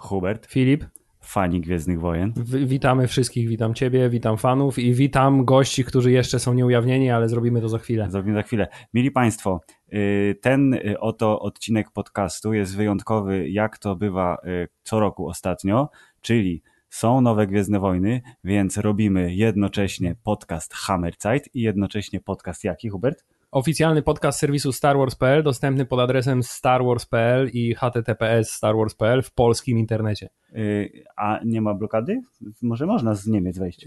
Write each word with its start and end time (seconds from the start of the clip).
Hubert, 0.00 0.46
Filip, 0.46 0.84
fani 1.20 1.60
Gwiezdnych 1.60 2.00
Wojen. 2.00 2.32
w- 2.36 2.66
witamy 2.68 3.06
wszystkich, 3.08 3.48
witam 3.48 3.74
ciebie, 3.74 4.08
witam 4.10 4.36
fanów 4.36 4.78
i 4.78 4.94
witam 4.94 5.44
gości, 5.44 5.84
którzy 5.84 6.12
jeszcze 6.12 6.38
są 6.38 6.54
nieujawnieni, 6.54 7.10
ale 7.10 7.28
zrobimy 7.28 7.60
to 7.60 7.68
za 7.68 7.78
chwilę. 7.78 8.10
Zrobimy 8.10 8.34
za 8.36 8.42
chwilę. 8.42 8.68
Mili 8.94 9.10
Państwo, 9.10 9.60
y, 9.92 10.38
ten 10.42 10.74
y, 10.74 11.00
oto 11.00 11.40
odcinek 11.40 11.90
podcastu 11.90 12.52
jest 12.52 12.76
wyjątkowy, 12.76 13.48
jak 13.50 13.78
to 13.78 13.96
bywa 13.96 14.36
y, 14.44 14.68
co 14.82 15.00
roku 15.00 15.28
ostatnio, 15.28 15.88
czyli 16.20 16.62
są 16.96 17.20
nowe 17.20 17.46
Gwiezdne 17.46 17.80
Wojny, 17.80 18.22
więc 18.44 18.76
robimy 18.76 19.34
jednocześnie 19.34 20.14
podcast 20.24 20.74
Hammerzeit 20.74 21.54
i 21.54 21.60
jednocześnie 21.60 22.20
podcast 22.20 22.64
jaki, 22.64 22.88
Hubert? 22.88 23.24
Oficjalny 23.50 24.02
podcast 24.02 24.38
serwisu 24.38 24.72
StarWars.pl 24.72 25.42
dostępny 25.42 25.84
pod 25.86 26.00
adresem 26.00 26.42
starwars.pl 26.42 27.48
i 27.52 27.74
https 27.74 28.50
starwars.pl 28.50 29.22
w 29.22 29.32
polskim 29.32 29.78
internecie. 29.78 30.28
Y, 30.56 31.04
A 31.16 31.40
nie 31.44 31.60
ma 31.60 31.74
blokady? 31.74 32.20
Może 32.62 32.86
można 32.86 33.14
z 33.14 33.26
Niemiec 33.26 33.58
wejść. 33.58 33.86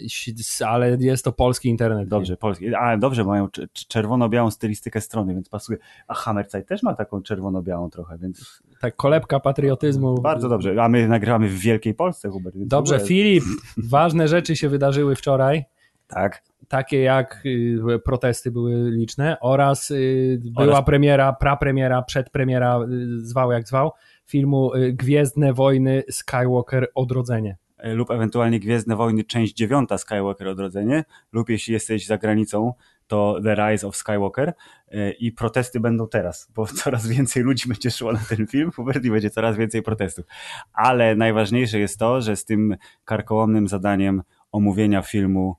Ale 0.68 0.98
jest 0.99 1.23
to 1.26 1.32
polski 1.32 1.70
internet. 1.70 2.08
Dobrze, 2.09 2.38
polski. 2.38 2.76
A 2.76 2.98
dobrze, 2.98 3.23
mają 3.23 3.45
cz- 3.48 3.68
cz- 3.68 3.88
czerwono-białą 3.88 4.52
stylistykę 4.52 5.02
strony, 5.02 5.34
więc 5.34 5.49
pasuje. 5.49 5.80
A 6.07 6.13
Hammerzeit 6.13 6.68
też 6.68 6.84
ma 6.84 6.94
taką 6.96 7.21
czerwono-białą 7.21 7.90
trochę, 7.90 8.18
więc 8.18 8.63
Tak, 8.82 8.96
kolebka 8.96 9.40
patriotyzmu. 9.40 10.21
bardzo 10.21 10.49
dobrze. 10.49 10.84
A 10.84 10.90
my 10.90 11.07
nagrywamy 11.07 11.49
w 11.49 11.60
Wielkiej 11.60 11.94
Polsce, 11.94 12.30
Hubert. 12.30 12.55
Dobrze, 12.57 12.96
ogóle- 12.96 13.07
Filip, 13.07 13.44
ważne 13.77 14.27
rzeczy 14.27 14.55
się 14.55 14.70
wydarzyły 14.70 15.16
wczoraj. 15.16 15.63
Tak. 16.09 16.44
takie 16.68 17.02
jak 17.02 17.41
y, 17.45 17.99
protesty 18.05 18.52
były 18.52 18.91
liczne 18.91 19.38
oraz 19.41 19.91
y, 19.91 20.41
była 20.43 20.68
Oraz- 20.68 20.85
premiera, 20.85 21.34
prapremiera, 21.34 22.01
przedpremiera, 22.01 22.79
y, 22.79 23.20
zwał 23.20 23.51
jak 23.51 23.68
zwał, 23.68 23.91
filmu 24.26 24.76
y, 24.76 24.93
Gwiezdne 24.93 25.54
Wojny 25.54 26.04
Skywalker 26.10 26.88
Odrodzenie. 26.96 27.57
E, 27.77 27.93
lub 27.93 28.12
ewentualnie 28.12 28.60
Gwiezdne 28.60 28.96
Wojny, 28.96 29.24
część 29.24 29.54
dziewiąta 29.54 29.98
Skywalker 29.98 30.48
Odrodzenie, 30.48 31.04
lub 31.32 31.49
jeśli 31.49 31.74
jesteś 31.74 32.05
za 32.05 32.18
granicą, 32.18 32.73
to 33.07 33.40
The 33.44 33.55
Rise 33.55 33.88
of 33.88 33.96
Skywalker 33.96 34.54
E, 34.91 35.12
i 35.12 35.32
protesty 35.32 35.79
będą 35.79 36.07
teraz, 36.07 36.51
bo 36.55 36.66
coraz 36.84 37.07
więcej 37.07 37.44
ludzi 37.44 37.70
będzie 37.70 37.91
szło 37.91 38.12
na 38.12 38.20
ten 38.29 38.48
film, 38.48 38.71
i 39.04 39.10
będzie 39.10 39.29
coraz 39.29 39.57
więcej 39.57 39.82
protestów. 39.82 40.26
Ale 40.73 41.16
najważniejsze 41.16 41.79
jest 41.79 41.99
to, 41.99 42.21
że 42.21 42.35
z 42.35 42.46
tym 42.46 42.76
karkołomnym 43.05 43.68
zadaniem 43.68 44.21
omówienia 44.51 45.01
filmu 45.01 45.55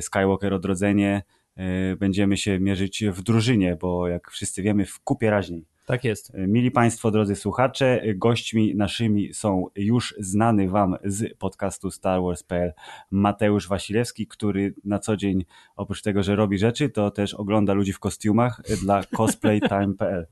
Skywalker 0.00 0.54
Odrodzenie 0.54 1.22
e, 1.56 1.96
będziemy 1.96 2.36
się 2.36 2.60
mierzyć 2.60 3.04
w 3.12 3.22
drużynie, 3.22 3.76
bo 3.80 4.08
jak 4.08 4.30
wszyscy 4.30 4.62
wiemy, 4.62 4.86
w 4.86 5.00
kupie 5.00 5.30
raźniej. 5.30 5.66
Tak 5.86 6.04
jest. 6.04 6.32
Mili 6.34 6.70
Państwo, 6.70 7.10
drodzy 7.10 7.36
słuchacze, 7.36 8.02
gośćmi 8.14 8.74
naszymi 8.76 9.34
są 9.34 9.66
już 9.76 10.14
znany 10.18 10.68
Wam 10.68 10.96
z 11.04 11.38
podcastu 11.38 11.90
Star 11.90 12.22
Wars.pl 12.22 12.72
Mateusz 13.10 13.68
Wasilewski, 13.68 14.26
który 14.26 14.74
na 14.84 14.98
co 14.98 15.16
dzień, 15.16 15.44
oprócz 15.76 16.02
tego, 16.02 16.22
że 16.22 16.36
robi 16.36 16.58
rzeczy, 16.58 16.88
to 16.88 17.10
też 17.10 17.34
ogląda 17.34 17.72
ludzi 17.72 17.92
w 17.92 17.98
kostiumach 17.98 18.62
dla 18.82 19.02
cosplaytime.pl 19.16 20.26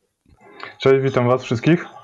Cześć, 0.80 1.02
witam 1.02 1.26
Was 1.26 1.42
wszystkich. 1.42 1.95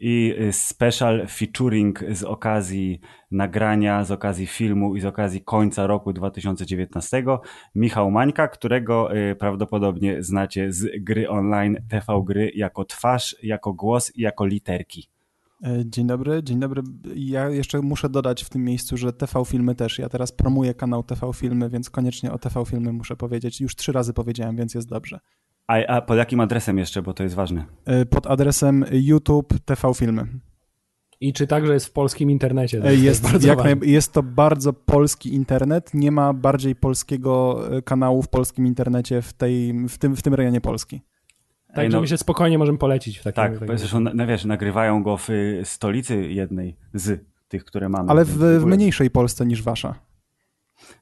I 0.00 0.34
special 0.50 1.26
featuring 1.28 2.04
z 2.12 2.22
okazji 2.22 3.00
nagrania, 3.30 4.04
z 4.04 4.10
okazji 4.10 4.46
filmu 4.46 4.96
i 4.96 5.00
z 5.00 5.04
okazji 5.04 5.40
końca 5.40 5.86
roku 5.86 6.12
2019 6.12 7.24
Michał 7.74 8.10
Mańka, 8.10 8.48
którego 8.48 9.16
y, 9.16 9.36
prawdopodobnie 9.36 10.22
znacie 10.22 10.72
z 10.72 11.04
gry 11.04 11.28
online 11.28 11.76
TV 11.88 12.22
Gry 12.26 12.50
jako 12.54 12.84
twarz, 12.84 13.36
jako 13.42 13.72
głos 13.72 14.16
i 14.16 14.20
jako 14.20 14.46
literki. 14.46 15.08
E, 15.62 15.82
Dzień 15.86 16.06
dobry, 16.06 16.42
dzień 16.42 16.60
dobry. 16.60 16.82
Ja 17.14 17.50
jeszcze 17.50 17.80
muszę 17.80 18.08
dodać 18.08 18.44
w 18.44 18.50
tym 18.50 18.64
miejscu, 18.64 18.96
że 18.96 19.12
TV 19.12 19.44
Filmy 19.44 19.74
też. 19.74 19.98
Ja 19.98 20.08
teraz 20.08 20.32
promuję 20.32 20.74
kanał 20.74 21.02
TV 21.02 21.32
Filmy, 21.32 21.70
więc 21.70 21.90
koniecznie 21.90 22.32
o 22.32 22.38
TV 22.38 22.64
Filmy 22.64 22.92
muszę 22.92 23.16
powiedzieć. 23.16 23.60
Już 23.60 23.76
trzy 23.76 23.92
razy 23.92 24.12
powiedziałem, 24.12 24.56
więc 24.56 24.74
jest 24.74 24.88
dobrze. 24.88 25.20
A, 25.66 25.86
a 25.86 26.00
pod 26.02 26.16
jakim 26.16 26.40
adresem 26.40 26.78
jeszcze, 26.78 27.02
bo 27.02 27.14
to 27.14 27.22
jest 27.22 27.34
ważne? 27.34 27.64
E, 27.84 28.06
Pod 28.06 28.26
adresem 28.26 28.84
YouTube 28.92 29.54
TV 29.64 29.94
Filmy. 29.94 30.26
I 31.20 31.32
czy 31.32 31.46
także 31.46 31.72
jest 31.72 31.86
w 31.86 31.92
polskim 31.92 32.30
internecie? 32.30 32.80
To 32.80 32.88
E, 32.88 32.94
Jest, 32.94 33.22
bardzo 33.22 33.48
jak 33.48 33.58
naj, 33.58 33.76
jest 33.82 34.12
to 34.12 34.22
bardzo 34.22 34.72
polski 34.72 35.34
internet. 35.34 35.94
Nie 35.94 36.10
ma 36.12 36.32
bardziej 36.32 36.76
polskiego 36.76 37.60
e, 37.76 37.82
kanału 37.82 38.22
w 38.22 38.28
polskim 38.28 38.66
internecie 38.66 39.22
w, 39.22 39.32
tej, 39.32 39.72
w, 39.88 39.98
tym, 39.98 40.16
w 40.16 40.22
tym 40.22 40.34
rejonie 40.34 40.60
Polski. 40.60 41.00
Tak, 41.68 41.78
Ej, 41.78 41.88
no- 41.88 42.00
my 42.00 42.08
się 42.08 42.16
spokojnie 42.18 42.58
możemy 42.58 42.78
polecić 42.78 43.18
w 43.18 43.22
takim 43.22 43.36
Tak, 43.36 43.58
takim- 43.58 43.78
zresztą 43.78 44.00
no, 44.00 44.26
wiesz, 44.26 44.44
nagrywają 44.44 45.02
go 45.02 45.16
w 45.16 45.30
y, 45.30 45.60
stolicy 45.64 46.16
jednej 46.32 46.76
z 46.94 47.24
tych, 47.48 47.64
które 47.64 47.88
mamy. 47.88 48.10
Ale 48.10 48.24
w, 48.24 48.38
w 48.38 48.64
mniejszej 48.64 49.10
Polsce 49.10 49.46
niż 49.46 49.62
wasza. 49.62 49.94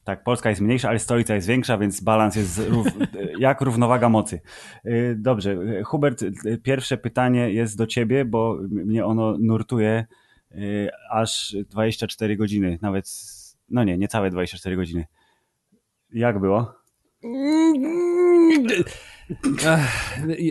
Tak, 0.05 0.25
Polska 0.25 0.49
jest 0.51 0.61
mniejsza, 0.61 0.89
ale 0.89 0.99
stolica 0.99 1.35
jest 1.35 1.47
większa, 1.49 1.79
więc 1.79 2.01
balans 2.01 2.37
jest 2.37 2.59
rów, 2.69 2.87
jak 3.39 3.61
równowaga 3.61 4.09
mocy. 4.09 4.41
Y, 4.87 5.17
Dobrze, 5.19 5.53
y, 5.53 5.83
Hubert, 5.85 6.23
y, 6.23 6.59
pierwsze 6.63 6.97
pytanie 6.97 7.51
jest 7.53 7.79
do 7.79 7.87
ciebie, 7.87 8.25
bo 8.25 8.59
mnie 8.71 9.05
ono 9.07 9.37
nurtuje 9.39 10.07
aż 11.11 11.57
24 11.71 12.37
godziny, 12.37 12.79
nawet, 12.83 13.07
no 13.69 13.85
nie, 13.85 13.99
niecałe 13.99 14.31
24 14.31 14.77
godziny. 14.77 15.07
Jak 16.13 16.41
było? 16.41 16.73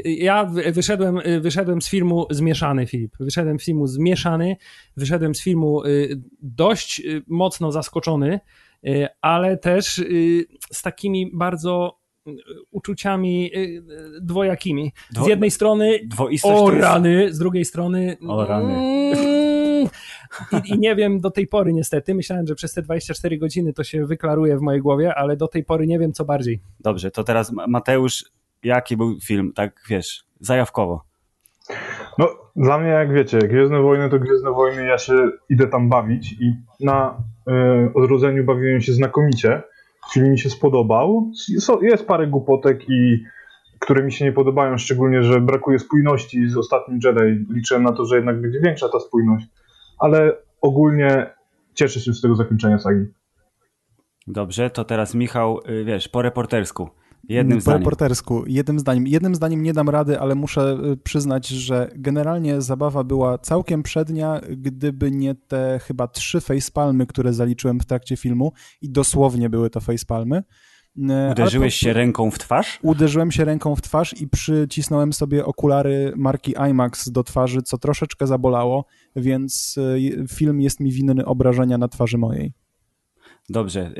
Ja 0.05 0.45
wy- 0.45 0.72
wyszedłem, 0.72 1.19
wyszedłem 1.41 1.81
z 1.81 1.89
filmu 1.89 2.25
zmieszany, 2.29 2.88
Filip. 2.88 3.16
Wyszedłem 3.19 3.59
z 3.59 3.66
filmu 3.66 3.88
zmieszany, 3.88 4.55
wyszedłem 4.97 5.35
z 5.35 5.41
filmu 5.43 5.81
dość 6.41 7.01
mocno 7.27 7.72
zaskoczony, 7.72 8.39
ale 9.22 9.57
też 9.57 10.03
z 10.72 10.81
takimi 10.81 11.31
bardzo 11.33 11.99
uczuciami 12.72 13.51
y, 13.57 13.84
dwojakimi. 14.22 14.91
Z 15.11 15.16
Dwo- 15.16 15.29
jednej 15.29 15.51
strony 15.51 16.00
Dwoistość 16.06 16.61
o 16.61 16.66
to 16.66 16.72
jest... 16.73 16.84
rany, 16.84 17.34
z 17.34 17.38
drugiej 17.39 17.66
strony 17.66 18.17
O 18.28 18.45
rany. 18.45 18.73
Mm, 18.73 19.89
I, 20.66 20.73
I 20.73 20.79
nie 20.79 20.95
wiem 20.95 21.19
do 21.19 21.31
tej 21.31 21.47
pory 21.47 21.73
niestety, 21.73 22.16
myślałem, 22.16 22.47
że 22.47 22.56
przez 22.56 22.73
te 22.73 22.81
24 22.81 23.38
godziny 23.38 23.73
to 23.73 23.84
się 23.84 24.06
wyklaruje 24.06 24.57
w 24.57 24.61
mojej 24.61 24.81
głowie, 24.81 25.16
ale 25.16 25.38
do 25.38 25.47
tej 25.47 25.63
pory 25.63 25.88
nie 25.88 26.00
wiem 26.00 26.13
co 26.13 26.25
bardziej. 26.25 26.61
Dobrze, 26.79 27.11
to 27.11 27.23
teraz 27.23 27.51
Ma- 27.51 27.67
Mateusz, 27.67 28.25
jaki 28.63 28.97
był 28.97 29.19
film, 29.19 29.51
tak 29.55 29.81
wiesz, 29.90 30.23
zajawkowo? 30.40 31.03
No, 32.17 32.28
dla 32.55 32.78
mnie, 32.79 32.90
jak 32.90 33.13
wiecie, 33.13 33.38
Gwiezdne 33.40 33.81
Wojny 33.81 34.09
to 34.09 34.19
Gwiezdne 34.19 34.51
Wojny, 34.51 34.85
ja 34.85 34.97
się 34.97 35.13
idę 35.50 35.67
tam 35.67 35.90
bawić 35.90 36.31
i 36.31 36.53
na 36.79 37.23
e, 37.47 37.91
Odrodzeniu 37.94 38.44
bawiłem 38.44 38.81
się 38.81 38.94
znakomicie. 38.94 39.61
Film 40.12 40.31
mi 40.31 40.40
się 40.40 40.50
spodobał. 40.50 41.31
Jest 41.81 42.08
parę 42.08 42.28
głupotek, 42.28 42.90
i 42.90 43.24
które 43.80 44.03
mi 44.03 44.12
się 44.12 44.25
nie 44.25 44.31
podobają, 44.31 44.78
szczególnie, 44.78 45.24
że 45.24 45.41
brakuje 45.41 45.80
spójności 45.80 46.50
z 46.50 46.58
ostatnim 46.58 47.00
Jedi. 47.03 47.46
Liczyłem 47.53 47.84
na 47.84 47.94
to, 47.94 48.06
że 48.06 48.16
jednak 48.16 48.41
będzie 48.41 48.59
większa 48.59 48.90
ta 48.90 49.00
spójność, 49.00 49.46
ale 50.00 50.38
ogólnie 50.62 51.34
cieszę 51.74 52.00
się 52.00 52.14
z 52.14 52.22
tego 52.22 52.36
zakończenia 52.36 52.80
sagi. 52.80 53.06
Dobrze, 54.28 54.69
to 54.69 54.84
teraz 54.84 55.16
Michał, 55.16 55.59
y, 55.69 55.84
wiesz, 55.84 56.08
po 56.08 56.22
reportersku, 56.22 56.90
jednym 57.29 57.57
po 57.57 57.61
zdaniem. 57.61 57.79
reportersku, 57.81 58.44
jednym 58.47 58.79
zdaniem. 58.79 59.07
Jednym 59.07 59.35
zdaniem 59.35 59.63
nie 59.63 59.73
dam 59.73 59.89
rady, 59.89 60.19
ale 60.19 60.35
muszę 60.35 60.78
y, 60.94 60.97
przyznać, 60.97 61.47
że 61.47 61.89
generalnie 61.95 62.61
zabawa 62.61 63.03
była 63.03 63.38
całkiem 63.38 63.84
przednia, 63.84 64.41
gdyby 64.57 65.11
nie 65.11 65.35
te 65.35 65.79
chyba 65.84 66.07
trzy 66.07 66.41
facepalmy, 66.41 67.07
które 67.07 67.34
zaliczyłem 67.34 67.79
w 67.79 67.85
trakcie 67.85 68.17
filmu 68.17 68.52
i 68.81 68.90
dosłownie 68.90 69.49
były 69.49 69.70
to 69.70 69.79
facepalmy. 69.81 70.43
Y, 70.97 71.31
Uderzyłeś 71.31 71.79
po- 71.79 71.85
się 71.85 71.93
ręką 71.93 72.31
w 72.31 72.40
twarz? 72.40 72.79
Uderzyłem 72.81 73.31
się 73.31 73.46
ręką 73.46 73.75
w 73.75 73.81
twarz 73.81 74.22
i 74.22 74.28
przycisnąłem 74.28 75.14
sobie 75.14 75.46
okulary 75.46 76.14
marki 76.16 76.53
IMAX 76.70 77.09
do 77.11 77.23
twarzy, 77.23 77.61
co 77.61 77.78
troszeczkę 77.78 78.28
zabolało, 78.28 78.85
więc 79.16 79.75
y, 79.78 80.25
film 80.31 80.61
jest 80.61 80.79
mi 80.79 80.91
winny 80.91 81.25
obrażenia 81.25 81.78
na 81.78 81.87
twarzy 81.87 82.17
mojej. 82.17 82.53
Dobrze. 83.49 83.91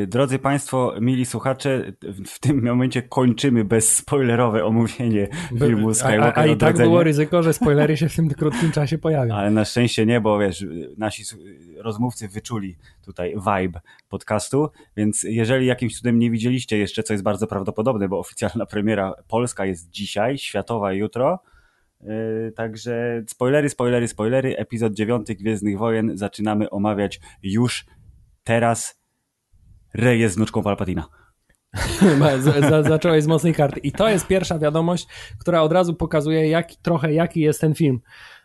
Yy, 0.00 0.06
drodzy 0.06 0.38
Państwo, 0.38 0.94
mili 1.00 1.26
słuchacze, 1.26 1.92
w, 2.26 2.38
tym 2.38 2.64
momencie 2.64 3.02
kończymy 3.02 3.64
bezspoilerowe 3.64 4.64
omówienie 4.64 5.28
filmu 5.58 5.88
a, 5.88 5.90
a, 5.90 5.94
Skywalker 5.94 6.44
a 6.44 6.46
i 6.46 6.56
tak 6.56 6.76
było 6.76 7.02
ryzyko, 7.02 7.42
że 7.42 7.52
spoilery 7.52 7.96
się 7.96 8.08
w 8.08 8.16
tym 8.16 8.28
krótkim 8.28 8.72
czasie 8.72 8.98
pojawią. 8.98 9.34
Ale 9.34 9.50
na 9.50 9.64
szczęście 9.64 10.06
nie, 10.06 10.20
bo 10.20 10.38
wiesz, 10.38 10.66
nasi 10.98 11.22
rozmówcy 11.78 12.28
wyczuli 12.28 12.76
tutaj 13.04 13.34
vibe 13.34 13.80
podcastu, 14.08 14.70
więc 14.96 15.22
jeżeli 15.22 15.66
jakimś 15.66 15.96
cudem 15.96 16.18
nie 16.18 16.30
widzieliście 16.30 16.78
jeszcze, 16.78 17.02
co 17.02 17.14
jest 17.14 17.24
bardzo 17.24 17.46
prawdopodobne, 17.46 18.08
bo 18.08 18.18
oficjalna 18.18 18.66
premiera 18.66 19.14
polska 19.28 19.66
jest 19.66 19.90
dzisiaj, 19.90 20.38
światowa 20.38 20.92
jutro, 20.92 21.42
yy, 22.00 22.52
także 22.56 23.22
spoilery, 23.26 23.68
spoilery, 23.68 24.08
spoilery, 24.08 24.56
epizod 24.56 24.92
9 24.92 25.34
Gwiezdnych 25.34 25.78
Wojen 25.78 26.18
zaczynamy 26.18 26.70
omawiać 26.70 27.20
już 27.42 27.86
teraz 28.44 29.02
Rey 29.94 30.20
jest 30.20 30.36
wnuczką 30.36 30.62
Palpatina. 30.62 31.08
Zacząłeś 32.88 33.24
z 33.24 33.26
mocnej 33.26 33.54
karty. 33.54 33.80
I 33.80 33.92
to 33.92 34.08
jest 34.08 34.26
pierwsza 34.26 34.58
wiadomość, 34.58 35.06
która 35.38 35.62
od 35.62 35.72
razu 35.72 35.94
pokazuje 35.94 36.48
jak, 36.48 36.74
trochę 36.74 37.12
jaki 37.12 37.40
jest 37.40 37.60
ten 37.60 37.74
film. 37.74 38.00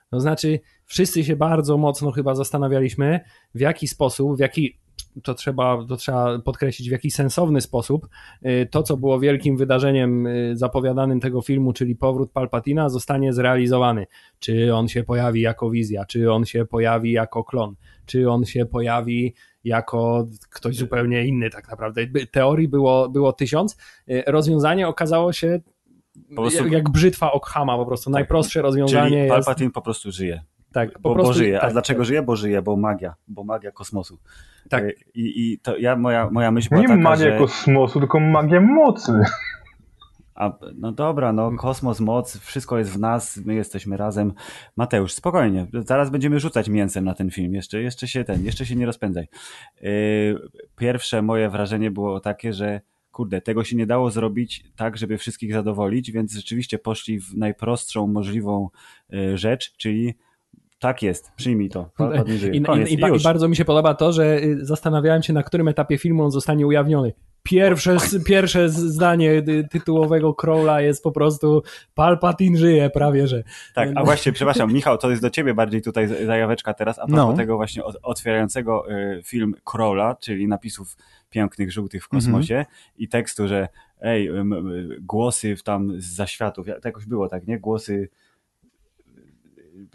To 0.10 0.20
znaczy, 0.20 0.60
wszyscy 0.86 1.24
się 1.24 1.36
bardzo 1.36 1.78
mocno 1.78 2.12
chyba 2.12 2.36
zastanawialiśmy, 2.36 3.20
w 3.56 3.60
jaki 3.60 3.88
sposób, 3.88 4.38
w 4.38 4.40
jaki 4.40 4.80
to 5.24 5.34
trzeba, 5.34 5.86
to 5.90 5.98
trzeba 5.98 6.40
podkreślić 6.40 6.90
w 6.90 6.92
jakiś 6.92 7.14
sensowny 7.14 7.62
sposób. 7.62 8.08
Y, 8.46 8.68
to, 8.72 8.84
co 8.84 8.98
było 8.98 9.20
wielkim 9.20 9.58
wydarzeniem 9.58 10.28
y, 10.28 10.58
zapowiadanym 10.58 11.20
tego 11.20 11.42
filmu, 11.42 11.74
czyli 11.74 11.96
powrót 11.96 12.32
Palpatina, 12.32 12.90
zostanie 12.90 13.34
zrealizowany. 13.34 14.08
Czy 14.40 14.76
on 14.76 14.88
się 14.88 15.04
pojawi 15.04 15.42
jako 15.42 15.70
wizja, 15.70 16.06
czy 16.06 16.32
on 16.32 16.46
się 16.46 16.66
pojawi 16.66 17.12
jako 17.12 17.44
klon, 17.44 17.76
czy 18.06 18.30
on 18.30 18.46
się 18.46 18.66
pojawi 18.66 19.34
jako 19.68 20.28
ktoś 20.50 20.76
zupełnie 20.76 21.26
inny 21.26 21.50
tak 21.50 21.70
naprawdę. 21.70 22.02
Teorii 22.32 22.68
było, 22.68 23.10
było 23.10 23.34
tysiąc. 23.34 23.78
Y, 24.10 24.24
rozwiązanie 24.28 24.88
okazało 24.88 25.34
się 25.34 25.60
prostu... 26.36 26.64
jak, 26.64 26.74
jak 26.74 26.90
brzytwa 26.90 27.32
Okhama 27.32 27.78
po 27.78 27.86
prostu. 27.86 28.10
Tak. 28.10 28.14
Najprostsze 28.14 28.62
rozwiązanie 28.62 29.10
Czyli 29.10 29.30
Palpatine 29.30 29.66
jest... 29.66 29.76
po 29.76 29.82
prostu 29.82 30.12
żyje. 30.12 30.42
Tak, 30.74 30.92
po 30.94 31.00
bo, 31.00 31.14
prostu, 31.14 31.30
bo 31.30 31.34
żyje. 31.34 31.58
A 31.58 31.62
tak, 31.62 31.72
dlaczego 31.72 32.00
tak. 32.00 32.08
żyje? 32.08 32.22
Bo 32.22 32.36
żyje, 32.36 32.62
bo 32.62 32.78
magia, 32.78 33.16
bo 33.28 33.44
magia 33.44 33.72
kosmosu. 33.72 34.18
Tak. 34.70 34.84
E, 34.84 34.92
I, 35.14 35.52
i 35.54 35.60
to 35.60 35.78
ja, 35.78 35.96
moja, 35.96 36.30
moja 36.32 36.52
myśl 36.52 36.70
była 36.70 36.82
Nie 36.82 36.88
taka, 36.88 37.00
magia 37.00 37.32
że... 37.32 37.38
kosmosu, 37.38 38.00
tylko 38.00 38.20
magia 38.20 38.62
mocy. 38.62 39.12
A, 40.38 40.58
no 40.76 40.92
dobra, 40.92 41.34
no 41.34 41.52
kosmos, 41.52 42.00
moc, 42.00 42.38
wszystko 42.38 42.78
jest 42.78 42.92
w 42.92 43.00
nas, 43.00 43.38
my 43.46 43.56
jesteśmy 43.56 43.98
razem. 43.98 44.34
Mateusz, 44.76 45.14
spokojnie, 45.14 45.68
zaraz 45.86 46.10
będziemy 46.10 46.40
rzucać 46.40 46.70
mięsem 46.70 47.06
na 47.06 47.14
ten 47.14 47.32
film, 47.32 47.54
jeszcze, 47.54 47.82
jeszcze 47.82 48.08
się 48.08 48.24
ten, 48.24 48.46
jeszcze 48.46 48.66
się 48.66 48.76
nie 48.76 48.86
rozpędzaj. 48.86 49.28
E, 49.82 49.88
pierwsze 50.78 51.22
moje 51.22 51.50
wrażenie 51.50 51.92
było 51.92 52.20
takie, 52.20 52.54
że 52.54 52.82
kurde, 53.12 53.42
tego 53.42 53.64
się 53.64 53.76
nie 53.76 53.86
dało 53.86 54.12
zrobić 54.12 54.64
tak, 54.76 54.98
żeby 54.98 55.18
wszystkich 55.18 55.54
zadowolić, 55.54 56.12
więc 56.12 56.34
rzeczywiście 56.34 56.80
poszli 56.80 57.20
w 57.20 57.38
najprostszą 57.38 58.08
możliwą 58.08 58.70
e, 59.14 59.38
rzecz, 59.38 59.74
czyli 59.78 60.16
tak 60.80 61.04
jest, 61.04 61.32
przyjmij 61.36 61.70
to. 61.70 61.90
I, 62.54 62.58
i, 62.58 62.94
i, 62.94 62.94
I, 62.94 63.24
bardzo 63.24 63.48
mi 63.48 63.56
się 63.56 63.66
podoba 63.66 63.94
to, 63.94 64.14
że 64.14 64.44
y, 64.44 64.66
zastanawiałem 64.66 65.24
się, 65.24 65.34
na 65.34 65.44
którym 65.44 65.68
etapie 65.68 65.98
filmu 65.98 66.24
on 66.24 66.32
zostanie 66.32 66.68
ujawniony. 66.68 67.14
Pierwsze, 67.50 67.98
pierwsze 68.26 68.70
zdanie 68.70 69.44
tytułowego 69.72 70.34
Crowla 70.34 70.82
jest 70.82 71.04
po 71.04 71.12
prostu 71.12 71.64
Palpatine 71.96 72.58
żyje, 72.58 72.90
prawie 72.90 73.28
że. 73.28 73.44
Tak, 73.74 73.90
a 73.96 74.04
właśnie, 74.04 74.32
przepraszam, 74.32 74.74
Michał, 74.74 74.98
to 74.98 75.10
jest 75.10 75.22
do 75.22 75.30
ciebie 75.30 75.54
bardziej 75.54 75.82
tutaj 75.82 76.08
zajaweczka 76.26 76.74
teraz, 76.74 77.00
a 77.00 77.08
propos 77.08 77.30
no. 77.30 77.34
tego 77.34 77.56
właśnie 77.56 77.84
otwierającego 78.04 78.92
y, 78.92 79.22
film 79.24 79.54
Crowla, 79.64 80.16
czyli 80.16 80.48
napisów 80.48 80.98
pięknych, 81.30 81.72
żółtych 81.72 82.04
w 82.04 82.08
kosmosie 82.08 82.56
mm 82.56 82.66
-hmm. 82.66 82.94
i 82.98 83.08
tekstu, 83.08 83.48
że 83.48 83.68
ej, 84.02 84.30
głosy 85.00 85.56
tam 85.64 86.02
z 86.02 86.06
zaświatów, 86.06 86.66
to 86.82 86.88
jakoś 86.88 87.06
było 87.06 87.30
tak, 87.30 87.48
nie? 87.48 87.60
Głosy 87.60 88.10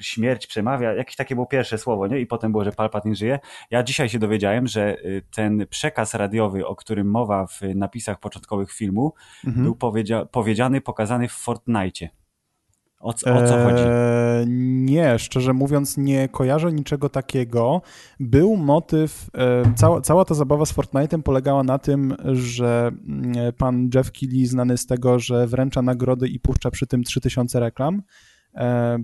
śmierć 0.01 0.47
przemawia, 0.47 0.93
jakieś 0.95 1.17
takie 1.17 1.35
było 1.35 1.47
pierwsze 1.47 1.79
słowo, 1.79 2.07
nie? 2.07 2.21
I 2.21 2.27
potem 2.27 2.53
było, 2.53 2.65
że 2.65 2.73
Palpatine 2.73 3.15
żyje. 3.15 3.39
Ja 3.71 3.83
dzisiaj 3.83 4.09
się 4.09 4.19
dowiedziałem, 4.19 4.67
że 4.67 4.99
y, 5.05 5.23
ten 5.35 5.67
przekaz 5.71 6.15
radiowy, 6.15 6.67
o 6.67 6.77
którym 6.77 7.11
mowa 7.11 7.47
w 7.47 7.61
napisach 7.75 8.21
początkowych 8.21 8.73
filmu, 8.73 9.15
mhm. 9.47 9.65
był 9.65 9.77
powiedzia 9.77 10.25
powiedziany, 10.25 10.81
pokazany 10.81 11.29
w 11.29 11.33
Fortnite. 11.33 12.09
O 13.01 13.13
co, 13.13 13.35
o 13.35 13.47
co 13.47 13.65
chodzi? 13.65 13.83
Eee, 13.87 14.47
nie, 14.85 15.19
szczerze 15.19 15.53
mówiąc, 15.53 15.97
nie 15.97 16.29
kojarzę 16.29 16.73
niczego 16.73 17.09
takiego. 17.09 17.83
Był 18.21 18.57
motyw, 18.57 19.31
e, 19.35 19.75
cała, 19.77 20.01
cała 20.01 20.25
ta 20.25 20.35
zabawa 20.35 20.67
z 20.67 20.75
Fortnite'em 20.75 21.23
polegała 21.23 21.63
na 21.63 21.79
tym, 21.79 22.17
że 22.33 22.91
mm, 23.09 23.53
pan 23.53 23.91
Jeff 23.95 24.13
Keighley, 24.13 24.47
znany 24.47 24.79
z 24.79 24.87
tego, 24.87 25.19
że 25.19 25.47
wręcza 25.47 25.83
nagrody 25.83 26.29
i 26.29 26.41
puszcza 26.41 26.71
przy 26.71 26.87
tym 26.87 27.05
3000 27.05 27.61
reklam, 27.61 28.03
E, 28.03 28.03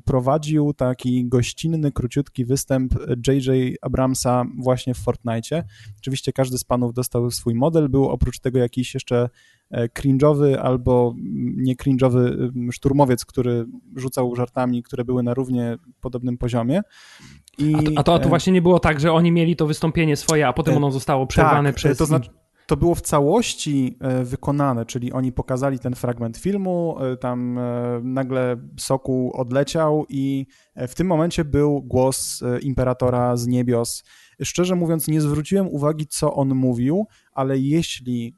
prowadził 0.04 0.74
taki 0.74 1.28
gościnny, 1.28 1.92
króciutki 1.92 2.44
występ 2.44 2.94
J.J. 3.26 3.76
Abramsa 3.82 4.44
właśnie 4.58 4.94
w 4.94 4.98
Fortnite. 4.98 5.64
Oczywiście 5.98 6.32
każdy 6.32 6.58
z 6.58 6.64
panów 6.64 6.94
dostał 6.94 7.30
swój 7.30 7.54
model, 7.54 7.88
był 7.88 8.08
oprócz 8.08 8.38
tego 8.38 8.58
jakiś 8.58 8.94
jeszcze 8.94 9.28
e, 9.70 9.88
cringe'owy 9.88 10.54
albo 10.54 11.14
nie 11.56 11.76
cringe'owy 11.76 12.50
szturmowiec, 12.72 13.24
który 13.24 13.66
rzucał 13.96 14.36
żartami, 14.36 14.82
które 14.82 15.04
były 15.04 15.22
na 15.22 15.34
równie 15.34 15.76
podobnym 16.00 16.38
poziomie. 16.38 16.82
I, 17.58 17.74
a, 17.74 17.82
to, 17.82 17.90
a, 17.96 18.02
to, 18.02 18.14
a 18.14 18.18
to 18.18 18.24
e, 18.24 18.28
właśnie 18.28 18.52
nie 18.52 18.62
było 18.62 18.80
tak, 18.80 19.00
że 19.00 19.12
oni 19.12 19.32
mieli 19.32 19.56
to 19.56 19.66
wystąpienie 19.66 20.16
swoje, 20.16 20.48
a 20.48 20.52
potem 20.52 20.76
ono 20.76 20.90
zostało 20.90 21.26
przerwane 21.26 21.68
tak, 21.68 21.76
przez... 21.76 21.98
To 21.98 22.06
znaczy, 22.06 22.30
to 22.68 22.76
było 22.76 22.94
w 22.94 23.00
całości 23.00 23.96
e, 24.00 24.24
wykonane, 24.24 24.86
czyli 24.86 25.12
oni 25.12 25.32
pokazali 25.32 25.78
ten 25.78 25.94
fragment 25.94 26.36
filmu, 26.36 26.96
e, 27.00 27.16
tam 27.16 27.58
e, 27.58 28.00
nagle 28.02 28.56
Soku 28.78 29.32
odleciał 29.34 30.06
i 30.08 30.46
w 30.88 30.94
tym 30.94 31.06
momencie 31.06 31.44
był 31.44 31.82
głos 31.82 32.42
imperatora 32.62 33.36
z 33.36 33.46
niebios. 33.46 34.04
Szczerze 34.42 34.74
mówiąc, 34.74 35.08
nie 35.08 35.20
zwróciłem 35.20 35.68
uwagi, 35.68 36.06
co 36.06 36.34
on 36.34 36.54
mówił, 36.54 37.06
ale 37.32 37.58
jeśli 37.58 38.36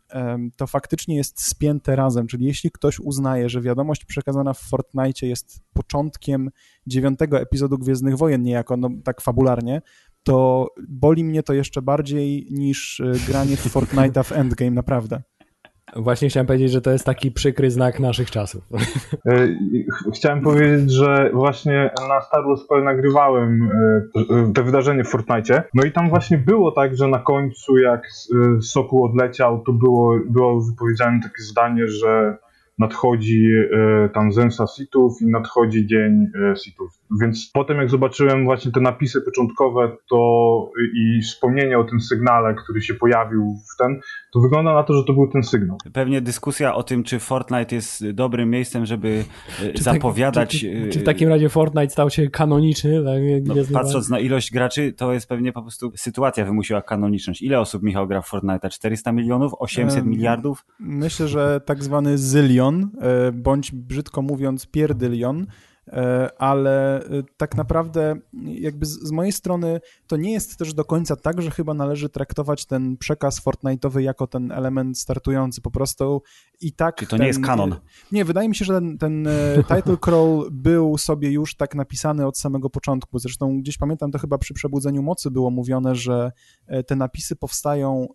to 0.56 0.66
faktycznie 0.66 1.16
jest 1.16 1.42
spięte 1.42 1.96
razem, 1.96 2.26
czyli 2.26 2.46
jeśli 2.46 2.70
ktoś 2.70 3.00
uznaje, 3.00 3.48
że 3.48 3.60
wiadomość 3.60 4.04
przekazana 4.04 4.52
w 4.52 4.58
Fortnite 4.58 5.26
jest 5.26 5.60
początkiem 5.72 6.50
dziewiątego 6.86 7.40
epizodu 7.40 7.78
Gwiezdnych 7.78 8.16
Wojen, 8.16 8.42
niejako 8.42 8.76
no, 8.76 8.90
tak 9.04 9.20
fabularnie, 9.20 9.82
to 10.24 10.68
boli 10.88 11.24
mnie 11.24 11.42
to 11.42 11.52
jeszcze 11.52 11.82
bardziej 11.82 12.46
niż 12.50 13.00
e, 13.00 13.12
granie 13.28 13.56
w 13.56 13.66
Fortnite'a 13.66 14.24
w 14.24 14.32
Endgame, 14.32 14.70
naprawdę. 14.70 15.22
Właśnie 15.96 16.28
chciałem 16.28 16.46
powiedzieć, 16.46 16.72
że 16.72 16.80
to 16.80 16.90
jest 16.90 17.04
taki 17.04 17.32
przykry 17.32 17.70
znak 17.70 18.00
naszych 18.00 18.30
czasów. 18.30 18.64
E, 19.26 19.48
chciałem 20.14 20.40
powiedzieć, 20.40 20.92
że 20.92 21.30
właśnie 21.34 21.90
na 22.08 22.20
Star 22.20 22.44
Wars 22.44 22.84
nagrywałem 22.84 23.70
e, 24.30 24.52
te 24.54 24.62
wydarzenie 24.62 25.04
w 25.04 25.08
Fortnite. 25.08 25.62
No 25.74 25.84
i 25.84 25.92
tam 25.92 26.08
właśnie 26.08 26.38
było 26.38 26.72
tak, 26.72 26.96
że 26.96 27.08
na 27.08 27.18
końcu 27.18 27.78
jak 27.78 28.08
Soku 28.62 29.04
odleciał, 29.04 29.62
to 29.66 29.72
było, 29.72 30.18
było 30.26 30.60
wypowiedziane 30.60 31.20
takie 31.22 31.42
zdanie, 31.42 31.88
że 31.88 32.36
nadchodzi 32.78 33.46
e, 33.72 34.08
tam 34.08 34.32
zemsta 34.32 34.66
Sithów 34.66 35.22
i 35.22 35.26
nadchodzi 35.26 35.86
dzień 35.86 36.26
e, 36.52 36.56
Sithów. 36.56 36.90
Więc 37.20 37.50
potem 37.54 37.76
jak 37.76 37.90
zobaczyłem 37.90 38.44
właśnie 38.44 38.72
te 38.72 38.80
napisy 38.80 39.22
początkowe 39.22 39.96
to 40.10 40.70
i 40.94 41.22
wspomnienie 41.22 41.78
o 41.78 41.84
tym 41.84 42.00
sygnale, 42.00 42.54
który 42.54 42.82
się 42.82 42.94
pojawił 42.94 43.54
w 43.74 43.76
ten, 43.78 44.00
to 44.32 44.40
wygląda 44.40 44.74
na 44.74 44.82
to, 44.82 44.94
że 44.94 45.04
to 45.04 45.12
był 45.12 45.28
ten 45.28 45.42
sygnał. 45.42 45.76
Pewnie 45.92 46.20
dyskusja 46.20 46.74
o 46.74 46.82
tym, 46.82 47.02
czy 47.02 47.18
Fortnite 47.18 47.74
jest 47.74 48.10
dobrym 48.10 48.50
miejscem, 48.50 48.86
żeby 48.86 49.24
e, 49.62 49.72
czy 49.72 49.82
zapowiadać... 49.82 50.50
Tak, 50.50 50.60
czy, 50.60 50.84
czy, 50.84 50.88
czy, 50.90 51.00
w 51.00 51.04
takim 51.04 51.28
razie 51.28 51.48
Fortnite 51.48 51.90
stał 51.90 52.10
się 52.10 52.30
kanoniczny? 52.30 53.04
Tak, 53.04 53.56
no, 53.56 53.64
patrząc 53.72 54.08
na 54.08 54.18
ilość 54.18 54.52
graczy, 54.52 54.92
to 54.92 55.12
jest 55.12 55.28
pewnie 55.28 55.52
po 55.52 55.62
prostu 55.62 55.92
sytuacja 55.96 56.44
wymusiła 56.44 56.82
kanoniczność. 56.82 57.42
Ile 57.42 57.60
osób, 57.60 57.82
Michał, 57.82 58.06
gra 58.06 58.22
w 58.22 58.26
Fortnite? 58.26 58.70
400 58.70 59.12
milionów? 59.12 59.52
800 59.58 60.06
miliardów? 60.06 60.64
Myślę, 60.80 61.28
że 61.28 61.60
tak 61.66 61.84
zwany 61.84 62.18
zylion, 62.18 62.69
e, 62.78 63.32
bądź 63.32 63.72
brzydko 63.72 64.22
mówiąc 64.22 64.66
pierdylion, 64.66 65.46
ale 66.38 67.04
e, 67.04 67.22
tak 67.36 67.56
naprawdę 67.56 68.16
jakby 68.44 68.86
z, 68.86 69.10
mojej 69.10 69.32
strony 69.32 69.80
to 70.06 70.16
nie 70.16 70.32
jest 70.32 70.56
też 70.56 70.74
do 70.74 70.84
końca 70.84 71.16
tak, 71.16 71.42
że 71.42 71.50
chyba 71.50 71.74
należy 71.74 72.08
traktować 72.08 72.66
ten 72.66 72.96
przekaz 72.96 73.44
Fortnite'owy 73.44 73.98
jako 73.98 74.26
ten 74.26 74.52
element 74.52 74.98
startujący, 74.98 75.60
po 75.60 75.70
prostu 75.70 76.22
i 76.60 76.72
tak... 76.72 76.96
Czyli 76.96 77.06
to 77.06 77.16
ten, 77.16 77.20
nie 77.20 77.26
jest 77.26 77.40
kanon. 77.40 77.76
Nie, 78.12 78.24
wydaje 78.24 78.48
mi 78.48 78.54
się, 78.54 78.64
że 78.64 78.74
ten, 78.74 78.98
ten 78.98 79.26
e, 79.26 79.64
title 79.74 79.96
crawl 79.96 80.48
był 80.50 80.98
sobie 80.98 81.30
już 81.30 81.54
tak 81.54 81.74
napisany 81.74 82.26
od 82.26 82.38
samego 82.38 82.70
początku, 82.70 83.18
zresztą 83.18 83.60
gdzieś 83.60 83.78
pamiętam 83.78 84.10
to 84.10 84.18
chyba 84.18 84.38
przy 84.38 84.54
Przebudzeniu 84.54 85.02
Mocy 85.02 85.30
było 85.30 85.50
mówione, 85.50 85.94
że 85.94 86.32
te 86.86 86.96
napisy 86.96 87.36
powstają 87.36 88.08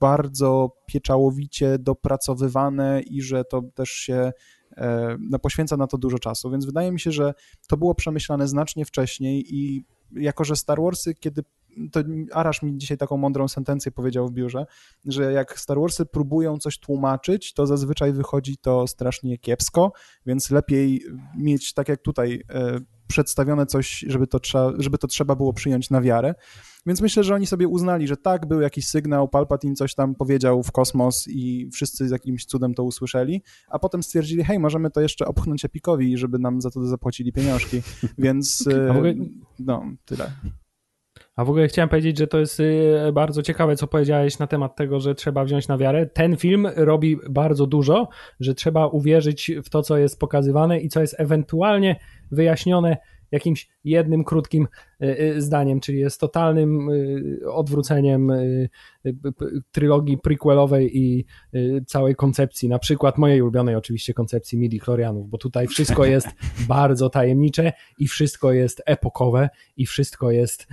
bardzo 0.00 0.76
pieczałowicie 0.86 1.78
dopracowywane 1.78 3.00
i 3.00 3.22
że 3.22 3.44
to 3.44 3.62
też 3.74 3.90
się 3.90 4.12
E, 4.22 4.32
no, 5.18 5.38
poświęca 5.38 5.76
na 5.76 5.86
to 5.86 5.98
dużo 5.98 6.18
czasu, 6.18 6.50
więc 6.50 6.66
wydaje 6.66 6.92
mi 6.92 7.00
się, 7.00 7.12
że 7.12 7.34
to 7.68 7.76
było 7.76 7.94
przemyślane 7.94 8.48
znacznie 8.48 8.84
wcześniej 8.84 9.56
i 9.56 9.84
jako, 10.12 10.44
że 10.44 10.56
Star 10.56 10.82
Warsy, 10.82 11.14
kiedy 11.14 11.42
to 11.92 12.00
Arash 12.32 12.62
mi 12.62 12.78
dzisiaj 12.78 12.98
taką 12.98 13.16
mądrą 13.16 13.48
sentencję 13.48 13.92
powiedział 13.92 14.28
w 14.28 14.32
biurze, 14.32 14.66
że 15.04 15.32
jak 15.32 15.60
Star 15.60 15.80
Warsy 15.80 16.06
próbują 16.06 16.58
coś 16.58 16.78
tłumaczyć, 16.78 17.52
to 17.54 17.66
zazwyczaj 17.66 18.12
wychodzi 18.12 18.56
to 18.56 18.86
strasznie 18.86 19.38
kiepsko, 19.38 19.92
więc 20.26 20.50
lepiej 20.50 21.02
mieć 21.38 21.74
tak 21.74 21.88
jak 21.88 22.02
tutaj 22.02 22.42
e, 22.50 22.78
przedstawione 23.12 23.66
coś, 23.66 24.04
żeby 24.08 24.26
to, 24.26 24.40
trzeba, 24.40 24.72
żeby 24.78 24.98
to 24.98 25.06
trzeba 25.06 25.36
było 25.36 25.52
przyjąć 25.52 25.90
na 25.90 26.00
wiarę. 26.00 26.34
Więc 26.86 27.00
myślę, 27.00 27.24
że 27.24 27.34
oni 27.34 27.46
sobie 27.46 27.68
uznali, 27.68 28.08
że 28.08 28.16
tak, 28.16 28.46
był 28.46 28.60
jakiś 28.60 28.88
sygnał, 28.88 29.28
Palpatine 29.28 29.74
coś 29.74 29.94
tam 29.94 30.14
powiedział 30.14 30.62
w 30.62 30.72
kosmos 30.72 31.28
i 31.28 31.70
wszyscy 31.72 32.08
z 32.08 32.10
jakimś 32.10 32.44
cudem 32.44 32.74
to 32.74 32.84
usłyszeli, 32.84 33.42
a 33.68 33.78
potem 33.78 34.02
stwierdzili, 34.02 34.44
hej, 34.44 34.58
możemy 34.58 34.90
to 34.90 35.00
jeszcze 35.00 35.26
opchnąć 35.26 35.64
Epikowi, 35.64 36.18
żeby 36.18 36.38
nam 36.38 36.60
za 36.60 36.70
to 36.70 36.86
zapłacili 36.86 37.32
pieniążki, 37.32 37.82
więc 38.18 38.68
ogóle... 38.90 39.14
no, 39.58 39.84
tyle. 40.04 40.32
A 41.36 41.44
w 41.44 41.50
ogóle 41.50 41.68
chciałem 41.68 41.88
powiedzieć, 41.88 42.18
że 42.18 42.26
to 42.26 42.38
jest 42.38 42.60
y, 42.60 43.12
bardzo 43.12 43.42
ciekawe, 43.42 43.76
co 43.76 43.86
powiedziałeś 43.86 44.38
na 44.38 44.46
temat 44.46 44.76
tego, 44.76 45.00
że 45.00 45.14
trzeba 45.14 45.44
wziąć 45.44 45.68
na 45.68 45.78
wiarę. 45.78 46.06
Ten 46.06 46.36
film 46.36 46.68
robi 46.76 47.16
bardzo 47.30 47.66
dużo, 47.66 48.08
że 48.40 48.54
trzeba 48.54 48.86
uwierzyć 48.86 49.50
w 49.64 49.70
to, 49.70 49.82
co 49.82 49.96
jest 49.96 50.18
pokazywane 50.18 50.80
i 50.80 50.88
co 50.88 51.00
jest 51.00 51.20
ewentualnie 51.20 51.96
wyjaśnione 52.30 52.96
jakimś 53.32 53.68
jednym 53.84 54.24
krótkim 54.24 54.68
y, 55.02 55.20
y, 55.20 55.42
zdaniem, 55.42 55.80
czyli 55.80 55.98
jest 55.98 56.20
totalnym 56.20 56.88
odwróceniem 57.52 58.32
trylogii 59.72 60.18
prequelowej 60.18 60.98
i 60.98 61.24
całej 61.86 62.14
koncepcji, 62.14 62.68
na 62.68 62.78
przykład 62.78 63.18
mojej 63.18 63.42
ulubionej 63.42 63.74
oczywiście 63.74 64.14
koncepcji 64.14 64.58
midi 64.58 64.78
chlorianów, 64.78 65.30
bo 65.30 65.38
tutaj 65.38 65.66
wszystko 65.66 66.04
jest 66.04 66.28
bardzo 66.68 67.10
tajemnicze 67.10 67.72
i 67.98 68.08
wszystko 68.08 68.52
jest 68.52 68.82
epokowe 68.86 69.48
i 69.76 69.86
wszystko 69.86 70.30
jest 70.30 70.66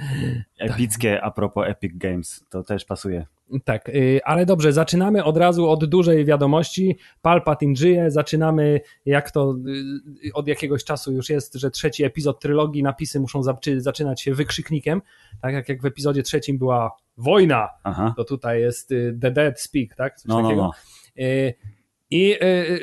Epickie 0.60 1.22
a 1.22 1.32
propos 1.32 1.68
Epic 1.68 1.94
Games, 1.96 2.46
to 2.50 2.64
też 2.64 2.86
pasuje. 2.86 3.26
Tak, 3.64 3.92
ale 4.24 4.46
dobrze, 4.46 4.74
zaczynamy 4.74 5.24
od 5.24 5.38
razu 5.38 5.70
od 5.70 5.86
dużej 5.86 6.26
wiadomości. 6.26 6.98
Palpatine 7.22 7.76
żyje, 7.76 8.12
zaczynamy 8.12 8.82
jak 9.06 9.32
to 9.32 9.56
od 10.34 10.48
jakiegoś 10.48 10.84
czasu 10.84 11.12
już 11.12 11.30
jest, 11.30 11.56
że 11.56 11.72
trzeci 11.72 12.04
epizod 12.04 12.40
trylogii, 12.40 12.84
napisy 12.84 13.20
muszą 13.20 13.42
zaczynać 13.78 14.22
się 14.22 14.34
wykrzyknikiem, 14.34 15.02
tak 15.42 15.54
jak, 15.54 15.70
jak 15.70 15.82
w 15.82 15.86
epizodzie 15.86 16.24
trzecim 16.24 16.58
była 16.58 16.92
wojna, 17.18 17.70
Aha. 17.84 18.14
to 18.18 18.24
tutaj 18.24 18.62
jest 18.62 18.90
The 19.22 19.32
Dead 19.32 19.62
Speak, 19.62 19.96
tak? 19.96 20.16
Coś 20.16 20.28
no, 20.28 20.42
takiego. 20.42 20.62
No, 20.62 20.72
no. 21.18 21.24
I 22.12 22.36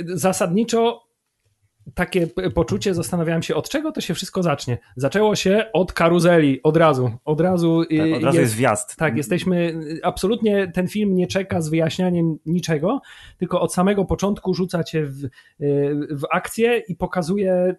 zasadniczo 0.04 1.06
takie 1.95 2.26
poczucie, 2.55 2.95
zastanawiałem 2.95 3.43
się, 3.43 3.55
od 3.55 3.69
czego 3.69 3.93
to 3.93 4.00
się 4.00 4.14
wszystko 4.14 4.43
zacznie. 4.43 4.78
Zaczęło 4.97 5.37
się 5.37 5.66
od 5.73 5.93
karuzeli, 5.93 6.62
od 6.62 6.76
razu. 6.76 7.11
Od 7.25 7.40
razu, 7.40 7.83
tak, 7.85 8.16
od 8.16 8.23
razu 8.23 8.38
jest, 8.38 8.38
jest 8.38 8.55
wjazd. 8.55 8.97
Tak, 8.97 9.16
jesteśmy, 9.16 9.81
absolutnie 10.02 10.73
ten 10.75 10.88
film 10.88 11.14
nie 11.14 11.26
czeka 11.26 11.61
z 11.61 11.69
wyjaśnianiem 11.69 12.38
niczego, 12.47 13.00
tylko 13.38 13.61
od 13.61 13.75
samego 13.75 14.05
początku 14.05 14.55
rzuca 14.55 14.85
cię 14.85 15.07
w, 15.07 15.28
w 16.11 16.23
akcję 16.31 16.83
i 16.88 16.97
pokazuje 16.97 17.76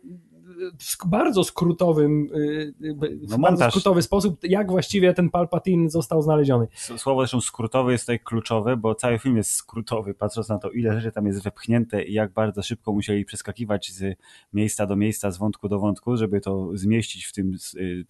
w 0.80 1.08
bardzo 1.08 1.44
skrótowym, 1.44 2.30
y, 2.36 2.74
y, 2.82 3.20
no 3.30 3.38
bardzo 3.38 3.70
skrótowy 3.70 4.02
sposób, 4.02 4.40
jak 4.44 4.72
właściwie 4.72 5.14
ten 5.14 5.30
Palpatine 5.30 5.90
został 5.90 6.22
znaleziony. 6.22 6.68
Słowo 6.98 7.22
zresztą 7.22 7.42
skrótowy 7.42 7.92
jest 7.92 8.04
tutaj 8.04 8.20
kluczowe, 8.20 8.78
bo 8.78 8.96
cały 8.96 9.20
film 9.20 9.38
jest 9.38 9.52
skrótowy, 9.52 10.14
patrząc 10.14 10.50
na 10.50 10.60
to, 10.60 10.70
ile 10.70 10.94
rzeczy 10.94 11.12
tam 11.12 11.28
jest 11.28 11.44
wepchnięte 11.44 12.04
i 12.04 12.14
jak 12.14 12.32
bardzo 12.32 12.64
szybko 12.64 12.94
musieli 12.94 13.26
przeskakiwać 13.26 13.92
z 13.92 14.18
miejsca 14.54 14.86
do 14.86 14.96
miejsca, 14.96 15.32
z 15.32 15.38
wątku 15.38 15.70
do 15.70 15.80
wątku, 15.80 16.18
żeby 16.18 16.42
to 16.42 16.70
zmieścić 16.74 17.26
w 17.26 17.34
tym 17.34 17.52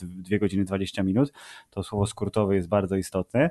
2 0.01 0.35
y, 0.35 0.39
godziny 0.39 0.65
20 0.65 1.03
minut, 1.03 1.33
to 1.69 1.83
słowo 1.83 2.07
skrótowe 2.07 2.55
jest 2.55 2.67
bardzo 2.67 2.95
istotne. 2.95 3.49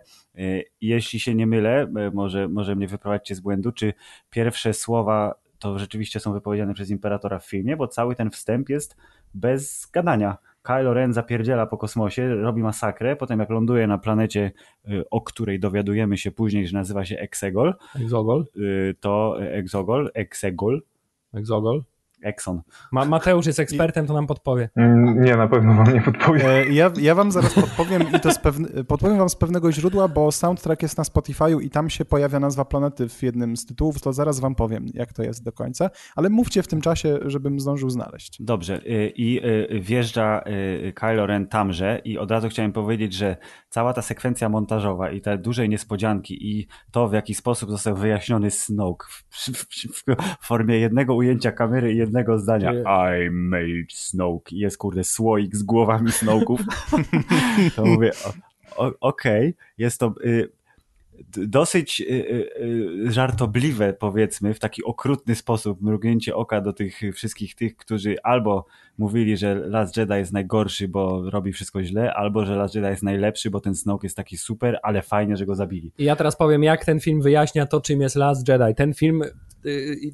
Jeśli 0.81 1.21
się 1.21 1.35
nie 1.35 1.47
mylę, 1.47 1.93
może, 2.13 2.49
może 2.49 2.77
mnie 2.77 2.89
wyprowadźcie 2.89 3.35
z 3.35 3.41
błędu, 3.41 3.73
czy 3.73 3.93
pierwsze 4.31 4.75
słowa 4.75 5.46
to 5.59 5.79
rzeczywiście 5.79 6.21
są 6.21 6.33
wypowiedziane 6.33 6.75
przez 6.75 6.91
Imperatora 6.91 7.39
w 7.39 7.47
filmie, 7.47 7.77
bo 7.77 7.89
cały 7.89 8.15
ten 8.15 8.31
wstęp 8.31 8.69
jest 8.69 8.97
bez 9.35 9.91
gadania. 9.93 10.37
Kylo 10.63 10.95
Ren 10.95 11.13
zapierdziela 11.13 11.67
po 11.67 11.79
kosmosie, 11.79 12.35
robi 12.35 12.63
masakrę, 12.63 13.17
potem 13.17 13.41
jak 13.41 13.51
ląduje 13.51 13.87
na 13.87 13.99
planecie, 13.99 14.53
y, 14.89 15.11
o 15.11 15.21
której 15.21 15.61
dowiadujemy 15.61 16.19
się 16.19 16.31
później, 16.31 16.67
że 16.67 16.79
nazywa 16.79 17.05
się 17.05 17.19
Exegol, 17.19 17.75
Exogol. 18.01 18.45
Y, 18.57 18.95
to 19.01 19.37
Exogol, 19.41 20.11
Exegol, 20.15 20.83
Exogol, 21.35 21.83
Exxon. 22.27 22.63
Ma 22.93 23.05
Mateusz 23.05 23.47
jest 23.47 23.61
ekspertem, 23.61 24.07
to 24.07 24.15
nam 24.15 24.27
podpowie. 24.27 24.69
Mm, 24.77 25.25
nie, 25.25 25.37
na 25.37 25.49
pewno 25.49 25.75
wam 25.75 25.95
nie 25.95 26.03
podpowie. 26.03 26.49
E, 26.49 26.69
ja, 26.69 26.91
ja 27.01 27.15
wam 27.15 27.33
zaraz 27.33 27.55
podpowiem 27.55 28.03
i 28.17 28.21
to 28.21 28.33
z 28.33 28.39
pewne, 28.39 28.85
podpowiem 28.85 29.19
wam 29.19 29.29
z 29.29 29.37
pewnego 29.37 29.73
źródła, 29.73 30.09
bo 30.09 30.33
soundtrack 30.33 30.83
jest 30.83 30.99
na 30.99 31.05
Spotify'u 31.05 31.63
i 31.63 31.71
tam 31.71 31.91
się 31.91 32.05
pojawia 32.05 32.41
nazwa 32.41 32.65
planety 32.65 33.09
w 33.09 33.23
jednym 33.23 33.57
z 33.57 33.67
tytułów, 33.67 34.01
to 34.01 34.13
zaraz 34.13 34.41
wam 34.41 34.55
powiem, 34.55 34.87
jak 34.95 35.13
to 35.13 35.23
jest 35.23 35.45
do 35.45 35.53
końca, 35.53 35.91
ale 36.17 36.29
mówcie 36.31 36.63
w 36.63 36.69
tym 36.69 36.81
czasie, 36.81 37.19
żebym 37.25 37.61
zdążył 37.61 37.91
znaleźć. 37.91 38.43
Dobrze. 38.43 38.81
Y, 38.87 39.13
I 39.17 39.47
y, 39.47 39.81
wjeżdża 39.81 40.43
y, 40.89 40.93
Kylo 40.93 41.27
Ren 41.27 41.47
tamże 41.47 42.01
i 42.05 42.19
od 42.19 42.31
razu 42.31 42.49
chciałem 42.49 42.73
powiedzieć, 42.73 43.13
że 43.13 43.37
cała 43.69 43.93
ta 43.93 44.03
sekwencja 44.03 44.49
montażowa 44.49 45.11
i 45.11 45.21
te 45.21 45.39
duże 45.39 45.69
niespodzianki 45.69 46.51
i 46.51 46.67
to, 46.91 47.09
w 47.09 47.13
jaki 47.13 47.35
sposób 47.35 47.71
został 47.71 47.97
wyjaśniony 47.97 48.51
Snoke 48.51 49.07
w, 49.11 49.25
w, 49.31 49.51
w, 49.51 50.05
w 50.41 50.47
formie 50.47 50.79
jednego 50.79 51.15
ujęcia 51.15 51.53
kamery 51.53 51.93
i 51.93 51.97
jednego 51.97 52.16
zdania 52.37 52.73
I 52.73 53.31
made 53.31 53.87
Snoke 53.91 54.57
i 54.57 54.59
jest 54.59 54.79
kurde 54.79 55.05
słoik 55.05 55.57
z 55.57 55.63
głowami 55.63 56.13
Snoków 56.13 56.61
to 57.77 57.85
mówię 57.85 58.13
okej, 59.01 59.49
okay. 59.51 59.55
jest 59.79 60.01
to 60.01 60.15
y, 60.25 60.49
dosyć 61.37 62.01
y, 62.01 62.05
y, 62.05 63.13
żartobliwe, 63.13 63.93
powiedzmy, 63.93 64.55
w 64.55 64.59
taki 64.59 64.85
okrutny 64.85 65.35
sposób 65.35 65.83
mrugnięcie 65.83 66.37
oka 66.37 66.61
do 66.61 66.73
tych 66.73 67.01
wszystkich 67.15 67.55
tych, 67.55 67.77
którzy 67.77 68.17
albo 68.23 68.67
mówili, 68.99 69.37
że 69.37 69.55
Last 69.55 69.97
Jedi 69.97 70.15
jest 70.15 70.33
najgorszy, 70.33 70.89
bo 70.89 71.31
robi 71.31 71.53
wszystko 71.53 71.83
źle, 71.83 72.15
albo 72.15 72.47
że 72.47 72.57
Last 72.57 72.75
Jedi 72.75 72.89
jest 72.89 73.03
najlepszy, 73.03 73.51
bo 73.51 73.61
ten 73.61 73.75
Snoke 73.75 74.07
jest 74.07 74.17
taki 74.17 74.37
super, 74.37 74.79
ale 74.83 75.03
fajnie, 75.03 75.37
że 75.37 75.47
go 75.47 75.55
zabili. 75.55 75.93
I 75.99 76.05
ja 76.05 76.17
teraz 76.17 76.37
powiem, 76.37 76.63
jak 76.63 76.85
ten 76.85 77.01
film 77.01 77.23
wyjaśnia 77.23 77.67
to, 77.67 77.81
czym 77.81 78.01
jest 78.01 78.17
Last 78.17 78.49
Jedi. 78.49 78.75
Ten 78.75 78.95
film 78.95 79.23
Y, 79.23 79.29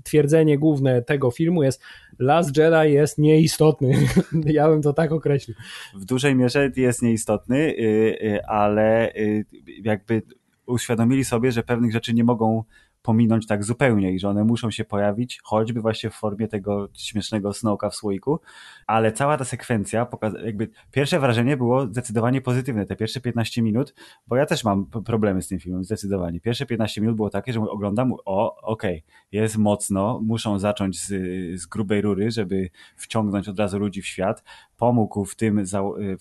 twierdzenie 0.04 0.58
główne 0.58 1.02
tego 1.02 1.30
filmu 1.30 1.62
jest 1.62 1.82
Last 2.18 2.56
Jedi 2.56 2.92
jest 2.92 3.18
nieistotny. 3.18 3.92
ja 4.46 4.68
bym 4.68 4.82
to 4.82 4.92
tak 4.92 5.12
określił. 5.12 5.56
W 5.94 6.04
dużej 6.04 6.34
mierze 6.34 6.70
jest 6.76 7.02
nieistotny, 7.02 7.58
y, 7.58 7.72
y, 8.22 8.44
ale 8.46 9.12
jakby 9.82 10.22
uświadomili 10.66 11.24
sobie, 11.24 11.52
że 11.52 11.62
pewnych 11.62 11.92
rzeczy 11.92 12.14
nie 12.14 12.24
mogą 12.24 12.64
pominąć 13.02 13.46
tak 13.46 13.64
zupełnie 13.64 14.12
i 14.12 14.18
że 14.18 14.28
one 14.28 14.44
muszą 14.44 14.70
się 14.70 14.84
pojawić, 14.84 15.40
choćby 15.42 15.80
właśnie 15.80 16.10
w 16.10 16.14
formie 16.14 16.48
tego 16.48 16.88
śmiesznego 16.94 17.52
snoka 17.52 17.90
w 17.90 17.94
słoiku, 17.94 18.40
ale 18.86 19.12
cała 19.12 19.36
ta 19.36 19.44
sekwencja, 19.44 20.06
jakby 20.44 20.68
pierwsze 20.90 21.20
wrażenie 21.20 21.56
było 21.56 21.86
zdecydowanie 21.86 22.40
pozytywne, 22.40 22.86
te 22.86 22.96
pierwsze 22.96 23.20
15 23.20 23.62
minut, 23.62 23.94
bo 24.26 24.36
ja 24.36 24.46
też 24.46 24.64
mam 24.64 24.86
problemy 24.86 25.42
z 25.42 25.48
tym 25.48 25.58
filmem, 25.58 25.84
zdecydowanie. 25.84 26.40
Pierwsze 26.40 26.66
15 26.66 27.00
minut 27.00 27.16
było 27.16 27.30
takie, 27.30 27.52
że 27.52 27.60
oglądam, 27.60 28.12
o, 28.24 28.56
okej, 28.56 28.98
okay, 28.98 29.02
jest 29.32 29.58
mocno, 29.58 30.20
muszą 30.24 30.58
zacząć 30.58 31.00
z, 31.00 31.08
z 31.60 31.66
grubej 31.66 32.00
rury, 32.00 32.30
żeby 32.30 32.70
wciągnąć 32.96 33.48
od 33.48 33.58
razu 33.58 33.78
ludzi 33.78 34.02
w 34.02 34.06
świat, 34.06 34.44
pomógł 34.82 35.24
w 35.24 35.36
tym, 35.36 35.64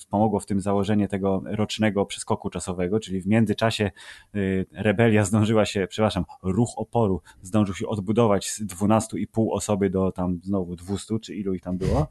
pomogło 0.09 0.39
w 0.39 0.45
tym 0.45 0.61
założenie 0.61 1.07
tego 1.07 1.43
rocznego 1.45 2.05
przeskoku 2.05 2.49
czasowego, 2.49 2.99
czyli 2.99 3.21
w 3.21 3.27
międzyczasie 3.27 3.91
y, 4.35 4.65
rebelia 4.71 5.25
zdążyła 5.25 5.65
się, 5.65 5.87
przepraszam, 5.89 6.25
ruch 6.43 6.73
oporu 6.75 7.21
zdążył 7.41 7.75
się 7.75 7.87
odbudować 7.87 8.49
z 8.49 8.61
12,5 8.61 9.47
osoby 9.51 9.89
do 9.89 10.11
tam 10.11 10.39
znowu 10.43 10.75
200, 10.75 11.19
czy 11.19 11.35
ilu 11.35 11.53
ich 11.53 11.61
tam 11.61 11.77
było. 11.77 12.07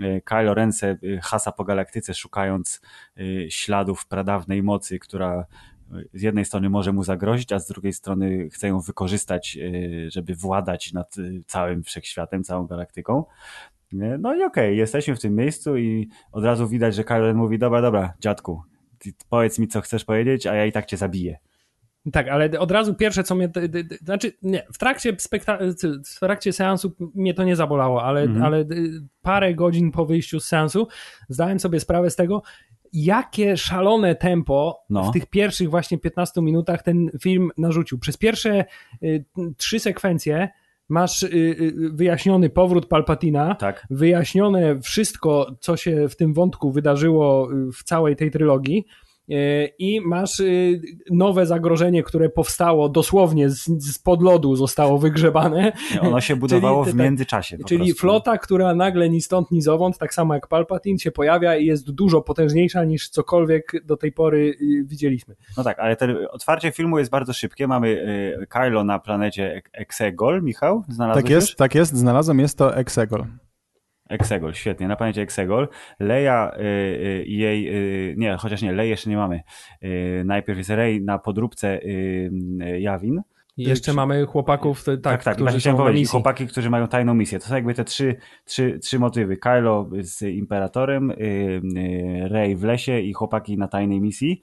Y, 0.00 0.22
Kylo 0.24 0.54
Ren 0.54 0.70
hasa 1.22 1.52
po 1.52 1.64
galaktyce 1.64 2.14
szukając 2.14 2.80
y, 3.18 3.46
śladów 3.50 4.06
pradawnej 4.06 4.62
mocy, 4.62 4.98
która 4.98 5.46
z 6.14 6.22
jednej 6.22 6.44
strony 6.44 6.70
może 6.70 6.92
mu 6.92 7.04
zagrozić, 7.04 7.52
a 7.52 7.58
z 7.58 7.66
drugiej 7.66 7.92
strony 7.92 8.50
chce 8.50 8.68
ją 8.68 8.80
wykorzystać, 8.80 9.58
żeby 10.08 10.34
władać 10.34 10.92
nad 10.92 11.16
całym 11.46 11.82
wszechświatem, 11.82 12.44
całą 12.44 12.66
galaktyką. 12.66 13.24
No 13.92 14.34
i 14.34 14.36
okej, 14.36 14.46
okay, 14.46 14.74
jesteśmy 14.74 15.16
w 15.16 15.20
tym 15.20 15.34
miejscu 15.34 15.76
i 15.76 16.08
od 16.32 16.44
razu 16.44 16.68
widać, 16.68 16.94
że 16.94 17.04
Kylo 17.04 17.34
mówi, 17.34 17.58
dobra, 17.58 17.82
dobra, 17.82 18.14
dziadku, 18.20 18.62
powiedz 19.28 19.58
mi, 19.58 19.68
co 19.68 19.80
chcesz 19.80 20.04
powiedzieć, 20.04 20.46
a 20.46 20.54
ja 20.54 20.66
i 20.66 20.72
tak 20.72 20.86
cię 20.86 20.96
zabiję. 20.96 21.38
Tak, 22.12 22.28
ale 22.28 22.58
od 22.58 22.70
razu 22.70 22.94
pierwsze, 22.94 23.24
co 23.24 23.34
mnie. 23.34 23.50
Znaczy, 24.04 24.32
nie, 24.42 24.66
w 24.72 24.78
trakcie, 24.78 25.12
spekta- 25.12 25.58
w 26.16 26.20
trakcie 26.20 26.52
seansu 26.52 26.92
mnie 27.14 27.34
to 27.34 27.44
nie 27.44 27.56
zabolało, 27.56 28.04
ale, 28.04 28.22
mhm. 28.22 28.42
ale 28.42 28.64
parę 29.22 29.54
godzin 29.54 29.90
po 29.90 30.06
wyjściu 30.06 30.40
z 30.40 30.44
seansu 30.44 30.88
zdałem 31.28 31.60
sobie 31.60 31.80
sprawę 31.80 32.10
z 32.10 32.16
tego, 32.16 32.42
jakie 32.92 33.56
szalone 33.56 34.14
tempo 34.14 34.84
no. 34.90 35.04
w 35.04 35.12
tych 35.12 35.26
pierwszych 35.26 35.70
właśnie 35.70 35.98
15 35.98 36.42
minutach 36.42 36.82
ten 36.82 37.10
film 37.22 37.50
narzucił. 37.58 37.98
Przez 37.98 38.16
pierwsze 38.16 38.64
y, 39.02 39.24
trzy 39.56 39.80
sekwencje 39.80 40.48
masz 40.90 41.22
y, 41.22 41.26
y, 41.26 41.90
wyjaśniony 41.92 42.50
powrót 42.50 42.86
Palpatina, 42.86 43.54
tak. 43.54 43.86
wyjaśnione 43.90 44.80
wszystko, 44.80 45.56
co 45.60 45.76
się 45.76 46.08
w 46.08 46.16
tym 46.16 46.34
wątku 46.34 46.72
wydarzyło 46.72 47.48
w 47.78 47.84
całej 47.84 48.16
tej 48.16 48.30
trylogii 48.30 48.84
i 49.78 50.00
masz 50.00 50.40
y, 50.40 50.80
nowe 51.10 51.46
zagrożenie, 51.46 52.02
które 52.02 52.28
powstało 52.28 52.88
dosłownie 52.88 53.50
z, 53.50 53.64
z 53.64 53.98
pod 53.98 54.22
lodu, 54.22 54.56
zostało 54.56 54.98
wygrzebane. 54.98 55.72
Ono 56.00 56.20
się 56.20 56.36
budowało 56.42 56.84
czyli, 56.84 56.96
w 56.96 57.00
międzyczasie. 57.00 57.58
Czyli 57.66 57.84
prostu. 57.84 58.00
flota, 58.00 58.38
która 58.38 58.74
nagle 58.74 59.08
ni 59.08 59.20
stąd, 59.20 59.50
ni 59.50 59.62
zowąd, 59.62 59.98
tak 59.98 60.14
samo 60.14 60.34
jak 60.34 60.46
Palpatine, 60.46 60.98
się 60.98 61.10
pojawia 61.10 61.56
i 61.56 61.66
jest 61.66 61.90
dużo 61.90 62.22
potężniejsza 62.22 62.84
niż 62.84 63.08
cokolwiek 63.08 63.72
do 63.84 63.96
tej 63.96 64.12
pory 64.12 64.56
y, 64.60 64.84
widzieliśmy. 64.84 65.34
No 65.56 65.64
tak, 65.64 65.78
ale 65.78 65.96
otwarcie 66.30 66.72
filmu 66.72 66.98
jest 66.98 67.10
bardzo 67.10 67.32
szybkie. 67.32 67.66
Mamy 67.66 67.88
y, 68.42 68.46
Kylo 68.46 68.84
na 68.84 68.98
planecie 68.98 69.62
Exegol, 69.72 70.42
Michał? 70.42 70.84
Znalazłeś 70.88 71.24
tak 71.24 71.30
jest, 71.30 71.48
już? 71.48 71.56
tak 71.56 71.74
jest, 71.74 71.96
znalazłem, 71.96 72.38
jest 72.38 72.58
to 72.58 72.76
Exegol. 72.76 73.24
Exegol, 74.10 74.54
świetnie, 74.54 74.88
na 74.88 74.96
planecie 74.96 75.22
Exegol. 75.22 75.68
Leia 76.00 76.52
i 77.24 77.36
jej, 77.36 77.72
nie, 78.16 78.36
chociaż 78.36 78.62
nie, 78.62 78.72
Lei 78.72 78.90
jeszcze 78.90 79.10
nie 79.10 79.16
mamy. 79.16 79.40
najpierw 80.24 80.58
jest 80.58 80.70
Rey 80.70 81.04
na 81.04 81.18
podróbce 81.18 81.80
Jawin, 82.78 83.22
i 83.56 83.64
jeszcze 83.64 83.92
mamy 83.92 84.26
chłopaków, 84.26 84.84
tak, 84.84 85.00
tak, 85.02 85.24
tak 85.24 85.34
którzy 85.34 85.60
są 85.60 85.76
powiedzieć, 85.76 86.08
chłopaki, 86.08 86.46
którzy 86.46 86.70
mają 86.70 86.88
tajną 86.88 87.14
misję. 87.14 87.38
To 87.38 87.46
są 87.46 87.54
jakby 87.54 87.74
te 87.74 87.84
trzy, 87.84 88.16
trzy, 88.44 88.78
trzy 88.78 88.98
motywy. 88.98 89.36
Kylo 89.36 89.90
z 90.00 90.22
Imperatorem, 90.22 91.12
Rey 92.24 92.56
w 92.56 92.64
lesie 92.64 93.00
i 93.00 93.12
chłopaki 93.12 93.58
na 93.58 93.68
tajnej 93.68 94.00
misji, 94.00 94.40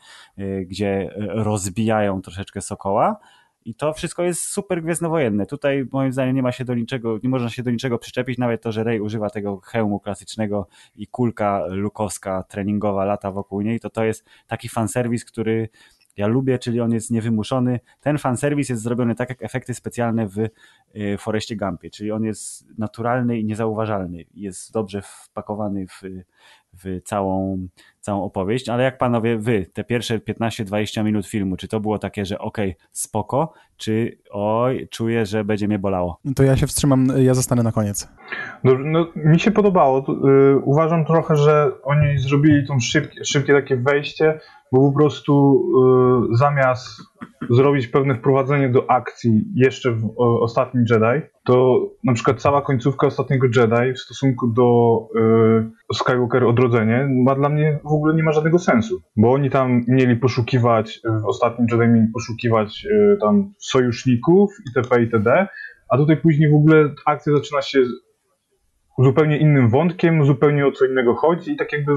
gdzie 0.66 1.10
rozbijają 1.18 2.22
troszeczkę 2.22 2.62
Sokoła. 2.62 3.20
I 3.68 3.76
to 3.76 3.94
wszystko 3.94 4.24
jest 4.24 4.44
super 4.44 4.84
gwiezdnowojenne. 4.84 5.46
Tutaj 5.46 5.88
moim 5.92 6.14
zdaniem 6.14 6.36
nie 6.36 6.44
ma 6.44 6.52
się 6.52 6.66
do 6.66 6.76
niczego, 6.76 7.20
nie 7.24 7.30
można 7.30 7.50
się 7.50 7.64
do 7.64 7.72
niczego 7.72 8.00
przyczepić, 8.00 8.38
nawet 8.38 8.62
to, 8.62 8.72
że 8.72 8.84
Rey 8.84 9.02
używa 9.02 9.30
tego 9.30 9.60
hełmu 9.60 10.00
klasycznego 10.00 10.68
i 10.96 11.08
kulka 11.08 11.66
lukowska 11.70 12.44
treningowa 12.44 13.06
lata 13.06 13.32
wokół 13.32 13.62
niej, 13.62 13.80
to 13.80 13.90
to 13.90 14.04
jest 14.04 14.26
taki 14.48 14.70
fanserwis, 14.70 15.26
który 15.26 15.70
ja 16.18 16.28
lubię, 16.28 16.60
czyli 16.60 16.82
on 16.82 16.92
jest 16.92 17.12
niewymuszony. 17.12 17.80
Ten 18.02 18.18
fanserwis 18.18 18.70
jest 18.70 18.82
zrobiony 18.82 19.16
tak 19.16 19.30
jak 19.30 19.44
efekty 19.44 19.74
specjalne 19.74 20.28
w 20.28 20.38
y, 20.38 21.18
Foreście 21.20 21.56
Gumpie, 21.56 21.90
czyli 21.90 22.12
on 22.12 22.24
jest 22.24 22.66
naturalny 22.78 23.40
i 23.40 23.46
niezauważalny. 23.46 24.26
Jest 24.34 24.74
dobrze 24.74 25.02
wpakowany 25.02 25.88
w, 25.88 26.02
w 26.74 27.02
całą, 27.06 27.68
całą 28.08 28.24
opowieść, 28.24 28.70
ale 28.70 28.84
jak 28.84 28.98
panowie, 28.98 29.38
wy, 29.38 29.66
te 29.74 29.84
pierwsze 29.84 30.20
15-20 30.20 31.04
minut 31.04 31.28
filmu, 31.28 31.58
czy 31.58 31.68
to 31.68 31.80
było 31.80 32.00
takie, 32.00 32.26
że 32.26 32.40
okej, 32.40 32.72
okay, 32.72 32.88
spoko, 32.92 33.54
czy 33.78 34.18
oj, 34.32 34.88
czuję, 34.92 35.26
że 35.26 35.44
będzie 35.44 35.68
mnie 35.68 35.80
bolało? 35.80 36.20
To 36.36 36.44
ja 36.44 36.58
się 36.58 36.68
wstrzymam, 36.68 37.08
ja 37.18 37.34
zostanę 37.34 37.64
na 37.64 37.72
koniec. 37.72 38.08
No, 38.64 38.72
no 38.80 39.08
mi 39.16 39.40
się 39.40 39.52
podobało. 39.52 40.06
Yy, 40.08 40.62
uważam 40.64 41.06
trochę, 41.06 41.36
że 41.36 41.72
oni 41.84 42.18
zrobili 42.18 42.68
tą 42.68 42.80
szybkie, 42.80 43.26
szybkie 43.26 43.54
takie 43.54 43.78
wejście, 43.78 44.40
bo 44.72 44.92
po 44.92 44.98
prostu 44.98 45.64
y, 46.34 46.38
zamiast 46.38 47.02
zrobić 47.50 47.88
pewne 47.88 48.16
wprowadzenie 48.16 48.70
do 48.70 48.92
akcji 48.92 49.46
jeszcze 49.56 49.92
w 49.92 50.14
o, 50.18 50.42
ostatnim 50.42 50.86
Jedi, 50.90 51.26
to 51.46 51.88
na 52.04 52.14
przykład 52.14 52.42
cała 52.42 52.62
końcówka 52.62 53.08
ostatniego 53.08 53.48
Jedi 53.48 53.94
w 53.94 54.00
stosunku 54.00 54.48
do 54.48 55.00
y, 55.92 55.96
Skywalker 55.96 56.44
Odrodzenie 56.44 57.10
ma 57.26 57.36
dla 57.36 57.50
mnie 57.50 57.80
w 57.84 57.94
ogóle 57.94 58.16
nie 58.16 58.24
ma 58.24 58.32
żadnego 58.32 58.60
sensu, 58.60 59.02
bo 59.18 59.34
oni 59.34 59.50
tam 59.50 59.82
mieli 59.88 60.16
poszukiwać, 60.16 61.00
w 61.24 61.26
ostatnim 61.26 61.68
Jedi 61.72 61.88
mieli 61.88 62.08
poszukiwać 62.14 62.86
y, 62.86 63.18
tam 63.22 63.54
sojuszników 63.70 64.52
itp. 64.68 65.02
itd., 65.02 65.48
a 65.90 65.98
tutaj 65.98 66.18
później 66.18 66.52
w 66.52 66.56
ogóle 66.56 66.94
akcja 67.06 67.34
zaczyna 67.34 67.62
się 67.62 67.80
zupełnie 69.00 69.38
innym 69.38 69.70
wątkiem, 69.70 70.26
zupełnie 70.26 70.68
o 70.68 70.72
co 70.72 70.86
innego 70.86 71.16
chodzi 71.16 71.52
i 71.52 71.58
tak 71.58 71.74
jakby 71.74 71.92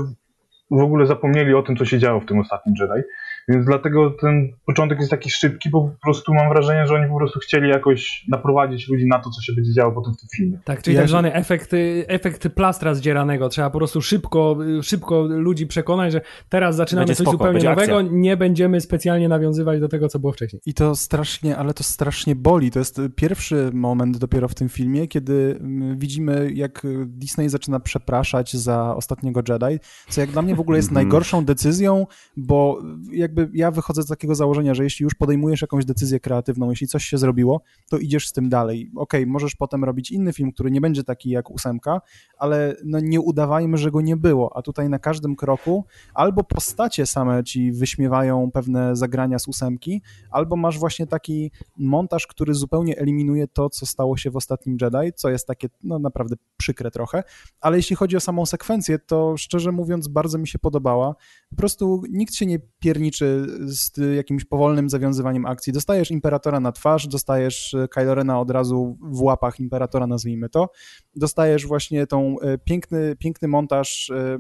w 0.71 0.83
ogóle 0.83 1.07
zapomnieli 1.07 1.55
o 1.55 1.62
tym, 1.62 1.77
co 1.77 1.85
się 1.85 1.99
działo 1.99 2.21
w 2.21 2.27
tym 2.27 2.39
ostatnim 2.39 2.75
Jedi. 2.81 3.09
Więc 3.50 3.66
dlatego 3.66 4.11
ten 4.11 4.49
początek 4.66 4.99
jest 4.99 5.11
taki 5.11 5.30
szybki, 5.30 5.71
bo 5.71 5.83
po 5.83 6.02
prostu 6.02 6.35
mam 6.35 6.49
wrażenie, 6.49 6.87
że 6.87 6.95
oni 6.95 7.09
po 7.09 7.16
prostu 7.16 7.38
chcieli 7.38 7.69
jakoś 7.69 8.25
naprowadzić 8.28 8.88
ludzi 8.88 9.07
na 9.07 9.19
to, 9.19 9.30
co 9.30 9.42
się 9.42 9.52
będzie 9.52 9.73
działo 9.73 9.92
potem 9.92 10.14
w 10.14 10.21
tym 10.21 10.28
filmie. 10.37 10.59
Tak, 10.64 10.83
czyli 10.83 10.97
ja 10.97 11.02
tak 11.02 11.09
zwany 11.09 11.35
efekt, 11.35 11.71
efekt 12.07 12.49
plastra 12.49 12.95
zdzieranego. 12.95 13.49
Trzeba 13.49 13.71
po 13.71 13.78
prostu 13.78 14.02
szybko, 14.02 14.59
szybko 14.83 15.23
ludzi 15.23 15.66
przekonać, 15.66 16.12
że 16.12 16.21
teraz 16.49 16.76
zaczynamy 16.76 17.07
będzie 17.07 17.16
coś 17.16 17.28
spoko, 17.28 17.38
zupełnie 17.38 17.64
nowego, 17.64 17.99
akcja. 17.99 18.12
nie 18.12 18.37
będziemy 18.37 18.80
specjalnie 18.80 19.28
nawiązywać 19.28 19.80
do 19.80 19.88
tego, 19.88 20.09
co 20.09 20.19
było 20.19 20.33
wcześniej. 20.33 20.62
I 20.66 20.75
to 20.75 20.97
strasznie, 20.97 21.57
ale 21.57 21.75
to 21.75 21.85
strasznie 21.85 22.35
boli. 22.35 22.71
To 22.71 22.78
jest 22.78 23.00
pierwszy 23.16 23.71
moment 23.73 24.19
dopiero 24.19 24.49
w 24.49 24.54
tym 24.54 24.69
filmie, 24.69 25.09
kiedy 25.09 25.59
mm, 25.61 25.99
widzimy, 25.99 26.50
jak 26.54 26.87
Disney 27.07 27.49
zaczyna 27.49 27.80
przepraszać 27.80 28.57
za 28.57 28.97
ostatniego 28.97 29.42
Jedi, 29.49 29.78
co 30.09 30.21
jak 30.21 30.30
dla 30.30 30.42
mnie 30.42 30.54
w 30.54 30.61
ogóle 30.61 30.78
jest 30.78 30.88
mhm. 30.88 31.07
najgorszą 31.07 31.45
decyzją, 31.45 32.07
bo 32.37 32.83
jakby 33.12 33.39
ja 33.52 33.70
wychodzę 33.70 34.02
z 34.02 34.06
takiego 34.06 34.35
założenia, 34.35 34.75
że 34.75 34.85
jeśli 34.85 35.04
już 35.04 35.14
podejmujesz 35.14 35.62
jakąś 35.62 35.85
decyzję 35.85 36.20
kreatywną, 36.20 36.70
jeśli 36.70 36.87
coś 36.87 37.04
się 37.04 37.18
zrobiło, 37.18 37.62
to 37.90 37.99
idziesz 37.99 38.28
z 38.28 38.32
tym 38.32 38.49
dalej. 38.49 38.90
Okej, 38.96 39.22
okay, 39.22 39.33
możesz 39.33 39.55
potem 39.55 39.85
robić 39.85 40.11
inny 40.11 40.33
film, 40.33 40.53
który 40.53 40.70
nie 40.70 40.81
będzie 40.81 41.05
taki 41.05 41.31
jak 41.31 41.50
ósemka, 41.50 42.00
ale 42.38 42.76
no 42.85 43.00
nie 43.00 43.20
udawajmy, 43.20 43.76
że 43.76 43.90
go 43.90 44.00
nie 44.00 44.16
było, 44.16 44.57
a 44.57 44.62
tutaj 44.62 44.88
na 44.88 44.98
każdym 44.98 45.37
kroku 45.37 45.85
albo 46.14 46.44
postacie 46.44 47.07
same 47.07 47.44
ci 47.44 47.72
wyśmiewają 47.72 48.50
pewne 48.50 48.96
zagrania 48.96 49.38
z 49.38 49.48
ósemki, 49.48 50.03
albo 50.31 50.57
masz 50.57 50.79
właśnie 50.79 51.07
taki 51.07 51.50
montaż, 51.76 52.26
który 52.26 52.55
zupełnie 52.55 52.98
eliminuje 52.98 53.48
to, 53.48 53.70
co 53.70 53.87
stało 53.87 54.16
się 54.16 54.31
w 54.31 54.37
ostatnim 54.37 54.76
Jedi, 54.81 55.12
co 55.14 55.31
jest 55.31 55.46
takie 55.46 55.68
no 55.83 55.98
naprawdę 55.98 56.37
przykre 56.57 56.90
trochę, 56.90 57.22
ale 57.61 57.76
jeśli 57.76 57.96
chodzi 57.96 58.16
o 58.16 58.20
samą 58.20 58.46
sekwencję, 58.46 58.98
to 58.98 59.37
szczerze 59.37 59.72
mówiąc 59.72 60.09
bardzo 60.09 60.38
mi 60.38 60.48
się 60.48 60.59
podobała. 60.59 61.14
Po 61.50 61.57
prostu 61.57 62.03
nikt 62.11 62.35
się 62.35 62.46
nie 62.46 62.59
pierniczy 62.79 63.30
z 63.61 63.93
jakimś 64.16 64.45
powolnym 64.45 64.90
zawiązywaniem 64.90 65.47
akcji. 65.47 65.73
Dostajesz 65.73 66.11
Imperatora 66.11 66.61
na 66.61 66.73
twarz, 66.73 67.07
dostajesz 67.07 67.75
e, 67.75 67.88
Kylo 67.88 68.14
Rena 68.14 68.40
od 68.40 68.51
razu 68.51 68.99
w 69.03 69.23
łapach 69.23 69.61
Imperatora, 69.61 70.07
nazwijmy 70.07 70.49
to. 70.49 70.71
Dostajesz 71.16 71.66
właśnie 71.66 72.07
tą 72.07 72.40
e, 72.40 72.59
piękny, 72.59 73.16
piękny 73.19 73.49
montaż 73.49 74.11
e, 74.11 74.38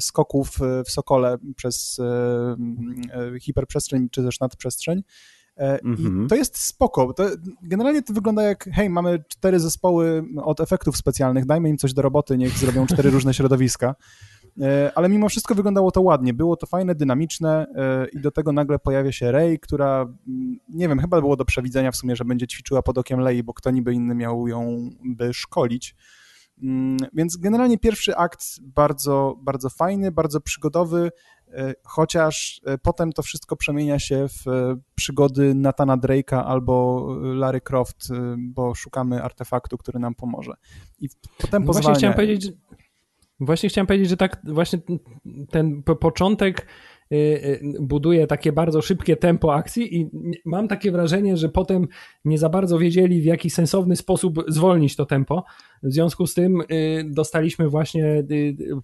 skoków 0.00 0.58
w 0.86 0.90
Sokole 0.90 1.38
przez 1.56 2.00
hiperprzestrzeń 3.40 4.08
czy 4.10 4.22
też 4.22 4.40
nadprzestrzeń. 4.40 5.02
I 5.82 5.86
mhm. 5.86 6.28
to 6.28 6.34
jest 6.34 6.58
spoko. 6.58 7.12
To, 7.12 7.24
generalnie 7.62 8.02
to 8.02 8.12
wygląda 8.12 8.42
jak, 8.42 8.68
hej, 8.72 8.90
mamy 8.90 9.24
cztery 9.28 9.60
zespoły 9.60 10.24
od 10.42 10.60
efektów 10.60 10.96
specjalnych, 10.96 11.46
dajmy 11.46 11.68
im 11.68 11.78
coś 11.78 11.94
do 11.94 12.02
roboty, 12.02 12.38
niech 12.38 12.58
zrobią 12.58 12.86
cztery 12.86 13.10
różne 13.10 13.34
środowiska. 13.34 13.94
E, 14.60 14.92
ale 14.94 15.08
mimo 15.08 15.28
wszystko 15.28 15.54
wyglądało 15.54 15.90
to 15.90 16.02
ładnie, 16.02 16.34
było 16.34 16.56
to 16.56 16.66
fajne, 16.66 16.94
dynamiczne 16.94 17.66
e, 17.74 18.06
i 18.08 18.20
do 18.20 18.30
tego 18.30 18.52
nagle 18.52 18.78
pojawia 18.78 19.12
się 19.12 19.32
Rey, 19.32 19.58
która, 19.58 20.00
mm, 20.28 20.58
nie 20.68 20.88
wiem, 20.88 21.00
chyba 21.00 21.20
było 21.20 21.36
do 21.36 21.44
przewidzenia 21.44 21.90
w 21.90 21.96
sumie, 21.96 22.16
że 22.16 22.24
będzie 22.24 22.46
ćwiczyła 22.46 22.82
pod 22.82 22.98
okiem 22.98 23.20
Lei, 23.20 23.42
bo 23.42 23.54
kto 23.54 23.70
niby 23.70 23.94
inny 23.94 24.14
miał 24.14 24.48
ją 24.48 24.90
by 25.04 25.34
szkolić. 25.34 25.96
Mm, 26.62 26.96
więc 27.12 27.36
generalnie 27.36 27.78
pierwszy 27.78 28.16
akt 28.16 28.44
bardzo, 28.62 29.36
bardzo 29.42 29.70
fajny, 29.70 30.12
bardzo 30.12 30.40
przygodowy, 30.40 31.10
e, 31.52 31.74
chociaż 31.84 32.60
potem 32.82 33.12
to 33.12 33.22
wszystko 33.22 33.56
przemienia 33.56 33.98
się 33.98 34.26
w 34.28 34.44
przygody 34.94 35.54
Natana 35.54 35.96
Drake'a 35.96 36.42
albo 36.46 37.06
Larry 37.20 37.60
Croft, 37.60 38.08
bo 38.38 38.74
szukamy 38.74 39.22
artefaktu, 39.22 39.78
który 39.78 39.98
nam 39.98 40.14
pomoże. 40.14 40.52
I 41.00 41.08
potem 41.38 41.62
no 41.62 41.66
pozwalnia... 41.66 41.88
Właśnie 41.88 41.98
chciałem 41.98 42.14
powiedzieć, 42.14 42.52
Właśnie 43.40 43.68
chciałem 43.68 43.86
powiedzieć, 43.86 44.08
że 44.08 44.16
tak 44.16 44.40
właśnie 44.44 44.78
ten 45.50 45.82
początek 45.82 46.66
buduje 47.80 48.26
takie 48.26 48.52
bardzo 48.52 48.82
szybkie 48.82 49.16
tempo 49.16 49.54
akcji 49.54 49.96
i 50.00 50.10
mam 50.44 50.68
takie 50.68 50.92
wrażenie, 50.92 51.36
że 51.36 51.48
potem 51.48 51.88
nie 52.24 52.38
za 52.38 52.48
bardzo 52.48 52.78
wiedzieli 52.78 53.20
w 53.20 53.24
jaki 53.24 53.50
sensowny 53.50 53.96
sposób 53.96 54.44
zwolnić 54.48 54.96
to 54.96 55.06
tempo. 55.06 55.44
W 55.82 55.92
związku 55.92 56.26
z 56.26 56.34
tym 56.34 56.60
y, 56.60 57.04
dostaliśmy 57.10 57.68
właśnie 57.68 58.24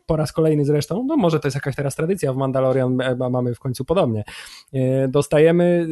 po 0.07 0.16
raz 0.16 0.33
kolejny 0.33 0.64
zresztą, 0.64 1.05
no 1.09 1.16
może 1.16 1.40
to 1.40 1.47
jest 1.49 1.55
jakaś 1.55 1.77
teraz 1.77 1.97
tradycja 1.97 2.33
w 2.33 2.37
Mandalorian, 2.37 2.99
mamy 3.31 3.55
w 3.55 3.59
końcu 3.59 3.85
podobnie. 3.85 4.25
Dostajemy 5.09 5.87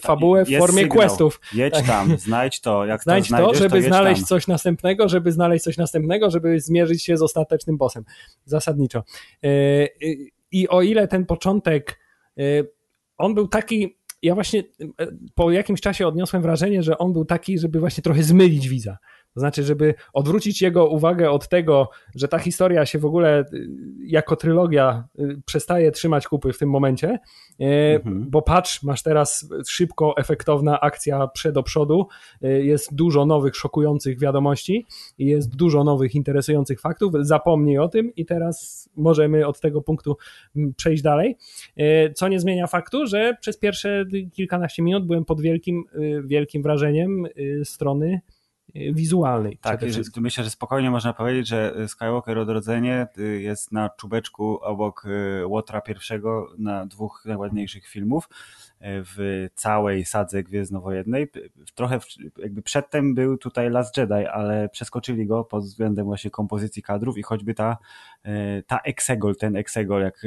fabułę 0.00 0.44
w 0.44 0.48
formie 0.58 0.82
sygnał. 0.82 0.98
questów. 0.98 1.40
Jedź 1.54 1.74
tak. 1.74 1.86
tam, 1.86 2.18
znajdź 2.18 2.60
to. 2.60 2.86
Jak 2.86 3.02
znajdź 3.02 3.28
to, 3.28 3.36
to 3.36 3.54
żeby 3.54 3.82
to 3.82 3.86
znaleźć 3.86 4.20
tam. 4.20 4.26
coś 4.26 4.46
następnego, 4.46 5.08
żeby 5.08 5.32
znaleźć 5.32 5.64
coś 5.64 5.76
następnego, 5.76 6.30
żeby 6.30 6.60
zmierzyć 6.60 7.04
się 7.04 7.16
z 7.16 7.22
ostatecznym 7.22 7.76
bossem. 7.76 8.04
Zasadniczo. 8.44 9.02
I 10.52 10.68
o 10.68 10.82
ile 10.82 11.08
ten 11.08 11.26
początek, 11.26 12.00
y, 12.38 12.70
on 13.18 13.34
był 13.34 13.48
taki, 13.48 13.98
ja 14.22 14.34
właśnie 14.34 14.60
y, 14.60 14.86
po 15.34 15.50
jakimś 15.50 15.80
czasie 15.80 16.06
odniosłem 16.06 16.42
wrażenie, 16.42 16.82
że 16.82 16.98
on 16.98 17.12
był 17.12 17.24
taki, 17.24 17.58
żeby 17.58 17.80
właśnie 17.80 18.02
trochę 18.02 18.22
zmylić 18.22 18.68
widza. 18.68 18.98
To 19.38 19.40
znaczy, 19.40 19.62
żeby 19.62 19.94
odwrócić 20.12 20.62
jego 20.62 20.86
uwagę 20.86 21.30
od 21.30 21.48
tego, 21.48 21.90
że 22.14 22.28
ta 22.28 22.38
historia 22.38 22.86
się 22.86 22.98
w 22.98 23.04
ogóle 23.04 23.40
y, 23.40 23.68
jako 24.02 24.36
trylogia 24.36 25.08
y, 25.18 25.42
przestaje 25.46 25.90
trzymać 25.90 26.28
kupy 26.28 26.52
w 26.52 26.58
tym 26.58 26.70
momencie, 26.70 27.18
y, 27.60 27.64
mhm. 27.64 28.30
bo 28.30 28.42
patrz, 28.42 28.82
masz 28.82 29.02
teraz 29.02 29.48
szybko 29.68 30.16
efektowna 30.16 30.80
akcja 30.80 31.26
przed 31.26 31.54
do 31.54 31.62
przodu, 31.62 32.06
jest 32.40 32.94
dużo 32.94 33.26
nowych, 33.26 33.56
szokujących 33.56 34.18
wiadomości, 34.18 34.86
jest 35.18 35.56
dużo 35.56 35.84
nowych, 35.84 36.14
interesujących 36.14 36.80
faktów, 36.80 37.12
zapomnij 37.20 37.78
o 37.78 37.88
tym 37.88 38.14
i 38.14 38.26
teraz 38.26 38.88
możemy 38.96 39.46
od 39.46 39.60
tego 39.60 39.82
punktu 39.82 40.16
mm, 40.56 40.74
przejść 40.74 41.02
dalej, 41.02 41.36
co 42.14 42.28
nie 42.28 42.40
zmienia 42.40 42.66
faktu, 42.66 43.06
że 43.06 43.36
przez 43.40 43.58
pierwsze 43.58 44.04
kilkanaście 44.32 44.82
minut 44.82 45.06
byłem 45.06 45.24
pod 45.24 45.40
wielkim, 45.40 45.84
wielkim 46.24 46.62
wrażeniem 46.62 47.26
strony 47.64 48.20
wizualnej. 48.74 49.58
Tak, 49.60 49.80
myślę, 50.16 50.44
że 50.44 50.50
spokojnie 50.50 50.90
można 50.90 51.12
powiedzieć, 51.12 51.48
że 51.48 51.88
Skywalker 51.88 52.38
Odrodzenie 52.38 53.06
jest 53.38 53.72
na 53.72 53.90
czubeczku 53.90 54.58
obok 54.62 55.04
Łotra 55.46 55.80
pierwszego 55.80 56.52
na 56.58 56.86
dwóch 56.86 57.22
najładniejszych 57.26 57.86
filmów 57.86 58.28
w 58.80 59.46
całej 59.54 60.04
sadze 60.04 60.42
Gwiezdnowojennej. 60.42 61.28
Trochę 61.74 61.98
jakby 62.38 62.62
przedtem 62.62 63.14
był 63.14 63.38
tutaj 63.38 63.70
Last 63.70 63.96
Jedi, 63.96 64.26
ale 64.32 64.68
przeskoczyli 64.68 65.26
go 65.26 65.44
pod 65.44 65.64
względem 65.64 66.06
właśnie 66.06 66.30
kompozycji 66.30 66.82
kadrów 66.82 67.18
i 67.18 67.22
choćby 67.22 67.54
ta, 67.54 67.76
ta 68.66 68.78
Exegol, 68.78 69.36
ten 69.36 69.56
Exegol, 69.56 70.02
jak 70.02 70.22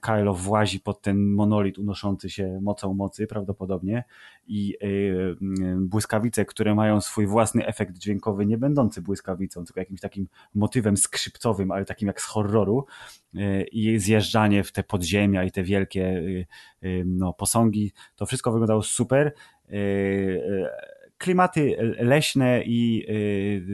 Kylo 0.00 0.34
włazi 0.34 0.80
pod 0.80 1.02
ten 1.02 1.32
monolit 1.32 1.78
unoszący 1.78 2.30
się 2.30 2.58
mocą 2.62 2.94
mocy 2.94 3.26
prawdopodobnie. 3.26 4.04
I 4.46 4.76
yy, 4.80 5.36
błyskawice, 5.80 6.44
które 6.44 6.74
mają 6.74 7.00
swój 7.00 7.26
własny 7.26 7.66
efekt 7.66 7.98
dźwiękowy, 7.98 8.46
nie 8.46 8.58
będący 8.58 9.02
błyskawicą, 9.02 9.64
tylko 9.64 9.80
jakimś 9.80 10.00
takim 10.00 10.28
motywem 10.54 10.96
skrzypcowym, 10.96 11.70
ale 11.70 11.84
takim 11.84 12.06
jak 12.08 12.20
z 12.20 12.24
horroru 12.24 12.86
yy, 13.32 13.62
i 13.62 13.98
zjeżdżanie 13.98 14.64
w 14.64 14.72
te 14.72 14.82
podziemia 14.82 15.44
i 15.44 15.50
te 15.50 15.62
wielkie 15.62 16.22
no, 17.04 17.32
posągi, 17.32 17.92
to 18.16 18.26
wszystko 18.26 18.52
wyglądało 18.52 18.82
super. 18.82 19.32
Klimaty 21.18 21.76
leśne 21.98 22.62
i 22.64 23.06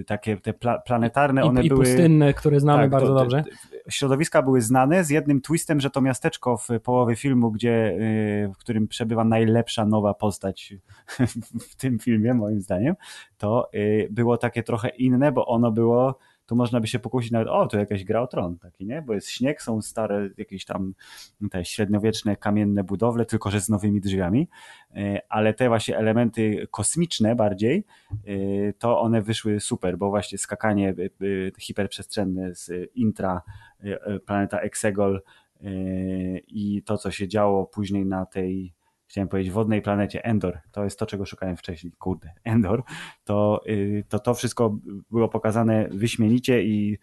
y, 0.01 0.05
takie 0.05 0.37
te 0.37 0.53
pla 0.53 0.79
planetarne, 0.79 1.45
one 1.45 1.65
I, 1.65 1.69
były... 1.69 1.85
I 1.85 1.87
pustynne, 1.87 2.35
które 2.35 2.61
znamy 2.61 2.83
tak, 2.83 2.91
bardzo 2.91 3.07
to, 3.07 3.15
dobrze. 3.15 3.45
Środowiska 3.89 4.43
były 4.43 4.61
znane 4.61 5.05
z 5.05 5.11
jednym 5.11 5.41
twistem, 5.41 5.81
że 5.81 5.91
to 5.91 6.01
miasteczko 6.01 6.57
w 6.57 6.69
połowie 6.83 7.17
filmu, 7.17 7.51
gdzie, 7.51 7.89
y, 7.89 8.53
w 8.55 8.59
którym 8.59 8.89
przebywa 8.89 9.25
najlepsza 9.25 9.87
nowa 9.87 10.15
postać 10.15 10.75
w 11.71 11.77
tym 11.77 11.99
filmie, 11.99 12.35
moim 12.35 12.61
zdaniem, 12.61 12.95
to 13.39 13.69
y, 13.75 14.09
było 14.11 14.37
takie 14.37 14.63
trochę 14.63 14.89
inne, 14.89 15.33
bo 15.33 15.47
ono 15.47 15.73
było 15.73 16.19
tu 16.47 16.57
można 16.57 16.81
by 16.81 16.87
się 16.87 16.99
pokusić 16.99 17.31
nawet, 17.31 17.49
o, 17.49 17.67
to 17.67 17.79
jakaś 17.79 18.05
gra 18.05 18.23
o 18.23 18.27
tron 18.27 18.59
taki, 18.59 18.87
nie? 18.87 19.03
Bo 19.03 19.15
jest 19.15 19.31
śnieg, 19.31 19.63
są 19.63 19.83
stare 19.83 20.31
jakieś 20.37 20.65
tam 20.65 20.95
te 21.51 21.65
średniowieczne 21.65 22.37
kamienne 22.37 22.85
budowle, 22.85 23.27
tylko 23.27 23.51
że 23.51 23.61
z 23.61 23.69
nowymi 23.69 24.01
drzwiami, 24.01 24.49
e, 24.95 25.21
ale 25.29 25.55
te 25.55 25.69
właśnie 25.69 25.99
elementy 25.99 26.67
kosmiczne 26.71 27.37
bardziej, 27.37 27.85
e, 28.11 28.73
to 28.73 29.01
one 29.01 29.23
wyszły 29.23 29.61
super, 29.61 29.99
bo 29.99 30.11
właśnie 30.11 30.39
skakanie 30.39 30.89
e, 30.89 31.61
hiperprzestrzenne 31.61 32.55
z 32.55 32.91
intra 32.95 33.43
planeta 34.27 34.61
Exegol 34.61 35.23
i 36.49 36.83
to, 36.87 36.99
co 36.99 37.11
się 37.11 37.29
działo 37.29 37.67
później 37.67 38.07
na 38.07 38.27
tej 38.27 38.73
chciałem 39.07 39.29
powiedzieć, 39.29 39.53
wodnej 39.53 39.83
planecie 39.83 40.25
Endor, 40.25 40.59
to 40.73 40.85
jest 40.85 40.99
to, 40.99 41.07
czego 41.07 41.27
szukałem 41.27 41.57
wcześniej, 41.57 41.93
kurde, 41.99 42.33
Endor, 42.45 42.83
to 43.25 43.61
y, 43.69 44.05
to, 44.09 44.19
to 44.19 44.35
wszystko 44.35 44.79
było 45.11 45.29
pokazane 45.29 45.89
wyśmienicie 45.91 46.63
i 46.63 46.99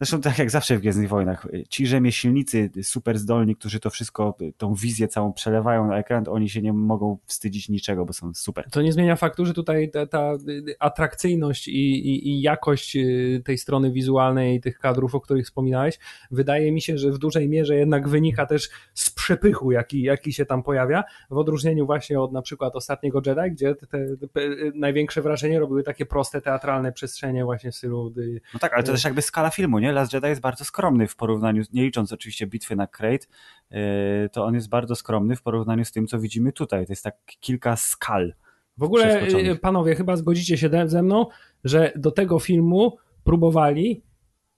Zresztą 0.00 0.20
tak 0.20 0.38
jak 0.38 0.50
zawsze 0.50 0.76
w 0.76 0.80
Gwiezdnych 0.80 1.08
Wojnach, 1.08 1.46
ci 1.68 1.86
rzemieślnicy 1.86 2.70
super 2.82 3.18
zdolni, 3.18 3.56
którzy 3.56 3.80
to 3.80 3.90
wszystko, 3.90 4.36
tą 4.56 4.74
wizję 4.74 5.08
całą 5.08 5.32
przelewają 5.32 5.86
na 5.86 5.98
ekran, 5.98 6.24
oni 6.28 6.48
się 6.48 6.62
nie 6.62 6.72
mogą 6.72 7.18
wstydzić 7.26 7.68
niczego, 7.68 8.04
bo 8.04 8.12
są 8.12 8.34
super. 8.34 8.70
To 8.70 8.82
nie 8.82 8.92
zmienia 8.92 9.16
faktu, 9.16 9.46
że 9.46 9.54
tutaj 9.54 9.90
ta, 9.90 10.06
ta 10.06 10.32
atrakcyjność 10.78 11.68
i, 11.68 11.72
i, 11.72 12.28
i, 12.28 12.42
jakość 12.42 12.96
y, 12.96 13.42
tej 13.44 13.58
strony 13.58 13.92
wizualnej 13.92 14.60
tych 14.60 14.78
kadrów, 14.78 15.14
o 15.14 15.20
których 15.20 15.44
wspominałeś, 15.44 15.98
wydaje 16.30 16.72
mi 16.72 16.82
się, 16.82 16.98
że 16.98 17.10
w 17.10 17.18
dużej 17.18 17.48
mierze 17.48 17.76
jednak 17.76 18.08
wynika 18.08 18.46
też 18.46 18.70
z 18.94 19.10
przepychu, 19.10 19.72
jaki, 19.72 20.02
jaki 20.02 20.32
się 20.32 20.46
tam 20.46 20.62
pojawia, 20.62 21.04
w 21.30 21.36
odróżnieniu 21.36 21.86
właśnie 21.86 22.20
od 22.20 22.32
na 22.32 22.42
przykład 22.42 22.76
ostatniego 22.76 23.22
Jedi, 23.26 23.50
gdzie 23.50 23.74
te, 23.74 23.86
te, 23.86 24.16
te 24.28 24.40
największe 24.74 25.22
wrażenie 25.22 25.60
robiły 25.60 25.82
takie 25.82 26.06
proste, 26.06 26.40
teatralne 26.40 26.92
przestrzenie 26.92 27.44
właśnie 27.44 27.70
w 27.70 27.76
stylu... 27.76 28.14
Y, 28.18 28.40
no 28.54 28.60
tak, 28.60 28.72
ale 28.74 28.82
to 28.82 28.92
y, 28.92 28.94
też 28.94 29.04
jakby 29.04 29.22
skala 29.22 29.50
filmu, 29.50 29.67
nie? 29.76 29.88
nie? 29.88 29.92
Last 29.92 30.12
Jedi 30.12 30.26
jest 30.26 30.40
bardzo 30.40 30.64
skromny 30.64 31.06
w 31.06 31.16
porównaniu, 31.16 31.62
nie 31.72 31.82
licząc 31.82 32.12
oczywiście 32.12 32.46
bitwy 32.46 32.76
na 32.76 32.86
Crate, 32.86 33.26
e, 33.70 34.28
to 34.28 34.44
on 34.44 34.54
jest 34.54 34.68
bardzo 34.68 34.94
skromny 34.94 35.36
w 35.36 35.42
porównaniu 35.42 35.84
z 35.84 35.92
tym, 35.92 36.06
co 36.06 36.18
widzimy 36.18 36.52
tutaj. 36.52 36.86
To 36.86 36.92
jest 36.92 37.04
tak 37.04 37.16
kilka 37.40 37.76
skal. 37.76 38.34
W 38.78 38.82
ogóle, 38.82 39.20
e, 39.20 39.56
panowie, 39.56 39.94
chyba 39.94 40.16
zgodzicie 40.16 40.58
się 40.58 40.70
ze 40.86 41.02
mną, 41.02 41.26
że 41.64 41.92
do 41.96 42.10
tego 42.10 42.38
filmu 42.38 42.96
próbowali, 43.24 44.02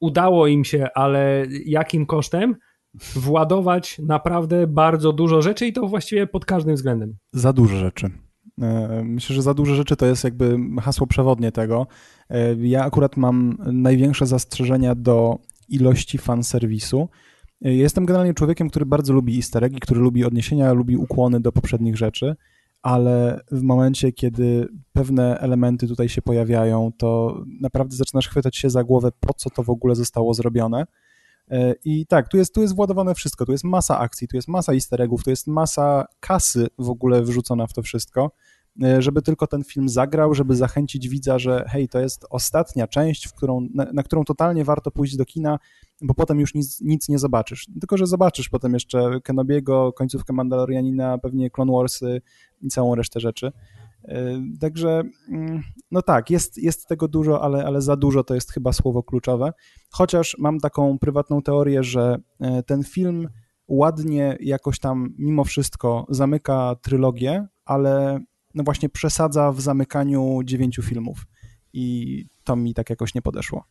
udało 0.00 0.46
im 0.46 0.64
się, 0.64 0.88
ale 0.94 1.46
jakim 1.64 2.06
kosztem? 2.06 2.56
Władować 3.16 3.98
naprawdę 3.98 4.66
bardzo 4.66 5.12
dużo 5.12 5.42
rzeczy 5.42 5.66
i 5.66 5.72
to 5.72 5.86
właściwie 5.86 6.26
pod 6.26 6.44
każdym 6.44 6.74
względem. 6.74 7.16
Za 7.32 7.52
dużo 7.52 7.76
rzeczy. 7.76 8.10
E, 8.60 9.02
myślę, 9.04 9.36
że 9.36 9.42
za 9.42 9.54
dużo 9.54 9.74
rzeczy 9.74 9.96
to 9.96 10.06
jest 10.06 10.24
jakby 10.24 10.58
hasło 10.80 11.06
przewodnie 11.06 11.52
tego. 11.52 11.86
E, 12.30 12.54
ja 12.54 12.84
akurat 12.84 13.16
mam 13.16 13.58
największe 13.72 14.26
zastrzeżenia 14.26 14.94
do 14.94 15.38
ilości 15.68 16.18
fanserwisu. 16.18 17.08
E, 17.64 17.74
jestem 17.74 18.06
generalnie 18.06 18.34
człowiekiem, 18.34 18.70
który 18.70 18.86
bardzo 18.86 19.12
lubi 19.12 19.36
easter 19.36 19.64
eggi, 19.64 19.80
który 19.80 20.00
lubi 20.00 20.24
odniesienia, 20.24 20.72
lubi 20.72 20.96
ukłony 20.96 21.40
do 21.40 21.52
poprzednich 21.52 21.96
rzeczy, 21.96 22.36
ale 22.82 23.40
w 23.50 23.62
momencie, 23.62 24.12
kiedy 24.12 24.68
pewne 24.92 25.38
elementy 25.38 25.88
tutaj 25.88 26.08
się 26.08 26.22
pojawiają, 26.22 26.92
to 26.98 27.40
naprawdę 27.60 27.96
zaczynasz 27.96 28.28
chwytać 28.28 28.56
się 28.56 28.70
za 28.70 28.84
głowę, 28.84 29.12
po 29.20 29.34
co 29.34 29.50
to 29.50 29.62
w 29.62 29.70
ogóle 29.70 29.94
zostało 29.94 30.34
zrobione. 30.34 30.86
I 31.84 32.06
tak, 32.06 32.28
tu 32.28 32.36
jest, 32.36 32.54
tu 32.54 32.62
jest 32.62 32.76
władowane 32.76 33.14
wszystko, 33.14 33.46
tu 33.46 33.52
jest 33.52 33.64
masa 33.64 33.98
akcji, 33.98 34.28
tu 34.28 34.36
jest 34.36 34.48
masa 34.48 34.72
easter 34.72 35.02
eggów, 35.02 35.24
tu 35.24 35.30
jest 35.30 35.46
masa 35.46 36.06
kasy 36.20 36.66
w 36.78 36.90
ogóle 36.90 37.22
wrzucona 37.22 37.66
w 37.66 37.72
to 37.72 37.82
wszystko. 37.82 38.30
E, 38.82 39.02
żeby 39.02 39.22
tylko 39.22 39.46
ten 39.46 39.64
film 39.64 39.88
zagrał, 39.88 40.34
żeby 40.34 40.56
zachęcić 40.56 41.08
widza, 41.08 41.38
że 41.38 41.64
hej, 41.68 41.88
to 41.88 42.00
jest 42.00 42.26
ostatnia 42.30 42.86
część, 42.86 43.26
w 43.26 43.34
którą, 43.34 43.68
na, 43.74 43.86
na 43.92 44.02
którą 44.02 44.24
totalnie 44.24 44.64
warto 44.64 44.90
pójść 44.90 45.16
do 45.16 45.24
kina, 45.24 45.58
bo 46.02 46.14
potem 46.14 46.40
już 46.40 46.54
nic, 46.54 46.80
nic 46.80 47.08
nie 47.08 47.18
zobaczysz. 47.18 47.66
Tylko, 47.80 47.96
że 47.96 48.06
zobaczysz 48.06 48.48
potem 48.48 48.74
jeszcze 48.74 49.20
Kenobiego, 49.24 49.92
końcówkę 49.92 50.32
Mandalorianina, 50.32 51.18
pewnie 51.18 51.50
Clone 51.50 51.72
Warsy 51.72 52.20
i 52.62 52.68
całą 52.68 52.94
resztę 52.94 53.20
rzeczy. 53.20 53.52
E, 54.04 54.42
także, 54.60 55.02
mm, 55.28 55.62
no 55.90 56.02
tak, 56.02 56.30
jest, 56.30 56.58
jest 56.58 56.88
tego 56.88 57.08
dużo, 57.08 57.42
ale, 57.42 57.64
ale 57.64 57.82
za 57.82 57.96
dużo 57.96 58.24
to 58.24 58.34
jest 58.34 58.52
chyba 58.52 58.72
słowo 58.72 59.02
kluczowe. 59.02 59.52
Chociaż 59.90 60.36
mam 60.38 60.60
taką 60.60 60.98
prywatną 60.98 61.42
teorię, 61.42 61.82
że 61.82 62.16
e, 62.40 62.62
ten 62.62 62.84
film 62.84 63.28
ładnie 63.68 64.36
jakoś 64.40 64.78
tam 64.78 65.14
mimo 65.18 65.44
wszystko 65.44 66.06
zamyka 66.08 66.76
trylogię, 66.82 67.46
ale 67.64 68.20
no 68.54 68.64
właśnie 68.64 68.88
przesadza 68.88 69.52
w 69.52 69.60
zamykaniu 69.60 70.40
dziewięciu 70.44 70.82
filmów 70.82 71.26
i 71.72 72.26
to 72.44 72.56
mi 72.56 72.74
tak 72.74 72.90
jakoś 72.90 73.14
nie 73.14 73.22
podeszło. 73.22 73.64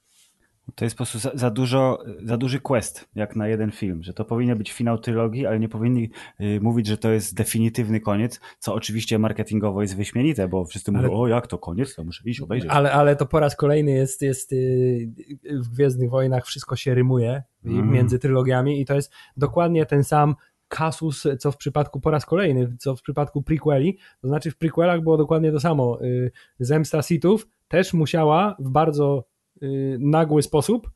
To 0.75 0.85
jest 0.85 0.95
po 0.95 0.97
prostu 0.97 1.19
za, 1.19 1.31
za, 1.33 1.49
dużo, 1.49 2.03
za 2.23 2.37
duży 2.37 2.59
quest, 2.59 3.09
jak 3.15 3.35
na 3.35 3.47
jeden 3.47 3.71
film, 3.71 4.03
że 4.03 4.13
to 4.13 4.25
powinien 4.25 4.57
być 4.57 4.71
finał 4.71 4.97
trylogii, 4.97 5.45
ale 5.45 5.59
nie 5.59 5.69
powinni 5.69 6.09
y, 6.41 6.59
mówić, 6.61 6.87
że 6.87 6.97
to 6.97 7.09
jest 7.09 7.35
definitywny 7.35 7.99
koniec, 7.99 8.39
co 8.59 8.73
oczywiście 8.73 9.19
marketingowo 9.19 9.81
jest 9.81 9.97
wyśmienite, 9.97 10.47
bo 10.47 10.65
wszyscy 10.65 10.91
ale, 10.91 11.01
mówią, 11.01 11.19
o 11.19 11.27
jak 11.27 11.47
to 11.47 11.57
koniec, 11.57 11.95
to 11.95 12.03
muszę 12.03 12.29
iść 12.29 12.41
obejrzeć. 12.41 12.71
Ale, 12.71 12.91
ale 12.91 13.15
to 13.15 13.25
po 13.25 13.39
raz 13.39 13.55
kolejny 13.55 13.91
jest, 13.91 14.21
jest 14.21 14.53
y, 14.53 15.11
w 15.51 15.69
Gwiezdnych 15.69 16.09
Wojnach 16.09 16.45
wszystko 16.45 16.75
się 16.75 16.93
rymuje 16.93 17.43
mm. 17.65 17.91
między 17.91 18.19
trylogiami 18.19 18.81
i 18.81 18.85
to 18.85 18.95
jest 18.95 19.11
dokładnie 19.37 19.85
ten 19.85 20.03
sam 20.03 20.35
kasus, 20.69 21.27
co 21.39 21.51
w 21.51 21.57
przypadku 21.57 21.99
po 21.99 22.11
raz 22.11 22.25
kolejny, 22.25 22.75
co 22.79 22.95
w 22.95 23.01
przypadku 23.01 23.41
prequeli, 23.41 23.97
to 24.21 24.27
znaczy 24.27 24.51
w 24.51 24.57
prequelach 24.57 25.01
było 25.01 25.17
dokładnie 25.17 25.51
to 25.51 25.59
samo. 25.59 26.03
Y, 26.03 26.31
zemsta 26.59 27.01
Sithów 27.01 27.47
też 27.67 27.93
musiała 27.93 28.55
w 28.59 28.69
bardzo 28.69 29.23
y, 29.63 29.97
nagły 29.99 30.41
sposób 30.43 30.89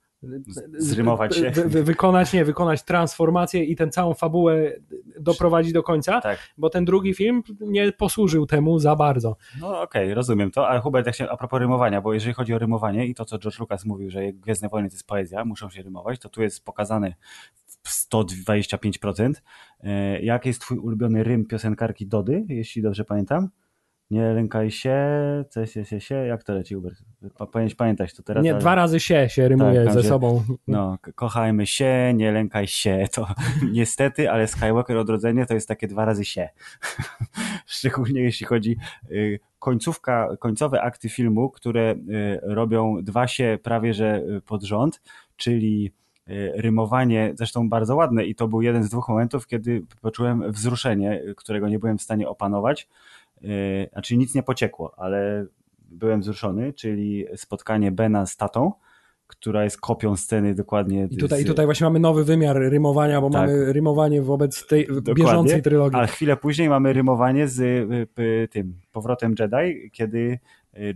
zrymować 0.77 1.35
się. 1.35 1.51
Wy, 1.51 1.83
wykonać, 1.83 2.33
nie, 2.33 2.45
wykonać 2.45 2.83
transformację 2.83 3.63
i 3.63 3.75
tę 3.75 3.89
całą 3.89 4.13
fabułę 4.13 4.71
doprowadzić 5.19 5.73
do 5.73 5.83
końca, 5.83 6.21
tak. 6.21 6.39
bo 6.57 6.69
ten 6.69 6.85
drugi 6.85 7.13
film 7.13 7.43
nie 7.59 7.91
posłużył 7.91 8.45
temu 8.45 8.79
za 8.79 8.95
bardzo. 8.95 9.35
No 9.59 9.81
okej, 9.81 10.03
okay, 10.03 10.15
rozumiem 10.15 10.51
to, 10.51 10.67
ale 10.67 10.79
Hubert, 10.79 11.05
jak 11.05 11.15
się, 11.15 11.29
a 11.29 11.37
propos 11.37 11.59
rymowania, 11.59 12.01
bo 12.01 12.13
jeżeli 12.13 12.33
chodzi 12.33 12.53
o 12.53 12.59
rymowanie 12.59 13.05
i 13.05 13.15
to, 13.15 13.25
co 13.25 13.39
George 13.39 13.59
Lucas 13.59 13.85
mówił, 13.85 14.09
że 14.09 14.33
Gwiezdne 14.33 14.69
Wojny 14.69 14.89
to 14.89 14.95
jest 14.95 15.07
poezja, 15.07 15.45
muszą 15.45 15.69
się 15.69 15.81
rymować, 15.81 16.19
to 16.19 16.29
tu 16.29 16.41
jest 16.41 16.65
pokazane 16.65 17.13
125%. 17.87 19.33
E, 19.83 20.21
jaki 20.21 20.49
jest 20.49 20.61
twój 20.61 20.77
ulubiony 20.77 21.23
rym 21.23 21.45
piosenkarki 21.45 22.07
Dody, 22.07 22.45
jeśli 22.49 22.81
dobrze 22.81 23.05
pamiętam? 23.05 23.49
Nie 24.11 24.33
lękaj 24.33 24.71
się, 24.71 24.97
coś 25.49 25.71
się, 25.71 25.85
się, 25.85 26.01
się, 26.01 26.15
jak 26.15 26.43
to 26.43 26.53
leci 26.53 26.75
Uber? 26.75 26.93
Powinieneś 27.37 27.75
pamiętać 27.75 28.13
to 28.13 28.23
teraz. 28.23 28.43
Nie, 28.43 28.51
ale... 28.51 28.59
dwa 28.59 28.75
razy 28.75 28.99
się 28.99 29.29
się 29.29 29.47
rymuje 29.47 29.85
tak, 29.85 29.93
ze 29.93 30.03
sobą. 30.03 30.43
No, 30.67 30.97
kochajmy 31.15 31.67
się, 31.67 32.13
nie 32.15 32.31
lękaj 32.31 32.67
się, 32.67 33.05
to 33.13 33.27
niestety, 33.71 34.31
ale 34.31 34.47
Skywalker 34.47 34.97
Odrodzenie 34.97 35.45
to 35.45 35.53
jest 35.53 35.67
takie 35.67 35.87
dwa 35.87 36.05
razy 36.05 36.25
się. 36.25 36.49
Szczególnie 37.65 38.21
jeśli 38.21 38.45
chodzi 38.45 38.77
y, 39.11 39.39
końcówka, 39.59 40.37
końcowe 40.39 40.81
akty 40.81 41.09
filmu, 41.09 41.49
które 41.49 41.91
y, 41.91 42.39
robią 42.41 43.03
dwa 43.03 43.27
się 43.27 43.59
prawie 43.63 43.93
że 43.93 44.21
y, 44.37 44.41
pod 44.41 44.63
rząd, 44.63 45.01
czyli 45.35 45.91
rymowanie, 46.55 47.33
zresztą 47.35 47.69
bardzo 47.69 47.95
ładne 47.95 48.25
i 48.25 48.35
to 48.35 48.47
był 48.47 48.61
jeden 48.61 48.83
z 48.83 48.89
dwóch 48.89 49.09
momentów, 49.09 49.47
kiedy 49.47 49.81
poczułem 50.01 50.51
wzruszenie, 50.51 51.21
którego 51.37 51.69
nie 51.69 51.79
byłem 51.79 51.97
w 51.97 52.01
stanie 52.01 52.29
opanować. 52.29 52.87
Y, 53.43 53.89
znaczy 53.93 54.17
nic 54.17 54.35
nie 54.35 54.43
pociekło, 54.43 54.93
ale 54.97 55.45
byłem 55.91 56.21
wzruszony, 56.21 56.73
czyli 56.73 57.25
spotkanie 57.35 57.91
Bena 57.91 58.25
z 58.25 58.37
tatą, 58.37 58.71
która 59.27 59.63
jest 59.63 59.81
kopią 59.81 60.15
sceny 60.15 60.55
dokładnie. 60.55 61.07
I 61.11 61.17
tutaj, 61.17 61.39
z... 61.39 61.41
i 61.43 61.45
tutaj 61.45 61.65
właśnie 61.65 61.83
mamy 61.83 61.99
nowy 61.99 62.23
wymiar 62.23 62.57
rymowania, 62.57 63.21
bo 63.21 63.29
Tak. 63.29 63.41
mamy 63.41 63.73
rymowanie 63.73 64.21
wobec 64.21 64.67
tej 64.67 64.87
Dokładnie, 64.87 65.13
bieżącej 65.13 65.61
trylogii. 65.61 65.97
Ale 65.97 66.07
chwilę 66.07 66.37
później 66.37 66.69
mamy 66.69 66.93
rymowanie 66.93 67.47
z 67.47 67.59
y, 67.59 68.23
y, 68.23 68.47
tym 68.51 68.73
powrotem 68.91 69.35
Jedi, 69.39 69.91
kiedy 69.91 70.17
y, 70.19 70.39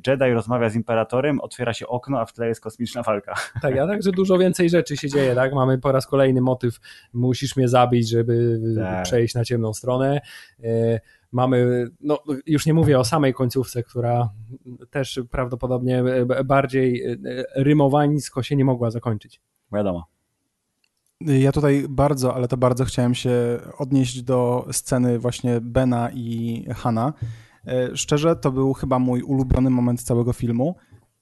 Jedi 0.08 0.34
rozmawia 0.34 0.70
z 0.70 0.76
Imperatorem, 0.76 1.40
otwiera 1.40 1.74
się 1.74 1.88
okno, 1.88 2.20
a 2.20 2.26
w 2.26 2.34
tle 2.34 2.48
jest 2.48 2.62
kosmiczna 2.62 3.04
walka. 3.04 3.36
Tak, 3.62 3.78
a 3.78 3.88
także 3.88 4.12
dużo 4.12 4.38
więcej 4.38 4.70
rzeczy 4.70 4.98
się 4.98 5.10
dzieje, 5.10 5.36
tak? 5.36 5.54
Mamy 5.54 5.78
po 5.78 5.92
raz 5.92 6.08
kolejny 6.08 6.42
motyw, 6.42 6.80
musisz 7.14 7.56
mnie 7.56 7.68
zabić, 7.68 8.10
żeby 8.10 8.60
Tak. 8.76 9.04
przejść 9.04 9.36
na 9.36 9.46
ciemną 9.46 9.74
stronę. 9.74 10.22
E, 10.64 11.00
Mamy, 11.32 11.88
no 12.02 12.20
już 12.46 12.66
nie 12.66 12.74
mówię 12.74 13.00
o 13.00 13.04
samej 13.04 13.34
końcówce, 13.34 13.84
która 13.84 14.30
też 14.90 15.20
prawdopodobnie 15.32 16.00
e, 16.00 16.44
bardziej 16.44 17.06
e, 17.06 17.16
rymowańsko 17.56 18.44
się 18.44 18.56
nie 18.56 18.66
mogła 18.66 18.92
zakończyć. 18.92 19.42
Wiadomo. 19.74 20.06
Ja 21.22 21.52
tutaj 21.52 21.86
bardzo, 21.90 22.36
ale 22.36 22.48
to 22.48 22.58
bardzo 22.58 22.86
chciałem 22.86 23.16
się 23.16 23.32
odnieść 23.78 24.22
do 24.22 24.68
sceny 24.72 25.20
właśnie 25.20 25.62
Bena 25.62 26.10
i 26.14 26.66
Hana. 26.76 27.14
E, 27.68 27.98
Szczerze, 27.98 28.36
to 28.36 28.52
był 28.52 28.74
chyba 28.74 29.00
mój 29.00 29.22
ulubiony 29.22 29.70
moment 29.70 30.02
całego 30.04 30.34
filmu. 30.34 30.76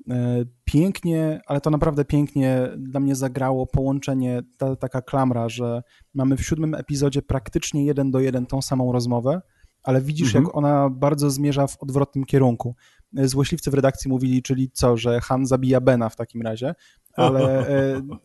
E, 0.10 0.46
Pięknie, 0.66 1.42
ale 1.48 1.62
to 1.62 1.70
naprawdę 1.70 2.06
pięknie 2.06 2.70
dla 2.78 3.00
mnie 3.00 3.16
zagrało 3.16 3.66
połączenie, 3.68 4.42
ta 4.58 4.76
taka 4.76 5.02
klamra, 5.02 5.50
że 5.50 5.84
mamy 6.14 6.38
w 6.38 6.46
siódmym 6.46 6.76
epizodzie 6.76 7.22
praktycznie 7.22 7.86
jeden 7.86 8.12
do 8.12 8.20
jeden 8.20 8.46
tą 8.46 8.62
samą 8.62 8.92
rozmowę, 8.92 9.42
ale 9.84 10.02
widzisz, 10.02 10.28
Mhm. 10.28 10.46
jak 10.46 10.56
ona 10.56 10.90
bardzo 10.90 11.30
zmierza 11.30 11.68
w 11.68 11.78
odwrotnym 11.84 12.26
kierunku. 12.26 12.76
E, 13.18 13.28
Złośliwcy 13.28 13.72
w 13.72 13.74
redakcji 13.74 14.10
mówili, 14.10 14.42
czyli 14.42 14.70
co, 14.74 14.98
że 14.98 15.22
Han 15.22 15.46
zabija 15.46 15.82
Bena 15.82 16.10
w 16.10 16.16
takim 16.16 16.42
razie, 16.42 16.76
ale 17.14 17.68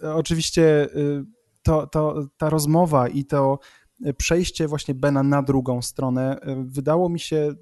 e, 0.02 0.14
oczywiście 0.14 0.83
e, 0.85 0.88
to, 1.62 1.87
to, 1.87 2.26
ta 2.37 2.50
rozmowa 2.50 3.09
i 3.09 3.24
to 3.24 3.59
przejście 4.16 4.68
właśnie 4.68 4.94
Bena 4.94 5.22
na 5.22 5.42
drugą 5.42 5.83
stronę 5.83 6.37
wydało 6.56 7.09
mi 7.09 7.20
się, 7.20 7.54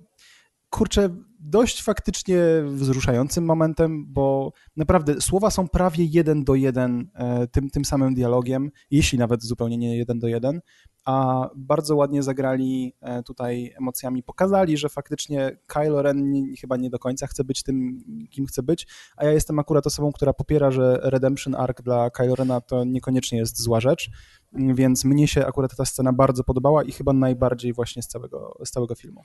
kurczę, 0.71 1.09
dość 1.41 1.83
faktycznie 1.83 2.39
wzruszającym 2.67 3.45
momentem, 3.45 4.07
bo 4.09 4.53
naprawdę 4.77 5.21
słowa 5.21 5.51
są 5.51 5.69
prawie 5.69 6.05
jeden 6.05 6.45
do 6.45 6.55
jeden 6.55 7.11
e, 7.15 7.47
tym, 7.47 7.71
tym 7.71 7.85
samym 7.85 8.15
dialogiem, 8.15 8.71
jeśli 8.91 9.19
nawet 9.19 9.43
zupełnie 9.43 9.79
nie 9.79 9.99
jeden 9.99 10.19
do 10.19 10.29
jeden, 10.29 10.61
a 11.05 11.49
bardzo 11.57 11.97
ładnie 11.97 12.23
zagrali 12.23 12.95
e, 13.01 13.23
tutaj 13.23 13.75
emocjami, 13.79 14.23
pokazali, 14.23 14.77
że 14.77 14.89
faktycznie 14.89 15.59
Kylo 15.67 16.03
Ren 16.03 16.33
chyba 16.61 16.77
nie 16.77 16.91
do 16.91 16.99
końca 16.99 17.27
chce 17.27 17.45
być 17.45 17.63
tym, 17.63 18.05
kim 18.31 18.47
chce 18.47 18.63
być, 18.63 18.87
a 19.17 19.25
ja 19.25 19.33
jestem 19.33 19.59
akurat 19.59 19.87
osobą, 19.87 20.13
która 20.13 20.33
popiera, 20.33 20.71
że 20.71 21.01
Redemption 21.03 21.55
Arc 21.55 21.83
dla 21.83 22.11
Kylo 22.11 22.35
Rena 22.35 22.61
to 22.61 22.85
niekoniecznie 22.85 23.39
jest 23.39 23.63
zła 23.63 23.81
rzecz, 23.81 24.11
więc 24.53 25.05
mnie 25.05 25.29
się 25.29 25.47
akurat 25.47 25.77
ta 25.77 25.85
scena 25.85 26.13
bardzo 26.13 26.45
podobała 26.45 26.85
i 26.85 26.93
chyba 26.93 27.13
najbardziej 27.13 27.73
właśnie 27.73 28.03
z 28.03 28.09
całego, 28.09 28.59
z 28.65 28.71
całego 28.71 28.95
filmu. 28.95 29.23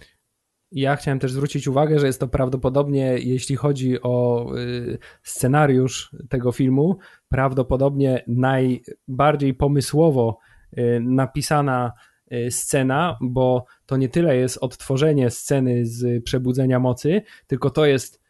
Ja 0.76 0.96
chciałem 0.96 1.20
też 1.20 1.32
zwrócić 1.32 1.68
uwagę, 1.68 2.00
że 2.00 2.08
jest 2.08 2.20
to 2.20 2.28
prawdopodobnie, 2.28 3.18
jeśli 3.20 3.56
chodzi 3.56 4.02
o 4.02 4.48
y, 4.58 4.98
scenariusz 5.24 6.16
tego 6.30 6.52
filmu, 6.52 6.98
prawdopodobnie 7.30 8.24
najbardziej 8.28 9.54
pomysłowo 9.54 10.38
y, 10.78 11.00
napisana 11.02 11.92
y, 12.32 12.52
scena, 12.52 13.18
bo 13.22 13.66
to 13.86 13.98
nie 13.98 14.10
tyle 14.10 14.38
jest 14.38 14.58
odtworzenie 14.62 15.30
sceny 15.30 15.86
z 15.86 16.24
Przebudzenia 16.24 16.80
Mocy, 16.80 17.22
tylko 17.48 17.70
to 17.70 17.86
jest 17.86 18.24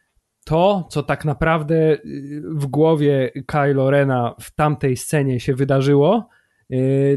to, 0.44 0.86
co 0.90 1.02
tak 1.02 1.24
naprawdę 1.24 1.98
w 2.44 2.66
głowie 2.66 3.30
Kylo 3.46 3.90
Rena 3.90 4.34
w 4.40 4.54
tamtej 4.54 4.96
scenie 4.96 5.40
się 5.40 5.54
wydarzyło, 5.54 6.28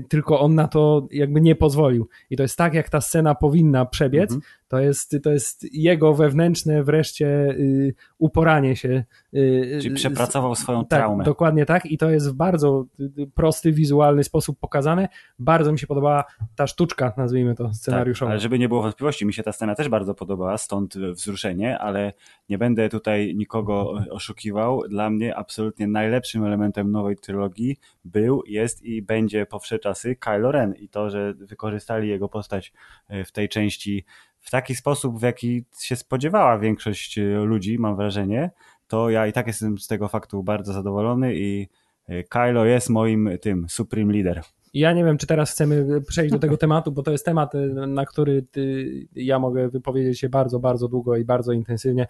tylko 0.10 0.40
on 0.40 0.56
na 0.56 0.68
to 0.68 1.08
jakby 1.12 1.42
nie 1.42 1.56
pozwolił. 1.56 2.08
I 2.30 2.38
to 2.38 2.44
jest 2.44 2.58
tak, 2.58 2.74
jak 2.74 2.90
ta 2.90 3.02
scena 3.02 3.36
powinna 3.36 3.86
przebiec, 3.86 4.32
Mhm. 4.32 4.42
to 4.68 4.80
jest, 4.80 5.18
to 5.24 5.32
jest 5.32 5.74
jego 5.74 6.14
wewnętrzne 6.14 6.84
wreszcie 6.84 7.28
y, 7.50 7.94
uporanie 8.18 8.76
się. 8.76 9.04
y, 9.34 9.80
Czyli 9.82 9.96
z- 9.96 10.00
przepracował 10.00 10.56
swoją 10.56 10.86
tak, 10.86 11.00
traumę. 11.00 11.24
dokładnie 11.24 11.66
tak 11.66 11.86
i 11.86 11.98
to 11.98 12.10
jest 12.10 12.30
w 12.30 12.34
bardzo 12.34 12.86
y, 13.00 13.04
y, 13.22 13.28
prosty, 13.28 13.72
wizualny 13.72 14.24
sposób 14.24 14.60
pokazane. 14.60 15.08
Bardzo 15.40 15.72
mi 15.72 15.80
się 15.80 15.88
podobała 15.88 16.24
ta 16.56 16.68
sztuczka, 16.68 17.14
nazwijmy 17.18 17.56
to, 17.56 17.64
Tak, 17.64 17.76
scenariuszowa. 17.76 18.32
ale 18.32 18.40
żeby 18.40 18.60
nie 18.60 18.70
było 18.70 18.82
wątpliwości, 18.82 19.26
mi 19.26 19.34
się 19.34 19.44
ta 19.44 19.52
scena 19.52 19.76
też 19.76 19.90
bardzo 19.90 20.14
podobała, 20.14 20.58
stąd 20.58 20.98
wzruszenie, 20.98 21.80
ale 21.80 22.14
nie 22.50 22.58
będę 22.58 22.90
tutaj 22.90 23.36
nikogo 23.36 23.92
oszukiwał. 24.12 24.82
Dla 24.90 25.10
mnie 25.10 25.36
absolutnie 25.36 25.88
najlepszym 25.88 26.46
elementem 26.46 26.92
nowej 26.92 27.16
trylogii 27.16 27.78
był, 28.06 28.44
jest 28.48 28.84
i 28.84 29.02
będzie 29.02 29.46
po 29.46 29.60
wsze 29.60 29.80
czasy 29.80 30.16
Kylo 30.16 30.52
Ren 30.52 30.74
i 30.76 30.90
to, 30.90 31.10
że 31.10 31.34
wykorzystali 31.34 32.10
jego 32.10 32.30
postać 32.30 32.74
e, 33.08 33.24
w 33.24 33.32
tej 33.32 33.50
części 33.50 34.06
w 34.48 34.52
taki 34.52 34.76
sposób, 34.76 35.20
w 35.20 35.22
jaki 35.22 35.66
się 35.80 35.96
spodziewała 35.96 36.60
większość 36.60 37.18
e, 37.18 37.22
ludzi, 37.24 37.80
mam 37.80 37.96
wrażenie, 37.96 38.52
to 38.88 39.10
ja 39.10 39.28
i 39.28 39.34
tak 39.34 39.48
jestem 39.48 39.78
z 39.78 39.88
tego 39.88 40.08
faktu 40.08 40.44
bardzo 40.44 40.74
zadowolony 40.74 41.36
i 41.36 41.68
e, 42.08 42.24
Kylo 42.24 42.66
jest 42.66 42.90
moim 42.90 43.30
tym 43.42 43.70
supreme 43.70 44.14
leader. 44.14 44.44
Ja 44.74 44.94
nie 44.94 45.06
wiem, 45.06 45.18
czy 45.18 45.28
teraz 45.28 45.52
chcemy 45.52 46.02
przejść 46.02 46.34
do 46.34 46.40
tego 46.40 46.58
tematu, 46.58 46.92
bo 46.92 47.04
to 47.04 47.12
jest 47.12 47.26
temat, 47.26 47.56
y, 47.56 47.74
na 47.88 48.06
który 48.06 48.42
ty, 48.42 48.88
ja 49.16 49.40
mogę 49.40 49.70
wypowiedzieć 49.70 50.20
się 50.20 50.30
bardzo, 50.30 50.60
bardzo 50.60 50.88
długo 50.88 51.18
i 51.18 51.26
bardzo 51.26 51.52
intensywnie. 51.52 52.08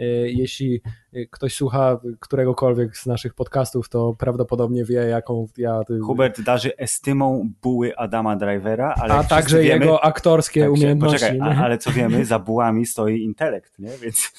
Y, 0.00 0.04
Jeśli 0.36 0.80
y, 1.14 1.28
ktoś 1.30 1.54
słucha 1.54 2.00
któregokolwiek 2.20 2.96
z 2.96 3.06
naszych 3.06 3.34
podcastów, 3.34 3.88
to 3.88 4.14
prawdopodobnie 4.18 4.84
wie, 4.84 4.94
jaką 4.94 5.46
ja. 5.58 5.80
Hubert 6.02 6.40
darzy 6.40 6.76
estymą 6.76 7.50
buły 7.62 7.96
Adama 7.96 8.36
Drivera, 8.36 8.94
ale 9.00 9.14
a 9.14 9.24
także 9.24 9.60
wiemy, 9.60 9.84
jego 9.84 10.04
aktorskie 10.04 10.60
tak, 10.60 10.70
umiejętności. 10.70 11.26
Poczekaj, 11.26 11.40
a, 11.40 11.64
ale 11.64 11.78
co 11.78 11.90
wiemy, 11.90 12.24
za 12.24 12.38
bułami 12.38 12.86
stoi 12.86 13.22
intelekt, 13.22 13.78
nie? 13.78 13.90
Więc, 14.02 14.32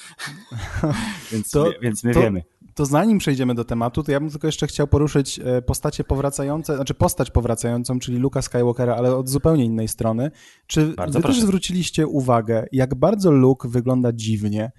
więc, 1.32 1.50
To- 1.50 1.72
więc 1.82 2.04
my 2.04 2.14
to- 2.14 2.20
wiemy. 2.20 2.42
To 2.78 2.86
zanim 2.86 3.18
przejdziemy 3.18 3.54
do 3.54 3.64
tematu, 3.64 4.02
to 4.02 4.12
ja 4.12 4.20
bym 4.20 4.30
tylko 4.30 4.48
jeszcze 4.48 4.66
chciał 4.66 4.86
poruszyć 4.86 5.40
e, 5.44 5.62
postacie 5.62 6.04
powracające, 6.04 6.74
znaczy 6.76 6.94
postać 6.94 7.30
powracającą, 7.30 7.98
czyli 7.98 8.18
Luka 8.18 8.42
Skywalkera, 8.42 8.96
ale 8.96 9.16
od 9.16 9.28
zupełnie 9.28 9.64
innej 9.64 9.88
strony. 9.88 10.30
Czy 10.66 10.94
Bardzo 10.94 11.18
wy 11.18 11.22
proszę. 11.22 11.38
też 11.38 11.46
zwróciliście 11.46 12.06
uwagę, 12.06 12.66
jak 12.72 12.94
bardzo 12.94 13.30
Luke 13.30 13.68
wygląda 13.68 14.12
dziwnie? 14.12 14.72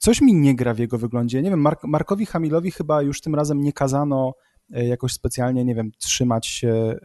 Coś 0.00 0.20
mi 0.20 0.34
nie 0.34 0.56
gra 0.56 0.74
w 0.74 0.78
jego 0.78 0.98
wyglądzie. 0.98 1.42
Nie 1.42 1.50
wiem, 1.50 1.60
Mark, 1.60 1.84
Markowi 1.84 2.26
Hamilowi 2.26 2.70
chyba 2.70 3.02
już 3.02 3.20
tym 3.20 3.34
razem 3.34 3.60
nie 3.60 3.72
kazano 3.72 4.32
jakoś 4.70 5.12
specjalnie, 5.12 5.64
nie 5.64 5.74
wiem, 5.74 5.90
trzymać 5.98 6.46
się 6.46 6.68
e, 6.68 6.96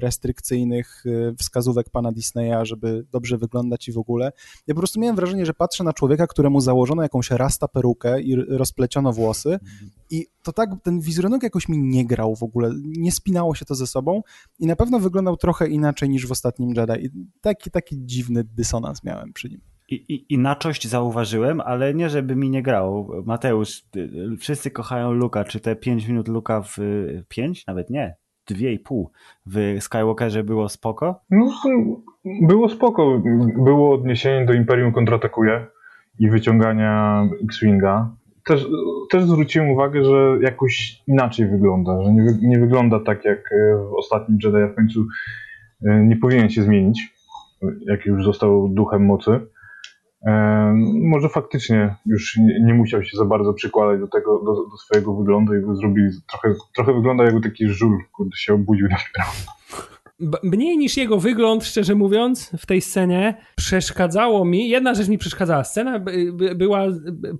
restrykcyjnych 0.00 1.04
e, 1.06 1.34
wskazówek 1.34 1.90
pana 1.90 2.12
Disneya, 2.12 2.56
żeby 2.62 3.06
dobrze 3.12 3.38
wyglądać 3.38 3.88
i 3.88 3.92
w 3.92 3.98
ogóle. 3.98 4.32
Ja 4.66 4.74
po 4.74 4.80
prostu 4.80 5.00
miałem 5.00 5.16
wrażenie, 5.16 5.46
że 5.46 5.54
patrzę 5.54 5.84
na 5.84 5.92
człowieka, 5.92 6.26
któremu 6.26 6.60
założono 6.60 7.02
jakąś 7.02 7.30
rasta 7.30 7.68
perukę 7.68 8.20
i 8.20 8.36
rozpleciono 8.36 9.12
włosy 9.12 9.58
i 10.10 10.26
to 10.42 10.52
tak, 10.52 10.70
ten 10.82 11.00
wizerunek 11.00 11.42
jakoś 11.42 11.68
mi 11.68 11.78
nie 11.78 12.06
grał 12.06 12.36
w 12.36 12.42
ogóle, 12.42 12.70
nie 12.84 13.12
spinało 13.12 13.54
się 13.54 13.64
to 13.64 13.74
ze 13.74 13.86
sobą 13.86 14.22
i 14.58 14.66
na 14.66 14.76
pewno 14.76 15.00
wyglądał 15.00 15.36
trochę 15.36 15.68
inaczej 15.68 16.10
niż 16.10 16.26
w 16.26 16.32
ostatnim 16.32 16.74
Jedi. 16.74 17.06
I 17.06 17.10
taki, 17.40 17.70
taki 17.70 17.96
dziwny 17.98 18.44
dysonans 18.44 19.04
miałem 19.04 19.32
przy 19.32 19.48
nim. 19.48 19.69
I, 19.90 20.34
inaczość 20.34 20.88
zauważyłem, 20.88 21.60
ale 21.60 21.94
nie 21.94 22.08
żeby 22.08 22.36
mi 22.36 22.50
nie 22.50 22.62
grało. 22.62 23.22
Mateusz, 23.26 23.82
wszyscy 24.38 24.70
kochają 24.70 25.12
Luka. 25.12 25.44
Czy 25.44 25.60
te 25.60 25.76
5 25.76 26.08
minut 26.08 26.28
Luka 26.28 26.62
w 26.62 26.76
5? 27.28 27.66
Nawet 27.66 27.90
nie. 27.90 28.14
2,5 28.50 29.04
w 29.46 29.76
Skywalkerze 29.80 30.44
było 30.44 30.68
spoko? 30.68 31.20
No, 31.30 31.52
było 32.42 32.68
spoko. 32.68 33.22
Było 33.64 33.94
odniesienie 33.94 34.46
do 34.46 34.52
Imperium 34.52 34.92
kontratakuje 34.92 35.66
i 36.18 36.30
wyciągania 36.30 37.24
X-Winga. 37.44 38.10
Też, 38.46 38.66
też 39.10 39.24
zwróciłem 39.24 39.70
uwagę, 39.70 40.04
że 40.04 40.38
jakoś 40.42 41.02
inaczej 41.06 41.48
wygląda, 41.48 42.02
że 42.04 42.12
nie, 42.12 42.48
nie 42.48 42.58
wygląda 42.58 43.00
tak 43.00 43.24
jak 43.24 43.38
e, 43.38 43.76
w 43.76 43.94
ostatnim 43.94 44.38
Jedi, 44.44 44.72
w 44.72 44.76
końcu 44.76 45.04
e, 45.86 46.04
nie 46.04 46.16
powinien 46.16 46.50
się 46.50 46.62
zmienić, 46.62 47.14
jak 47.86 48.06
już 48.06 48.24
został 48.24 48.68
duchem 48.68 49.06
mocy. 49.06 49.40
Może 51.02 51.28
faktycznie 51.28 51.94
już 52.06 52.36
nie, 52.36 52.60
nie 52.64 52.74
musiał 52.74 53.02
się 53.02 53.16
za 53.16 53.24
bardzo 53.24 53.52
przykładać 53.52 54.00
do 54.00 54.08
tego, 54.08 54.38
do, 54.44 54.52
do 54.70 54.76
swojego 54.76 55.14
wyglądu 55.14 55.54
i 55.54 55.60
go 55.62 55.74
zrobili 55.76 56.08
trochę, 56.30 56.54
trochę 56.74 56.94
wygląda 56.94 57.24
jakby 57.24 57.40
taki 57.40 57.68
żul, 57.68 57.98
kurde 58.12 58.36
się 58.36 58.54
obudził 58.54 58.88
dopiero. 58.88 59.30
Mniej 60.42 60.78
niż 60.78 60.96
jego 60.96 61.18
wygląd, 61.18 61.64
szczerze 61.64 61.94
mówiąc, 61.94 62.50
w 62.58 62.66
tej 62.66 62.80
scenie 62.80 63.34
przeszkadzało 63.56 64.44
mi. 64.44 64.68
Jedna 64.68 64.94
rzecz 64.94 65.08
mi 65.08 65.18
przeszkadzała. 65.18 65.64
Scena 65.64 65.98
by- 65.98 66.32
by- 66.32 66.54
była 66.54 66.84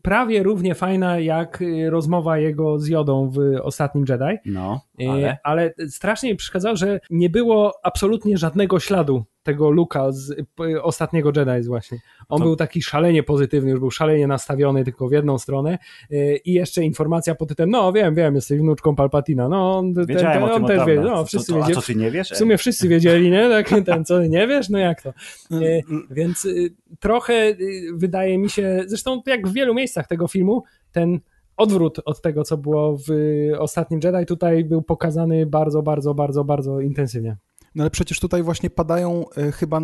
prawie 0.02 0.42
równie 0.42 0.74
fajna 0.74 1.18
jak 1.18 1.62
y, 1.62 1.90
rozmowa 1.90 2.38
jego 2.38 2.78
z 2.78 2.88
Jodą 2.88 3.30
w 3.30 3.38
ostatnim 3.62 4.04
Jedi. 4.08 4.38
No. 4.46 4.80
E, 5.06 5.10
Ale? 5.10 5.38
ale 5.44 5.74
strasznie 5.88 6.30
mi 6.30 6.36
przeszkadzało, 6.36 6.76
że 6.76 7.00
nie 7.10 7.30
było 7.30 7.72
absolutnie 7.82 8.38
żadnego 8.38 8.80
śladu 8.80 9.24
tego 9.42 9.70
Luka 9.70 10.12
z 10.12 10.34
p- 10.54 10.82
ostatniego 10.82 11.32
Jedi 11.36 11.68
właśnie. 11.68 11.98
On 12.28 12.38
To- 12.38 12.44
był 12.44 12.56
taki 12.56 12.82
szalenie 12.82 13.22
pozytywny, 13.22 13.70
już 13.70 13.80
był 13.80 13.90
szalenie 13.90 14.26
nastawiony 14.26 14.84
tylko 14.84 15.08
w 15.08 15.12
jedną 15.12 15.38
stronę 15.38 15.78
e, 16.10 16.36
i 16.36 16.52
jeszcze 16.52 16.82
informacja 16.84 17.34
pod 17.34 17.48
tytułem, 17.48 17.70
no 17.70 17.92
wiem, 17.92 18.14
wiem, 18.14 18.34
jesteś 18.34 18.58
wnuczką 18.60 18.96
Palpatina, 18.96 19.48
no 19.48 19.78
on, 19.78 19.94
ten, 19.94 20.06
ten, 20.06 20.42
on 20.42 20.66
też 20.66 20.86
wie, 20.86 21.00
no 21.00 21.24
wszyscy 21.24 21.52
to, 21.52 21.58
a 21.58 21.60
wiedzieli. 21.60 21.74
co 21.80 21.86
ty 21.86 21.94
nie 21.94 22.10
wiesz? 22.10 22.30
W 22.30 22.36
sumie 22.36 22.58
wszyscy 22.58 22.88
wiedzieli, 22.88 23.30
nie? 23.30 23.48
Tak, 23.48 23.84
ten, 23.86 24.04
co 24.04 24.22
nie 24.26 24.46
wiesz, 24.46 24.68
no 24.68 24.78
jak 24.78 25.02
to? 25.02 25.08
E, 25.52 25.80
Więc 26.10 26.48
trochę 27.00 27.54
wydaje 27.94 28.38
mi 28.38 28.50
się, 28.50 28.82
zresztą 28.86 29.22
jak 29.26 29.48
w 29.48 29.52
wielu 29.52 29.74
miejscach 29.74 30.06
tego 30.06 30.28
filmu, 30.28 30.62
ten 30.92 31.20
odwrót 31.60 32.00
od 32.04 32.22
tego, 32.22 32.44
co 32.44 32.56
było 32.56 32.96
w 32.96 33.10
ostatnim 33.58 34.00
Jedi, 34.04 34.26
tutaj 34.26 34.64
był 34.64 34.82
pokazany 34.82 35.46
bardzo, 35.46 35.82
bardzo, 35.82 36.14
bardzo, 36.14 36.44
bardzo 36.44 36.80
intensywnie. 36.80 37.36
No 37.74 37.82
ale 37.82 37.90
przecież 37.90 38.20
tutaj 38.20 38.42
właśnie 38.42 38.70
padają 38.70 39.24
e, 39.36 39.52
chyba 39.52 39.80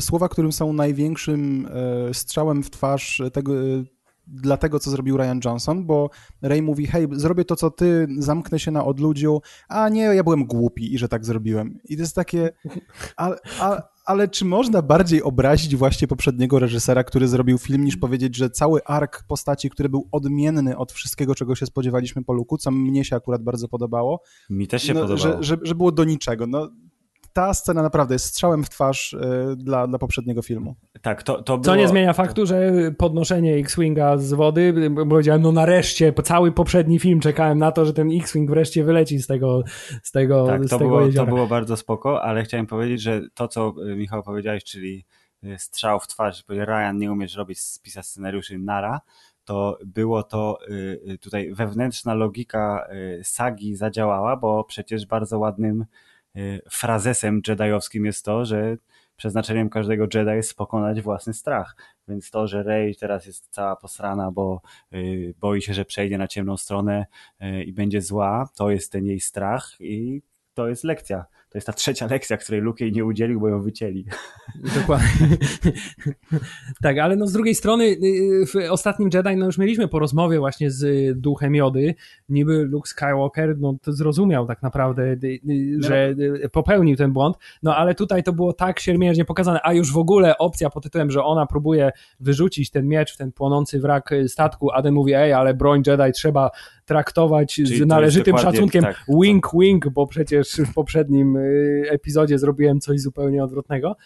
słowa, 0.00 0.28
którym 0.28 0.52
są 0.52 0.72
największym 0.72 1.68
e, 2.10 2.14
strzałem 2.14 2.62
w 2.62 2.70
twarz 2.70 3.22
tego, 3.32 3.54
e, 3.54 3.84
dla 4.26 4.56
tego, 4.56 4.78
co 4.78 4.90
zrobił 4.90 5.16
Ryan 5.16 5.40
Johnson, 5.44 5.86
bo 5.86 6.10
Ray 6.42 6.62
mówi, 6.62 6.86
hej, 6.86 7.08
zrobię 7.12 7.44
to, 7.44 7.56
co 7.56 7.70
ty, 7.70 8.06
zamknę 8.18 8.58
się 8.58 8.70
na 8.70 8.84
odludziu, 8.84 9.40
a 9.68 9.88
nie, 9.88 10.02
ja 10.02 10.24
byłem 10.24 10.44
głupi 10.44 10.94
i 10.94 10.98
że 10.98 11.08
tak 11.08 11.24
zrobiłem. 11.24 11.78
I 11.84 11.96
to 11.96 12.02
jest 12.02 12.14
takie, 12.14 12.50
ale 14.04 14.28
czy 14.28 14.44
można 14.44 14.82
bardziej 14.82 15.22
obrazić 15.22 15.76
właśnie 15.76 16.08
poprzedniego 16.08 16.58
reżysera, 16.58 17.04
który 17.04 17.28
zrobił 17.28 17.58
film, 17.58 17.84
niż 17.84 17.96
powiedzieć, 17.96 18.36
że 18.36 18.50
cały 18.50 18.84
ark 18.84 19.24
postaci, 19.28 19.70
który 19.70 19.88
był 19.88 20.08
odmienny 20.12 20.76
od 20.76 20.92
wszystkiego, 20.92 21.34
czego 21.34 21.54
się 21.54 21.66
spodziewaliśmy 21.66 22.24
po 22.24 22.32
Luku, 22.32 22.58
co 22.58 22.70
mnie 22.70 23.04
się 23.04 23.16
akurat 23.16 23.42
bardzo 23.42 23.68
podobało, 23.68 24.22
Mi 24.50 24.68
też 24.68 24.82
się 24.82 24.94
no, 24.94 25.00
podobało. 25.00 25.42
że, 25.42 25.42
że, 25.42 25.56
że 25.62 25.74
było 25.74 25.92
do 25.92 26.04
niczego. 26.04 26.46
No, 26.46 26.68
ta 27.32 27.54
scena 27.54 27.82
naprawdę 27.82 28.14
jest 28.14 28.24
strzałem 28.24 28.64
w 28.64 28.70
twarz 28.70 29.12
y, 29.12 29.18
dla, 29.56 29.86
dla 29.86 29.98
poprzedniego 29.98 30.42
filmu. 30.42 30.74
Tak, 31.02 31.22
to, 31.22 31.42
to 31.42 31.58
było... 31.58 31.64
Co 31.64 31.76
nie 31.76 31.88
zmienia 31.88 32.12
faktu, 32.12 32.46
że 32.46 32.72
podnoszenie 32.98 33.54
X-Winga 33.54 34.18
z 34.18 34.32
wody, 34.32 34.90
bo 34.90 35.06
powiedziałem, 35.06 35.42
no 35.42 35.52
nareszcie, 35.52 36.12
po 36.12 36.22
cały 36.22 36.52
poprzedni 36.52 36.98
film 36.98 37.20
czekałem 37.20 37.58
na 37.58 37.72
to, 37.72 37.84
że 37.84 37.92
ten 37.92 38.10
X-Wing 38.12 38.50
wreszcie 38.50 38.84
wyleci 38.84 39.18
z 39.18 39.26
tego, 39.26 39.62
z 40.02 40.10
tego, 40.10 40.46
Tak, 40.46 40.64
z 40.64 40.70
to 40.70 40.78
tego 40.78 40.88
było, 40.88 41.00
to 41.00 41.06
jeziora. 41.06 41.26
było 41.26 41.46
bardzo 41.46 41.76
spoko, 41.76 42.22
ale 42.22 42.42
chciałem 42.42 42.66
powiedzieć, 42.66 43.02
że 43.02 43.20
to, 43.34 43.48
co 43.48 43.74
y, 43.92 43.96
Michał 43.96 44.22
powiedziałeś, 44.22 44.64
czyli 44.64 45.04
y, 45.44 45.58
strzał 45.58 46.00
w 46.00 46.06
twarz, 46.06 46.44
że 46.48 46.64
Ryan 46.64 46.98
nie 46.98 47.12
umiesz 47.12 47.36
robić, 47.36 47.58
pisać 47.82 48.06
scenariuszy 48.06 48.58
nara, 48.58 49.00
to 49.44 49.78
było 49.86 50.22
to 50.22 50.58
tutaj 51.20 51.54
wewnętrzna 51.54 52.14
logika 52.14 52.88
sagi 53.22 53.76
zadziałała, 53.76 54.36
bo 54.36 54.64
przecież 54.64 55.06
bardzo 55.06 55.38
ładnym 55.38 55.84
frazesem 56.70 57.42
jediowskim 57.48 58.06
jest 58.06 58.24
to, 58.24 58.44
że 58.44 58.76
przeznaczeniem 59.20 59.70
każdego 59.70 60.06
Jedi 60.14 60.30
jest 60.30 60.56
pokonać 60.56 61.00
własny 61.00 61.34
strach. 61.34 61.76
Więc 62.08 62.30
to, 62.30 62.46
że 62.46 62.62
Rey 62.62 62.96
teraz 62.96 63.26
jest 63.26 63.48
cała 63.50 63.76
posrana, 63.76 64.30
bo 64.30 64.60
y, 64.94 65.34
boi 65.40 65.62
się, 65.62 65.74
że 65.74 65.84
przejdzie 65.84 66.18
na 66.18 66.28
ciemną 66.28 66.56
stronę 66.56 67.06
y, 67.42 67.64
i 67.64 67.72
będzie 67.72 68.02
zła, 68.02 68.48
to 68.56 68.70
jest 68.70 68.92
ten 68.92 69.06
jej 69.06 69.20
strach 69.20 69.76
i 69.80 70.22
to 70.54 70.68
jest 70.68 70.84
lekcja. 70.84 71.24
To 71.50 71.58
jest 71.58 71.66
ta 71.66 71.72
trzecia 71.72 72.06
lekcja, 72.06 72.36
której 72.36 72.60
Luke 72.60 72.84
jej 72.84 72.92
nie 72.92 73.04
udzielił, 73.04 73.40
bo 73.40 73.48
ją 73.48 73.62
wycięli. 73.62 74.04
Dokładnie. 74.80 75.08
tak, 76.82 76.98
ale 76.98 77.16
no 77.16 77.26
z 77.26 77.32
drugiej 77.32 77.54
strony 77.54 77.84
y, 77.84 78.46
w 78.46 78.70
ostatnim 78.70 79.10
Jedi 79.14 79.36
no 79.36 79.46
już 79.46 79.58
mieliśmy 79.58 79.88
po 79.88 79.98
rozmowie 79.98 80.38
właśnie 80.38 80.70
z 80.70 81.18
duchem 81.20 81.54
Jody, 81.54 81.94
niby 82.28 82.64
Luke 82.64 82.88
Skywalker 82.88 83.58
no 83.58 83.74
to 83.82 83.92
zrozumiał 83.92 84.46
tak 84.46 84.62
naprawdę, 84.62 85.02
y, 85.02 85.18
y, 85.50 85.82
że 85.82 86.14
y, 86.44 86.48
popełnił 86.48 86.96
ten 86.96 87.12
błąd, 87.12 87.36
no 87.62 87.76
ale 87.76 87.94
tutaj 87.94 88.22
to 88.22 88.32
było 88.32 88.52
tak 88.52 88.80
siermiężnie 88.80 89.24
pokazane, 89.24 89.60
a 89.62 89.72
już 89.72 89.92
w 89.92 89.98
ogóle 89.98 90.38
opcja 90.38 90.70
pod 90.70 90.82
tytułem, 90.82 91.10
że 91.10 91.24
ona 91.24 91.46
próbuje 91.46 91.90
wyrzucić 92.20 92.70
ten 92.70 92.88
miecz 92.88 93.14
w 93.14 93.16
ten 93.16 93.32
płonący 93.32 93.80
wrak 93.80 94.12
y, 94.12 94.28
statku, 94.28 94.70
a 94.70 94.82
ten 94.82 94.94
mówi, 94.94 95.14
ej, 95.14 95.32
ale 95.32 95.54
broń 95.54 95.82
Jedi 95.86 96.12
trzeba 96.12 96.50
traktować 96.84 97.56
to 97.56 97.66
z 97.66 97.86
należytym 97.86 98.38
szacunkiem, 98.38 98.82
tak. 98.82 99.04
wink, 99.22 99.46
wink, 99.54 99.88
bo 99.88 100.06
przecież 100.06 100.48
w 100.52 100.74
poprzednim 100.74 101.36
y, 101.36 101.39
epizodzie 101.90 102.38
zrobiłem 102.38 102.80
coś 102.80 103.00
zupełnie 103.00 103.44
odwrotnego. 103.44 103.96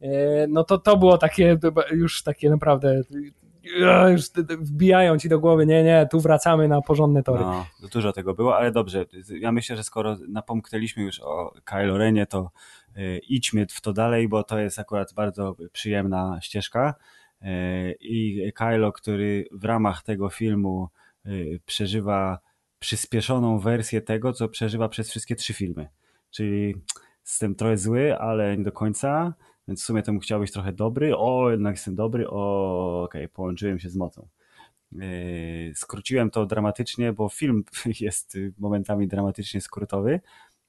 E, 0.00 0.46
no 0.46 0.64
to 0.64 0.78
to 0.78 0.96
było 0.96 1.18
takie 1.18 1.58
już 1.92 2.22
takie 2.22 2.50
naprawdę 2.50 2.90
e, 2.90 4.12
już 4.12 4.30
wbijają 4.60 5.18
ci 5.18 5.28
do 5.28 5.40
głowy, 5.40 5.66
nie, 5.66 5.84
nie, 5.84 6.08
tu 6.10 6.20
wracamy 6.20 6.68
na 6.68 6.82
porządne 6.82 7.22
tory. 7.22 7.40
No, 7.40 7.66
dużo 7.92 8.12
tego 8.12 8.34
było, 8.34 8.56
ale 8.56 8.72
dobrze. 8.72 9.04
Ja 9.40 9.52
myślę, 9.52 9.76
że 9.76 9.84
skoro 9.84 10.16
napomknęliśmy 10.28 11.02
już 11.02 11.20
o 11.20 11.54
Kylo 11.64 11.98
Renie, 11.98 12.26
to 12.26 12.50
y, 12.96 13.20
idźmy 13.28 13.66
w 13.66 13.80
to 13.80 13.92
dalej, 13.92 14.28
bo 14.28 14.44
to 14.44 14.58
jest 14.58 14.78
akurat 14.78 15.14
bardzo 15.14 15.56
przyjemna 15.72 16.38
ścieżka. 16.42 16.94
Y, 17.42 17.46
I 18.00 18.52
Kylo, 18.52 18.92
który 18.92 19.48
w 19.52 19.64
ramach 19.64 20.02
tego 20.02 20.28
filmu 20.28 20.88
y, 21.26 21.60
przeżywa 21.66 22.38
przyspieszoną 22.78 23.58
wersję 23.58 24.00
tego, 24.00 24.32
co 24.32 24.48
przeżywa 24.48 24.88
przez 24.88 25.10
wszystkie 25.10 25.36
trzy 25.36 25.54
filmy. 25.54 25.88
Czyli 26.30 26.74
jestem 27.26 27.54
trochę 27.54 27.76
zły, 27.76 28.18
ale 28.18 28.56
nie 28.56 28.64
do 28.64 28.72
końca, 28.72 29.34
więc 29.68 29.82
w 29.82 29.84
sumie 29.84 30.02
temu 30.02 30.20
chciał 30.20 30.40
być 30.40 30.52
trochę 30.52 30.72
dobry. 30.72 31.16
O, 31.16 31.50
jednak 31.50 31.74
jestem 31.74 31.94
dobry. 31.94 32.30
O, 32.30 33.02
okej, 33.02 33.28
połączyłem 33.28 33.78
się 33.78 33.88
z 33.90 33.96
mocą. 33.96 34.28
Yy, 34.92 35.72
skróciłem 35.74 36.30
to 36.30 36.46
dramatycznie, 36.46 37.12
bo 37.12 37.28
film 37.28 37.64
jest 38.00 38.38
momentami 38.58 39.08
dramatycznie 39.08 39.60
skrótowy, 39.60 40.20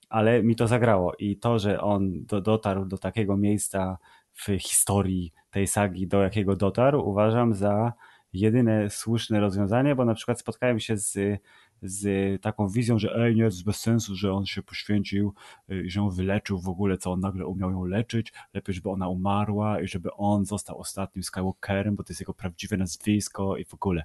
ale 0.10 0.44
mi 0.44 0.56
to 0.56 0.68
zagrało 0.68 1.14
i 1.20 1.38
to, 1.38 1.60
że 1.60 1.82
on 1.82 2.26
do, 2.26 2.42
dotarł 2.42 2.86
do 2.86 2.98
takiego 2.98 3.38
miejsca 3.38 3.98
w 4.34 4.46
historii 4.60 5.34
tej 5.52 5.68
sagi, 5.68 6.08
do 6.08 6.22
jakiego 6.22 6.56
dotarł, 6.56 7.10
uważam 7.10 7.54
za 7.54 7.94
jedyne 8.34 8.90
słuszne 8.90 9.40
rozwiązanie, 9.40 9.96
bo 9.96 10.06
na 10.06 10.14
przykład 10.14 10.40
spotkałem 10.40 10.80
się 10.80 10.98
z, 10.98 11.40
z 11.82 12.42
taką 12.42 12.68
wizją, 12.68 13.00
że 13.00 13.16
ej, 13.16 13.36
nie, 13.36 13.42
to 13.42 13.46
jest 13.46 13.66
bez 13.66 13.80
sensu, 13.80 14.16
że 14.16 14.34
on 14.34 14.46
się 14.46 14.64
poświęcił 14.64 15.34
y, 15.72 15.84
i 15.84 15.90
że 15.90 16.02
on 16.02 16.12
wyleczył 16.12 16.60
w 16.60 16.70
ogóle, 16.70 16.98
co 16.98 17.12
on 17.12 17.20
nagle 17.20 17.46
umiał 17.46 17.72
ją 17.72 17.86
leczyć, 17.86 18.34
lepiej, 18.54 18.76
żeby 18.76 18.90
ona 18.90 19.08
umarła 19.08 19.82
i 19.82 19.88
żeby 19.88 20.10
on 20.14 20.46
został 20.46 20.78
ostatnim 20.78 21.24
Skywalkerem, 21.24 21.96
bo 21.96 22.04
to 22.04 22.14
jest 22.14 22.22
jego 22.22 22.34
prawdziwe 22.34 22.78
nazwisko 22.78 23.58
i 23.58 23.66
w 23.66 23.74
ogóle. 23.74 24.04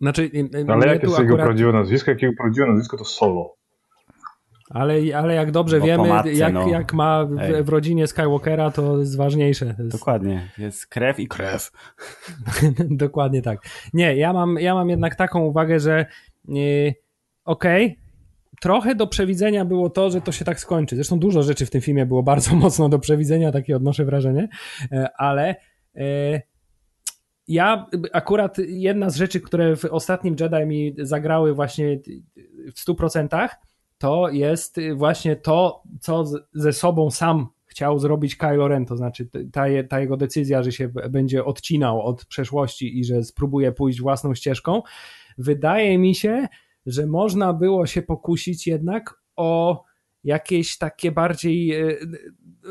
Znaczy, 0.00 0.30
e, 0.54 0.58
Ale 0.68 0.76
mnie 0.76 0.86
jakie 0.86 1.06
jest 1.06 1.18
jego 1.18 1.34
akurat- 1.34 1.44
prawdziwe 1.46 1.72
nazwisko? 1.72 2.10
Jakie 2.10 2.26
jego 2.26 2.36
prawdziwe 2.36 2.66
nazwisko 2.66 2.96
to 2.98 3.04
Solo. 3.04 3.54
ale, 4.70 4.94
ale 5.16 5.34
jak 5.34 5.50
dobrze 5.50 5.80
Bo 5.80 5.86
wiemy, 5.86 6.08
matce, 6.08 6.32
jak, 6.32 6.52
no. 6.54 6.68
jak 6.68 6.92
ma 6.92 7.24
w, 7.24 7.62
w 7.64 7.68
rodzinie 7.68 8.06
Skywalkera, 8.06 8.70
to 8.70 8.98
jest 8.98 9.16
ważniejsze. 9.16 9.74
To 9.74 9.82
jest, 9.82 9.96
Dokładnie, 9.98 10.48
jest 10.58 10.86
krew 10.86 11.20
i 11.20 11.28
krew. 11.28 11.70
Dokładnie 13.04 13.42
tak. 13.42 13.60
Nie, 13.94 14.16
ja 14.16 14.32
mam, 14.32 14.56
ja 14.58 14.74
mam 14.74 14.90
jednak 14.90 15.14
taką 15.14 15.40
uwagę, 15.44 15.80
że 15.80 16.06
yy, 16.48 16.94
okej, 17.44 17.98
trochę 18.60 18.94
do 18.94 19.06
przewidzenia 19.06 19.64
było 19.64 19.90
to, 19.90 20.10
że 20.10 20.20
to 20.20 20.32
się 20.32 20.44
tak 20.44 20.60
skończy. 20.60 20.96
Zresztą 20.96 21.18
dużo 21.18 21.42
rzeczy 21.42 21.66
w 21.66 21.70
tym 21.70 21.80
filmie 21.80 22.06
było 22.06 22.22
bardzo 22.22 22.56
mocno 22.64 22.88
do 22.88 22.98
przewidzenia, 22.98 23.52
takie 23.52 23.76
odnoszę 23.76 24.04
wrażenie, 24.04 24.48
e, 24.92 25.08
ale 25.16 25.56
e, 25.96 26.42
ja 27.48 27.86
akurat 28.12 28.58
jedna 28.58 29.10
z 29.10 29.16
rzeczy, 29.16 29.40
które 29.40 29.76
w 29.76 29.84
ostatnim 29.84 30.36
Jedi 30.40 30.66
mi 30.66 30.94
zagrały 30.98 31.54
właśnie 31.54 32.00
w 32.76 32.88
100%, 32.88 33.48
to 33.98 34.28
jest 34.28 34.76
właśnie 34.94 35.36
to, 35.36 35.82
co 36.00 36.24
ze 36.54 36.72
sobą 36.72 37.10
sam 37.10 37.48
chciał 37.66 37.98
zrobić 37.98 38.36
Kylo 38.36 38.68
Ren, 38.68 38.86
to 38.86 38.96
znaczy 38.96 39.28
ta, 39.52 39.64
ta 39.88 40.00
jego 40.00 40.16
decyzja, 40.16 40.62
że 40.62 40.72
się 40.72 40.88
będzie 41.10 41.44
odcinał 41.44 42.02
od 42.02 42.24
przeszłości 42.24 42.98
i 42.98 43.04
że 43.04 43.24
spróbuje 43.24 43.72
pójść 43.72 44.00
własną 44.00 44.34
ścieżką. 44.34 44.82
Wydaje 45.38 45.98
mi 45.98 46.14
się, 46.14 46.46
że 46.86 47.06
można 47.06 47.52
było 47.52 47.86
się 47.86 48.02
pokusić 48.02 48.66
jednak 48.66 49.14
o 49.36 49.84
jakieś 50.24 50.78
takie 50.78 51.12
bardziej, 51.12 51.74
e, 51.74 51.96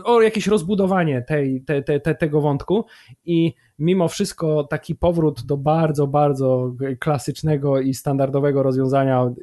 o 0.04 0.22
jakieś 0.22 0.48
rozbudowanie 0.48 1.22
tej, 1.22 1.62
te, 1.62 1.82
te, 1.82 2.00
te, 2.00 2.16
tego 2.16 2.42
wątku 2.42 2.86
i 3.26 3.54
mimo 3.80 4.08
wszystko 4.08 4.64
taki 4.64 4.96
powrót 4.96 5.46
do 5.46 5.58
bardzo, 5.58 6.08
bardzo 6.08 6.76
klasycznego 7.00 7.82
i 7.82 7.94
standardowego 7.94 8.64
rozwiązania, 8.64 9.34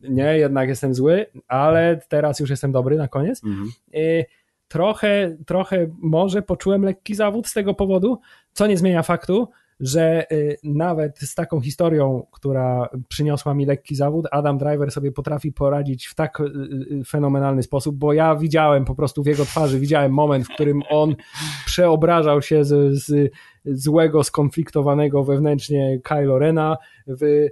nie, 0.00 0.38
jednak 0.38 0.68
jestem 0.68 0.94
zły, 0.94 1.26
ale 1.48 2.00
teraz 2.08 2.40
już 2.40 2.50
jestem 2.50 2.72
dobry 2.72 2.96
na 2.96 3.08
koniec, 3.08 3.44
Mhm. 3.44 3.68
Y, 3.94 4.24
trochę, 4.68 5.36
trochę 5.46 5.90
może 5.98 6.42
poczułem 6.42 6.82
lekki 6.82 7.14
zawód 7.14 7.46
z 7.46 7.52
tego 7.52 7.74
powodu, 7.74 8.18
co 8.52 8.66
nie 8.66 8.76
zmienia 8.76 9.02
faktu, 9.02 9.48
że 9.82 10.32
y, 10.32 10.56
nawet 10.64 11.18
z 11.18 11.34
taką 11.34 11.60
historią, 11.60 12.26
która 12.32 12.88
przyniosła 13.08 13.54
mi 13.54 13.66
lekki 13.66 13.94
zawód, 13.94 14.26
Adam 14.30 14.58
Driver 14.58 14.90
sobie 14.90 15.12
potrafi 15.12 15.52
poradzić 15.52 16.06
w 16.06 16.14
tak 16.14 16.40
y, 16.40 16.44
y, 16.44 17.04
fenomenalny 17.04 17.62
sposób, 17.62 17.96
bo 17.96 18.12
ja 18.12 18.36
widziałem 18.36 18.84
po 18.84 18.94
prostu 18.94 19.22
w 19.22 19.26
jego 19.26 19.44
twarzy, 19.44 19.80
widziałem 19.80 20.12
moment, 20.12 20.46
w 20.46 20.54
którym 20.54 20.82
on 20.90 21.16
przeobrażał 21.66 22.42
się 22.42 22.64
z, 22.64 22.94
z 23.04 23.32
złego, 23.64 24.24
skonfliktowanego 24.24 25.24
wewnętrznie 25.24 26.00
Kylo 26.04 26.38
Rena 26.38 26.76
w 27.06 27.48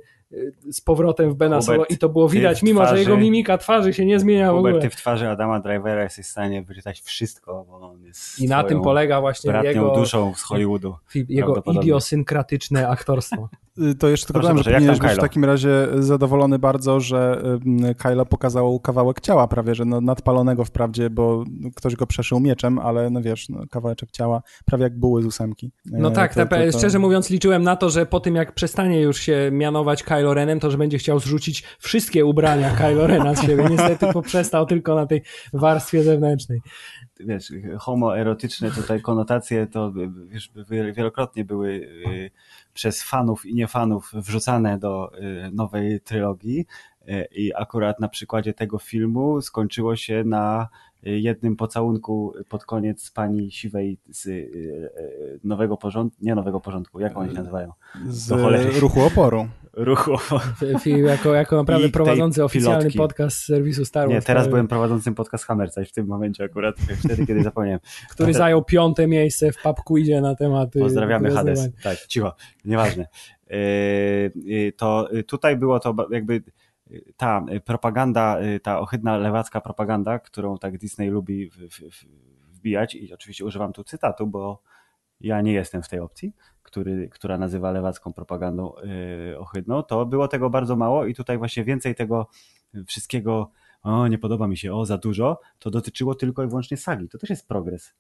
z 0.70 0.80
powrotem 0.80 1.30
w 1.30 1.34
Bena 1.34 1.62
Solo 1.62 1.84
i 1.84 1.98
to 1.98 2.08
było 2.08 2.28
widać, 2.28 2.60
w 2.60 2.62
mimo 2.62 2.80
że 2.80 2.86
twarzy- 2.86 3.00
jego 3.00 3.16
mimika 3.16 3.58
twarzy 3.58 3.94
się 3.94 4.06
nie 4.06 4.20
zmienia 4.20 4.52
w 4.52 4.56
Hubert, 4.56 4.74
ogóle. 4.76 4.82
ty 4.90 4.96
w 4.96 4.96
twarzy 4.96 5.28
Adama 5.28 5.60
Drivera 5.60 6.02
jesteś 6.02 6.26
w 6.26 6.28
stanie 6.28 6.62
wyczytać 6.62 7.00
wszystko, 7.00 7.64
bo 7.68 7.90
on 7.90 8.02
jest 8.04 8.40
I 8.40 8.48
na 8.48 8.64
tym 8.64 8.82
polega 8.82 9.20
właśnie 9.20 9.52
jego, 9.64 9.94
duszą 9.94 10.32
z 10.36 10.42
Hollywoodu. 10.42 10.94
jego 11.28 11.62
idiosynkratyczne 11.72 12.88
aktorstwo. 12.88 13.48
Y, 13.78 13.94
To 13.94 14.08
jeszcze 14.08 14.26
tylko 14.26 14.40
dodam, 14.40 14.58
że 14.58 14.64
powinieneś 14.64 14.98
być 14.98 15.12
w 15.12 15.16
takim 15.18 15.44
razie 15.44 15.88
zadowolony 15.98 16.58
bardzo, 16.58 17.00
że 17.00 17.42
ym, 17.66 17.94
Kylo 17.94 18.26
pokazał 18.26 18.80
kawałek 18.80 19.20
ciała 19.20 19.48
prawie, 19.48 19.74
że 19.74 19.84
no, 19.84 20.00
nadpalonego 20.00 20.64
wprawdzie, 20.64 21.10
bo 21.10 21.44
ktoś 21.76 21.96
go 21.96 22.06
przeszył 22.06 22.40
mieczem, 22.40 22.78
ale 22.78 23.10
no 23.10 23.22
wiesz, 23.22 23.48
no, 23.48 23.60
kawałeczek 23.70 24.10
ciała, 24.10 24.42
prawie 24.66 24.84
jak 24.84 24.98
buły 24.98 25.22
z 25.22 25.26
ósemki. 25.26 25.72
No 25.86 26.08
E, 26.08 26.12
tak, 26.12 26.34
to- 26.34 26.46
to- 26.46 26.56
to- 26.72 26.78
szczerze 26.78 26.98
mówiąc 26.98 27.30
liczyłem 27.30 27.62
na 27.62 27.76
to, 27.76 27.90
że 27.90 28.06
po 28.06 28.20
tym 28.20 28.34
jak 28.34 28.54
przestanie 28.54 29.00
już 29.00 29.20
się 29.20 29.48
mianować 29.52 30.02
Kylo 30.20 30.34
Renem, 30.34 30.60
to 30.60 30.70
że 30.70 30.78
będzie 30.78 30.98
chciał 30.98 31.20
zrzucić 31.20 31.62
wszystkie 31.78 32.24
ubrania 32.24 32.70
Kylo 32.70 33.06
Rena 33.06 33.34
z 33.34 33.46
siebie. 33.46 33.64
Niestety 33.70 34.12
poprzestał 34.12 34.66
tylko 34.66 34.94
na 34.94 35.06
tej 35.06 35.22
warstwie 35.52 36.02
zewnętrznej. 36.02 36.60
wiesz, 37.20 37.52
homoerotyczne 37.78 38.70
tutaj 38.70 39.00
konotacje 39.02 39.66
to 39.66 39.92
wiesz, 40.26 40.50
wielokrotnie 40.96 41.44
były 41.44 41.70
y, 41.70 42.30
przez 42.74 43.02
fanów 43.02 43.46
i 43.46 43.54
niefanów 43.54 44.10
wrzucane 44.14 44.78
do 44.78 45.18
y, 45.18 45.50
nowej 45.52 46.00
trylogii 46.00 46.66
y, 47.08 47.28
i 47.32 47.54
akurat 47.54 48.00
na 48.00 48.08
przykładzie 48.08 48.54
tego 48.54 48.78
filmu 48.78 49.42
skończyło 49.42 49.96
się 49.96 50.24
na 50.24 50.68
jednym 51.02 51.56
pocałunku 51.56 52.32
pod 52.48 52.64
koniec 52.64 53.10
pani 53.10 53.52
siwej 53.52 53.98
z 54.10 54.26
y, 54.26 54.30
y, 54.30 55.40
nowego 55.44 55.76
porządku, 55.76 56.18
nie 56.22 56.34
nowego 56.34 56.60
porządku, 56.60 57.00
jak 57.00 57.16
oni 57.16 57.28
się 57.30 57.34
nazywają? 57.38 57.72
z 58.08 58.28
do 58.28 58.36
cholery. 58.36 58.80
ruchu 58.80 59.00
oporu. 59.00 59.48
Ruchu. 59.72 60.12
Film 60.80 61.06
jako, 61.06 61.34
jako 61.34 61.56
naprawdę 61.56 61.86
I 61.86 61.90
prowadzący 61.90 62.44
oficjalny 62.44 62.78
pilotki. 62.78 62.98
podcast 62.98 63.36
z 63.36 63.44
serwisu 63.44 63.84
Star 63.84 64.08
Wars. 64.08 64.14
Nie, 64.14 64.22
teraz 64.22 64.48
byłem 64.48 64.68
prowadzącym 64.68 65.14
podcast 65.14 65.44
Hammerca 65.44 65.82
i 65.82 65.84
w 65.84 65.92
tym 65.92 66.06
momencie 66.06 66.44
akurat, 66.44 66.76
wtedy 67.04 67.26
kiedy 67.26 67.42
zapomniałem. 67.42 67.80
Który 68.12 68.34
zajął 68.34 68.64
piąte 68.64 69.06
miejsce 69.06 69.52
w 69.52 69.62
pub 69.62 69.76
quizie 69.84 70.20
na 70.20 70.34
temat. 70.34 70.76
y, 70.76 70.80
Pozdrawiamy. 70.80 71.30
Hades. 71.30 71.68
Tak, 71.82 71.98
cicho, 71.98 72.34
nieważne. 72.64 73.06
To 74.76 75.08
tutaj 75.26 75.56
było 75.56 75.80
to 75.80 75.94
jakby 76.10 76.42
ta 77.16 77.44
yy, 77.48 77.60
propaganda, 77.60 78.40
yy, 78.40 78.60
ta 78.60 78.80
ohydna 78.80 79.16
lewacka 79.16 79.60
propaganda, 79.60 80.18
którą 80.18 80.58
tak 80.58 80.78
Disney 80.78 81.08
lubi 81.08 81.50
w, 81.50 81.56
w, 81.56 82.04
wbijać 82.52 82.94
i 82.94 83.14
oczywiście 83.14 83.44
używam 83.44 83.72
tu 83.72 83.84
cytatu, 83.84 84.26
bo 84.26 84.62
ja 85.20 85.40
nie 85.40 85.52
jestem 85.52 85.82
w 85.82 85.88
tej 85.88 86.00
opcji, 86.00 86.32
który, 86.62 87.08
która 87.08 87.38
nazywa 87.38 87.70
lewacką 87.70 88.12
propagandą 88.12 88.72
yy, 89.28 89.38
ohydną, 89.38 89.82
to 89.82 90.06
było 90.06 90.28
tego 90.28 90.50
bardzo 90.50 90.76
mało 90.76 91.06
i 91.06 91.14
tutaj 91.14 91.38
właśnie 91.38 91.64
więcej 91.64 91.94
tego 91.94 92.26
wszystkiego 92.86 93.50
o, 93.82 94.08
nie 94.08 94.18
podoba 94.18 94.48
mi 94.48 94.56
się, 94.56 94.74
o, 94.74 94.84
za 94.84 94.98
dużo, 94.98 95.40
to 95.58 95.70
dotyczyło 95.70 96.14
tylko 96.14 96.44
i 96.44 96.46
wyłącznie 96.46 96.76
sagi. 96.76 97.08
To 97.08 97.18
też 97.18 97.30
jest 97.30 97.48
progres 97.48 97.94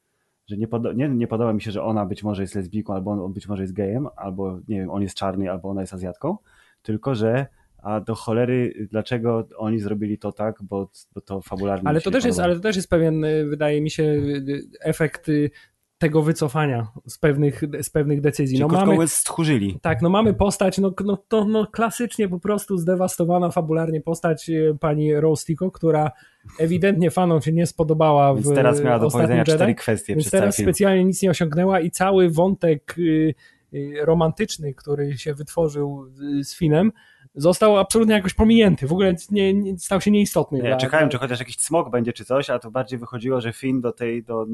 że 0.50 0.56
nie, 0.56 0.68
poda- 0.68 0.92
nie, 0.92 1.08
nie 1.08 1.26
podoba 1.26 1.52
mi 1.52 1.60
się, 1.60 1.70
że 1.70 1.82
ona 1.82 2.06
być 2.06 2.22
może 2.22 2.42
jest 2.42 2.54
lesbijką, 2.54 2.94
albo 2.94 3.10
on 3.10 3.32
być 3.32 3.48
może 3.48 3.62
jest 3.62 3.72
gejem, 3.72 4.08
albo 4.16 4.60
nie 4.68 4.80
wiem, 4.80 4.90
on 4.90 5.02
jest 5.02 5.14
czarny, 5.14 5.50
albo 5.50 5.68
ona 5.68 5.80
jest 5.80 5.94
Azjatką, 5.94 6.36
tylko 6.82 7.14
że 7.14 7.46
a 7.82 8.00
do 8.00 8.14
cholery, 8.14 8.86
dlaczego 8.90 9.48
oni 9.56 9.78
zrobili 9.78 10.18
to 10.18 10.32
tak, 10.32 10.56
bo, 10.62 10.90
bo 11.14 11.20
to 11.20 11.40
fabularnie 11.42 11.88
Ale 11.88 12.00
to, 12.00 12.10
też 12.10 12.24
jest, 12.24 12.40
ale 12.40 12.54
to 12.54 12.60
też 12.60 12.76
jest 12.76 12.90
pewien, 12.90 13.24
y, 13.24 13.46
wydaje 13.46 13.80
mi 13.80 13.90
się, 13.90 14.02
y, 14.02 14.62
efekt 14.80 15.28
y, 15.28 15.50
tego 15.98 16.22
wycofania 16.22 16.88
z 17.06 17.18
pewnych, 17.18 17.62
z 17.82 17.90
pewnych 17.90 18.20
decyzji. 18.20 18.58
Czyli 18.58 18.68
No 18.68 18.86
mamy, 18.86 19.08
stchórzyli. 19.08 19.78
tak, 19.82 20.02
no 20.02 20.10
mamy 20.10 20.34
postać, 20.34 20.78
no, 20.78 20.92
no, 21.04 21.16
to, 21.28 21.44
no 21.44 21.66
klasycznie 21.66 22.28
po 22.28 22.38
prostu 22.40 22.76
zdewastowana 22.78 23.50
fabularnie 23.50 24.00
postać 24.00 24.48
y, 24.50 24.76
pani 24.80 25.14
Rose 25.14 25.44
Tico, 25.46 25.70
która 25.70 26.10
ewidentnie 26.58 27.10
fanom 27.10 27.42
się 27.42 27.52
nie 27.52 27.66
spodobała 27.66 28.34
w 28.34 28.36
Więc 28.42 28.54
teraz 28.54 28.84
miała 28.84 28.98
do 28.98 29.10
powiedzenia 29.10 29.44
cztery 29.44 29.60
Jedi. 29.64 29.74
kwestie 29.74 30.12
Więc 30.14 30.22
przez 30.22 30.30
cały 30.30 30.40
teraz 30.40 30.56
film. 30.56 30.68
specjalnie 30.68 31.04
nic 31.04 31.22
nie 31.22 31.30
osiągnęła 31.30 31.80
i 31.80 31.90
cały 31.90 32.30
wątek 32.30 32.94
y, 32.98 33.34
y, 33.74 33.94
romantyczny, 34.00 34.74
który 34.74 35.18
się 35.18 35.34
wytworzył 35.34 36.06
z 36.40 36.54
Finem, 36.56 36.92
został 37.34 37.78
absolutnie 37.78 38.14
jakoś 38.14 38.34
pominięty. 38.34 38.86
W 38.86 38.92
ogóle 38.92 39.14
nie, 39.30 39.54
nie, 39.54 39.78
stał 39.78 40.00
się 40.00 40.10
nieistotny. 40.10 40.58
Nie, 40.58 40.64
dla- 40.64 40.76
czekałem, 40.76 41.08
czy 41.08 41.18
chociaż 41.18 41.38
jakiś 41.38 41.56
smok 41.56 41.90
będzie, 41.90 42.12
czy 42.12 42.24
coś, 42.24 42.50
a 42.50 42.58
to 42.58 42.70
bardziej 42.70 42.98
wychodziło, 42.98 43.40
że 43.40 43.52
Finn 43.52 43.80
do 43.80 43.92
tej, 43.92 44.22
do 44.22 44.46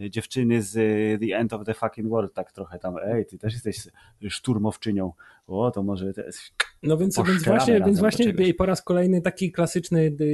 e, 0.00 0.10
dziewczyny 0.10 0.62
z 0.62 0.76
e, 0.76 1.26
The 1.26 1.36
End 1.38 1.52
of 1.52 1.64
the 1.64 1.74
Fucking 1.74 2.08
World, 2.08 2.34
tak 2.34 2.52
trochę 2.52 2.78
tam, 2.78 2.94
ej, 3.04 3.26
ty 3.26 3.38
też 3.38 3.52
jesteś 3.54 3.88
szturmowczynią, 4.28 5.12
o, 5.46 5.70
to 5.70 5.82
może 5.82 6.12
to 6.12 6.20
jest... 6.20 6.40
No 6.82 6.96
więc, 6.96 7.22
więc 7.26 7.44
właśnie, 7.44 7.80
więc 7.80 7.98
właśnie 7.98 8.34
po 8.54 8.66
raz 8.66 8.82
kolejny 8.82 9.22
taki 9.22 9.52
klasyczny 9.52 10.00
y, 10.00 10.24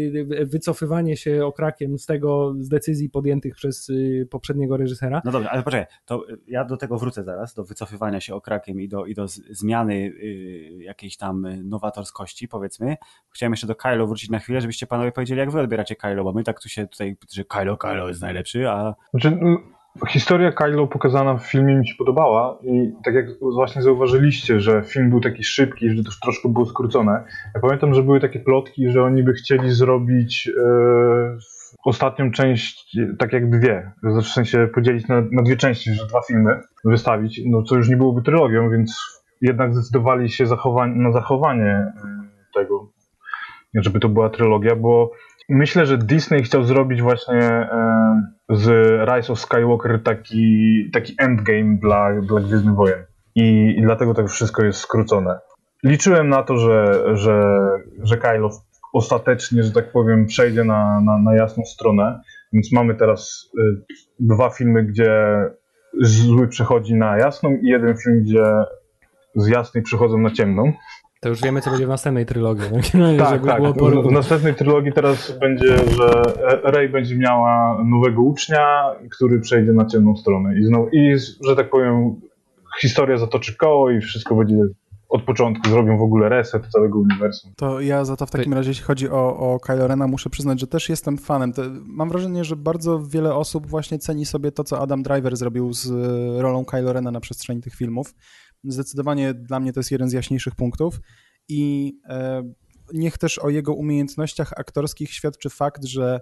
y, 0.41 0.47
wycofywanie 0.47 1.17
się 1.17 1.47
okrakiem 1.47 1.99
z 1.99 2.07
tego, 2.07 2.55
z 2.59 2.69
decyzji 2.69 3.11
podjętych 3.11 3.55
przez 3.55 3.89
y, 3.89 4.29
poprzedniego 4.31 4.77
reżysera. 4.77 5.23
No 5.25 5.33
dobrze, 5.33 5.51
ale 5.51 5.63
poczekaj, 5.63 5.87
to 6.05 6.25
ja 6.49 6.65
do 6.65 6.77
tego 6.77 6.99
wrócę 6.99 7.25
zaraz, 7.25 7.55
do 7.55 7.65
wycofywania 7.65 8.21
się 8.21 8.35
okrakiem 8.35 8.81
i 8.81 8.89
do, 8.89 9.07
i 9.07 9.15
do 9.15 9.29
zmiany 9.51 9.95
y, 9.95 10.79
jakiejś 10.81 11.17
tam 11.17 11.47
y, 11.47 11.63
nowatorskości, 11.65 12.49
powiedzmy. 12.49 12.97
Chciałem 13.31 13.53
jeszcze 13.53 13.67
do 13.67 13.75
Kylo 13.75 14.07
wrócić 14.07 14.31
na 14.31 14.39
chwilę, 14.39 14.61
żebyście 14.61 14.87
panowie 14.87 15.13
powiedzieli, 15.13 15.41
jak 15.41 15.51
wy 15.51 15.61
odbieracie 15.61 15.97
Kylo, 15.97 16.25
bo 16.25 16.33
my 16.33 16.45
tak 16.45 16.61
tu 16.61 16.69
się 16.69 16.87
tutaj, 16.87 17.17
że 17.33 17.45
Kylo, 17.45 17.77
Kylo 17.77 18.09
jest 18.09 18.21
najlepszy, 18.21 18.69
a 18.69 18.95
Znaczy, 19.11 19.39
historia 20.09 20.53
Kylo 20.53 20.87
pokazana 20.87 21.37
w 21.37 21.47
filmie 21.47 21.77
mi 21.77 21.89
się 21.89 21.95
podobała 21.99 22.59
i 22.63 22.93
tak 23.05 23.15
jak 23.15 23.27
właśnie 23.41 23.83
zauważyliście, 23.83 24.61
że 24.61 24.83
film 24.83 25.11
był 25.11 25.21
taki 25.21 25.45
szybki, 25.45 25.91
że 25.91 26.03
to 26.03 26.09
już 26.09 26.21
troszkę 26.21 26.49
było 26.49 26.67
skrócone. 26.67 27.25
Ja 27.55 27.61
pamiętam, 27.61 27.95
że 27.95 28.03
były 28.03 28.21
takie 28.21 28.41
plotki, 28.41 28.91
że 28.91 29.03
oni 29.03 29.23
by 29.23 29.33
chcieli 29.33 29.71
zrobić 29.71 30.49
e, 30.49 30.63
ostatnią 31.85 32.31
część 32.31 32.97
tak 33.19 33.33
jak 33.33 33.51
dwie, 33.51 33.93
w 34.03 34.23
sensie 34.23 34.69
podzielić 34.75 35.09
na, 35.09 35.21
na 35.33 35.43
dwie 35.43 35.57
części, 35.57 35.95
że 35.95 36.07
dwa 36.07 36.21
filmy 36.29 36.61
wystawić, 36.85 37.41
no 37.47 37.63
co 37.63 37.77
już 37.77 37.89
nie 37.89 37.97
byłoby 37.97 38.23
trylogią, 38.23 38.71
więc 38.71 38.97
jednak 39.41 39.75
zdecydowali 39.75 40.31
się 40.31 40.47
zachowa- 40.47 40.97
na 40.97 41.13
zachowanie 41.13 41.71
e, 41.71 41.93
tego, 42.55 42.89
żeby 43.75 44.01
to 44.01 44.09
była 44.09 44.31
trylogia, 44.31 44.77
bo 44.77 45.11
myślę, 45.49 45.87
że 45.87 45.99
Disney 45.99 46.43
chciał 46.43 46.65
zrobić 46.65 47.03
właśnie 47.03 47.69
z 48.51 48.69
Rise 49.09 49.33
of 49.33 49.41
Skywalker 49.41 50.03
taki, 50.03 50.91
taki 50.93 51.15
endgame 51.19 51.77
dla, 51.81 52.21
dla 52.21 52.41
Gwiezdnych 52.41 52.75
Wojen. 52.75 53.05
I, 53.35 53.75
I 53.79 53.83
dlatego 53.83 54.15
tak 54.15 54.29
wszystko 54.29 54.65
jest 54.65 54.79
skrócone. 54.79 55.39
Liczyłem 55.85 56.29
na 56.29 56.43
to, 56.43 56.57
że, 56.57 57.03
że, 57.17 57.59
że 58.03 58.17
Kylo 58.17 58.51
ostatecznie, 58.93 59.63
że 59.63 59.73
tak 59.73 59.93
powiem, 59.93 60.27
przejdzie 60.27 60.65
na, 60.65 61.01
na, 61.01 61.19
na 61.19 61.35
jasną 61.35 61.65
stronę. 61.65 62.21
Więc 62.53 62.73
mamy 62.73 62.95
teraz 62.95 63.51
y, 63.59 63.95
dwa 64.21 64.51
filmy, 64.51 64.85
gdzie 64.85 65.37
zły 66.01 66.49
przechodzi 66.49 66.95
na 66.95 67.19
jasną 67.19 67.51
i 67.51 67.69
jeden 67.69 67.97
film, 67.97 68.23
gdzie 68.23 68.45
z 69.35 69.47
jasnej 69.49 69.83
przechodzą 69.83 70.19
na 70.19 70.31
ciemną. 70.31 70.73
To 71.23 71.29
już 71.29 71.41
wiemy, 71.41 71.61
co 71.61 71.71
będzie 71.71 71.87
w 71.87 71.89
następnej 71.89 72.27
trylogii. 72.27 72.65
Tak, 73.19 73.47
tak. 73.47 73.77
było 73.77 74.03
W, 74.03 74.13
następnej 74.13 74.55
trylogii 74.55 74.93
teraz 74.93 75.39
będzie, 75.41 75.77
że 75.77 76.23
Rey 76.65 76.89
będzie 76.89 77.17
miała 77.17 77.85
nowego 77.85 78.23
ucznia, 78.23 78.91
który 79.11 79.41
przejdzie 79.41 79.73
na 79.73 79.87
ciemną 79.87 80.17
stronę. 80.17 80.59
I, 80.59 80.65
znowu, 80.65 80.89
i 80.89 81.17
że 81.47 81.57
tak 81.57 81.71
powiem, 81.71 82.21
historia 82.81 83.17
zatoczy 83.17 83.57
koło 83.57 83.91
i 83.91 84.01
wszystko 84.01 84.35
będzie 84.35 84.57
od 85.09 85.23
początku. 85.23 85.69
Zrobią 85.69 85.99
w 85.99 86.03
ogóle 86.03 86.29
reset 86.29 86.67
całego 86.67 86.99
uniwersum. 86.99 87.53
To 87.57 87.81
ja 87.81 88.05
za 88.05 88.17
to 88.17 88.27
w 88.27 88.31
takim 88.31 88.55
razie, 88.55 88.71
jeśli 88.71 88.85
chodzi 88.85 89.09
o, 89.09 89.37
o 89.37 89.61
Kylo 89.61 89.87
Rena, 89.87 90.07
muszę 90.07 90.31
przyznać, 90.31 90.61
że 90.61 90.67
też 90.67 90.89
jestem 90.89 91.19
fanem. 91.19 91.53
To, 91.53 91.63
mam 91.85 92.09
wrażenie, 92.09 92.45
że 92.45 92.57
bardzo 92.57 93.03
wiele 93.03 93.35
osób 93.35 93.67
właśnie 93.67 93.99
ceni 93.99 94.27
sobie 94.27 94.53
to, 94.53 94.65
co 94.65 94.81
Adam 94.81 95.03
Driver 95.03 95.37
zrobił 95.37 95.73
z 95.73 95.91
e, 95.91 96.43
rolą 96.43 96.65
Kylo 96.65 96.93
Rena 96.93 97.11
na 97.11 97.21
przestrzeni 97.21 97.61
tych 97.61 97.75
filmów. 97.75 98.15
Zdecydowanie 98.65 99.35
dla 99.35 99.61
mnie 99.61 99.73
to 99.73 99.81
jest 99.81 99.91
jeden 99.91 100.11
z 100.11 100.13
jaśniejszych 100.13 100.55
punktów 100.55 101.01
i 101.49 101.93
e, 102.09 102.43
niech 102.95 103.19
też 103.19 103.39
o 103.39 103.51
jego 103.51 103.75
umiejętnościach 103.75 104.53
aktorskich 104.57 105.13
świadczy 105.13 105.51
fakt, 105.51 105.85
że 105.85 106.21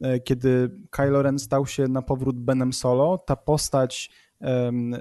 e, 0.00 0.20
kiedy 0.20 0.70
Kylo 0.90 1.22
Ren 1.22 1.38
stał 1.38 1.66
się 1.66 1.88
na 1.88 2.02
powrót 2.02 2.38
Benem 2.38 2.72
Solo, 2.72 3.18
ta 3.18 3.36
postać 3.36 4.10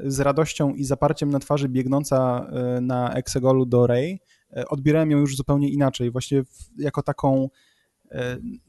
z 0.05 0.19
radością 0.19 0.73
i 0.73 0.83
zaparciem 0.83 1.29
na 1.29 1.39
twarzy 1.39 1.69
biegnąca 1.69 2.47
e, 2.51 2.81
na 2.81 3.13
Exegolu 3.13 3.65
do 3.65 3.87
Rey, 3.87 4.19
odbierałem 4.69 5.11
ją 5.11 5.17
już 5.17 5.35
zupełnie 5.35 5.69
inaczej, 5.69 6.11
właśnie 6.11 6.43
jako 6.77 7.03
taką 7.03 7.49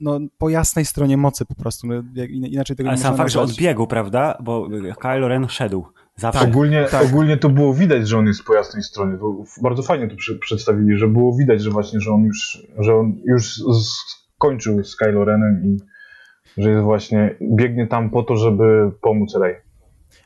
no, 0.01 0.21
po 0.39 0.51
jasnej 0.51 0.85
stronie 0.85 1.17
mocy 1.17 1.45
po 1.45 1.55
prostu, 1.55 1.87
no, 1.87 1.95
inaczej 2.27 2.77
tego 2.77 2.89
ale 2.89 2.99
nie 2.99 3.03
sam 3.03 3.17
fakt, 3.17 3.33
że 3.33 3.41
odbiegł, 3.41 3.87
prawda, 3.87 4.39
bo 4.43 4.69
Kylo 5.01 5.29
Ren 5.29 5.49
szedł, 5.49 5.87
zawsze. 6.23 6.41
Tak, 6.41 6.49
ogólnie, 6.49 6.87
tak. 6.91 7.05
ogólnie 7.05 7.37
to 7.37 7.49
było 7.49 7.75
widać, 7.75 8.09
że 8.09 8.19
on 8.19 8.27
jest 8.27 8.45
po 8.45 8.55
jasnej 8.55 8.83
stronie. 8.83 9.19
To 9.19 9.45
bardzo 9.63 9.83
fajnie 9.83 10.09
to 10.09 10.17
przy, 10.17 10.39
przedstawili, 10.39 10.99
że 10.99 11.09
było 11.09 11.37
widać, 11.37 11.63
że 11.63 11.71
właśnie, 11.71 12.01
że 12.01 12.13
on 12.13 12.25
już, 12.25 12.67
że 12.79 12.95
on 12.95 13.17
już 13.25 13.61
skończył 14.37 14.85
z 14.85 14.97
Kylo 14.97 15.25
Renem 15.25 15.63
i 15.65 15.77
że 16.63 16.71
jest 16.71 16.85
właśnie, 16.85 17.35
biegnie 17.57 17.87
tam 17.87 18.11
po 18.11 18.23
to, 18.23 18.37
żeby 18.37 18.91
pomóc 19.01 19.35
Rey. 19.43 19.57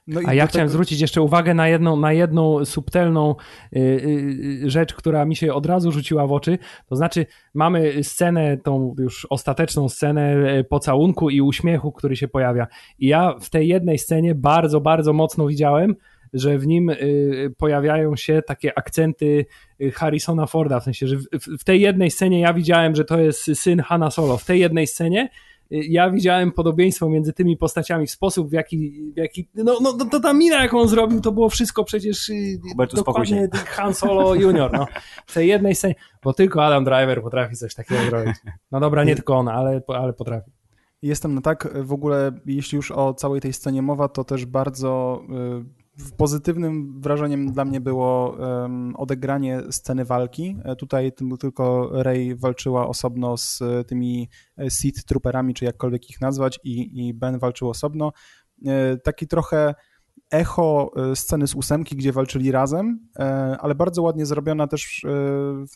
No 0.06 0.20
A 0.24 0.34
ja 0.34 0.46
chciałem 0.46 0.68
tego... 0.68 0.72
zwrócić 0.72 1.00
jeszcze 1.00 1.22
uwagę 1.22 1.54
na 1.54 1.68
jedną, 1.68 1.96
na 1.96 2.12
jedną 2.12 2.64
subtelną 2.64 3.34
y, 3.76 3.78
y, 3.78 4.70
rzecz, 4.70 4.94
która 4.94 5.24
mi 5.24 5.36
się 5.36 5.54
od 5.54 5.66
razu 5.66 5.92
rzuciła 5.92 6.26
w 6.26 6.32
oczy. 6.32 6.58
To 6.86 6.96
znaczy, 6.96 7.26
mamy 7.54 8.04
scenę, 8.04 8.56
tą 8.56 8.94
już 8.98 9.26
ostateczną 9.30 9.88
scenę 9.88 10.22
e, 10.22 10.64
pocałunku 10.64 11.30
i 11.30 11.40
uśmiechu, 11.40 11.92
który 11.92 12.16
się 12.16 12.28
pojawia. 12.28 12.66
I 12.98 13.06
ja 13.06 13.34
w 13.40 13.50
tej 13.50 13.68
jednej 13.68 13.98
scenie 13.98 14.34
bardzo, 14.34 14.80
bardzo 14.80 15.12
mocno 15.12 15.46
widziałem, 15.46 15.96
że 16.32 16.58
w 16.58 16.66
nim 16.66 16.90
y, 16.90 17.54
pojawiają 17.58 18.16
się 18.16 18.42
takie 18.46 18.78
akcenty 18.78 19.46
Harrisona 19.92 20.46
Forda, 20.46 20.80
w 20.80 20.84
sensie, 20.84 21.06
że 21.06 21.16
w 21.58 21.64
tej 21.64 21.80
jednej 21.80 22.10
scenie 22.10 22.40
ja 22.40 22.54
widziałem, 22.54 22.96
że 22.96 23.04
to 23.04 23.20
jest 23.20 23.50
syn 23.54 23.80
Hanna 23.80 24.10
Solo, 24.10 24.36
w 24.36 24.44
tej 24.44 24.60
jednej 24.60 24.86
scenie 24.86 25.28
ja 25.70 26.10
widziałem 26.10 26.52
podobieństwo 26.52 27.08
między 27.08 27.32
tymi 27.32 27.56
postaciami 27.56 28.06
w 28.06 28.10
sposób, 28.10 28.48
w 28.48 28.52
jaki, 28.52 29.12
w 29.14 29.16
jaki 29.16 29.48
no, 29.54 29.78
no 29.82 29.92
to 29.92 30.20
ta 30.20 30.32
mina, 30.32 30.62
jaką 30.62 30.80
on 30.80 30.88
zrobił, 30.88 31.20
to 31.20 31.32
było 31.32 31.48
wszystko 31.48 31.84
przecież 31.84 32.28
y, 32.28 32.58
Hubert, 32.70 32.94
dokładnie 32.94 33.48
Han 33.76 33.94
Solo 33.94 34.34
Junior, 34.34 34.72
no. 34.72 34.86
W 35.26 35.34
tej 35.34 35.48
jednej 35.48 35.74
scenie, 35.74 35.94
bo 36.22 36.32
tylko 36.32 36.64
Adam 36.64 36.84
Driver 36.84 37.22
potrafi 37.22 37.56
coś 37.56 37.74
takiego 37.74 38.00
zrobić. 38.10 38.36
No 38.72 38.80
dobra, 38.80 39.04
nie 39.04 39.14
tylko 39.14 39.34
on, 39.34 39.48
ale, 39.48 39.82
ale 39.88 40.12
potrafi. 40.12 40.50
Jestem 41.02 41.34
na 41.34 41.40
tak, 41.40 41.68
w 41.84 41.92
ogóle 41.92 42.32
jeśli 42.46 42.76
już 42.76 42.90
o 42.90 43.14
całej 43.14 43.40
tej 43.40 43.52
scenie 43.52 43.82
mowa, 43.82 44.08
to 44.08 44.24
też 44.24 44.46
bardzo 44.46 45.22
y, 45.62 45.85
Pozytywnym 46.16 47.00
wrażeniem 47.00 47.52
dla 47.52 47.64
mnie 47.64 47.80
było 47.80 48.36
odegranie 48.94 49.62
sceny 49.70 50.04
walki. 50.04 50.56
E, 50.64 50.76
tutaj 50.76 51.12
tylko 51.40 51.90
Rey 51.92 52.36
walczyła 52.36 52.88
osobno 52.88 53.36
z 53.36 53.62
e, 53.62 53.84
tymi 53.84 54.28
e, 54.56 54.70
Sith 54.70 55.04
Trooperami, 55.04 55.54
czy 55.54 55.64
jakkolwiek 55.64 56.10
ich 56.10 56.20
nazwać, 56.20 56.60
i, 56.64 57.06
i 57.08 57.14
Ben 57.14 57.38
walczył 57.38 57.70
osobno. 57.70 58.12
Taki 59.04 59.26
trochę 59.26 59.74
echo 60.30 60.90
sceny 61.14 61.46
z 61.46 61.54
ósemki, 61.54 61.96
gdzie 61.96 62.12
walczyli 62.12 62.52
razem, 62.52 63.08
ale 63.58 63.74
bardzo 63.74 64.02
ładnie 64.02 64.26
zrobiona 64.26 64.66
też 64.66 65.06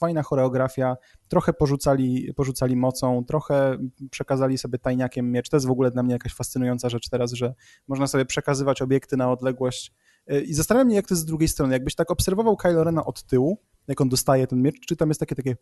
fajna 0.00 0.22
choreografia. 0.22 0.96
Trochę 1.28 1.52
porzucali, 1.52 2.32
porzucali 2.36 2.76
mocą, 2.76 3.24
trochę 3.24 3.78
przekazali 4.10 4.58
sobie 4.58 4.78
tajniakiem 4.78 5.32
miecz. 5.32 5.48
To 5.48 5.56
jest 5.56 5.66
w 5.66 5.70
ogóle 5.70 5.90
dla 5.90 6.02
mnie 6.02 6.12
jakaś 6.12 6.34
fascynująca 6.34 6.88
rzecz 6.88 7.08
teraz, 7.08 7.32
że 7.32 7.54
można 7.88 8.06
sobie 8.06 8.24
przekazywać 8.24 8.82
obiekty 8.82 9.16
na 9.16 9.32
odległość 9.32 9.92
I 10.26 10.54
zastanawiam 10.54 10.90
się, 10.90 10.96
jak 10.96 11.06
to 11.06 11.14
jest 11.14 11.22
z 11.22 11.26
drugiej 11.26 11.48
strony. 11.48 11.72
Jakbyś 11.72 11.94
tak 11.94 12.10
obserwował 12.10 12.56
Kylo 12.56 12.84
Rena 12.84 13.04
od 13.04 13.22
tyłu, 13.22 13.58
jak 13.88 14.00
on 14.00 14.08
dostaje 14.08 14.46
ten 14.46 14.62
miecz, 14.62 14.86
czy 14.86 14.96
tam 14.96 15.08
jest 15.08 15.20
takie 15.20 15.34
takie 15.34 15.56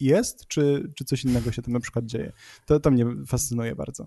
jest, 0.00 0.46
czy, 0.46 0.92
czy 0.94 1.04
coś 1.04 1.24
innego 1.24 1.52
się 1.52 1.62
tam 1.62 1.72
na 1.72 1.80
przykład 1.80 2.06
dzieje. 2.06 2.32
To, 2.66 2.80
to 2.80 2.90
mnie 2.90 3.06
fascynuje 3.26 3.74
bardzo. 3.74 4.06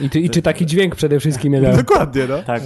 I 0.00 0.10
czy, 0.10 0.20
i 0.20 0.30
czy 0.30 0.42
taki 0.42 0.66
dźwięk 0.66 0.96
przede 0.96 1.20
wszystkim 1.20 1.52
nie 1.52 1.60
dał? 1.60 1.76
Dokładnie, 1.76 2.26
no. 2.28 2.42
Tak, 2.42 2.62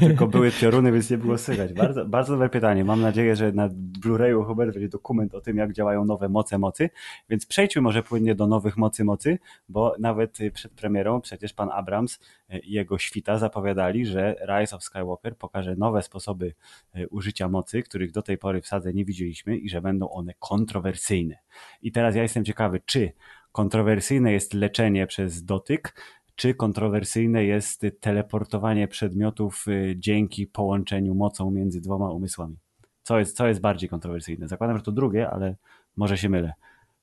tylko 0.00 0.26
były 0.26 0.50
pioruny, 0.50 0.92
więc 0.92 1.10
nie 1.10 1.18
było 1.18 1.38
słychać. 1.38 1.72
Bardzo, 1.72 2.04
bardzo 2.04 2.32
dobre 2.32 2.48
pytanie. 2.48 2.84
Mam 2.84 3.00
nadzieję, 3.00 3.36
że 3.36 3.52
na 3.52 3.68
Blu-rayu 4.00 4.46
Hubert 4.46 4.72
będzie 4.72 4.88
dokument 4.88 5.34
o 5.34 5.40
tym, 5.40 5.56
jak 5.56 5.72
działają 5.72 6.04
nowe 6.04 6.28
moce 6.28 6.58
mocy, 6.58 6.90
więc 7.28 7.46
przejdźmy 7.46 7.82
może 7.82 8.02
płynnie 8.02 8.34
do 8.34 8.46
nowych 8.46 8.76
mocy 8.76 9.04
mocy, 9.04 9.38
bo 9.68 9.94
nawet 9.98 10.38
przed 10.54 10.72
premierą 10.72 11.20
przecież 11.20 11.52
pan 11.52 11.68
Abrams 11.72 12.18
i 12.62 12.72
jego 12.72 12.98
świta 12.98 13.38
zapowiadali, 13.38 14.06
że 14.06 14.36
Rise 14.48 14.76
of 14.76 14.84
Skywalker 14.84 15.36
pokaże 15.36 15.76
nowe 15.76 16.02
sposoby 16.02 16.54
e, 16.94 17.08
użycia 17.08 17.48
mocy, 17.48 17.82
których 17.82 18.12
do 18.12 18.22
tej 18.22 18.38
pory 18.38 18.62
w 18.62 18.66
sadze 18.66 18.92
nie 18.92 19.04
widzieliśmy 19.04 19.56
i 19.56 19.68
że 19.68 19.82
będą 19.82 20.10
one 20.10 20.34
kontrowersyjne. 20.38 21.36
I 21.82 21.89
teraz 21.92 22.14
ja 22.16 22.22
jestem 22.22 22.44
ciekawy, 22.44 22.80
czy 22.86 23.12
kontrowersyjne 23.52 24.32
jest 24.32 24.54
leczenie 24.54 25.06
przez 25.06 25.44
dotyk, 25.44 25.94
czy 26.34 26.54
kontrowersyjne 26.54 27.44
jest 27.44 27.86
teleportowanie 28.00 28.88
przedmiotów 28.88 29.64
y, 29.68 29.94
dzięki 29.98 30.46
połączeniu 30.46 31.14
mocą 31.14 31.50
między 31.50 31.80
dwoma 31.80 32.10
umysłami. 32.10 32.56
Co 33.02 33.18
jest, 33.18 33.36
co 33.36 33.48
jest 33.48 33.60
bardziej 33.60 33.88
kontrowersyjne? 33.88 34.48
Zakładam, 34.48 34.76
że 34.78 34.82
to 34.82 34.92
drugie, 34.92 35.30
ale 35.30 35.56
może 35.96 36.18
się 36.18 36.28
mylę. 36.28 36.52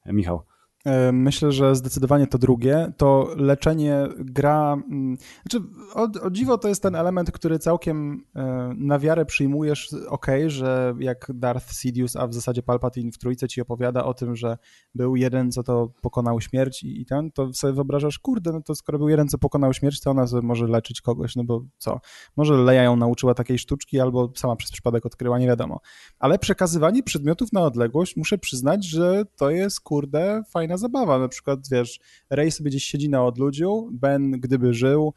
Michał. 0.06 0.44
E, 0.86 1.12
myślę, 1.12 1.52
że 1.52 1.76
zdecydowanie 1.76 2.28
to 2.28 2.38
drugie. 2.38 2.92
To 2.98 3.30
leczenie 3.36 4.08
gra. 4.20 4.74
Mm, 4.74 5.18
znaczy, 5.42 5.68
o, 5.94 6.08
o 6.22 6.32
dziwo 6.32 6.58
to 6.58 6.68
jest 6.68 6.82
ten 6.82 6.96
element, 6.96 7.32
który 7.32 7.60
całkiem 7.60 8.24
e, 8.36 8.74
na 8.78 9.00
wiarę 9.00 9.26
przyjmujesz. 9.26 9.96
Ok, 10.08 10.28
że 10.48 10.96
jak 11.00 11.32
Darth 11.34 11.74
Sidious, 11.74 12.16
a 12.16 12.28
w 12.28 12.34
zasadzie 12.34 12.64
Palpatine 12.64 13.12
w 13.12 13.18
trójce 13.18 13.48
ci 13.48 13.62
opowiada 13.62 14.06
o 14.06 14.14
tym, 14.14 14.36
że 14.36 14.58
był 14.96 15.16
jeden, 15.16 15.52
co 15.52 15.64
to 15.64 15.92
pokonał 16.02 16.42
śmierć 16.42 16.84
i, 16.84 17.02
i 17.02 17.06
ten, 17.06 17.32
to 17.32 17.54
sobie 17.54 17.74
wyobrażasz, 17.74 18.20
kurde, 18.20 18.52
no 18.52 18.62
to 18.62 18.76
skoro 18.76 18.98
był 18.98 19.10
jeden, 19.10 19.28
co 19.28 19.38
pokonał 19.38 19.74
śmierć, 19.74 20.02
to 20.02 20.12
ona 20.12 20.26
może 20.44 20.68
leczyć 20.68 21.02
kogoś, 21.02 21.36
no 21.36 21.44
bo 21.44 21.62
co? 21.78 22.00
Może 22.38 22.54
Leia 22.54 22.84
ją 22.84 22.96
nauczyła 22.96 23.34
takiej 23.34 23.60
sztuczki, 23.60 24.00
albo 24.00 24.32
sama 24.36 24.56
przez 24.56 24.72
przypadek 24.72 25.06
odkryła, 25.06 25.40
nie 25.40 25.48
wiadomo. 25.48 25.80
Ale 26.20 26.40
przekazywanie 26.40 27.04
przedmiotów 27.04 27.54
na 27.54 27.62
odległość, 27.62 28.18
muszę 28.18 28.38
przyznać, 28.38 28.86
że 28.86 29.24
to 29.36 29.50
jest, 29.50 29.82
kurde, 29.82 30.44
fajna 30.50 30.77
zabawa. 30.78 31.20
Na 31.20 31.28
przykład, 31.28 31.60
wiesz, 31.72 32.00
Ray 32.30 32.52
sobie 32.52 32.70
gdzieś 32.70 32.84
siedzi 32.84 33.10
na 33.10 33.26
odludziu, 33.26 33.90
Ben, 33.92 34.32
gdyby 34.32 34.74
żył, 34.74 35.14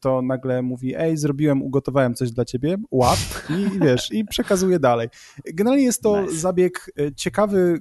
to 0.00 0.22
nagle 0.22 0.62
mówi, 0.62 0.94
ej, 0.96 1.16
zrobiłem, 1.16 1.62
ugotowałem 1.62 2.14
coś 2.14 2.30
dla 2.30 2.44
ciebie, 2.44 2.76
łap 2.90 3.18
i 3.50 3.80
wiesz, 3.80 4.12
i 4.12 4.24
przekazuje 4.24 4.78
dalej. 4.78 5.08
Generalnie 5.54 5.84
jest 5.84 6.02
to 6.02 6.22
nice. 6.22 6.36
zabieg 6.36 6.92
e, 7.00 7.14
ciekawy 7.14 7.80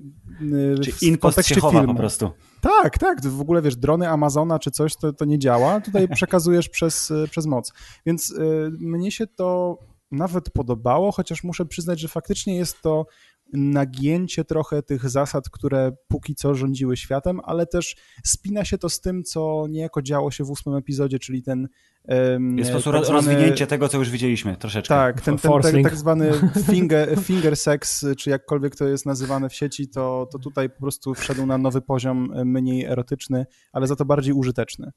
e, 1.12 1.16
w 1.16 1.20
kontekście 1.20 1.56
filmu. 1.56 1.88
po 1.88 1.96
prostu. 1.96 2.32
Tak, 2.62 2.98
tak, 2.98 3.22
w 3.22 3.42
ogóle 3.42 3.62
wiesz, 3.62 3.76
drony 3.76 4.10
Amazona 4.10 4.60
czy 4.60 4.72
coś, 4.72 4.96
to, 4.96 5.14
to 5.14 5.26
nie 5.26 5.40
działa, 5.40 5.82
tutaj 5.82 6.08
przekazujesz 6.16 6.70
przez, 6.70 7.12
e, 7.12 7.28
przez 7.28 7.46
moc. 7.46 7.74
Więc 8.06 8.30
y, 8.30 8.72
mnie 8.80 9.12
się 9.12 9.28
to 9.28 9.78
nawet 10.12 10.50
podobało, 10.50 11.12
chociaż 11.12 11.44
muszę 11.44 11.66
przyznać, 11.66 12.00
że 12.00 12.08
faktycznie 12.08 12.58
jest 12.58 12.82
to 12.82 13.06
nagięcie 13.54 14.46
trochę 14.46 14.84
tych 14.84 15.10
zasad, 15.10 15.50
które 15.50 15.92
póki 16.08 16.36
co 16.36 16.56
rządziły 16.56 16.98
światem, 16.98 17.40
ale 17.44 17.66
też 17.66 17.96
spina 18.24 18.66
się 18.66 18.78
to 18.78 18.90
z 18.90 19.02
tym, 19.02 19.24
co 19.24 19.66
niejako 19.70 20.02
działo 20.02 20.32
się 20.32 20.44
w 20.44 20.52
ósmym 20.52 20.76
epizodzie, 20.76 21.20
czyli 21.20 21.44
ten 21.44 21.68
um, 22.08 22.58
jest 22.58 22.72
po 22.72 22.82
prostu 22.82 22.92
tak 22.92 23.10
rozwinięcie 23.10 23.68
tego, 23.68 23.90
co 23.90 23.98
już 23.98 24.10
widzieliśmy 24.10 24.58
troszeczkę. 24.58 24.96
Tak, 24.96 25.22
ten, 25.22 25.38
ten, 25.38 25.62
ten 25.62 25.84
tak 25.84 25.96
zwany 25.96 26.32
finger, 26.72 27.18
finger 27.28 27.58
sex, 27.58 28.06
czy 28.18 28.30
jakkolwiek 28.30 28.76
to 28.76 28.88
jest 28.88 29.06
nazywane 29.06 29.50
w 29.50 29.54
sieci, 29.54 29.88
to, 29.88 30.28
to 30.32 30.40
tutaj 30.40 30.70
po 30.70 30.80
prostu 30.80 31.14
wszedł 31.14 31.46
na 31.46 31.58
nowy 31.58 31.82
poziom 31.82 32.34
mniej 32.46 32.86
erotyczny, 32.86 33.46
ale 33.72 33.88
za 33.88 33.96
to 33.96 34.06
bardziej 34.06 34.34
użyteczny. 34.34 34.92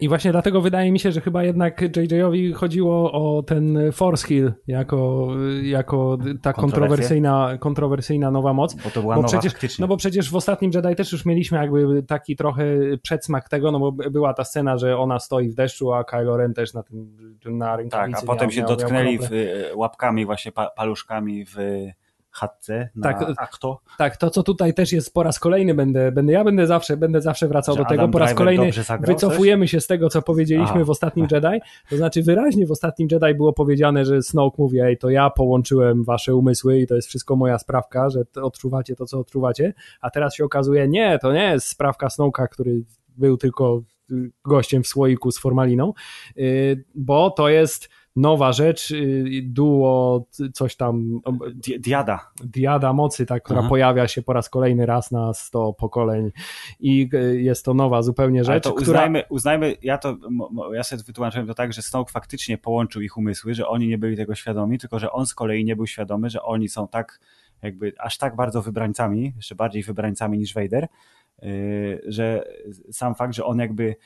I 0.00 0.08
właśnie 0.08 0.32
dlatego 0.32 0.60
wydaje 0.60 0.92
mi 0.92 0.98
się, 0.98 1.12
że 1.12 1.20
chyba 1.20 1.44
jednak 1.44 1.80
JJ-owi 1.96 2.52
chodziło 2.52 3.12
o 3.12 3.42
ten 3.42 3.78
Force 3.92 4.28
Hill 4.28 4.52
jako, 4.66 5.28
jako 5.62 6.18
ta 6.42 6.52
kontrowersyjna, 6.52 7.58
kontrowersyjna 7.60 8.30
nowa 8.30 8.52
moc. 8.52 8.74
Bo 8.74 8.90
to 8.90 9.00
była 9.00 9.14
bo 9.14 9.22
nowa 9.22 9.38
przecież, 9.38 9.78
No 9.78 9.88
bo 9.88 9.96
przecież 9.96 10.30
w 10.30 10.36
ostatnim 10.36 10.70
Jedi 10.74 10.96
też 10.96 11.12
już 11.12 11.24
mieliśmy 11.26 11.58
jakby 11.58 12.02
taki 12.02 12.36
trochę 12.36 12.64
przedsmak 13.02 13.48
tego, 13.48 13.72
no 13.72 13.78
bo 13.78 13.92
była 13.92 14.34
ta 14.34 14.44
scena, 14.44 14.76
że 14.76 14.98
ona 14.98 15.18
stoi 15.18 15.48
w 15.48 15.54
deszczu, 15.54 15.92
a 15.92 16.04
Kylo 16.04 16.36
Ren 16.36 16.54
też 16.54 16.74
na 16.74 16.82
tym 16.82 17.18
na 17.44 17.76
rękawicy. 17.76 18.12
Tak, 18.12 18.22
a 18.22 18.26
potem 18.26 18.48
miał, 18.48 18.50
się 18.50 18.62
dotknęli 18.62 19.18
w, 19.18 19.28
łapkami 19.74 20.26
właśnie 20.26 20.52
paluszkami 20.76 21.44
w 21.44 21.56
chatce 22.38 22.88
na 22.96 23.02
tak, 23.02 23.32
akto. 23.36 23.80
Tak, 23.98 24.16
to 24.16 24.30
co 24.30 24.42
tutaj 24.42 24.74
też 24.74 24.92
jest 24.92 25.14
po 25.14 25.22
raz 25.22 25.38
kolejny 25.38 25.74
będę, 25.74 26.12
będę 26.12 26.32
ja 26.32 26.44
będę 26.44 26.66
zawsze, 26.66 26.96
będę 26.96 27.20
zawsze 27.20 27.48
wracał 27.48 27.74
Że 27.76 27.82
do 27.82 27.88
tego, 27.88 28.08
po 28.08 28.18
raz 28.18 28.34
kolejny 28.34 28.70
wycofujemy 29.00 29.64
coś? 29.64 29.70
się 29.70 29.80
z 29.80 29.86
tego, 29.86 30.08
co 30.08 30.22
powiedzieliśmy 30.22 30.76
Aha. 30.76 30.84
w 30.84 30.90
ostatnim 30.90 31.26
Jedi, 31.30 31.60
to 31.90 31.96
znaczy 31.96 32.22
wyraźnie 32.22 32.66
w 32.66 32.70
ostatnim 32.70 33.08
Jedi 33.12 33.34
było 33.34 33.52
powiedziane, 33.52 34.04
że 34.04 34.22
Snoke 34.22 34.56
mówi, 34.58 34.80
ej, 34.80 34.98
to 34.98 35.10
ja 35.10 35.30
połączyłem 35.30 36.04
wasze 36.04 36.34
umysły 36.34 36.78
i 36.78 36.86
to 36.86 36.94
jest 36.94 37.08
wszystko 37.08 37.36
moja 37.36 37.58
sprawka, 37.58 38.10
że 38.10 38.20
odczuwacie 38.42 38.96
to, 38.96 39.06
co 39.06 39.18
odczuwacie, 39.18 39.74
a 40.00 40.10
teraz 40.10 40.34
się 40.34 40.44
okazuje, 40.44 40.88
nie, 40.88 41.18
to 41.18 41.32
nie 41.32 41.50
jest 41.52 41.66
sprawka 41.66 42.06
Snoke'a, 42.06 42.48
który 42.48 42.82
był 43.16 43.36
tylko 43.36 43.82
gościem 44.44 44.82
w 44.82 44.86
słoiku 44.86 45.30
z 45.30 45.38
formaliną, 45.38 45.92
y, 46.38 46.84
bo 46.94 47.30
to 47.30 47.48
jest 47.48 47.88
nowa 48.16 48.52
rzecz, 48.52 48.90
y, 48.90 49.42
duo, 49.44 50.24
coś 50.52 50.76
tam. 50.76 51.20
Diada. 51.78 52.30
Diada 52.44 52.92
mocy, 52.92 53.26
tak, 53.26 53.42
która 53.42 53.60
Aha. 53.60 53.68
pojawia 53.68 54.08
się 54.08 54.22
po 54.22 54.32
raz 54.32 54.48
kolejny 54.48 54.86
raz 54.86 55.10
na 55.10 55.34
100 55.34 55.72
pokoleń 55.72 56.30
i 56.80 57.08
y, 57.14 57.42
jest 57.42 57.64
to 57.64 57.74
nowa 57.74 58.02
zupełnie 58.02 58.44
rzecz. 58.44 58.50
Ale 58.50 58.60
to 58.60 58.72
uznajmy, 58.72 59.18
która... 59.22 59.34
uznajmy, 59.34 59.76
ja 59.82 59.98
to, 59.98 60.16
ja 60.72 60.82
sobie 60.82 61.02
wytłumaczyłem 61.02 61.46
to 61.46 61.54
tak, 61.54 61.72
że 61.72 61.82
Snoke 61.82 62.12
faktycznie 62.12 62.58
połączył 62.58 63.02
ich 63.02 63.16
umysły, 63.16 63.54
że 63.54 63.68
oni 63.68 63.88
nie 63.88 63.98
byli 63.98 64.16
tego 64.16 64.34
świadomi, 64.34 64.78
tylko 64.78 64.98
że 64.98 65.12
on 65.12 65.26
z 65.26 65.34
kolei 65.34 65.64
nie 65.64 65.76
był 65.76 65.86
świadomy, 65.86 66.30
że 66.30 66.42
oni 66.42 66.68
są 66.68 66.88
tak 66.88 67.20
jakby 67.62 67.92
aż 67.98 68.18
tak 68.18 68.36
bardzo 68.36 68.62
wybrańcami, 68.62 69.32
jeszcze 69.36 69.54
bardziej 69.54 69.82
wybrańcami 69.82 70.38
niż 70.38 70.54
Vader, 70.54 70.88
że 72.06 72.44
sam 72.92 73.14
fakt, 73.14 73.34
że 73.34 73.44
on 73.44 73.58
jakby 73.58 73.96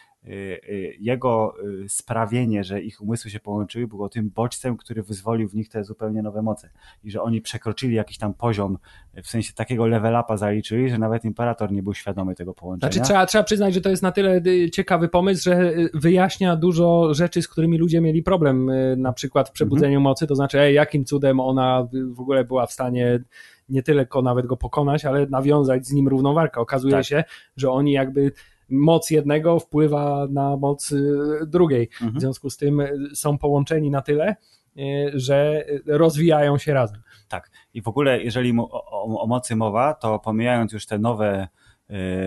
jego 0.99 1.55
sprawienie, 1.89 2.65
że 2.65 2.83
ich 2.83 3.01
umysły 3.01 3.31
się 3.31 3.41
połączyły, 3.41 3.87
było 3.87 4.09
tym 4.09 4.31
bodźcem, 4.31 4.77
który 4.77 5.03
wyzwolił 5.03 5.49
w 5.49 5.55
nich 5.55 5.69
te 5.69 5.85
zupełnie 5.85 6.23
nowe 6.23 6.43
moce. 6.43 6.71
I 7.05 7.11
że 7.11 7.23
oni 7.23 7.41
przekroczyli 7.41 7.95
jakiś 7.95 8.19
tam 8.19 8.35
poziom, 8.35 8.79
w 9.23 9.27
sensie 9.27 9.53
takiego 9.53 9.87
level 9.87 10.17
upa 10.25 10.37
zaliczyli, 10.37 10.91
że 10.91 10.99
nawet 10.99 11.25
imperator 11.25 11.73
nie 11.73 11.83
był 11.83 11.95
świadomy 11.95 12.35
tego 12.35 12.55
połączenia. 12.55 12.93
Znaczy 12.93 13.07
trzeba, 13.07 13.27
trzeba 13.27 13.45
przyznać, 13.45 13.75
że 13.75 13.81
to 13.81 13.91
jest 13.91 14.03
na 14.03 14.13
tyle 14.13 14.43
ciekawy 14.73 15.09
pomysł, 15.09 15.43
że 15.43 15.73
wyjaśnia 15.95 16.57
dużo 16.57 17.15
rzeczy, 17.15 17.43
z 17.43 17.49
którymi 17.49 17.79
ludzie 17.79 18.01
mieli 18.01 18.23
problem, 18.23 18.71
na 18.97 19.13
przykład 19.13 19.49
w 19.49 19.53
przebudzeniu 19.53 19.99
mhm. 19.99 20.03
mocy, 20.03 20.27
to 20.27 20.35
znaczy 20.35 20.61
ej, 20.61 20.75
jakim 20.75 21.05
cudem 21.05 21.41
ona 21.41 21.89
w 22.11 22.21
ogóle 22.21 22.45
była 22.45 22.67
w 22.67 22.73
stanie 22.73 23.21
nie 23.69 23.83
tylko 23.83 24.23
nawet 24.23 24.47
go 24.47 24.57
pokonać, 24.57 25.05
ale 25.05 25.27
nawiązać 25.27 25.87
z 25.87 25.93
nim 25.93 26.09
równowagę. 26.09 26.61
Okazuje 26.61 26.95
tak. 26.95 27.05
się, 27.05 27.25
że 27.57 27.71
oni 27.71 27.93
jakby 27.93 28.33
moc 28.73 29.11
jednego 29.11 29.61
wpływa 29.61 30.27
na 30.31 30.57
moc 30.57 30.93
y, 30.93 31.19
drugiej. 31.47 31.89
Mhm. 31.93 32.13
W 32.13 32.21
związku 32.21 32.51
z 32.51 32.57
tym 32.57 32.81
y, 32.81 33.09
są 33.15 33.39
połączeni 33.39 33.91
na 33.91 34.03
tyle, 34.03 34.37
y, 34.77 35.11
że 35.15 35.65
rozwijają 35.87 36.59
się 36.59 36.75
razem. 36.75 37.03
Tak. 37.29 37.51
I 37.75 37.83
w 37.83 37.89
ogóle, 37.89 38.23
jeżeli 38.23 38.55
o, 38.59 39.23
o, 39.23 39.27
mocy 39.27 39.57
mowa, 39.57 39.95
to 39.95 40.19
pomijając 40.19 40.73
już 40.73 40.87
te 40.87 40.99
nowe 40.99 41.49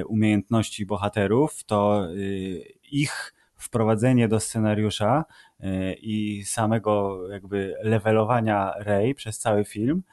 umiejętności 0.08 0.86
bohaterów, 0.86 1.64
to 1.64 2.08
ich 2.92 3.34
wprowadzenie 3.56 4.28
do 4.28 4.40
scenariusza 4.40 5.26
i 6.02 6.44
samego 6.46 7.20
jakby 7.32 7.76
levelowania 7.84 8.74
Rey 8.78 9.16
przez 9.16 9.40
cały 9.40 9.66
film 9.66 10.04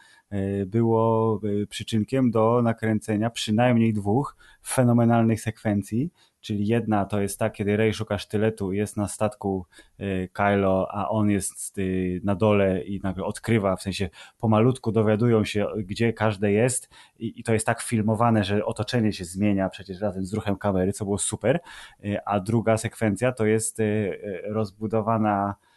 było 0.66 1.40
e, 1.62 1.66
przyczynkiem 1.66 2.30
do 2.30 2.62
nakręcenia 2.62 3.30
przynajmniej 3.30 3.92
dwóch 3.92 4.36
fenomenalnych 4.66 5.40
sekwencji, 5.40 6.10
czyli 6.40 6.66
jedna 6.66 7.04
to 7.04 7.20
jest 7.20 7.38
ta, 7.38 7.50
kiedy 7.50 7.76
Rey 7.76 7.94
szuka 7.94 8.18
sztyletu 8.18 8.72
jest 8.72 8.96
na 8.96 9.08
statku 9.08 9.66
e, 9.98 10.28
Kylo, 10.28 10.88
a 10.90 11.08
on 11.08 11.30
jest 11.30 11.80
na 12.24 12.34
dole 12.34 12.82
i 12.82 13.00
nagle 13.00 13.24
odkrywa, 13.24 13.76
w 13.76 13.82
sensie 13.82 14.10
pomalutku 14.38 14.92
dowiadują 14.92 15.44
się, 15.44 15.66
gdzie 15.76 16.12
każde 16.12 16.52
jest. 16.52 16.90
I, 17.18 17.40
i 17.40 17.42
to 17.42 17.52
jest 17.52 17.66
tak 17.66 17.82
filmowane, 17.82 18.44
że 18.44 18.64
otoczenie 18.64 19.12
się 19.12 19.24
zmienia 19.24 19.68
przecież 19.68 20.00
razem 20.00 20.26
z 20.26 20.32
ruchem 20.32 20.56
kamery, 20.56 20.92
co 20.92 21.04
było 21.04 21.18
super, 21.18 21.60
a 22.24 22.40
druga 22.40 22.76
sekwencja 22.76 23.32
to 23.32 23.46
jest 23.46 23.78
rozbudowana 24.44 25.54
E, 25.54 25.71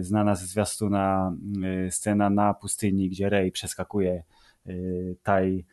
znana 0.00 0.34
ze 0.34 0.46
zwiastuna 0.46 1.36
e, 1.64 1.90
scena 1.90 2.30
na 2.30 2.54
pustyni, 2.54 3.08
gdzie 3.08 3.28
Rey 3.28 3.52
przeskakuje 3.52 4.22
e, 4.66 4.72
TIE 5.24 5.64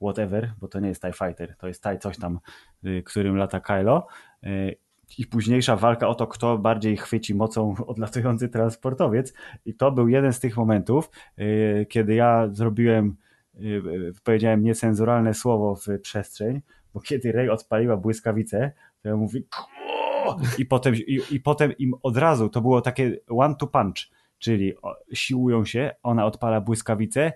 whatever, 0.00 0.52
bo 0.58 0.68
to 0.68 0.80
nie 0.80 0.88
jest 0.88 1.02
TIE 1.02 1.12
Fighter, 1.12 1.56
to 1.56 1.68
jest 1.68 1.82
TIE 1.82 1.98
coś 1.98 2.18
tam, 2.18 2.38
którym 3.04 3.36
lata 3.36 3.60
Kylo 3.60 4.06
i 5.18 5.26
późniejsza 5.26 5.76
walka 5.76 6.08
o 6.08 6.14
to, 6.14 6.26
kto 6.26 6.58
bardziej 6.58 6.96
chwyci 6.96 7.34
mocą 7.34 7.74
odlatujący 7.86 8.48
transportowiec. 8.48 9.34
I 9.64 9.74
to 9.74 9.92
był 9.92 10.08
jeden 10.08 10.32
z 10.32 10.40
tych 10.40 10.56
momentów, 10.56 11.10
kiedy 11.88 12.14
ja 12.14 12.48
zrobiłem 12.52 13.16
powiedziałem 14.24 14.62
niecenzuralne 14.62 15.34
słowo 15.34 15.76
w 15.76 16.00
przestrzeń, 16.00 16.60
bo 16.94 17.00
kiedy 17.00 17.32
Rey 17.32 17.50
odpaliła 17.50 17.96
błyskawicę, 17.96 18.72
to 19.02 19.08
ja 19.08 19.16
mówię 19.16 19.40
i 20.58 20.66
potem, 20.66 20.94
i, 20.94 21.20
i 21.30 21.40
potem 21.40 21.72
im 21.78 21.94
od 22.02 22.16
razu 22.16 22.48
to 22.48 22.60
było 22.60 22.80
takie 22.80 23.18
one 23.28 23.54
to 23.54 23.66
punch, 23.66 24.10
czyli 24.38 24.72
siłują 25.12 25.64
się, 25.64 25.94
ona 26.02 26.26
odpala 26.26 26.60
błyskawicę 26.60 27.32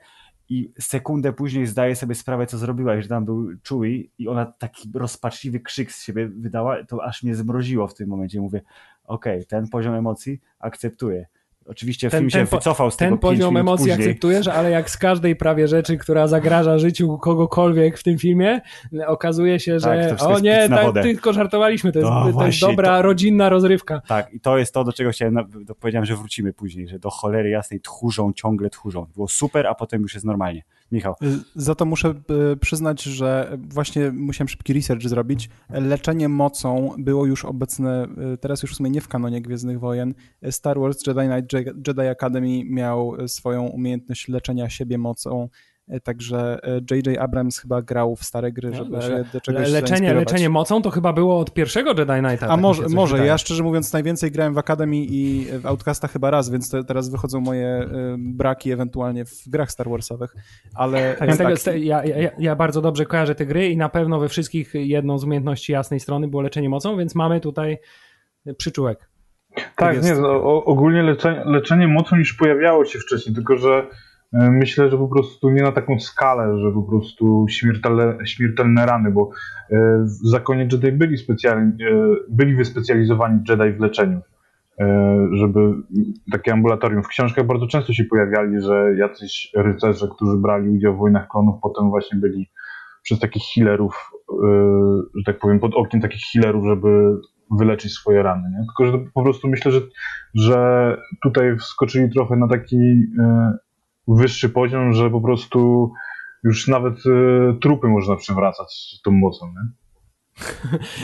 i 0.48 0.72
sekundę 0.80 1.32
później 1.32 1.66
zdaje 1.66 1.96
sobie 1.96 2.14
sprawę, 2.14 2.46
co 2.46 2.58
zrobiła, 2.58 3.00
że 3.00 3.08
tam 3.08 3.24
był 3.24 3.48
Chewie 3.68 4.04
i 4.18 4.28
ona 4.28 4.46
taki 4.46 4.90
rozpaczliwy 4.94 5.60
krzyk 5.60 5.92
z 5.92 6.04
siebie 6.04 6.28
wydała, 6.28 6.84
to 6.84 7.04
aż 7.04 7.22
mnie 7.22 7.34
zmroziło 7.34 7.88
w 7.88 7.94
tym 7.94 8.08
momencie. 8.08 8.40
Mówię, 8.40 8.62
okej, 9.04 9.36
okay, 9.36 9.46
ten 9.46 9.68
poziom 9.68 9.94
emocji 9.94 10.40
akceptuję. 10.58 11.26
Oczywiście 11.70 12.10
ten, 12.10 12.20
film 12.20 12.30
się 12.30 12.44
wycofał 12.44 12.90
z 12.90 12.96
ten 12.96 13.08
tego 13.08 13.16
Ten 13.16 13.30
poziom 13.30 13.56
emocji 13.56 13.86
później. 13.86 14.08
akceptujesz, 14.08 14.48
ale 14.48 14.70
jak 14.70 14.90
z 14.90 14.96
każdej 14.96 15.36
prawie 15.36 15.68
rzeczy, 15.68 15.96
która 15.96 16.26
zagraża 16.26 16.78
życiu 16.78 17.18
kogokolwiek 17.18 17.98
w 17.98 18.02
tym 18.02 18.18
filmie, 18.18 18.60
okazuje 19.06 19.60
się, 19.60 19.80
że 19.80 20.16
tak, 20.18 20.22
o 20.28 20.38
nie, 20.38 20.68
tak, 20.68 21.02
tylko 21.02 21.32
żartowaliśmy, 21.32 21.92
to 21.92 21.98
jest, 21.98 22.10
no, 22.10 22.32
to 22.32 22.46
jest 22.46 22.60
dobra, 22.60 22.96
to... 22.96 23.02
rodzinna 23.02 23.48
rozrywka. 23.48 24.02
Tak, 24.08 24.32
i 24.32 24.40
to 24.40 24.58
jest 24.58 24.74
to, 24.74 24.84
do 24.84 24.92
czego 24.92 25.10
chciałem, 25.10 25.36
powiedziałem, 25.80 26.06
że 26.06 26.16
wrócimy 26.16 26.52
później, 26.52 26.88
że 26.88 26.98
do 26.98 27.10
cholery 27.10 27.50
jasnej 27.50 27.80
tchórzą, 27.80 28.32
ciągle 28.32 28.70
tchórzą. 28.70 29.06
Było 29.14 29.28
super, 29.28 29.66
a 29.66 29.74
potem 29.74 30.02
już 30.02 30.14
jest 30.14 30.26
normalnie. 30.26 30.62
Michał. 30.92 31.14
Y, 31.22 31.38
za 31.54 31.74
to 31.74 31.84
muszę 31.84 32.14
y, 32.52 32.56
przyznać, 32.56 33.02
że 33.02 33.58
właśnie 33.58 34.12
musiałem 34.12 34.48
szybki 34.48 34.72
research 34.72 35.02
zrobić. 35.02 35.50
Leczenie 35.70 36.28
mocą 36.28 36.94
było 36.98 37.26
już 37.26 37.44
obecne, 37.44 38.06
y, 38.34 38.38
teraz 38.38 38.62
już 38.62 38.72
w 38.72 38.76
sumie 38.76 38.90
nie 38.90 39.00
w 39.00 39.08
kanonie 39.08 39.42
Gwiezdnych 39.42 39.80
Wojen. 39.80 40.14
Star 40.50 40.80
Wars 40.80 41.06
Jedi 41.06 41.20
Knight 41.20 41.52
Jedi 41.88 42.00
Academy 42.00 42.64
miał 42.64 43.28
swoją 43.28 43.66
umiejętność 43.66 44.28
leczenia 44.28 44.70
siebie 44.70 44.98
mocą 44.98 45.48
także 46.02 46.58
J.J. 46.90 47.08
E, 47.08 47.20
Abrams 47.20 47.58
chyba 47.58 47.82
grał 47.82 48.16
w 48.16 48.24
stare 48.24 48.52
gry, 48.52 48.74
żeby 48.74 48.90
no, 48.90 49.02
się 49.02 49.24
do 49.32 49.40
czegoś 49.40 49.70
leczenie, 49.70 50.14
leczenie 50.14 50.48
mocą 50.48 50.82
to 50.82 50.90
chyba 50.90 51.12
było 51.12 51.38
od 51.38 51.54
pierwszego 51.54 51.90
Jedi 51.90 52.12
Knighta. 52.12 52.46
A 52.46 52.48
tak 52.48 52.60
może, 52.60 52.88
może. 52.88 53.26
ja 53.26 53.38
szczerze 53.38 53.62
mówiąc 53.62 53.92
najwięcej 53.92 54.30
grałem 54.30 54.54
w 54.54 54.58
Academy 54.58 54.96
i 54.96 55.46
w 55.60 55.66
Outcasta 55.66 56.08
chyba 56.08 56.30
raz, 56.30 56.50
więc 56.50 56.70
te, 56.70 56.84
teraz 56.84 57.10
wychodzą 57.10 57.40
moje 57.40 57.66
e, 57.66 57.88
braki 58.18 58.72
ewentualnie 58.72 59.24
w 59.24 59.48
grach 59.48 59.70
Star 59.70 59.88
Warsowych, 59.90 60.34
ale... 60.74 61.14
Tak, 61.14 61.36
tak. 61.36 61.60
Tego, 61.60 61.76
ja, 61.76 62.04
ja, 62.04 62.30
ja, 62.38 62.56
bardzo 62.56 62.80
dobrze 62.80 63.06
kojarzę 63.06 63.34
te 63.34 63.46
gry 63.46 63.68
i 63.68 63.76
na 63.76 63.88
pewno 63.88 64.20
we 64.20 64.28
wszystkich 64.28 64.74
jedną 64.74 65.18
z 65.18 65.24
umiejętności 65.24 65.72
jasnej 65.72 66.00
strony 66.00 66.28
było 66.28 66.42
leczenie 66.42 66.68
mocą, 66.68 66.96
więc 66.96 67.14
mamy 67.14 67.40
tutaj 67.40 67.78
przyczółek. 68.56 69.10
Tak, 69.76 70.02
nie, 70.02 70.14
no, 70.14 70.64
ogólnie 70.64 71.02
leczenie, 71.02 71.42
leczenie 71.44 71.88
mocą 71.88 72.16
już 72.16 72.34
pojawiało 72.34 72.84
się 72.84 72.98
wcześniej, 72.98 73.34
tylko 73.34 73.56
że 73.56 73.86
E, 73.86 74.09
myślę, 74.32 74.90
że 74.90 74.98
po 74.98 75.08
prostu 75.08 75.50
nie 75.50 75.62
na 75.62 75.72
taką 75.72 76.00
skalę, 76.00 76.58
że 76.58 76.72
po 76.72 76.82
prostu 76.82 77.46
śmiertelne, 77.48 78.18
śmiertelne 78.26 78.86
rany, 78.86 79.10
bo 79.10 79.30
e, 79.70 79.76
w 80.04 80.28
zakonie 80.28 80.68
Jedi 80.72 80.92
byli, 80.92 81.18
specjalni, 81.18 81.72
e, 81.84 82.16
byli 82.28 82.56
wyspecjalizowani 82.56 83.40
Jedi 83.48 83.72
w 83.72 83.80
leczeniu, 83.80 84.20
żeby 85.32 85.60
takie 86.32 86.52
ambulatorium. 86.52 87.02
W 87.02 87.08
książkach 87.08 87.46
bardzo 87.46 87.66
często 87.66 87.92
się 87.92 88.04
pojawiali, 88.04 88.60
że 88.60 88.94
jacyś 88.96 89.52
rycerze, 89.56 90.08
którzy 90.16 90.36
brali 90.36 90.68
udział 90.68 90.94
w 90.94 90.98
wojnach 90.98 91.28
klonów, 91.28 91.60
potem 91.62 91.90
właśnie 91.90 92.18
byli 92.18 92.50
przez 93.02 93.18
takich 93.18 93.42
healerów, 93.54 94.10
że 95.14 95.24
tak 95.26 95.38
powiem, 95.38 95.60
pod 95.60 95.74
okiem 95.74 96.00
takich 96.00 96.20
healerów, 96.32 96.66
żeby 96.66 97.16
wyleczyć 97.58 97.92
swoje 97.92 98.22
rany. 98.22 98.42
Nie? 98.50 98.66
Tylko, 98.66 98.86
że 98.86 99.04
po 99.14 99.22
prostu 99.22 99.48
myślę, 99.48 99.72
że, 99.72 99.80
że 100.34 100.96
tutaj 101.22 101.56
wskoczyli 101.56 102.10
trochę 102.10 102.36
na 102.36 102.48
taki 102.48 103.06
wyższy 104.08 104.48
poziom, 104.48 104.92
że 104.92 105.10
po 105.10 105.20
prostu 105.20 105.92
już 106.44 106.68
nawet 106.68 107.06
y, 107.06 107.58
trupy 107.60 107.88
można 107.88 108.16
przywracać 108.16 109.00
tą 109.04 109.10
mocą. 109.10 109.46
Nie? 109.46 109.79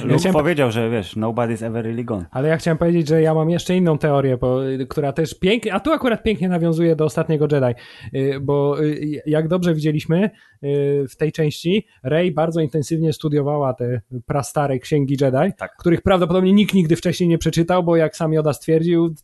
Luke 0.03 0.13
ja 0.13 0.19
chciałem... 0.19 0.33
powiedział, 0.33 0.71
że 0.71 0.91
wiesz, 0.91 1.17
nobody's 1.17 1.67
ever 1.67 1.85
really 1.85 2.05
gone. 2.05 2.25
Ale 2.31 2.49
ja 2.49 2.57
chciałem 2.57 2.79
powiedzieć, 2.79 3.09
że 3.09 3.23
ja 3.23 3.35
mam 3.35 3.51
jeszcze 3.51 3.77
inną 3.77 3.99
teorię, 3.99 4.37
bo, 4.37 4.59
która 4.89 5.13
też 5.13 5.35
pięknie, 5.35 5.75
a 5.75 5.81
tu 5.81 5.93
akurat 5.93 6.23
pięknie 6.23 6.49
nawiązuje 6.49 6.97
do 6.97 7.05
ostatniego 7.05 7.49
Jedi, 7.53 7.81
y, 8.15 8.41
bo 8.41 8.83
y, 8.83 9.23
jak 9.27 9.49
dobrze 9.49 9.75
widzieliśmy 9.75 10.31
y, 10.65 11.07
w 11.11 11.17
tej 11.17 11.33
części, 11.33 11.87
Rey 12.05 12.33
bardzo 12.33 12.61
intensywnie 12.61 13.13
studiowała 13.13 13.75
te 13.75 14.01
prastare 14.27 14.79
księgi 14.79 15.17
Jedi, 15.21 15.53
tak. 15.59 15.77
których 15.77 16.03
prawdopodobnie 16.03 16.53
nikt 16.53 16.75
nigdy 16.75 16.97
wcześniej 16.97 17.29
nie 17.29 17.39
przeczytał, 17.39 17.85
bo 17.85 17.97
jak 17.97 18.17
sam 18.17 18.33
Yoda 18.33 18.53
stwierdził, 18.53 19.15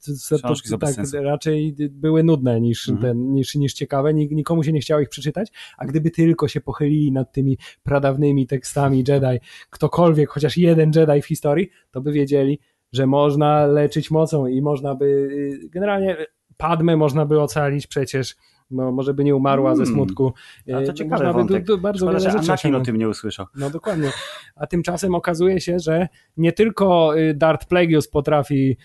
to 0.71 0.79
tak, 0.79 0.95
raczej 1.23 1.77
były 1.91 2.23
nudne 2.23 2.61
niż, 2.61 2.89
mhm. 2.89 3.09
ten, 3.09 3.33
niż, 3.33 3.55
niż 3.55 3.75
ciekawe, 3.75 4.15
nikomu 4.15 4.63
się 4.63 4.73
nie 4.73 4.81
chciało 4.81 5.01
ich 5.01 5.09
przeczytać, 5.09 5.53
a 5.79 5.87
gdyby 5.87 6.11
tylko 6.11 6.49
się 6.49 6.61
pochylili 6.61 7.13
nad 7.13 7.33
tymi 7.33 7.59
pradawnymi 7.83 8.47
tekstami 8.47 9.05
Jedi, 9.09 9.41
ktokolwiek 9.71 10.02
ktokolwiek, 10.03 10.31
chociaż 10.31 10.57
jeden 10.57 10.91
Jedi 10.95 11.23
w 11.23 11.27
historii, 11.27 11.71
to 11.91 12.01
by 12.01 12.13
wiedzieli, 12.13 12.59
że 12.93 13.07
można 13.07 13.67
leczyć 13.67 14.11
mocą 14.11 14.47
i 14.47 14.63
można 14.63 14.95
by, 14.95 15.05
y, 15.05 15.69
generalnie 15.69 16.17
Padmę 16.57 16.97
można 16.97 17.27
by 17.27 17.41
ocalić 17.41 17.87
przecież, 17.87 18.37
no, 18.71 18.93
może 18.93 19.15
by 19.15 19.25
nie 19.25 19.37
umarła 19.37 19.71
hmm. 19.71 19.87
ze 19.87 19.93
smutku. 19.93 20.33
A 20.69 20.73
to 20.73 20.93
y, 20.93 20.95
ciekawe 20.95 21.25
można 21.25 21.45
by 21.45 21.61
du, 21.61 21.67
du, 21.67 21.79
bardzo 21.79 22.07
Szkoda, 22.07 22.19
wiele 22.19 22.31
rzeczy 22.31 22.53
Anakin 22.53 22.75
o 22.75 22.81
tym 22.81 22.97
nie 22.97 23.09
usłyszał. 23.09 23.47
No 23.57 23.71
dokładnie. 23.71 24.11
A 24.57 24.67
tymczasem 24.67 25.15
okazuje 25.15 25.61
się, 25.61 25.79
że 25.79 26.09
nie 26.37 26.53
tylko 26.53 27.19
y, 27.19 27.35
Darth 27.35 27.67
Plagueis 27.67 28.09
potrafi 28.09 28.77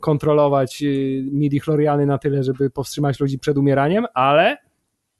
kontrolować 0.00 0.84
midi-chloriany 1.32 2.06
na 2.06 2.18
tyle, 2.18 2.42
żeby 2.42 2.70
powstrzymać 2.70 3.20
ludzi 3.20 3.38
przed 3.38 3.56
umieraniem, 3.58 4.06
ale 4.14 4.56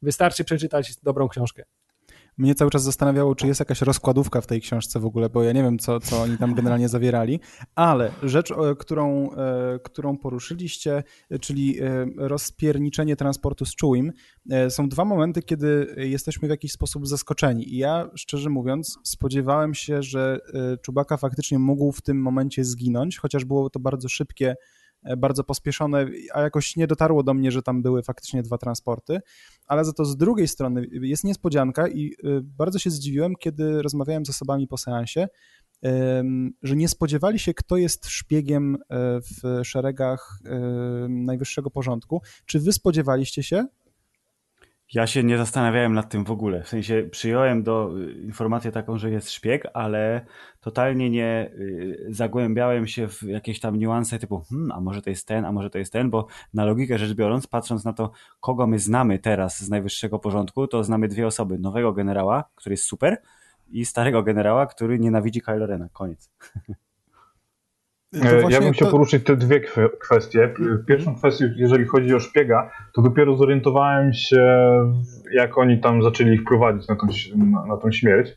wystarczy 0.02 0.44
przeczytać 0.44 0.96
dobrą 1.02 1.28
książkę. 1.28 1.64
Mnie 2.38 2.54
cały 2.54 2.70
czas 2.70 2.82
zastanawiało, 2.82 3.34
czy 3.34 3.46
jest 3.46 3.60
jakaś 3.60 3.82
rozkładówka 3.82 4.40
w 4.40 4.46
tej 4.46 4.60
książce 4.60 5.00
w 5.00 5.06
ogóle, 5.06 5.30
bo 5.30 5.42
ja 5.42 5.52
nie 5.52 5.62
wiem, 5.62 5.78
co, 5.78 6.00
co 6.00 6.22
oni 6.22 6.38
tam 6.38 6.54
generalnie 6.54 6.88
zawierali, 6.88 7.40
ale 7.74 8.12
rzecz, 8.22 8.52
którą, 8.78 9.32
e, 9.32 9.78
którą 9.84 10.18
poruszyliście, 10.18 11.02
czyli 11.40 11.80
e, 11.80 12.06
rozpierniczenie 12.16 13.16
transportu 13.16 13.64
z 13.64 13.74
czułym, 13.74 14.12
e, 14.50 14.70
są 14.70 14.88
dwa 14.88 15.04
momenty, 15.04 15.42
kiedy 15.42 15.94
jesteśmy 15.96 16.48
w 16.48 16.50
jakiś 16.50 16.72
sposób 16.72 17.06
zaskoczeni. 17.06 17.74
I 17.74 17.76
ja, 17.76 18.10
szczerze 18.14 18.50
mówiąc, 18.50 18.98
spodziewałem 19.04 19.74
się, 19.74 20.02
że 20.02 20.38
Czubaka 20.82 21.16
faktycznie 21.16 21.58
mógł 21.58 21.92
w 21.92 22.02
tym 22.02 22.22
momencie 22.22 22.64
zginąć, 22.64 23.18
chociaż 23.18 23.44
było 23.44 23.70
to 23.70 23.80
bardzo 23.80 24.08
szybkie 24.08 24.42
E, 24.50 24.56
bardzo 25.16 25.44
pospieszone, 25.44 26.06
a 26.34 26.40
jakoś 26.40 26.76
nie 26.76 26.86
dotarło 26.86 27.22
do 27.22 27.34
mnie, 27.34 27.52
że 27.52 27.62
tam 27.62 27.82
były 27.82 28.02
faktycznie 28.02 28.42
dwa 28.42 28.58
transporty, 28.58 29.20
ale 29.66 29.84
za 29.84 29.92
to 29.92 30.04
z 30.04 30.16
drugiej 30.16 30.48
strony 30.48 30.86
jest 30.92 31.24
niespodzianka 31.24 31.88
i 31.88 32.06
e, 32.06 32.40
bardzo 32.40 32.78
się 32.78 32.90
zdziwiłem, 32.90 33.34
kiedy 33.36 33.82
rozmawiałem 33.82 34.26
z 34.26 34.30
osobami 34.30 34.68
po 34.68 34.78
seansie, 34.78 35.28
że 36.62 36.76
nie 36.76 36.88
spodziewali 36.88 37.38
się, 37.38 37.54
kto 37.54 37.76
jest 37.76 38.06
szpiegiem 38.06 38.74
e, 38.74 38.78
w 39.20 39.64
szeregach 39.64 40.38
najwyższego 41.08 41.70
porządku. 41.70 42.22
Czy 42.46 42.60
wy 42.60 42.72
spodziewaliście 42.72 43.42
się? 43.42 43.66
Ja 44.94 45.06
się 45.06 45.24
nie 45.24 45.38
zastanawiałem 45.38 45.94
nad 45.94 46.08
tym 46.08 46.24
w 46.24 46.30
ogóle. 46.30 46.62
W 46.62 46.68
sensie 46.68 47.08
przyjąłem 47.10 47.62
do 47.62 47.98
y, 47.98 48.12
informację 48.12 48.72
taką, 48.72 48.98
że 48.98 49.10
jest 49.10 49.30
szpieg, 49.30 49.66
ale 49.74 50.26
totalnie 50.60 51.10
nie 51.10 51.50
y, 51.54 52.06
zagłębiałem 52.08 52.86
się 52.86 53.08
w 53.08 53.22
jakieś 53.22 53.60
tam 53.60 53.78
niuanse 53.78 54.18
typu, 54.18 54.42
hmm, 54.50 54.72
a 54.72 54.80
może 54.80 55.02
to 55.02 55.10
jest 55.10 55.26
ten, 55.26 55.44
a 55.44 55.52
może 55.52 55.70
to 55.70 55.78
jest 55.78 55.92
ten, 55.92 56.10
bo 56.10 56.26
na 56.54 56.64
logikę 56.64 56.98
rzecz 56.98 57.14
biorąc, 57.14 57.46
patrząc 57.46 57.84
na 57.84 57.92
to, 57.92 58.12
kogo 58.40 58.66
my 58.66 58.78
znamy 58.78 59.18
teraz 59.18 59.60
z 59.60 59.70
najwyższego 59.70 60.18
porządku, 60.18 60.66
to 60.66 60.84
znamy 60.84 61.08
dwie 61.08 61.26
osoby. 61.26 61.58
Nowego 61.58 61.92
generała, 61.92 62.44
który 62.54 62.72
jest 62.72 62.84
super 62.84 63.22
i 63.70 63.84
starego 63.84 64.22
generała, 64.22 64.66
który 64.66 64.98
nienawidzi 64.98 65.40
Kylo 65.40 65.66
Rena. 65.66 65.88
Koniec. 65.92 66.30
E, 68.14 68.50
ja 68.50 68.60
bym 68.60 68.72
chciał 68.72 68.88
to... 68.88 68.92
poruszyć 68.92 69.24
te 69.24 69.36
dwie 69.36 69.60
kwestie. 70.00 70.54
Pierwszą 70.88 71.14
kwestią, 71.14 71.44
jeżeli 71.56 71.86
chodzi 71.86 72.14
o 72.14 72.20
szpiega, 72.20 72.70
to 72.94 73.02
dopiero 73.02 73.36
zorientowałem 73.36 74.12
się, 74.12 74.46
jak 75.32 75.58
oni 75.58 75.80
tam 75.80 76.02
zaczęli 76.02 76.34
ich 76.34 76.44
prowadzić 76.44 76.88
na 76.88 76.96
tą, 76.96 77.06
na, 77.36 77.66
na 77.66 77.76
tą 77.76 77.92
śmierć, 77.92 78.30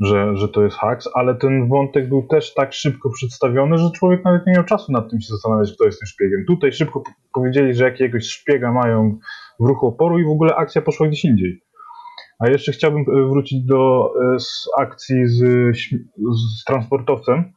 że, 0.00 0.36
że 0.36 0.48
to 0.48 0.64
jest 0.64 0.76
haks, 0.76 1.08
ale 1.14 1.34
ten 1.34 1.68
wątek 1.68 2.08
był 2.08 2.26
też 2.26 2.54
tak 2.54 2.72
szybko 2.72 3.10
przedstawiony, 3.10 3.78
że 3.78 3.90
człowiek 3.90 4.24
nawet 4.24 4.46
nie 4.46 4.52
miał 4.52 4.64
czasu 4.64 4.92
nad 4.92 5.10
tym 5.10 5.20
się 5.20 5.26
zastanawiać, 5.26 5.72
kto 5.74 5.84
jest 5.84 6.00
tym 6.00 6.06
szpiegiem. 6.06 6.44
Tutaj 6.46 6.72
szybko 6.72 7.02
powiedzieli, 7.34 7.74
że 7.74 7.84
jakiegoś 7.84 8.24
szpiega 8.24 8.72
mają 8.72 9.18
w 9.60 9.66
ruchu 9.66 9.86
oporu 9.86 10.18
i 10.18 10.24
w 10.24 10.30
ogóle 10.30 10.54
akcja 10.54 10.82
poszła 10.82 11.08
gdzieś 11.08 11.24
indziej. 11.24 11.62
A 12.38 12.48
jeszcze 12.48 12.72
chciałbym 12.72 13.00
e, 13.00 13.28
wrócić 13.28 13.64
do 13.64 14.10
e, 14.34 14.40
z 14.40 14.68
akcji 14.80 15.26
z, 15.26 15.38
z 16.16 16.64
transportowcem, 16.66 17.52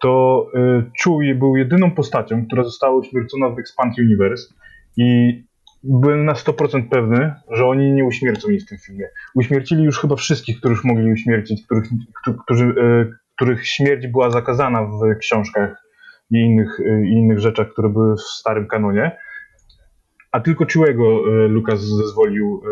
to 0.00 0.46
y, 0.54 0.90
Chewie 1.04 1.34
był 1.34 1.56
jedyną 1.56 1.90
postacią, 1.90 2.46
która 2.46 2.64
została 2.64 2.96
uśmiercona 2.96 3.50
w 3.50 3.58
Expand 3.58 3.98
Universe 3.98 4.54
i 4.96 5.38
byłem 5.82 6.24
na 6.24 6.32
100% 6.32 6.88
pewny, 6.88 7.34
że 7.50 7.66
oni 7.66 7.92
nie 7.92 8.04
uśmiercą 8.04 8.50
nic 8.50 8.66
w 8.66 8.68
tym 8.68 8.78
filmie. 8.78 9.08
Uśmiercili 9.34 9.84
już 9.84 9.98
chyba 9.98 10.16
wszystkich, 10.16 10.58
których 10.58 10.84
mogli 10.84 11.12
uśmiercić, 11.12 11.64
których, 11.64 11.84
którzy, 12.44 12.64
y, 12.64 13.12
których 13.36 13.68
śmierć 13.68 14.06
była 14.06 14.30
zakazana 14.30 14.84
w 14.84 15.18
książkach 15.20 15.76
i 16.30 16.40
innych, 16.40 16.80
y, 16.80 17.06
i 17.06 17.12
innych 17.12 17.38
rzeczach, 17.38 17.68
które 17.72 17.88
były 17.88 18.16
w 18.16 18.20
starym 18.20 18.66
kanonie. 18.66 19.16
A 20.32 20.40
tylko 20.40 20.64
Chewiego 20.64 21.22
Lukas 21.48 21.80
zezwolił 21.80 22.62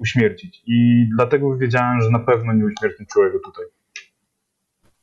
uśmiercić. 0.00 0.62
I 0.66 1.08
dlatego 1.16 1.56
wiedziałem, 1.56 2.00
że 2.00 2.10
na 2.10 2.18
pewno 2.18 2.52
nie 2.52 2.64
uśmiercą 2.64 3.04
Chewiego 3.14 3.38
tutaj. 3.44 3.64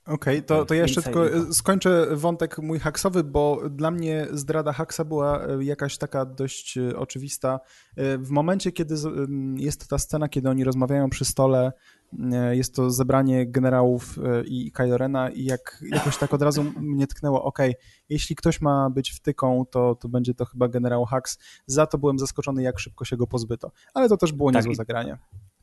Okej, 0.09 0.37
okay, 0.37 0.41
to, 0.41 0.65
to 0.65 0.73
ja 0.73 0.81
jeszcze 0.81 1.01
tylko 1.01 1.29
e, 1.29 1.53
skończę 1.53 2.07
wątek 2.15 2.57
mój 2.57 2.79
haksowy, 2.79 3.23
bo 3.23 3.69
dla 3.69 3.91
mnie 3.91 4.27
zdrada 4.31 4.73
haksa 4.73 5.05
była 5.05 5.45
e, 5.45 5.63
jakaś 5.63 5.97
taka 5.97 6.25
dość 6.25 6.77
e, 6.77 6.97
oczywista. 6.97 7.59
W 7.97 8.29
momencie, 8.29 8.71
kiedy 8.71 8.95
jest 9.55 9.87
ta 9.87 9.97
scena, 9.97 10.29
kiedy 10.29 10.49
oni 10.49 10.63
rozmawiają 10.63 11.09
przy 11.09 11.25
stole, 11.25 11.71
jest 12.51 12.75
to 12.75 12.91
zebranie 12.91 13.47
generałów 13.51 14.19
i 14.45 14.71
Kylo 14.71 14.97
Rena 14.97 15.29
i 15.29 15.45
jak 15.45 15.83
jakoś 15.91 16.17
tak 16.17 16.33
od 16.33 16.41
razu 16.41 16.63
mnie 16.77 17.07
tknęło, 17.07 17.43
ok, 17.43 17.59
jeśli 18.09 18.35
ktoś 18.35 18.61
ma 18.61 18.89
być 18.89 19.11
wtyką, 19.11 19.65
to, 19.71 19.95
to 19.95 20.09
będzie 20.09 20.33
to 20.33 20.45
chyba 20.45 20.67
generał 20.67 21.05
Hux. 21.05 21.37
Za 21.65 21.87
to 21.87 21.97
byłem 21.97 22.19
zaskoczony, 22.19 22.63
jak 22.63 22.79
szybko 22.79 23.05
się 23.05 23.17
go 23.17 23.27
pozbyto. 23.27 23.71
Ale 23.93 24.09
to 24.09 24.17
też 24.17 24.31
było 24.31 24.51
tak, 24.51 24.55
niezłe 24.55 24.75
zagranie. 24.75 25.17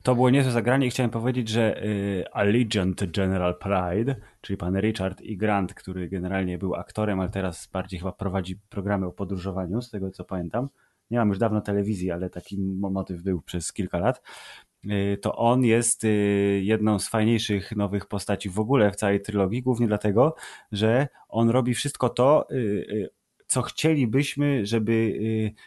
To 0.06 0.14
było 0.14 0.30
niezłe 0.30 0.52
zagranie 0.52 0.86
i 0.86 0.90
chciałem 0.90 1.10
powiedzieć, 1.10 1.48
że 1.48 1.84
y, 1.84 2.24
Allegiant 2.32 3.04
General 3.10 3.58
Pride, 3.58 4.16
czyli 4.40 4.56
pan 4.56 4.80
Richard 4.80 5.20
i 5.20 5.36
Grant, 5.36 5.74
który 5.74 6.08
generalnie 6.08 6.58
był 6.58 6.74
aktorem, 6.74 7.20
ale 7.20 7.30
teraz 7.30 7.66
bardziej 7.72 7.98
chyba 7.98 8.12
prowadzi 8.12 8.56
programy 8.68 9.06
o 9.06 9.12
podróżowaniu, 9.12 9.82
z 9.82 9.90
tego 9.90 10.10
co 10.10 10.24
pamiętam. 10.24 10.68
Nie 11.10 11.18
mam 11.18 11.28
już 11.28 11.38
dawno 11.38 11.60
telewizji, 11.60 12.10
ale 12.10 12.30
taki 12.30 12.58
motyw 12.80 13.22
był 13.22 13.42
przez 13.42 13.72
kilka 13.72 13.98
lat. 13.98 14.22
Y, 14.84 15.18
to 15.22 15.36
on 15.36 15.64
jest 15.64 16.04
y, 16.04 16.08
jedną 16.64 16.98
z 16.98 17.08
fajniejszych 17.08 17.76
nowych 17.76 18.06
postaci 18.06 18.50
w 18.50 18.60
ogóle 18.60 18.90
w 18.90 18.96
całej 18.96 19.22
trylogii, 19.22 19.62
głównie 19.62 19.86
dlatego, 19.86 20.34
że 20.72 21.08
on 21.28 21.50
robi 21.50 21.74
wszystko 21.74 22.08
to, 22.08 22.48
co 23.46 23.62
chcielibyśmy, 23.62 24.66
żeby 24.66 25.18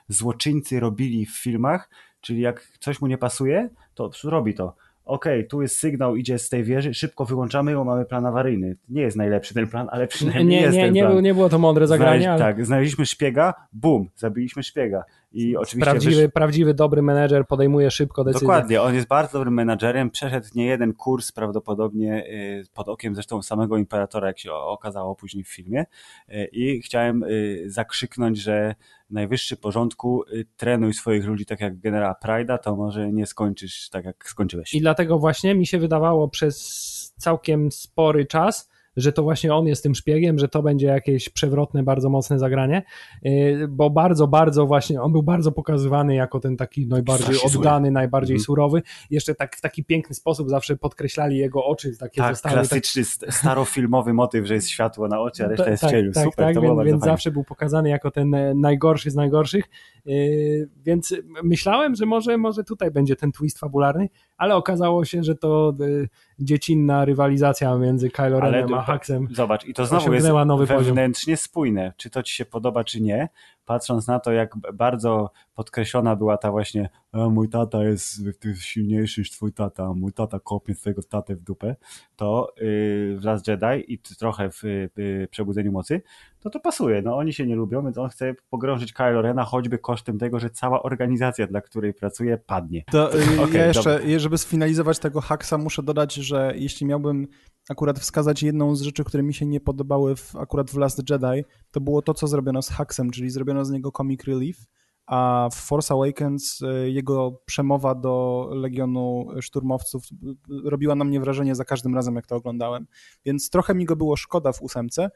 złoczyńcy 0.07 0.79
robili 0.79 1.25
w 1.25 1.37
filmach, 1.37 1.89
czyli 2.21 2.41
jak 2.41 2.67
coś 2.79 3.01
mu 3.01 3.07
nie 3.07 3.17
pasuje, 3.17 3.69
to 3.93 4.11
robi 4.23 4.53
to. 4.53 4.75
Okej, 5.05 5.39
okay, 5.39 5.49
tu 5.49 5.61
jest 5.61 5.77
sygnał, 5.77 6.15
idzie 6.15 6.39
z 6.39 6.49
tej 6.49 6.63
wieży, 6.63 6.93
szybko 6.93 7.25
wyłączamy 7.25 7.71
ją, 7.71 7.83
mamy 7.83 8.05
plan 8.05 8.25
awaryjny. 8.25 8.75
Nie 8.89 9.01
jest 9.01 9.17
najlepszy 9.17 9.53
ten 9.53 9.67
plan, 9.67 9.87
ale 9.91 10.07
przynajmniej 10.07 10.45
nie, 10.45 10.61
jest 10.61 10.77
nie, 10.77 10.85
ten 10.85 10.93
nie, 10.93 11.01
plan. 11.01 11.23
Nie 11.23 11.33
było 11.33 11.49
to 11.49 11.59
mądre 11.59 11.87
zagranie. 11.87 12.21
Znaleźli, 12.21 12.43
ale... 12.43 12.53
Tak, 12.53 12.65
znaleźliśmy 12.65 13.05
szpiega, 13.05 13.53
bum, 13.73 14.09
zabiliśmy 14.15 14.63
szpiega. 14.63 15.03
I 15.31 15.57
oczywiście 15.57 15.91
prawdziwy, 15.91 16.21
wysz... 16.21 16.31
prawdziwy 16.33 16.73
dobry 16.73 17.01
menedżer 17.01 17.47
podejmuje 17.47 17.91
szybko 17.91 18.23
decyzje. 18.23 18.45
Dokładnie, 18.47 18.81
on 18.81 18.95
jest 18.95 19.07
bardzo 19.07 19.37
dobrym 19.37 19.53
menedżerem, 19.53 20.09
przeszedł 20.09 20.47
nie 20.55 20.65
jeden 20.65 20.93
kurs 20.93 21.31
prawdopodobnie 21.31 22.25
y, 22.27 22.63
pod 22.73 22.89
okiem 22.89 23.15
zresztą 23.15 23.41
samego 23.41 23.77
imperatora, 23.77 24.27
jak 24.27 24.39
się 24.39 24.53
okazało 24.53 25.15
później 25.15 25.43
w 25.43 25.49
filmie 25.49 25.85
y, 26.29 26.49
i 26.51 26.81
chciałem 26.81 27.23
y, 27.23 27.63
zakrzyknąć, 27.67 28.37
że 28.37 28.75
najwyższy 29.09 29.57
porządku 29.57 30.23
trenuj 30.57 30.93
swoich 30.93 31.25
ludzi 31.25 31.45
tak 31.45 31.59
jak 31.59 31.79
generała 31.79 32.15
Pride'a, 32.23 32.57
to 32.59 32.75
może 32.75 33.11
nie 33.11 33.25
skończysz 33.25 33.89
tak 33.89 34.05
jak 34.05 34.29
skończyłeś. 34.29 34.73
I 34.73 34.81
dlatego 34.81 35.19
właśnie 35.19 35.55
mi 35.55 35.67
się 35.67 35.79
wydawało 35.79 36.27
przez 36.27 37.13
całkiem 37.17 37.71
spory 37.71 38.25
czas, 38.25 38.68
że 38.97 39.11
to 39.13 39.23
właśnie 39.23 39.55
on 39.55 39.67
jest 39.67 39.83
tym 39.83 39.95
szpiegiem, 39.95 40.39
że 40.39 40.47
to 40.47 40.63
będzie 40.63 40.87
jakieś 40.87 41.29
przewrotne, 41.29 41.83
bardzo 41.83 42.09
mocne 42.09 42.39
zagranie, 42.39 42.83
y, 43.25 43.67
bo 43.69 43.89
bardzo, 43.89 44.27
bardzo 44.27 44.65
właśnie, 44.65 45.01
on 45.01 45.11
był 45.11 45.23
bardzo 45.23 45.51
pokazywany 45.51 46.15
jako 46.15 46.39
ten 46.39 46.57
taki 46.57 46.87
najbardziej 46.87 47.35
oddany, 47.45 47.91
najbardziej 47.91 48.35
mm. 48.35 48.43
surowy. 48.43 48.81
Jeszcze 49.09 49.35
tak 49.35 49.55
w 49.55 49.61
taki 49.61 49.83
piękny 49.83 50.15
sposób 50.15 50.49
zawsze 50.49 50.77
podkreślali 50.77 51.37
jego 51.37 51.65
oczy. 51.65 51.97
Takie 51.97 52.21
tak, 52.21 52.33
zostały, 52.33 52.53
klasyczny, 52.53 53.03
tak... 53.19 53.33
starofilmowy 53.33 54.13
motyw, 54.13 54.47
że 54.47 54.53
jest 54.53 54.69
światło 54.69 55.07
na 55.07 55.19
oczy, 55.19 55.45
a 55.45 55.47
reszta 55.47 55.63
tak, 55.63 55.71
jest 55.71 55.83
w 55.83 55.89
cieniu. 55.89 56.11
Tak, 56.11 56.23
Super, 56.23 56.45
tak, 56.45 56.55
to 56.55 56.61
więc, 56.61 56.83
więc 56.83 57.03
zawsze 57.03 57.31
był 57.31 57.43
pokazany 57.43 57.89
jako 57.89 58.11
ten 58.11 58.33
e, 58.33 58.53
najgorszy 58.53 59.11
z 59.11 59.15
najgorszych, 59.15 59.65
y, 60.07 60.69
więc 60.85 61.15
myślałem, 61.43 61.95
że 61.95 62.05
może, 62.05 62.37
może 62.37 62.63
tutaj 62.63 62.91
będzie 62.91 63.15
ten 63.15 63.31
twist 63.31 63.59
fabularny, 63.59 64.09
ale 64.37 64.55
okazało 64.55 65.05
się, 65.05 65.23
że 65.23 65.35
to 65.35 65.73
y, 65.81 66.09
dziecinna 66.39 67.05
rywalizacja 67.05 67.77
między 67.77 68.09
Kylo 68.09 68.39
Renem 68.39 68.67
a 68.79 68.83
Haxem. 68.83 69.27
Zobacz, 69.31 69.65
i 69.65 69.73
to 69.73 69.85
znowu 69.85 70.13
jest 70.13 70.27
nowy 70.45 70.65
wewnętrznie 70.65 71.33
poziom. 71.33 71.43
spójne, 71.43 71.93
czy 71.97 72.09
to 72.09 72.23
ci 72.23 72.35
się 72.35 72.45
podoba, 72.45 72.83
czy 72.83 73.01
nie, 73.01 73.29
patrząc 73.69 74.07
na 74.07 74.19
to, 74.19 74.31
jak 74.31 74.57
bardzo 74.73 75.31
podkreślona 75.55 76.15
była 76.15 76.37
ta 76.37 76.51
właśnie 76.51 76.89
e, 77.13 77.29
mój 77.29 77.49
tata 77.49 77.83
jest 77.83 78.21
silniejszy 78.59 79.21
niż 79.21 79.31
twój 79.31 79.53
tata, 79.53 79.93
mój 79.93 80.13
tata 80.13 80.39
kopie 80.39 80.75
swojego 80.75 81.03
tatę 81.03 81.35
w 81.35 81.41
dupę, 81.41 81.75
to 82.15 82.53
yy, 82.57 83.17
w 83.17 83.23
Last 83.23 83.47
Jedi 83.47 83.93
i 83.93 83.99
trochę 83.99 84.49
w 84.51 84.63
yy, 84.97 85.27
Przebudzeniu 85.31 85.71
Mocy, 85.71 86.01
to 86.39 86.49
to 86.49 86.59
pasuje. 86.59 87.01
No 87.01 87.17
oni 87.17 87.33
się 87.33 87.47
nie 87.47 87.55
lubią, 87.55 87.83
więc 87.83 87.97
on 87.97 88.09
chce 88.09 88.35
pogrążyć 88.49 88.93
Kylo 88.93 89.21
Rena 89.21 89.43
choćby 89.43 89.77
kosztem 89.77 90.19
tego, 90.19 90.39
że 90.39 90.49
cała 90.49 90.83
organizacja, 90.83 91.47
dla 91.47 91.61
której 91.61 91.93
pracuje, 91.93 92.37
padnie. 92.37 92.83
To, 92.91 93.09
yy, 93.15 93.41
okay, 93.41 93.57
ja 93.57 93.65
jeszcze, 93.65 93.99
dobra. 93.99 94.19
żeby 94.19 94.37
sfinalizować 94.37 94.99
tego 94.99 95.21
haksa, 95.21 95.57
muszę 95.57 95.83
dodać, 95.83 96.13
że 96.13 96.53
jeśli 96.55 96.85
miałbym 96.85 97.27
akurat 97.69 97.99
wskazać 97.99 98.43
jedną 98.43 98.75
z 98.75 98.81
rzeczy, 98.81 99.03
które 99.03 99.23
mi 99.23 99.33
się 99.33 99.45
nie 99.45 99.59
podobały 99.59 100.15
w, 100.15 100.35
akurat 100.35 100.71
w 100.71 100.77
Last 100.77 101.09
Jedi, 101.09 101.45
to 101.71 101.81
było 101.81 102.01
to, 102.01 102.13
co 102.13 102.27
zrobiono 102.27 102.61
z 102.61 102.69
Haksem, 102.69 103.11
czyli 103.11 103.29
zrobiono 103.29 103.65
z 103.65 103.71
niego 103.71 103.91
comic 103.91 104.23
relief, 104.23 104.57
a 105.05 105.49
w 105.51 105.55
Force 105.55 105.93
Awakens 105.93 106.61
e, 106.61 106.89
jego 106.89 107.41
przemowa 107.45 107.95
do 107.95 108.47
Legionu 108.53 109.27
Szturmowców 109.41 110.03
robiła 110.63 110.95
na 110.95 111.05
mnie 111.05 111.19
wrażenie 111.19 111.55
za 111.55 111.65
każdym 111.65 111.95
razem, 111.95 112.15
jak 112.15 112.27
to 112.27 112.35
oglądałem. 112.35 112.87
Więc 113.25 113.49
trochę 113.49 113.75
mi 113.75 113.85
go 113.85 113.95
było 113.95 114.15
szkoda 114.15 114.51
w 114.51 114.61
ósemce, 114.61 115.09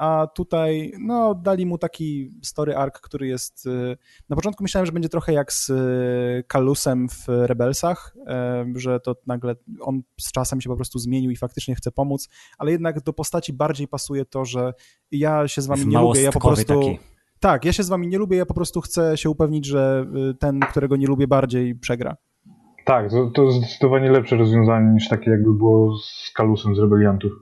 a 0.00 0.26
tutaj 0.34 0.92
no, 0.98 1.34
dali 1.34 1.66
mu 1.66 1.78
taki 1.78 2.30
story 2.42 2.76
arc, 2.76 3.00
który 3.00 3.26
jest... 3.26 3.66
Y, 3.66 3.96
na 4.28 4.36
początku 4.36 4.64
myślałem, 4.64 4.86
że 4.86 4.92
będzie 4.92 5.08
trochę 5.08 5.32
jak 5.32 5.52
z 5.52 5.72
Kalusem 6.46 7.08
w 7.08 7.24
Rebelsach, 7.28 8.14
że 8.74 9.00
to 9.00 9.16
nagle 9.26 9.54
on 9.80 10.02
z 10.20 10.32
czasem 10.32 10.60
się 10.60 10.70
po 10.70 10.76
prostu 10.76 10.98
zmienił 10.98 11.30
i 11.30 11.36
faktycznie 11.36 11.74
chce 11.74 11.92
pomóc, 11.92 12.28
ale 12.58 12.70
jednak 12.70 13.02
do 13.02 13.12
postaci 13.12 13.52
bardziej 13.52 13.88
pasuje 13.88 14.24
to, 14.24 14.44
że 14.44 14.72
ja 15.10 15.48
się 15.48 15.62
z 15.62 15.66
wami 15.66 15.86
nie 15.86 15.98
lubię, 15.98 16.22
ja 16.22 16.32
po 16.32 16.40
prostu... 16.40 16.80
Taki. 16.80 16.98
Tak, 17.40 17.64
ja 17.64 17.72
się 17.72 17.82
z 17.82 17.88
wami 17.88 18.08
nie 18.08 18.18
lubię, 18.18 18.36
ja 18.36 18.46
po 18.46 18.54
prostu 18.54 18.80
chcę 18.80 19.16
się 19.16 19.30
upewnić, 19.30 19.66
że 19.66 20.06
ten, 20.38 20.60
którego 20.60 20.96
nie 20.96 21.06
lubię 21.06 21.26
bardziej, 21.26 21.74
przegra. 21.74 22.16
Tak, 22.84 23.10
to, 23.10 23.30
to 23.34 23.50
zdecydowanie 23.50 24.10
lepsze 24.10 24.36
rozwiązanie 24.36 24.92
niż 24.92 25.08
takie 25.08 25.30
jakby 25.30 25.54
było 25.54 25.98
z 25.98 26.32
Kalusem 26.34 26.74
z 26.74 26.78
Rebeliantów. 26.78 27.32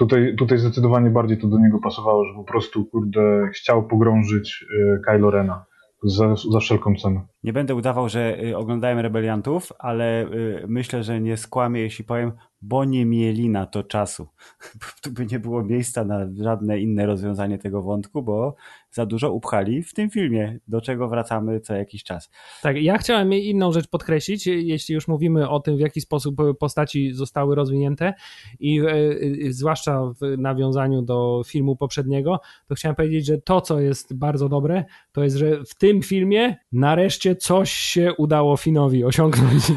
Tutaj, 0.00 0.34
tutaj 0.36 0.58
zdecydowanie 0.58 1.10
bardziej 1.10 1.38
to 1.38 1.46
do 1.46 1.58
niego 1.58 1.78
pasowało, 1.78 2.24
że 2.24 2.34
po 2.34 2.44
prostu, 2.44 2.84
kurde, 2.84 3.48
chciał 3.54 3.88
pogrążyć 3.88 4.64
y, 4.74 5.00
Kylo 5.06 5.30
Rena 5.30 5.64
za, 6.02 6.34
za 6.52 6.60
wszelką 6.60 6.94
cenę. 6.94 7.20
Nie 7.42 7.52
będę 7.52 7.74
udawał, 7.74 8.08
że 8.08 8.44
y, 8.44 8.56
oglądałem 8.56 8.98
Rebeliantów, 8.98 9.72
ale 9.78 10.24
y, 10.24 10.64
myślę, 10.68 11.02
że 11.02 11.20
nie 11.20 11.36
skłamię, 11.36 11.80
jeśli 11.80 12.04
powiem, 12.04 12.32
bo 12.62 12.84
nie 12.84 13.06
mieli 13.06 13.48
na 13.48 13.66
to 13.66 13.82
czasu. 13.82 14.28
Tu 15.02 15.10
by 15.10 15.26
nie 15.26 15.38
było 15.38 15.64
miejsca 15.64 16.04
na 16.04 16.26
żadne 16.42 16.80
inne 16.80 17.06
rozwiązanie 17.06 17.58
tego 17.58 17.82
wątku, 17.82 18.22
bo 18.22 18.54
za 18.90 19.06
dużo 19.06 19.32
upchali 19.32 19.82
w 19.82 19.94
tym 19.94 20.10
filmie, 20.10 20.58
do 20.68 20.80
czego 20.80 21.08
wracamy 21.08 21.60
co 21.60 21.74
jakiś 21.74 22.04
czas. 22.04 22.30
Tak, 22.62 22.82
ja 22.82 22.98
chciałem 22.98 23.32
inną 23.32 23.72
rzecz 23.72 23.88
podkreślić, 23.88 24.46
jeśli 24.46 24.94
już 24.94 25.08
mówimy 25.08 25.48
o 25.48 25.60
tym, 25.60 25.76
w 25.76 25.80
jaki 25.80 26.00
sposób 26.00 26.36
postaci 26.58 27.12
zostały 27.12 27.54
rozwinięte 27.54 28.14
i 28.60 28.80
e, 28.80 28.84
e, 28.86 29.52
zwłaszcza 29.52 30.00
w 30.20 30.38
nawiązaniu 30.38 31.02
do 31.02 31.42
filmu 31.46 31.76
poprzedniego, 31.76 32.40
to 32.66 32.74
chciałem 32.74 32.96
powiedzieć, 32.96 33.26
że 33.26 33.38
to, 33.38 33.60
co 33.60 33.80
jest 33.80 34.14
bardzo 34.14 34.48
dobre, 34.48 34.84
to 35.12 35.24
jest, 35.24 35.36
że 35.36 35.64
w 35.64 35.74
tym 35.74 36.02
filmie 36.02 36.56
nareszcie 36.72 37.36
coś 37.36 37.72
się 37.72 38.14
udało 38.18 38.56
Finowi 38.56 39.04
osiągnąć. 39.04 39.62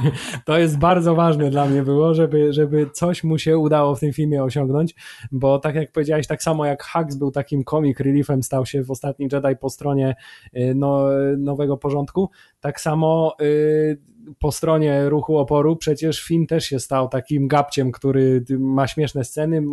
To 0.46 0.58
jest 0.58 0.78
bardzo 0.78 1.16
ważne 1.16 1.50
dla 1.50 1.66
mnie 1.66 1.84
było, 1.84 2.14
żeby, 2.14 2.54
żeby 2.54 2.73
coś 2.94 3.24
mu 3.24 3.38
się 3.38 3.58
udało 3.58 3.96
w 3.96 4.00
tym 4.00 4.14
filmie 4.14 4.44
osiągnąć, 4.44 4.96
bo 5.32 5.60
tak 5.60 5.76
jak 5.76 5.92
powiedziałeś, 5.92 6.28
tak 6.28 6.44
samo 6.44 6.66
jak 6.66 6.84
Hux 6.84 7.16
był 7.16 7.32
takim 7.32 7.64
comic 7.64 8.00
reliefem, 8.00 8.44
stał 8.44 8.66
się 8.66 8.84
w 8.84 8.92
ostatni 8.92 9.28
Jedi 9.32 9.56
po 9.62 9.70
stronie 9.70 10.16
y, 10.58 10.74
no, 10.76 11.06
nowego 11.38 11.78
porządku, 11.78 12.30
tak 12.60 12.82
samo 12.82 13.36
y, 13.42 13.98
po 14.40 14.52
stronie 14.52 15.10
ruchu 15.10 15.38
oporu 15.38 15.76
przecież 15.76 16.24
Finn 16.24 16.48
też 16.48 16.66
się 16.66 16.80
stał 16.80 17.10
takim 17.10 17.48
gapciem, 17.48 17.92
który 17.92 18.44
ma 18.60 18.88
śmieszne 18.88 19.24
sceny, 19.24 19.64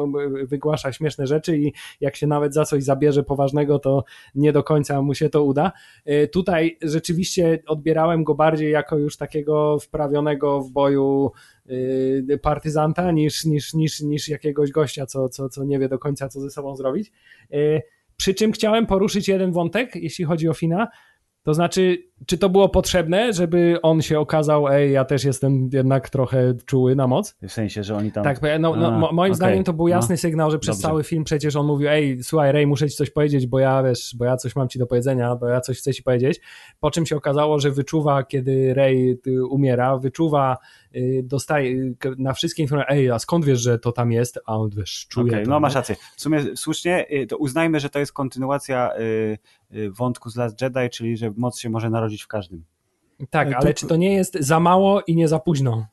wygłasza 0.44 0.92
śmieszne 0.92 1.26
rzeczy 1.26 1.58
i 1.58 1.72
jak 2.00 2.16
się 2.16 2.26
nawet 2.26 2.54
za 2.54 2.64
coś 2.64 2.84
zabierze 2.84 3.22
poważnego, 3.22 3.78
to 3.78 4.04
nie 4.34 4.52
do 4.52 4.62
końca 4.62 5.02
mu 5.02 5.14
się 5.14 5.28
to 5.28 5.44
uda. 5.44 5.72
Y, 6.08 6.28
tutaj 6.28 6.78
rzeczywiście 6.82 7.62
odbierałem 7.66 8.24
go 8.24 8.34
bardziej 8.34 8.72
jako 8.72 8.98
już 8.98 9.16
takiego 9.16 9.78
wprawionego 9.78 10.60
w 10.60 10.70
boju 10.70 11.32
partyzanta 12.42 13.12
niż, 13.12 13.44
niż, 13.44 13.74
niż, 13.74 14.00
niż 14.00 14.28
jakiegoś 14.28 14.70
gościa, 14.70 15.06
co, 15.06 15.28
co, 15.28 15.48
co 15.48 15.64
nie 15.64 15.78
wie 15.78 15.88
do 15.88 15.98
końca, 15.98 16.28
co 16.28 16.40
ze 16.40 16.50
sobą 16.50 16.76
zrobić. 16.76 17.12
Przy 18.16 18.34
czym 18.34 18.52
chciałem 18.52 18.86
poruszyć 18.86 19.28
jeden 19.28 19.52
wątek, 19.52 19.96
jeśli 19.96 20.24
chodzi 20.24 20.48
o 20.48 20.54
Fina. 20.54 20.88
To 21.42 21.54
znaczy, 21.54 21.98
czy 22.26 22.38
to 22.38 22.48
było 22.48 22.68
potrzebne, 22.68 23.32
żeby 23.32 23.78
on 23.82 24.02
się 24.02 24.20
okazał, 24.20 24.68
ej, 24.68 24.92
ja 24.92 25.04
też 25.04 25.24
jestem 25.24 25.70
jednak 25.72 26.10
trochę 26.10 26.54
czuły 26.66 26.96
na 26.96 27.06
moc? 27.06 27.36
W 27.42 27.52
sensie, 27.52 27.82
że 27.84 27.96
oni 27.96 28.12
tam... 28.12 28.24
Tak, 28.24 28.40
no, 28.60 28.76
no, 28.76 28.86
A, 28.86 29.12
moim 29.12 29.18
okay. 29.18 29.34
zdaniem 29.34 29.64
to 29.64 29.72
był 29.72 29.84
no. 29.84 29.94
jasny 29.94 30.12
no. 30.12 30.16
sygnał, 30.16 30.50
że 30.50 30.58
przez 30.58 30.76
Dobrze. 30.76 30.88
cały 30.88 31.04
film 31.04 31.24
przecież 31.24 31.56
on 31.56 31.66
mówił, 31.66 31.88
ej, 31.88 32.22
słuchaj 32.22 32.52
Ray, 32.52 32.66
muszę 32.66 32.90
ci 32.90 32.96
coś 32.96 33.10
powiedzieć, 33.10 33.46
bo 33.46 33.58
ja, 33.58 33.82
wiesz, 33.82 34.14
bo 34.18 34.24
ja 34.24 34.36
coś 34.36 34.56
mam 34.56 34.68
ci 34.68 34.78
do 34.78 34.86
powiedzenia, 34.86 35.36
bo 35.36 35.48
ja 35.48 35.60
coś 35.60 35.78
chcę 35.78 35.94
ci 35.94 36.02
powiedzieć. 36.02 36.40
Po 36.80 36.90
czym 36.90 37.06
się 37.06 37.16
okazało, 37.16 37.58
że 37.58 37.70
wyczuwa, 37.70 38.22
kiedy 38.22 38.74
Ray 38.74 39.20
umiera, 39.50 39.98
wyczuwa, 39.98 40.56
dostaje 41.22 41.70
y, 41.70 41.96
na 42.18 42.32
wszystkie 42.32 42.62
informacje, 42.62 42.96
ej, 42.96 43.10
a 43.10 43.18
skąd 43.18 43.44
wiesz, 43.44 43.60
że 43.60 43.78
to 43.78 43.92
tam 43.92 44.12
jest? 44.12 44.38
A 44.46 44.56
on, 44.56 44.70
wiesz, 44.70 45.06
czuje 45.08 45.32
okay, 45.32 45.44
to. 45.44 45.50
No 45.50 45.60
masz 45.60 45.74
rację. 45.74 45.96
W 46.16 46.20
sumie 46.20 46.56
słusznie, 46.56 47.06
y, 47.12 47.26
to 47.26 47.36
uznajmy, 47.36 47.80
że 47.80 47.90
to 47.90 47.98
jest 47.98 48.12
kontynuacja 48.12 48.92
wątku 49.90 50.30
z 50.30 50.36
Last 50.36 50.62
Jedi, 50.62 50.90
czyli 50.90 51.16
że 51.16 51.32
moc 51.36 51.58
się 51.58 51.70
może 51.70 51.90
narodzić 51.90 52.22
w 52.22 52.26
każdym. 52.26 52.64
Tak, 53.30 53.52
ale 53.52 53.74
to... 53.74 53.80
czy 53.80 53.86
to 53.86 53.96
nie 53.96 54.14
jest 54.14 54.36
za 54.40 54.60
mało 54.60 55.02
i 55.06 55.16
nie 55.16 55.28
za 55.28 55.38
późno? 55.38 55.86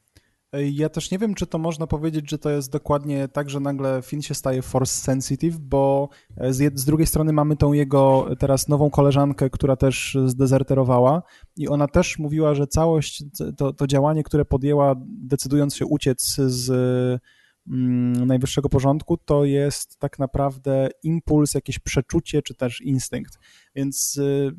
Ja 0.53 0.89
też 0.89 1.11
nie 1.11 1.17
wiem, 1.17 1.33
czy 1.35 1.47
to 1.47 1.57
można 1.57 1.87
powiedzieć, 1.87 2.29
że 2.29 2.37
to 2.37 2.49
jest 2.49 2.71
dokładnie 2.71 3.27
tak, 3.27 3.49
że 3.49 3.59
nagle 3.59 4.01
Finn 4.01 4.21
się 4.21 4.33
staje 4.33 4.61
force 4.61 5.01
sensitive, 5.01 5.57
bo 5.57 6.09
z, 6.49 6.79
z, 6.79 6.85
drugiej 6.85 7.07
strony 7.07 7.33
mamy 7.33 7.55
tą 7.55 7.73
jego 7.73 8.27
teraz 8.39 8.67
nową 8.67 8.89
koleżankę, 8.89 9.49
która 9.49 9.75
też 9.75 10.17
zdezerterowała 10.25 11.23
i 11.57 11.67
ona 11.67 11.87
też 11.87 12.19
mówiła, 12.19 12.55
że 12.55 12.67
całość, 12.67 13.23
to, 13.57 13.73
to 13.73 13.87
działanie, 13.87 14.23
które 14.23 14.45
podjęła, 14.45 14.95
decydując 15.07 15.75
się 15.75 15.85
uciec 15.85 16.35
z 16.35 16.71
najwyższego 18.25 18.69
porządku, 18.69 19.17
to 19.17 19.45
jest 19.45 19.99
tak 19.99 20.19
naprawdę 20.19 20.89
impuls, 21.03 21.53
jakieś 21.53 21.79
przeczucie, 21.79 22.41
czy 22.41 22.53
też 22.53 22.81
instynkt. 22.81 23.39
Więc 23.75 24.17
y, 24.17 24.51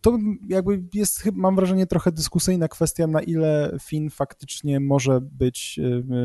to 0.00 0.18
jakby 0.48 0.82
jest, 0.94 1.30
mam 1.32 1.56
wrażenie, 1.56 1.86
trochę 1.86 2.12
dyskusyjna 2.12 2.68
kwestia, 2.68 3.06
na 3.06 3.20
ile 3.20 3.76
Finn 3.82 4.10
faktycznie 4.10 4.80
może 4.80 5.20
być 5.20 5.78
y, 5.78 5.82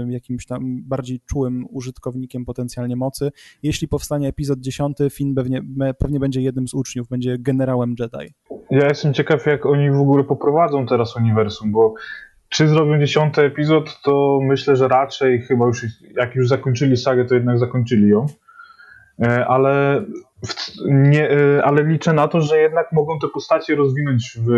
y, 0.08 0.12
jakimś 0.12 0.46
tam 0.46 0.84
bardziej 0.84 1.20
czułym 1.26 1.66
użytkownikiem 1.70 2.46
potencjalnie 2.46 2.96
mocy. 2.96 3.32
Jeśli 3.64 3.88
powstanie 3.88 4.28
epizod 4.28 4.60
10, 4.60 4.98
Finn 5.12 5.36
pewnie, 5.36 5.62
pewnie 5.98 6.20
będzie 6.20 6.42
jednym 6.42 6.68
z 6.68 6.74
uczniów, 6.74 7.08
będzie 7.08 7.38
generałem 7.40 7.96
Jedi. 8.00 8.34
Ja 8.72 8.88
jestem 8.88 9.14
ciekaw, 9.14 9.46
jak 9.46 9.66
oni 9.66 9.92
w 9.92 10.00
ogóle 10.00 10.24
poprowadzą 10.24 10.86
teraz 10.86 11.16
uniwersum, 11.16 11.72
bo 11.72 11.94
czy 12.50 12.68
zrobią 12.68 13.00
dziesiąty 13.00 13.41
epizod, 13.41 14.02
to 14.02 14.39
myślę, 14.41 14.76
że 14.76 14.88
raczej 14.88 15.41
chyba 15.41 15.66
już, 15.66 15.86
jak 16.16 16.36
już 16.36 16.47
zakończyli 16.47 16.97
sagę, 16.97 17.26
to 17.26 17.36
jednak 17.36 17.60
zakończyli 17.60 18.10
ją. 18.10 18.26
E, 19.22 19.47
ale, 19.47 20.06
nie, 20.86 21.32
e, 21.32 21.66
ale 21.66 21.84
liczę 21.84 22.14
na 22.14 22.28
to, 22.28 22.41
że 22.41 22.60
jednak 22.60 22.91
mogą 22.91 23.20
te 23.20 23.28
postacie 23.28 23.76
rozwinąć 23.76 24.38
w 24.45 24.52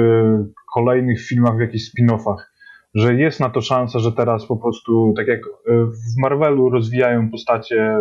kolejnych 0.74 1.22
filmach, 1.22 1.58
w 1.58 1.60
jakichś 1.60 1.84
spin-offach. 1.84 2.52
Że 2.94 3.16
jest 3.16 3.40
na 3.40 3.50
to 3.50 3.62
szansa, 3.62 4.00
że 4.00 4.12
teraz 4.12 4.46
po 4.46 4.58
prostu, 4.58 5.14
tak 5.18 5.28
jak 5.28 5.40
e, 5.40 5.72
w 5.86 6.22
Marvelu 6.22 6.70
rozwijają 6.70 7.32
postacie 7.32 7.96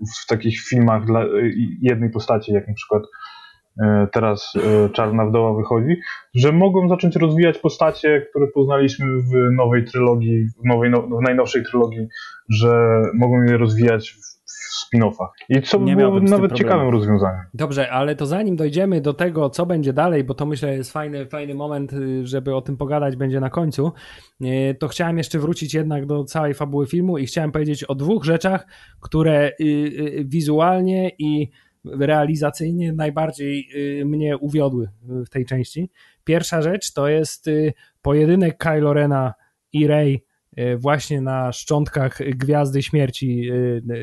w, 0.00 0.24
w 0.24 0.26
takich 0.26 0.60
filmach 0.60 1.04
dla 1.04 1.24
jednej 1.82 2.10
postaci, 2.10 2.52
jak 2.52 2.68
na 2.68 2.74
przykład 2.74 3.02
teraz 4.12 4.52
Czarna 4.92 5.26
Wdoła 5.26 5.54
wychodzi, 5.54 5.96
że 6.34 6.52
mogą 6.52 6.88
zacząć 6.88 7.16
rozwijać 7.16 7.58
postacie, 7.58 8.26
które 8.30 8.46
poznaliśmy 8.54 9.06
w 9.06 9.52
nowej 9.56 9.84
trylogii, 9.84 10.46
w, 10.46 10.64
nowej, 10.64 10.90
no, 10.90 11.02
w 11.02 11.22
najnowszej 11.22 11.64
trylogii, 11.64 12.06
że 12.48 13.02
mogą 13.14 13.42
je 13.42 13.56
rozwijać 13.56 14.16
spin-offach. 14.82 15.28
I 15.48 15.62
co 15.62 15.78
by 15.78 15.96
było 15.96 16.20
nawet 16.20 16.52
ciekawym 16.52 16.88
rozwiązaniem. 16.88 17.40
Dobrze, 17.54 17.90
ale 17.90 18.16
to 18.16 18.26
zanim 18.26 18.56
dojdziemy 18.56 19.00
do 19.00 19.14
tego, 19.14 19.50
co 19.50 19.66
będzie 19.66 19.92
dalej, 19.92 20.24
bo 20.24 20.34
to 20.34 20.46
myślę 20.46 20.76
jest 20.76 20.92
fajny, 20.92 21.26
fajny 21.26 21.54
moment, 21.54 21.92
y, 21.92 22.26
żeby 22.26 22.54
o 22.54 22.62
tym 22.62 22.76
pogadać 22.76 23.16
będzie 23.16 23.40
na 23.40 23.50
końcu, 23.50 23.92
y, 24.40 24.76
to 24.78 24.88
chciałem 24.88 25.18
jeszcze 25.18 25.38
wrócić 25.38 25.74
jednak 25.74 26.06
do 26.06 26.24
całej 26.24 26.54
fabuły 26.54 26.86
filmu 26.86 27.18
i 27.18 27.26
chciałem 27.26 27.52
powiedzieć 27.52 27.84
o 27.84 27.94
dwóch 27.94 28.24
rzeczach, 28.24 28.66
które 29.00 29.50
y, 29.60 30.24
wizualnie 30.24 31.10
i 31.18 31.50
realizacyjnie 31.84 32.92
najbardziej 32.92 33.68
mnie 34.04 34.36
uwiodły 34.38 34.88
w 35.02 35.28
tej 35.28 35.46
części. 35.46 35.90
Pierwsza 36.24 36.62
rzecz 36.62 36.92
to 36.92 37.08
jest 37.08 37.50
pojedynek 38.02 38.58
Kylo 38.58 38.92
Rena 38.92 39.34
i 39.72 39.86
Rey 39.86 40.24
E, 40.56 40.76
właśnie 40.76 41.20
na 41.20 41.52
szczątkach 41.52 42.18
Gwiazdy 42.36 42.82
Śmierci 42.82 43.50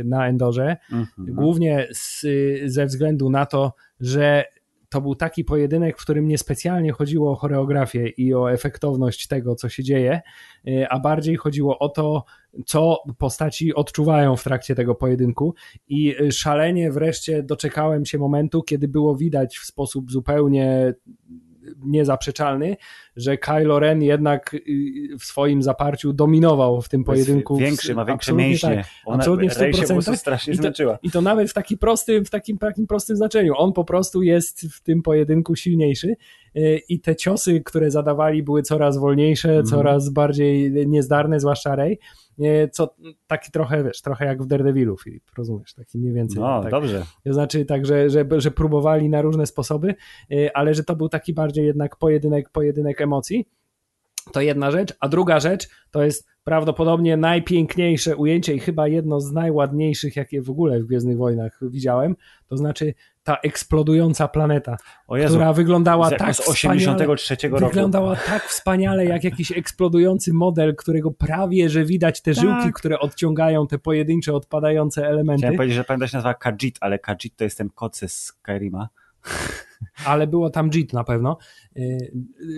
na 0.06 0.28
Endorze. 0.28 0.78
Mhm. 0.92 1.36
Głównie 1.36 1.88
z, 1.92 2.26
ze 2.66 2.86
względu 2.86 3.30
na 3.30 3.46
to, 3.46 3.74
że 4.00 4.46
to 4.90 5.02
był 5.02 5.16
taki 5.16 5.44
pojedynek, 5.44 5.98
w 5.98 6.02
którym 6.02 6.28
niespecjalnie 6.28 6.92
chodziło 6.92 7.32
o 7.32 7.36
choreografię 7.36 8.08
i 8.08 8.34
o 8.34 8.52
efektowność 8.52 9.28
tego, 9.28 9.56
co 9.56 9.70
się 9.70 9.84
dzieje, 9.84 10.22
e, 10.68 10.90
a 10.90 11.00
bardziej 11.00 11.36
chodziło 11.36 11.80
o 11.80 11.90
to, 11.90 12.24
co 12.66 12.98
postaci 13.18 13.74
odczuwają 13.74 14.36
w 14.36 14.44
trakcie 14.44 14.76
tego 14.76 14.96
pojedynku. 14.96 15.54
I 15.88 16.16
szalenie 16.32 16.92
wreszcie 16.92 17.44
doczekałem 17.44 18.06
się 18.06 18.18
momentu, 18.18 18.64
kiedy 18.64 18.88
było 18.88 19.16
widać 19.16 19.58
w 19.58 19.66
sposób 19.66 20.12
zupełnie 20.12 20.94
niezaprzeczalny, 21.86 22.78
że 23.16 23.38
Kylo 23.38 23.80
Ren 23.80 24.02
jednak 24.02 24.54
y, 24.54 25.18
w 25.20 25.24
swoim 25.24 25.64
zaparciu 25.64 26.14
dominował 26.14 26.82
w 26.82 26.90
tym 26.90 27.04
pojedynku. 27.04 27.58
Większy, 27.58 27.96
ma 27.96 28.06
większe 28.06 28.34
mięśnie. 28.34 28.76
Tak, 28.76 28.86
Ona, 29.06 29.18
absolutnie 29.18 29.50
w 29.50 29.54
100%. 29.54 30.16
strasznie 30.16 30.54
I 30.54 30.58
to, 30.58 30.62
zmęczyła. 30.62 31.00
I 31.04 31.12
to 31.12 31.22
nawet 31.22 31.50
w 31.50 31.54
taki 31.54 31.78
prostym, 31.78 32.26
w 32.26 32.30
takim, 32.30 32.58
takim 32.58 32.88
prostym 32.88 33.16
znaczeniu. 33.16 33.54
On 33.58 33.74
po 33.74 33.84
prostu 33.84 34.24
jest 34.24 34.62
w 34.62 34.82
tym 34.82 35.02
pojedynku 35.02 35.56
silniejszy. 35.56 36.16
i 36.90 37.00
te 37.00 37.16
ciosy, 37.16 37.62
które 37.66 37.92
zadawali 37.92 38.44
były 38.44 38.62
coraz 38.62 38.98
wolniejsze, 38.98 39.52
mm. 39.52 39.66
coraz 39.66 40.10
bardziej 40.10 40.72
niezdarne, 40.88 41.40
zwłaszcza 41.40 41.76
Rey, 41.76 42.00
co 42.72 42.96
taki 43.28 43.52
trochę, 43.52 43.84
wiesz, 43.84 44.02
trochę 44.02 44.26
jak 44.26 44.44
w 44.44 44.46
Daredevilu, 44.46 44.98
Filip, 44.98 45.24
rozumiesz, 45.38 45.74
taki 45.74 45.98
mniej 45.98 46.14
więcej. 46.14 46.42
No, 46.42 46.62
tak, 46.62 46.72
dobrze. 46.72 47.06
To 47.24 47.34
znaczy 47.34 47.66
tak, 47.66 47.86
że, 47.86 48.10
że, 48.10 48.26
że 48.38 48.52
próbowali 48.52 49.10
na 49.10 49.22
różne 49.22 49.46
sposoby, 49.46 49.96
ale 50.54 50.74
że 50.74 50.84
to 50.84 50.96
był 50.96 51.10
taki 51.10 51.34
bardziej 51.34 51.66
jednak 51.66 51.96
pojedynek, 51.96 52.50
pojedynek 52.50 53.02
emocji. 53.02 53.46
To 54.32 54.42
jedna 54.42 54.72
rzecz, 54.72 54.94
a 55.00 55.10
druga 55.10 55.40
rzecz 55.40 55.70
to 55.92 56.04
jest 56.04 56.28
prawdopodobnie 56.44 57.18
najpiękniejsze 57.18 58.16
ujęcie 58.16 58.54
i 58.54 58.60
chyba 58.60 58.88
jedno 58.88 59.22
z 59.22 59.32
najładniejszych, 59.32 60.16
jakie 60.16 60.42
w 60.42 60.50
ogóle 60.50 60.80
w 60.80 60.86
Gwiezdnych 60.86 61.18
Wojnach 61.18 61.60
widziałem, 61.62 62.16
to 62.48 62.58
znaczy 62.58 62.94
ta 63.24 63.38
eksplodująca 63.44 64.28
planeta, 64.28 64.78
Jezu, 65.12 65.36
która 65.36 65.54
wyglądała 65.54 66.12
tak 66.12 66.36
z 66.36 66.50
83 66.50 67.38
roku. 67.50 67.66
Wyglądała 67.66 68.16
tak 68.16 68.44
wspaniale, 68.44 69.06
jak 69.06 69.24
jakiś 69.24 69.52
eksplodujący 69.52 70.34
model, 70.34 70.76
którego 70.76 71.12
prawie, 71.12 71.70
że 71.70 71.86
widać 71.86 72.22
te 72.22 72.34
tak. 72.34 72.44
żyłki, 72.44 72.74
które 72.74 73.00
odciągają 73.00 73.68
te 73.68 73.80
pojedyncze, 73.80 74.34
odpadające 74.34 75.08
elementy. 75.08 75.40
Chciałem 75.40 75.58
powiedzieć, 75.58 75.76
że 75.76 75.84
pamiętam 75.84 76.08
się 76.08 76.18
nazywa 76.18 76.34
Kajit, 76.34 76.78
ale 76.82 77.00
Kajit 77.00 77.36
to 77.36 77.44
jest 77.44 77.58
ten 77.58 77.70
kot 77.70 77.98
z 77.98 78.12
Skyrima 78.12 78.90
ale 80.06 80.28
było 80.28 80.50
tam 80.50 80.70
JIT 80.74 80.94
na 80.94 81.04
pewno, 81.04 81.38
y, 81.78 82.12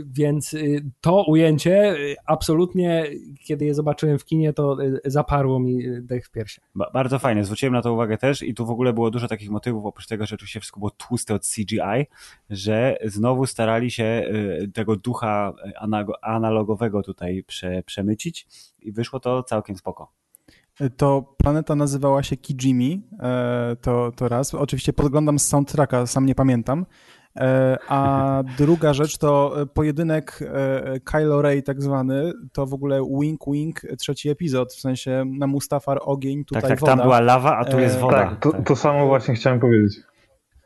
więc 0.06 0.54
y, 0.54 0.86
to 1.02 1.26
ujęcie 1.28 1.94
y, 1.94 2.16
absolutnie, 2.26 3.06
kiedy 3.44 3.66
je 3.66 3.74
zobaczyłem 3.74 4.20
w 4.20 4.26
kinie, 4.26 4.54
to 4.54 4.78
zaparło 5.06 5.60
mi 5.60 5.84
dech 6.02 6.26
w 6.26 6.32
piersi. 6.32 6.62
Bardzo 6.94 7.20
fajnie, 7.20 7.44
zwróciłem 7.44 7.74
na 7.74 7.82
to 7.82 7.94
uwagę 7.94 8.18
też 8.18 8.44
i 8.44 8.54
tu 8.54 8.66
w 8.66 8.70
ogóle 8.70 8.94
było 8.94 9.12
dużo 9.12 9.28
takich 9.28 9.50
motywów, 9.50 9.86
oprócz 9.86 10.08
tego, 10.08 10.26
że 10.26 10.36
oczywiście 10.36 10.60
wszystko 10.60 10.80
było 10.80 10.92
tłuste 10.92 11.34
od 11.34 11.48
CGI, 11.48 12.08
że 12.50 12.98
znowu 13.06 13.46
starali 13.46 13.92
się 13.92 14.26
tego 14.74 14.96
ducha 14.96 15.54
analogowego 16.22 17.04
tutaj 17.04 17.44
prze, 17.48 17.84
przemycić 17.84 18.48
i 18.80 18.92
wyszło 18.92 19.20
to 19.20 19.44
całkiem 19.44 19.78
spoko 19.78 20.12
to 20.90 21.36
planeta 21.38 21.76
nazywała 21.76 22.24
się 22.24 22.38
Kijimi, 22.38 23.08
e, 23.20 23.76
to, 23.82 24.12
to 24.16 24.28
raz. 24.28 24.54
Oczywiście 24.54 24.94
podglądam 24.94 25.40
z 25.40 25.48
soundtracka, 25.48 26.08
sam 26.08 26.26
nie 26.26 26.36
pamiętam. 26.36 26.86
E, 27.36 27.78
a 27.88 28.44
druga 28.58 28.94
rzecz 28.94 29.18
to 29.18 29.56
pojedynek 29.74 30.40
e, 30.42 31.00
Kylo 31.00 31.42
Ray 31.42 31.64
tak 31.64 31.82
zwany, 31.82 32.34
to 32.54 32.66
w 32.66 32.74
ogóle 32.74 33.02
wink 33.22 33.42
wink 33.48 33.82
trzeci 33.98 34.30
epizod, 34.30 34.74
w 34.74 34.80
sensie 34.80 35.24
na 35.28 35.48
Mustafar 35.48 36.00
ogień, 36.02 36.46
tutaj 36.46 36.62
tak, 36.62 36.70
tak, 36.70 36.80
woda. 36.80 36.96
tam 36.96 37.02
była 37.02 37.20
lawa, 37.20 37.58
a 37.58 37.66
tu 37.66 37.80
jest 37.80 38.00
woda. 38.00 38.18
Tak, 38.18 38.40
to, 38.40 38.54
to 38.66 38.76
samo 38.76 39.08
właśnie 39.08 39.34
chciałem 39.34 39.60
powiedzieć. 39.60 40.00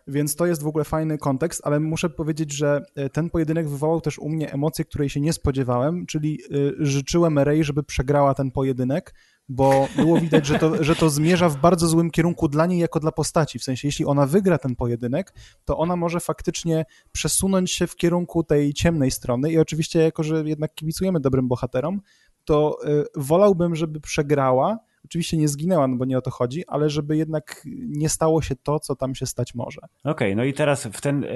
Więc 0.08 0.36
to 0.36 0.46
jest 0.46 0.64
w 0.64 0.68
ogóle 0.68 0.84
fajny 0.84 1.18
kontekst, 1.18 1.62
ale 1.66 1.80
muszę 1.80 2.10
powiedzieć, 2.10 2.54
że 2.54 2.82
ten 3.14 3.30
pojedynek 3.30 3.70
wywołał 3.70 4.02
też 4.02 4.20
u 4.20 4.30
mnie 4.30 4.54
emocje, 4.54 4.86
której 4.86 5.10
się 5.10 5.22
nie 5.22 5.34
spodziewałem, 5.34 6.06
czyli 6.06 6.40
życzyłem 6.80 7.40
Rey, 7.40 7.64
żeby 7.64 7.84
przegrała 7.84 8.34
ten 8.34 8.52
pojedynek, 8.52 9.14
bo 9.50 9.88
było 9.96 10.20
widać, 10.20 10.46
że 10.46 10.60
to, 10.60 10.84
że 10.84 10.96
to 10.96 11.10
zmierza 11.10 11.50
w 11.50 11.58
bardzo 11.58 11.88
złym 11.88 12.12
kierunku 12.12 12.48
dla 12.48 12.66
niej 12.66 12.80
jako 12.80 13.00
dla 13.00 13.12
postaci. 13.12 13.60
W 13.60 13.64
sensie, 13.64 13.88
jeśli 13.88 14.06
ona 14.06 14.26
wygra 14.26 14.58
ten 14.58 14.76
pojedynek, 14.76 15.34
to 15.66 15.78
ona 15.78 15.96
może 15.96 16.20
faktycznie 16.20 16.86
przesunąć 17.12 17.72
się 17.72 17.88
w 17.88 17.96
kierunku 17.96 18.44
tej 18.44 18.74
ciemnej 18.74 19.12
strony 19.12 19.52
i 19.52 19.58
oczywiście, 19.58 20.00
jako 20.00 20.24
że 20.24 20.44
jednak 20.46 20.76
kibicujemy 20.76 21.20
dobrym 21.20 21.48
bohaterom, 21.48 22.02
to 22.46 22.78
y, 22.88 23.06
wolałbym, 23.16 23.76
żeby 23.76 24.02
przegrała, 24.02 24.80
Oczywiście 25.06 25.38
nie 25.38 25.48
zginęła, 25.48 25.88
no 25.88 25.96
bo 25.96 26.06
nie 26.06 26.18
o 26.18 26.22
to 26.22 26.32
chodzi, 26.32 26.64
ale 26.68 26.90
żeby 26.90 27.18
jednak 27.18 27.62
nie 27.88 28.10
stało 28.10 28.42
się 28.42 28.56
to, 28.56 28.80
co 28.80 28.96
tam 28.96 29.16
się 29.16 29.26
stać 29.26 29.56
może. 29.56 29.82
Okej, 29.82 30.12
okay, 30.12 30.36
no 30.36 30.44
i 30.44 30.54
teraz 30.54 30.86
w, 30.86 31.02
ten, 31.02 31.24
e, 31.24 31.28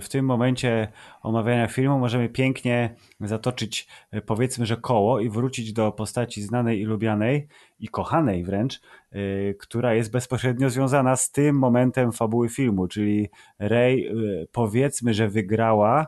w 0.00 0.08
tym 0.08 0.24
momencie 0.24 0.88
omawiania 1.22 1.68
filmu 1.68 1.98
możemy 1.98 2.28
pięknie 2.28 2.94
zatoczyć 3.20 3.88
e, 4.10 4.20
powiedzmy, 4.20 4.66
że 4.66 4.76
koło 4.76 5.20
i 5.20 5.30
wrócić 5.30 5.72
do 5.72 5.92
postaci 5.92 6.42
znanej 6.42 6.80
i 6.80 6.84
lubianej 6.84 7.48
i 7.80 7.88
kochanej 7.88 8.44
wręcz, 8.44 8.80
e, 9.12 9.18
która 9.54 9.94
jest 9.94 10.10
bezpośrednio 10.10 10.70
związana 10.70 11.16
z 11.16 11.30
tym 11.30 11.58
momentem 11.58 12.12
fabuły 12.12 12.48
filmu, 12.48 12.88
czyli 12.88 13.28
Rey 13.58 14.12
powiedzmy, 14.52 15.14
że 15.14 15.28
wygrała 15.28 16.06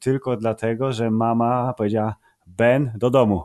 tylko 0.00 0.36
dlatego, 0.36 0.92
że 0.92 1.10
mama 1.10 1.74
powiedziała 1.76 2.16
Ben 2.46 2.92
do 2.94 3.10
domu 3.10 3.44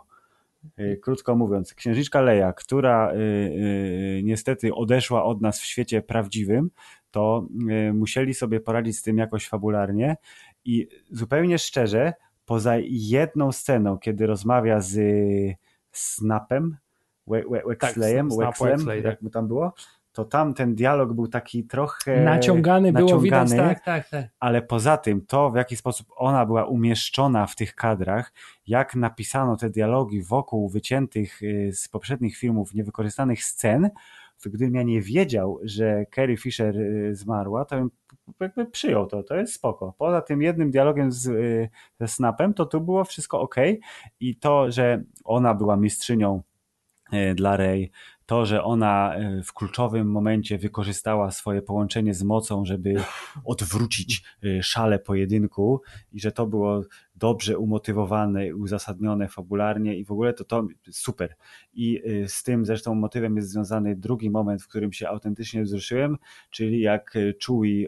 krótko 1.01 1.35
mówiąc, 1.35 1.73
księżniczka 1.73 2.21
Leia, 2.21 2.53
która 2.53 3.13
y, 3.13 3.17
y, 3.17 4.21
niestety 4.23 4.75
odeszła 4.75 5.23
od 5.23 5.41
nas 5.41 5.61
w 5.61 5.65
świecie 5.65 6.01
prawdziwym, 6.01 6.69
to 7.11 7.47
musieli 7.93 8.33
sobie 8.33 8.59
poradzić 8.59 8.97
z 8.97 9.01
tym 9.01 9.17
jakoś 9.17 9.47
fabularnie 9.47 10.17
i 10.65 10.87
zupełnie 11.09 11.59
szczerze, 11.59 12.13
poza 12.45 12.73
jedną 12.89 13.51
sceną, 13.51 13.97
kiedy 13.97 14.27
rozmawia 14.27 14.79
z 14.79 14.99
Snapem, 15.91 16.77
Wexleyem, 17.27 18.29
tak, 18.29 18.59
Wexley, 18.59 19.03
jak 19.03 19.21
mu 19.21 19.29
tam 19.29 19.47
było, 19.47 19.73
to 20.11 20.25
tam 20.25 20.53
ten 20.53 20.75
dialog 20.75 21.13
był 21.13 21.27
taki 21.27 21.63
trochę 21.63 22.23
naciągany, 22.23 22.91
naciągany 22.91 22.91
było 22.91 23.19
widać, 23.19 23.49
tak, 23.51 23.83
tak, 23.83 24.09
tak. 24.09 24.25
Ale 24.39 24.61
poza 24.61 24.97
tym 24.97 25.25
to, 25.25 25.51
w 25.51 25.55
jaki 25.55 25.75
sposób 25.75 26.07
ona 26.15 26.45
była 26.45 26.65
umieszczona 26.65 27.47
w 27.47 27.55
tych 27.55 27.75
kadrach, 27.75 28.33
jak 28.67 28.95
napisano 28.95 29.57
te 29.57 29.69
dialogi 29.69 30.23
wokół 30.23 30.69
wyciętych 30.69 31.43
y, 31.43 31.71
z 31.73 31.87
poprzednich 31.87 32.37
filmów 32.37 32.73
niewykorzystanych 32.73 33.43
scen, 33.43 33.89
to 34.43 34.49
gdybym 34.49 34.75
ja 34.75 34.83
nie 34.83 35.01
wiedział, 35.01 35.59
że 35.63 36.05
Carrie 36.15 36.37
Fisher 36.37 36.77
y, 36.77 37.15
zmarła, 37.15 37.65
to 37.65 37.75
bym 37.75 37.91
jakby 38.39 38.65
przyjął 38.65 39.07
to, 39.07 39.23
to 39.23 39.35
jest 39.35 39.53
spoko. 39.53 39.93
Poza 39.97 40.21
tym 40.21 40.41
jednym 40.41 40.71
dialogiem 40.71 41.11
z, 41.11 41.27
y, 41.27 41.69
ze 41.99 42.07
Snapem, 42.07 42.53
to 42.53 42.65
tu 42.65 42.81
było 42.81 43.03
wszystko 43.03 43.41
ok 43.41 43.55
i 44.19 44.35
to, 44.35 44.71
że 44.71 45.03
ona 45.23 45.53
była 45.53 45.77
mistrzynią 45.77 46.41
dla 47.35 47.57
Rey, 47.57 47.91
to, 48.31 48.45
że 48.45 48.63
ona 48.63 49.15
e, 49.15 49.43
w 49.43 49.53
kluczowym 49.53 50.11
momencie 50.11 50.57
wykorzystała 50.57 51.31
swoje 51.31 51.61
połączenie 51.61 52.13
z 52.13 52.23
mocą, 52.23 52.65
żeby 52.65 53.03
odwrócić 53.45 54.23
e, 54.43 54.63
szale 54.63 54.99
pojedynku 54.99 55.81
i 56.13 56.19
że 56.19 56.31
to 56.31 56.47
było 56.47 56.81
dobrze 57.21 57.57
umotywowane 57.57 58.55
uzasadnione 58.55 59.27
fabularnie 59.27 59.95
i 59.95 60.05
w 60.05 60.11
ogóle 60.11 60.33
to 60.33 60.43
to 60.43 60.67
super. 60.91 61.35
I 61.73 62.01
e, 62.05 62.27
z 62.27 62.43
tym 62.43 62.65
zresztą 62.65 62.95
motywem 62.95 63.35
jest 63.35 63.49
związany 63.49 63.95
drugi 63.95 64.29
moment, 64.29 64.63
w 64.63 64.67
którym 64.67 64.93
się 64.93 65.09
autentycznie 65.09 65.63
wzruszyłem, 65.63 66.17
czyli 66.49 66.81
jak 66.81 67.13
Chewie 67.45 67.87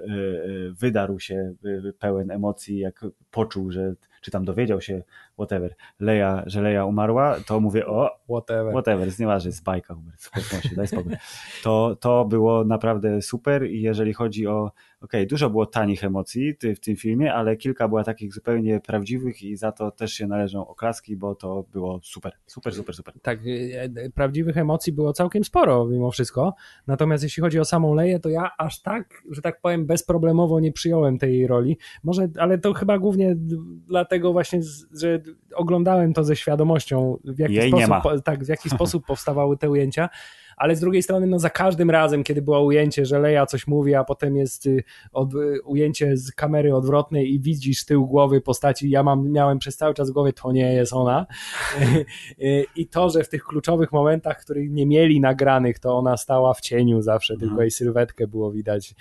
wydarł 0.71 1.19
się 1.19 1.53
pełen 1.99 2.31
emocji, 2.31 2.79
jak 2.79 3.05
poczuł, 3.31 3.71
że 3.71 3.95
czy 4.23 4.31
tam 4.31 4.45
dowiedział 4.45 4.81
się, 4.81 5.03
whatever, 5.33 5.75
Leia, 5.99 6.43
że 6.45 6.61
Leia 6.61 6.85
umarła, 6.85 7.35
to 7.47 7.59
mówię, 7.59 7.87
o, 7.87 8.19
whatever, 8.29 8.71
whatever 8.73 9.19
nieważne, 9.19 9.49
jest 9.49 9.63
bajka, 9.63 9.93
Hubert, 9.93 10.29
daj 10.75 10.87
spokój. 10.87 11.13
To, 11.63 11.97
to 11.99 12.25
było 12.25 12.63
naprawdę 12.63 13.21
super 13.21 13.69
i 13.69 13.81
jeżeli 13.81 14.13
chodzi 14.13 14.47
o 14.47 14.71
okay, 15.03 15.25
dużo 15.25 15.49
było 15.49 15.65
tanich 15.65 16.03
emocji 16.03 16.53
w 16.75 16.79
tym 16.79 16.95
filmie, 16.95 17.33
ale 17.33 17.57
kilka 17.57 17.87
było 17.87 18.03
takich 18.03 18.33
zupełnie 18.33 18.79
prawdziwych 18.79 19.43
i 19.43 19.55
za 19.55 19.71
to 19.71 19.91
też 19.91 20.13
się 20.13 20.27
należą 20.27 20.67
oklaski, 20.67 21.15
bo 21.17 21.35
to 21.35 21.65
było 21.71 21.99
super, 22.03 22.33
super, 22.45 22.73
super, 22.73 22.95
super. 22.95 23.13
Tak, 23.21 23.39
e, 23.39 23.83
e, 23.83 24.09
prawdziwych 24.09 24.57
emocji 24.57 24.93
było 24.93 25.13
całkiem 25.13 25.43
sporo 25.43 25.85
mimo 25.85 26.11
wszystko, 26.11 26.53
natomiast 26.87 27.23
jeśli 27.23 27.41
chodzi 27.41 27.59
o 27.59 27.65
samą 27.65 27.93
Leję, 27.93 28.19
to 28.19 28.29
ja 28.29 28.51
aż 28.57 28.81
tak, 28.81 29.23
że 29.29 29.41
tak 29.41 29.61
powiem, 29.61 29.85
bezproblemowo 29.85 30.59
nie 30.59 30.71
przyjąłem 30.71 31.17
tej 31.17 31.47
roli, 31.47 31.77
może, 32.03 32.27
ale 32.37 32.57
to 32.57 32.73
chyba 32.73 32.99
głównie 32.99 33.35
dlatego 33.87 34.33
właśnie, 34.33 34.61
że 34.93 35.21
oglądałem 35.55 36.13
to 36.13 36.23
ze 36.23 36.35
świadomością, 36.35 37.17
w 37.23 37.39
jaki, 37.39 37.53
Jej 37.53 37.71
sposób, 37.71 38.23
tak, 38.23 38.43
w 38.43 38.47
jaki 38.47 38.69
sposób 38.75 39.05
powstawały 39.05 39.57
te 39.57 39.69
ujęcia, 39.69 40.09
ale 40.57 40.75
z 40.75 40.79
drugiej 40.79 41.03
strony, 41.03 41.27
no 41.27 41.39
za 41.39 41.49
każdym 41.49 41.89
razem, 41.89 42.23
kiedy 42.23 42.41
było 42.41 42.63
ujęcie, 42.63 43.05
że 43.05 43.19
Leja 43.19 43.45
coś 43.45 43.67
mówi, 43.67 43.95
a 43.95 44.03
potem 44.03 44.35
jest 44.35 44.65
y, 44.65 44.83
od, 45.11 45.33
y, 45.33 45.61
ujęcie 45.65 46.17
z 46.17 46.31
kamery 46.31 46.75
odwrotnej 46.75 47.33
i 47.33 47.39
widzisz 47.39 47.85
tył 47.85 48.07
głowy 48.07 48.41
postaci, 48.41 48.89
ja 48.89 49.03
mam, 49.03 49.31
miałem 49.31 49.59
przez 49.59 49.77
cały 49.77 49.93
czas 49.93 50.09
w 50.09 50.13
głowie, 50.13 50.33
to 50.33 50.51
nie 50.51 50.73
jest 50.73 50.93
ona. 50.93 51.25
Y, 52.41 52.65
I 52.75 52.87
to, 52.87 53.09
że 53.09 53.23
w 53.23 53.29
tych 53.29 53.43
kluczowych 53.43 53.91
momentach, 53.91 54.41
których 54.41 54.71
nie 54.71 54.85
mieli 54.85 55.21
nagranych, 55.21 55.79
to 55.79 55.97
ona 55.97 56.17
stała 56.17 56.53
w 56.53 56.61
cieniu 56.61 57.01
zawsze, 57.01 57.33
tylko 57.33 57.45
mhm. 57.45 57.61
jej 57.61 57.71
sylwetkę 57.71 58.27
było 58.27 58.51
widać 58.51 58.95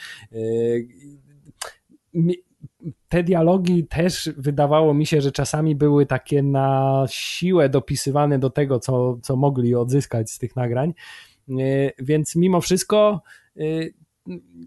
te 3.09 3.22
dialogi 3.22 3.86
też 3.86 4.30
wydawało 4.36 4.94
mi 4.94 5.07
się, 5.07 5.20
że 5.20 5.32
czasami 5.32 5.74
były 5.74 6.07
takie 6.07 6.42
na 6.42 7.05
siłę 7.09 7.68
dopisywane 7.68 8.38
do 8.38 8.50
tego, 8.50 8.78
co, 8.78 9.18
co 9.22 9.36
mogli 9.36 9.74
odzyskać 9.74 10.30
z 10.30 10.38
tych 10.38 10.57
nagrań. 10.57 10.94
E, 11.49 11.90
więc 11.99 12.36
mimo 12.36 12.61
wszystko 12.61 13.22
e, 13.57 13.62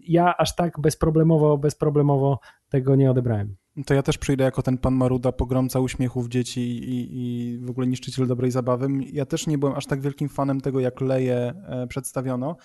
ja 0.02 0.36
aż 0.36 0.56
tak 0.56 0.80
bezproblemowo, 0.80 1.58
bezproblemowo 1.58 2.40
tego 2.68 2.96
nie 2.96 3.10
odebrałem. 3.10 3.56
To 3.86 3.94
ja 3.94 4.02
też 4.02 4.18
przyjdę 4.18 4.44
jako 4.44 4.62
ten 4.62 4.78
pan 4.78 4.94
Maruda, 4.94 5.32
pogromca 5.32 5.80
uśmiechów 5.80 6.28
dzieci 6.28 6.60
i, 6.60 7.08
i 7.12 7.58
w 7.58 7.70
ogóle 7.70 7.86
niszczyciel 7.86 8.26
dobrej 8.26 8.50
zabawy. 8.50 8.88
Ja 9.12 9.26
też 9.26 9.46
nie 9.46 9.58
byłem 9.58 9.74
aż 9.74 9.86
tak 9.86 10.00
wielkim 10.00 10.28
fanem 10.28 10.60
tego, 10.60 10.80
jak 10.80 11.00
Leję 11.00 11.36
e, 11.36 11.86
przedstawiono. 11.86 12.56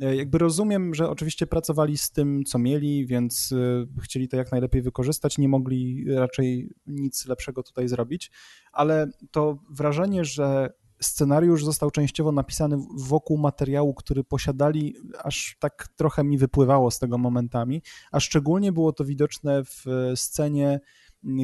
E, 0.00 0.16
jakby 0.16 0.38
rozumiem, 0.38 0.94
że 0.94 1.10
oczywiście 1.10 1.46
pracowali 1.46 1.98
z 1.98 2.10
tym, 2.10 2.44
co 2.44 2.58
mieli, 2.58 3.06
więc 3.06 3.52
e, 3.52 4.00
chcieli 4.02 4.28
to 4.28 4.36
jak 4.36 4.52
najlepiej 4.52 4.82
wykorzystać, 4.82 5.38
nie 5.38 5.48
mogli 5.48 6.04
raczej 6.14 6.70
nic 6.86 7.26
lepszego 7.26 7.62
tutaj 7.62 7.88
zrobić, 7.88 8.30
ale 8.72 9.06
to 9.30 9.58
wrażenie, 9.70 10.24
że 10.24 10.70
scenariusz 11.04 11.64
został 11.64 11.90
częściowo 11.90 12.32
napisany 12.32 12.76
wokół 12.96 13.38
materiału, 13.38 13.94
który 13.94 14.24
posiadali, 14.24 14.94
aż 15.22 15.56
tak 15.58 15.88
trochę 15.96 16.24
mi 16.24 16.38
wypływało 16.38 16.90
z 16.90 16.98
tego 16.98 17.18
momentami, 17.18 17.82
a 18.12 18.20
szczególnie 18.20 18.72
było 18.72 18.92
to 18.92 19.04
widoczne 19.04 19.64
w 19.64 19.84
scenie 20.16 20.80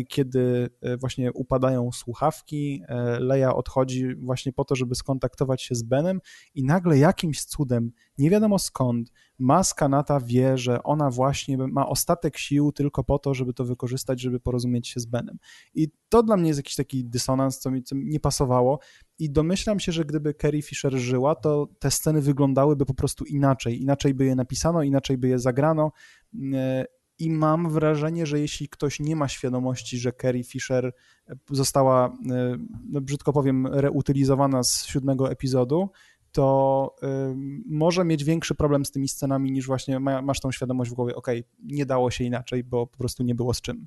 kiedy 0.09 0.71
e, 0.81 0.97
właśnie 0.97 1.33
upadają 1.33 1.93
słuchawki, 1.93 2.83
e, 2.89 3.21
Leia 3.21 3.55
odchodzi 3.55 4.15
właśnie 4.15 4.53
po 4.53 4.65
to, 4.65 4.77
żeby 4.77 4.95
skontaktować 4.95 5.63
się 5.63 5.75
z 5.75 5.83
Benem 5.83 6.21
i 6.55 6.65
nagle 6.65 6.99
jakimś 6.99 7.45
cudem, 7.45 7.93
nie 8.19 8.31
wiadomo 8.31 8.59
skąd, 8.59 9.13
maska 9.39 9.89
Nata 9.89 10.21
wie, 10.21 10.59
że 10.59 10.83
ona 10.83 11.11
właśnie 11.11 11.59
ma 11.59 11.89
ostatek 11.89 12.39
sił 12.39 12.73
tylko 12.73 13.05
po 13.05 13.19
to, 13.19 13.35
żeby 13.35 13.55
to 13.55 13.65
wykorzystać, 13.65 14.21
żeby 14.21 14.41
porozumieć 14.41 14.89
się 14.89 15.01
z 15.01 15.07
Benem. 15.07 15.39
I 15.75 15.89
to 16.09 16.23
dla 16.23 16.37
mnie 16.37 16.49
jest 16.49 16.59
jakiś 16.59 16.75
taki 16.75 17.05
dysonans, 17.05 17.59
co 17.59 17.71
mi, 17.71 17.83
co 17.83 17.97
nie 17.99 18.21
pasowało 18.21 18.79
i 19.19 19.31
domyślam 19.31 19.81
się, 19.81 19.93
że 19.93 20.05
gdyby 20.05 20.35
Carrie 20.35 20.63
Fisher 20.63 20.99
żyła, 20.99 21.35
to 21.35 21.69
te 21.79 21.91
sceny 21.91 22.21
wyglądałyby 22.21 22.87
po 22.87 22.95
prostu 22.95 23.25
inaczej. 23.25 23.83
Inaczej 23.83 24.15
by 24.15 24.25
je 24.25 24.35
napisano, 24.35 24.83
inaczej 24.83 25.19
by 25.19 25.29
je 25.29 25.39
zagrano 25.39 25.93
e, 26.55 26.85
i 27.21 27.31
mam 27.31 27.71
wrażenie, 27.71 28.27
że 28.27 28.41
jeśli 28.41 28.69
ktoś 28.69 29.01
nie 29.01 29.17
ma 29.17 29.29
świadomości, 29.29 29.99
że 29.99 30.13
Carrie 30.13 30.45
Fisher 30.45 30.87
e, 30.87 31.35
została, 31.51 32.07
e, 32.31 32.57
no 32.89 33.01
brzydko 33.01 33.33
powiem, 33.33 33.67
reutylizowana 33.67 34.63
z 34.63 34.85
siódmego 34.87 35.31
epizodu, 35.31 35.91
to 36.33 36.95
y, 37.03 37.07
może 37.67 38.05
mieć 38.05 38.25
większy 38.25 38.55
problem 38.55 38.85
z 38.85 38.91
tymi 38.91 39.09
scenami 39.09 39.53
niż 39.53 39.67
właśnie 39.67 40.01
ma, 40.01 40.23
masz 40.23 40.41
tą 40.41 40.53
świadomość 40.53 40.91
w 40.91 40.95
głowie, 40.95 41.17
ok, 41.17 41.27
nie 41.63 41.87
dało 41.87 42.11
się 42.11 42.25
inaczej, 42.25 42.65
bo 42.65 42.87
po 42.87 42.99
prostu 42.99 43.23
nie 43.23 43.35
było 43.35 43.55
z 43.55 43.61
czym. 43.61 43.87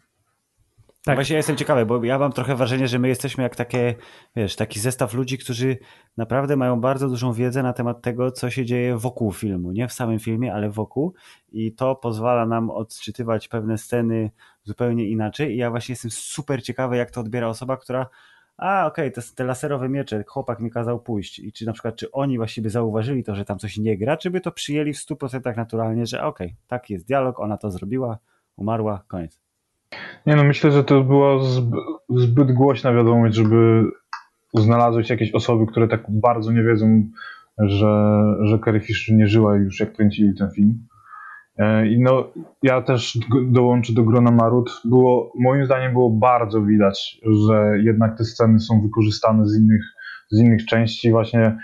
Tak. 1.05 1.15
Właśnie 1.15 1.33
ja 1.33 1.37
jestem 1.37 1.55
ciekawy, 1.55 1.85
bo 1.85 2.03
ja 2.03 2.19
mam 2.19 2.31
trochę 2.31 2.55
wrażenie, 2.55 2.87
że 2.87 2.99
my 2.99 3.07
jesteśmy 3.07 3.43
jak 3.43 3.55
takie, 3.55 3.95
wiesz, 4.35 4.55
taki 4.55 4.79
zestaw 4.79 5.13
ludzi, 5.13 5.37
którzy 5.37 5.77
naprawdę 6.17 6.55
mają 6.55 6.81
bardzo 6.81 7.09
dużą 7.09 7.33
wiedzę 7.33 7.63
na 7.63 7.73
temat 7.73 8.01
tego, 8.01 8.31
co 8.31 8.49
się 8.49 8.65
dzieje 8.65 8.97
wokół 8.97 9.31
filmu. 9.31 9.71
Nie 9.71 9.87
w 9.87 9.93
samym 9.93 10.19
filmie, 10.19 10.53
ale 10.53 10.69
wokół. 10.69 11.13
I 11.51 11.73
to 11.73 11.95
pozwala 11.95 12.45
nam 12.45 12.69
odczytywać 12.69 13.47
pewne 13.47 13.77
sceny 13.77 14.31
zupełnie 14.63 15.09
inaczej. 15.09 15.53
I 15.53 15.57
ja 15.57 15.69
właśnie 15.69 15.93
jestem 15.93 16.11
super 16.11 16.63
ciekawy, 16.63 16.97
jak 16.97 17.11
to 17.11 17.21
odbiera 17.21 17.47
osoba, 17.47 17.77
która 17.77 18.09
a 18.57 18.85
okej, 18.85 19.07
okay, 19.07 19.23
te, 19.23 19.35
te 19.35 19.43
laserowe 19.43 19.89
miecze, 19.89 20.23
chłopak 20.27 20.59
mi 20.59 20.71
kazał 20.71 20.99
pójść. 20.99 21.39
I 21.39 21.51
czy 21.51 21.65
na 21.65 21.73
przykład, 21.73 21.95
czy 21.95 22.11
oni 22.11 22.37
właściwie 22.37 22.69
zauważyli 22.69 23.23
to, 23.23 23.35
że 23.35 23.45
tam 23.45 23.59
coś 23.59 23.77
nie 23.77 23.97
gra, 23.97 24.17
czy 24.17 24.31
by 24.31 24.41
to 24.41 24.51
przyjęli 24.51 24.93
w 24.93 24.97
100% 24.97 25.57
naturalnie, 25.57 26.05
że 26.05 26.23
okej, 26.23 26.47
okay, 26.47 26.57
taki 26.67 26.93
jest 26.93 27.07
dialog, 27.07 27.39
ona 27.39 27.57
to 27.57 27.71
zrobiła, 27.71 28.17
umarła, 28.55 29.03
koniec. 29.07 29.42
Nie 30.25 30.35
no, 30.35 30.43
myślę, 30.43 30.71
że 30.71 30.83
to 30.83 31.03
była 31.03 31.43
zbyt 32.09 32.51
głośna 32.51 32.93
wiadomość, 32.93 33.35
żeby 33.35 33.83
znalazły 34.53 35.03
się 35.03 35.13
jakieś 35.13 35.31
osoby, 35.31 35.65
które 35.65 35.87
tak 35.87 36.03
bardzo 36.09 36.51
nie 36.51 36.63
wiedzą, 36.63 37.03
że, 37.57 38.23
że 38.41 38.59
Carrie 38.59 38.81
Fisher 38.81 39.15
nie 39.15 39.27
żyła 39.27 39.55
już 39.55 39.79
jak 39.79 39.93
kręcili 39.93 40.35
ten 40.35 40.51
film. 40.51 40.87
E, 41.57 41.87
I 41.87 41.99
no, 41.99 42.31
ja 42.63 42.81
też 42.81 43.17
dołączę 43.47 43.93
do 43.93 44.03
grona 44.03 44.31
Marut. 44.31 44.81
Było, 44.85 45.33
moim 45.39 45.65
zdaniem 45.65 45.93
było 45.93 46.09
bardzo 46.09 46.61
widać, 46.61 47.21
że 47.47 47.73
jednak 47.83 48.17
te 48.17 48.23
sceny 48.23 48.59
są 48.59 48.81
wykorzystane 48.81 49.47
z 49.47 49.57
innych, 49.57 49.83
z 50.31 50.39
innych 50.39 50.65
części 50.65 51.11
właśnie 51.11 51.57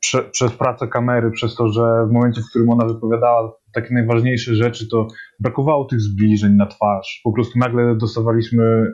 prze, 0.00 0.22
przez 0.22 0.52
pracę 0.52 0.88
kamery, 0.88 1.30
przez 1.30 1.54
to, 1.54 1.68
że 1.68 2.06
w 2.08 2.12
momencie, 2.12 2.40
w 2.40 2.50
którym 2.50 2.70
ona 2.70 2.86
wypowiadała 2.86 3.52
takie 3.76 3.94
najważniejsze 3.94 4.54
rzeczy, 4.54 4.88
to 4.88 5.06
brakowało 5.40 5.84
tych 5.84 6.00
zbliżeń 6.00 6.52
na 6.52 6.66
twarz. 6.66 7.20
Po 7.24 7.32
prostu 7.32 7.58
nagle 7.58 7.96
dostawaliśmy 7.96 8.86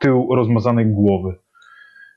tył 0.00 0.34
rozmazanej 0.34 0.86
głowy. 0.86 1.34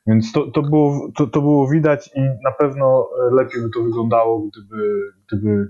Więc 0.07 0.31
to, 0.31 0.51
to, 0.51 0.61
było, 0.61 1.09
to, 1.17 1.27
to 1.27 1.41
było 1.41 1.69
widać 1.69 2.09
i 2.15 2.21
na 2.21 2.51
pewno 2.59 3.09
lepiej 3.31 3.61
by 3.61 3.69
to 3.69 3.83
wyglądało, 3.83 4.47
gdyby, 4.47 4.99
gdyby 5.27 5.67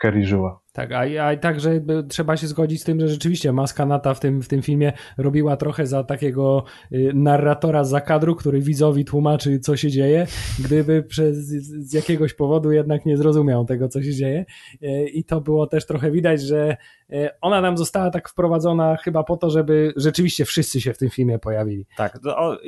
Kerry 0.00 0.24
żyła. 0.24 0.61
Tak, 0.72 0.92
a, 0.92 1.26
a 1.26 1.36
także 1.36 1.80
trzeba 2.08 2.36
się 2.36 2.46
zgodzić 2.46 2.80
z 2.80 2.84
tym, 2.84 3.00
że 3.00 3.08
rzeczywiście 3.08 3.52
Maska 3.52 3.86
Nata 3.86 4.14
w 4.14 4.20
tym, 4.20 4.42
w 4.42 4.48
tym 4.48 4.62
filmie 4.62 4.92
robiła 5.18 5.56
trochę 5.56 5.86
za 5.86 6.04
takiego 6.04 6.64
y, 6.92 7.12
narratora 7.14 7.84
za 7.84 8.00
kadru, 8.00 8.36
który 8.36 8.60
widzowi 8.60 9.04
tłumaczy, 9.04 9.58
co 9.58 9.76
się 9.76 9.90
dzieje, 9.90 10.26
gdyby 10.64 11.02
przez, 11.02 11.38
z 11.38 11.92
jakiegoś 11.92 12.34
powodu 12.34 12.72
jednak 12.72 13.06
nie 13.06 13.16
zrozumiał 13.16 13.64
tego, 13.64 13.88
co 13.88 14.02
się 14.02 14.12
dzieje. 14.12 14.44
Y, 14.82 15.08
I 15.08 15.24
to 15.24 15.40
było 15.40 15.66
też 15.66 15.86
trochę 15.86 16.10
widać, 16.10 16.42
że 16.42 16.76
y, 17.12 17.28
ona 17.40 17.60
nam 17.60 17.76
została 17.78 18.10
tak 18.10 18.28
wprowadzona 18.28 18.96
chyba 18.96 19.24
po 19.24 19.36
to, 19.36 19.50
żeby 19.50 19.92
rzeczywiście 19.96 20.44
wszyscy 20.44 20.80
się 20.80 20.92
w 20.92 20.98
tym 20.98 21.10
filmie 21.10 21.38
pojawili. 21.38 21.86
Tak, 21.96 22.18
to 22.18 22.58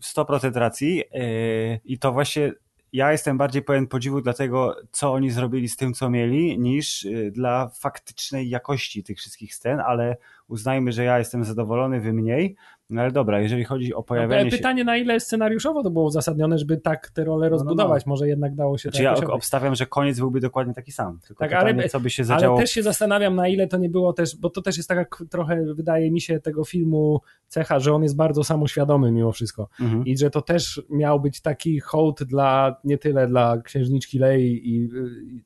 100% 0.00 0.56
racji. 0.56 1.02
I 1.84 1.98
to 1.98 2.12
właśnie 2.12 2.52
ja 2.92 3.12
jestem 3.12 3.38
bardziej 3.38 3.62
pełen 3.62 3.86
podziwu 3.86 4.20
dla 4.20 4.32
tego, 4.32 4.76
co 4.92 5.12
oni 5.12 5.30
zrobili 5.30 5.68
z 5.68 5.76
tym, 5.76 5.94
co 5.94 6.10
mieli, 6.10 6.58
niż 6.58 7.04
y, 7.04 7.30
dla 7.30 7.68
faktycznej 7.68 8.48
jakości 8.48 9.02
tych 9.02 9.18
wszystkich 9.18 9.54
scen, 9.54 9.80
ale 9.80 10.16
uznajmy, 10.48 10.92
że 10.92 11.04
ja 11.04 11.18
jestem 11.18 11.44
zadowolony, 11.44 12.00
wy 12.00 12.12
mniej, 12.12 12.56
no 12.92 13.02
ale 13.02 13.12
dobra, 13.12 13.40
jeżeli 13.40 13.64
chodzi 13.64 13.94
o 13.94 14.02
pojawienie 14.02 14.44
no, 14.44 14.50
się... 14.50 14.56
Pytanie, 14.56 14.84
na 14.84 14.96
ile 14.96 15.20
scenariuszowo 15.20 15.82
to 15.82 15.90
było 15.90 16.04
uzasadnione, 16.04 16.58
żeby 16.58 16.76
tak 16.76 17.10
te 17.10 17.24
role 17.24 17.48
rozbudować, 17.48 18.04
no, 18.04 18.08
no, 18.08 18.10
no. 18.10 18.12
może 18.12 18.28
jednak 18.28 18.54
dało 18.54 18.78
się 18.78 18.90
znaczy, 18.90 19.02
ja 19.02 19.14
obstawiam, 19.14 19.74
że 19.74 19.86
koniec 19.86 20.18
byłby 20.18 20.40
dokładnie 20.40 20.74
taki 20.74 20.92
sam, 20.92 21.18
tylko 21.26 21.40
tak, 21.40 21.50
pytanie, 21.50 21.80
ale, 21.80 21.88
co 21.88 22.00
by 22.00 22.10
się 22.10 22.24
zadziało... 22.24 22.56
Ale 22.56 22.62
też 22.62 22.70
się 22.70 22.82
zastanawiam, 22.82 23.34
na 23.34 23.48
ile 23.48 23.66
to 23.66 23.76
nie 23.76 23.88
było 23.88 24.12
też, 24.12 24.36
bo 24.36 24.50
to 24.50 24.62
też 24.62 24.76
jest 24.76 24.88
taka 24.88 25.26
trochę, 25.30 25.64
wydaje 25.74 26.10
mi 26.10 26.20
się, 26.20 26.40
tego 26.40 26.64
filmu 26.64 27.20
cecha, 27.48 27.80
że 27.80 27.94
on 27.94 28.02
jest 28.02 28.16
bardzo 28.16 28.44
samoświadomy 28.44 29.12
mimo 29.12 29.32
wszystko 29.32 29.68
mhm. 29.80 30.06
i 30.06 30.18
że 30.18 30.30
to 30.30 30.42
też 30.42 30.82
miał 30.90 31.20
być 31.20 31.40
taki 31.40 31.80
hołd 31.80 32.22
dla, 32.22 32.76
nie 32.84 32.98
tyle 32.98 33.26
dla 33.26 33.62
księżniczki 33.62 34.18
Lei 34.18 34.60
i 34.64 34.88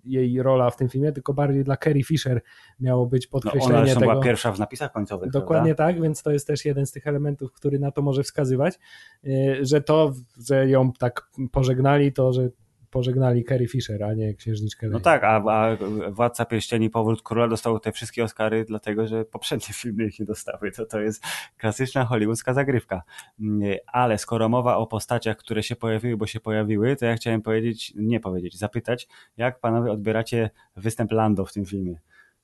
jej 0.05 0.43
rola 0.43 0.71
w 0.71 0.77
tym 0.77 0.89
filmie, 0.89 1.13
tylko 1.13 1.35
bardziej 1.35 1.65
dla 1.65 1.77
Carrie 1.77 2.05
Fisher 2.05 2.41
miało 2.81 3.07
być 3.07 3.27
podkreślenie 3.27 3.73
no 3.73 3.79
ona 3.79 3.95
tego. 3.95 4.01
Była 4.01 4.23
pierwsza 4.23 4.53
w 4.53 4.59
napisach 4.59 4.93
końcowych, 4.93 5.31
Dokładnie 5.31 5.75
prawda? 5.75 5.95
tak, 5.95 6.03
więc 6.03 6.23
to 6.23 6.31
jest 6.31 6.47
też 6.47 6.65
jeden 6.65 6.87
z 6.87 6.93
tych 6.93 7.07
elementów, 7.07 7.36
który 7.55 7.78
na 7.78 7.91
to 7.91 8.03
może 8.03 8.22
wskazywać, 8.22 8.78
y, 9.24 9.59
że 9.61 9.80
to, 9.80 10.12
że 10.47 10.68
ją 10.68 10.93
tak 10.93 11.30
pożegnali, 11.53 12.12
to, 12.12 12.32
że 12.32 12.49
pożegnali 12.91 13.45
Carrie 13.45 13.68
Fisher, 13.68 14.05
a 14.05 14.14
nie 14.14 14.34
księżniczkę 14.34 14.89
No 14.89 15.01
tak, 15.01 15.24
a, 15.24 15.37
a 15.37 15.76
Władca 16.11 16.45
Pierścieni, 16.45 16.91
Powrót 16.91 17.22
Króla 17.22 17.49
dostał 17.49 17.80
te 17.80 17.93
wszystkie 17.93 18.24
Oscary 18.24 18.64
dlatego, 18.64 19.07
że 19.07 19.24
poprzednie 19.24 19.74
filmy 19.82 20.07
ich 20.07 20.20
nie 20.20 20.26
dostały. 20.26 20.72
To, 20.72 20.87
to 20.87 21.01
jest 21.01 21.24
klasyczna 21.59 22.05
hollywoodzka 22.05 22.55
zagrywka. 22.55 23.03
Mm, 23.41 23.78
ale 23.87 24.18
skoro 24.18 24.49
mowa 24.49 24.76
o 24.76 24.87
postaciach, 24.87 25.37
które 25.37 25.62
się 25.62 25.76
pojawiły, 25.76 26.16
bo 26.16 26.26
się 26.26 26.41
pojawiły, 26.41 26.97
to 26.97 27.07
ja 27.07 27.16
chciałem 27.16 27.43
powiedzieć, 27.43 27.93
nie 27.97 28.20
powiedzieć, 28.20 28.59
zapytać, 28.59 29.09
jak 29.37 29.61
panowie 29.61 29.93
odbieracie 29.93 30.51
występ 30.76 31.12
Lando 31.12 31.45
w 31.45 31.53
tym 31.53 31.64
filmie? 31.64 31.99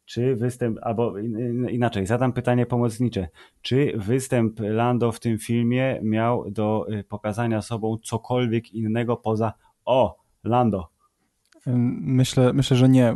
Czy 0.04 0.36
występ, 0.36 0.78
albo 0.82 1.18
inaczej, 1.70 2.06
zadam 2.06 2.32
pytanie 2.32 2.66
pomocnicze. 2.66 3.28
Czy 3.62 3.92
występ 3.96 4.60
Lando 4.60 5.12
w 5.12 5.20
tym 5.20 5.38
filmie 5.38 6.00
miał 6.02 6.50
do 6.50 6.86
y, 6.92 7.04
pokazania 7.04 7.62
sobą 7.62 7.98
cokolwiek 7.98 8.72
innego 8.74 9.16
poza 9.16 9.52
o, 9.84 10.16
Lando? 10.44 10.92
Myślę, 11.66 12.52
myślę, 12.52 12.76
że 12.76 12.88
nie. 12.88 13.14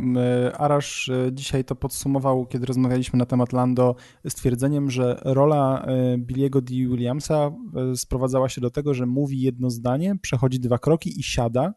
Arash 0.57 1.09
y, 1.09 1.29
dzisiaj 1.33 1.63
to 1.63 1.75
podsumował, 1.75 2.45
kiedy 2.45 2.65
rozmawialiśmy 2.65 3.19
na 3.19 3.25
temat 3.25 3.53
Lando, 3.53 3.95
stwierdzeniem, 4.27 4.91
że 4.91 5.21
rola 5.25 5.85
y, 6.13 6.17
Billiego 6.17 6.61
D. 6.61 6.73
Williamsa 6.73 7.51
sprowadzała 7.95 8.49
się 8.49 8.61
do 8.61 8.69
tego, 8.69 8.93
że 8.93 9.05
mówi 9.05 9.41
jedno 9.41 9.69
zdanie, 9.69 10.15
przechodzi 10.21 10.59
dwa 10.59 10.77
kroki 10.77 11.19
i 11.19 11.23
siada 11.23 11.73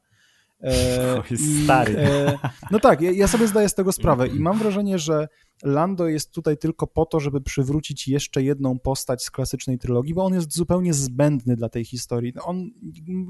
E, 0.63 1.23
i, 1.31 1.65
stary. 1.65 1.99
E, 1.99 2.39
no 2.71 2.81
tak, 2.81 3.01
ja, 3.01 3.11
ja, 3.11 3.29
sobie 3.29 3.47
zdaję 3.47 3.69
z 3.69 3.75
tego 3.75 3.93
sprawę 3.93 4.29
i 4.29 4.41
mam 4.41 4.59
wrażenie, 4.59 4.99
że 4.99 5.29
Lando 5.63 6.09
jest 6.09 6.33
tutaj 6.33 6.59
tylko 6.59 6.87
po 6.87 7.07
to, 7.07 7.21
żeby 7.21 7.41
przywrócić 7.41 8.09
jeszcze 8.09 8.43
jedną 8.43 8.79
postać 8.79 9.25
z 9.25 9.31
klasycznej 9.31 9.79
trylogii, 9.79 10.15
bo 10.15 10.25
on 10.25 10.35
jest 10.35 10.55
zupełnie 10.55 10.95
zbędny 10.95 11.57
dla 11.57 11.69
tej 11.69 11.85
historii. 11.85 12.33
On 12.45 12.71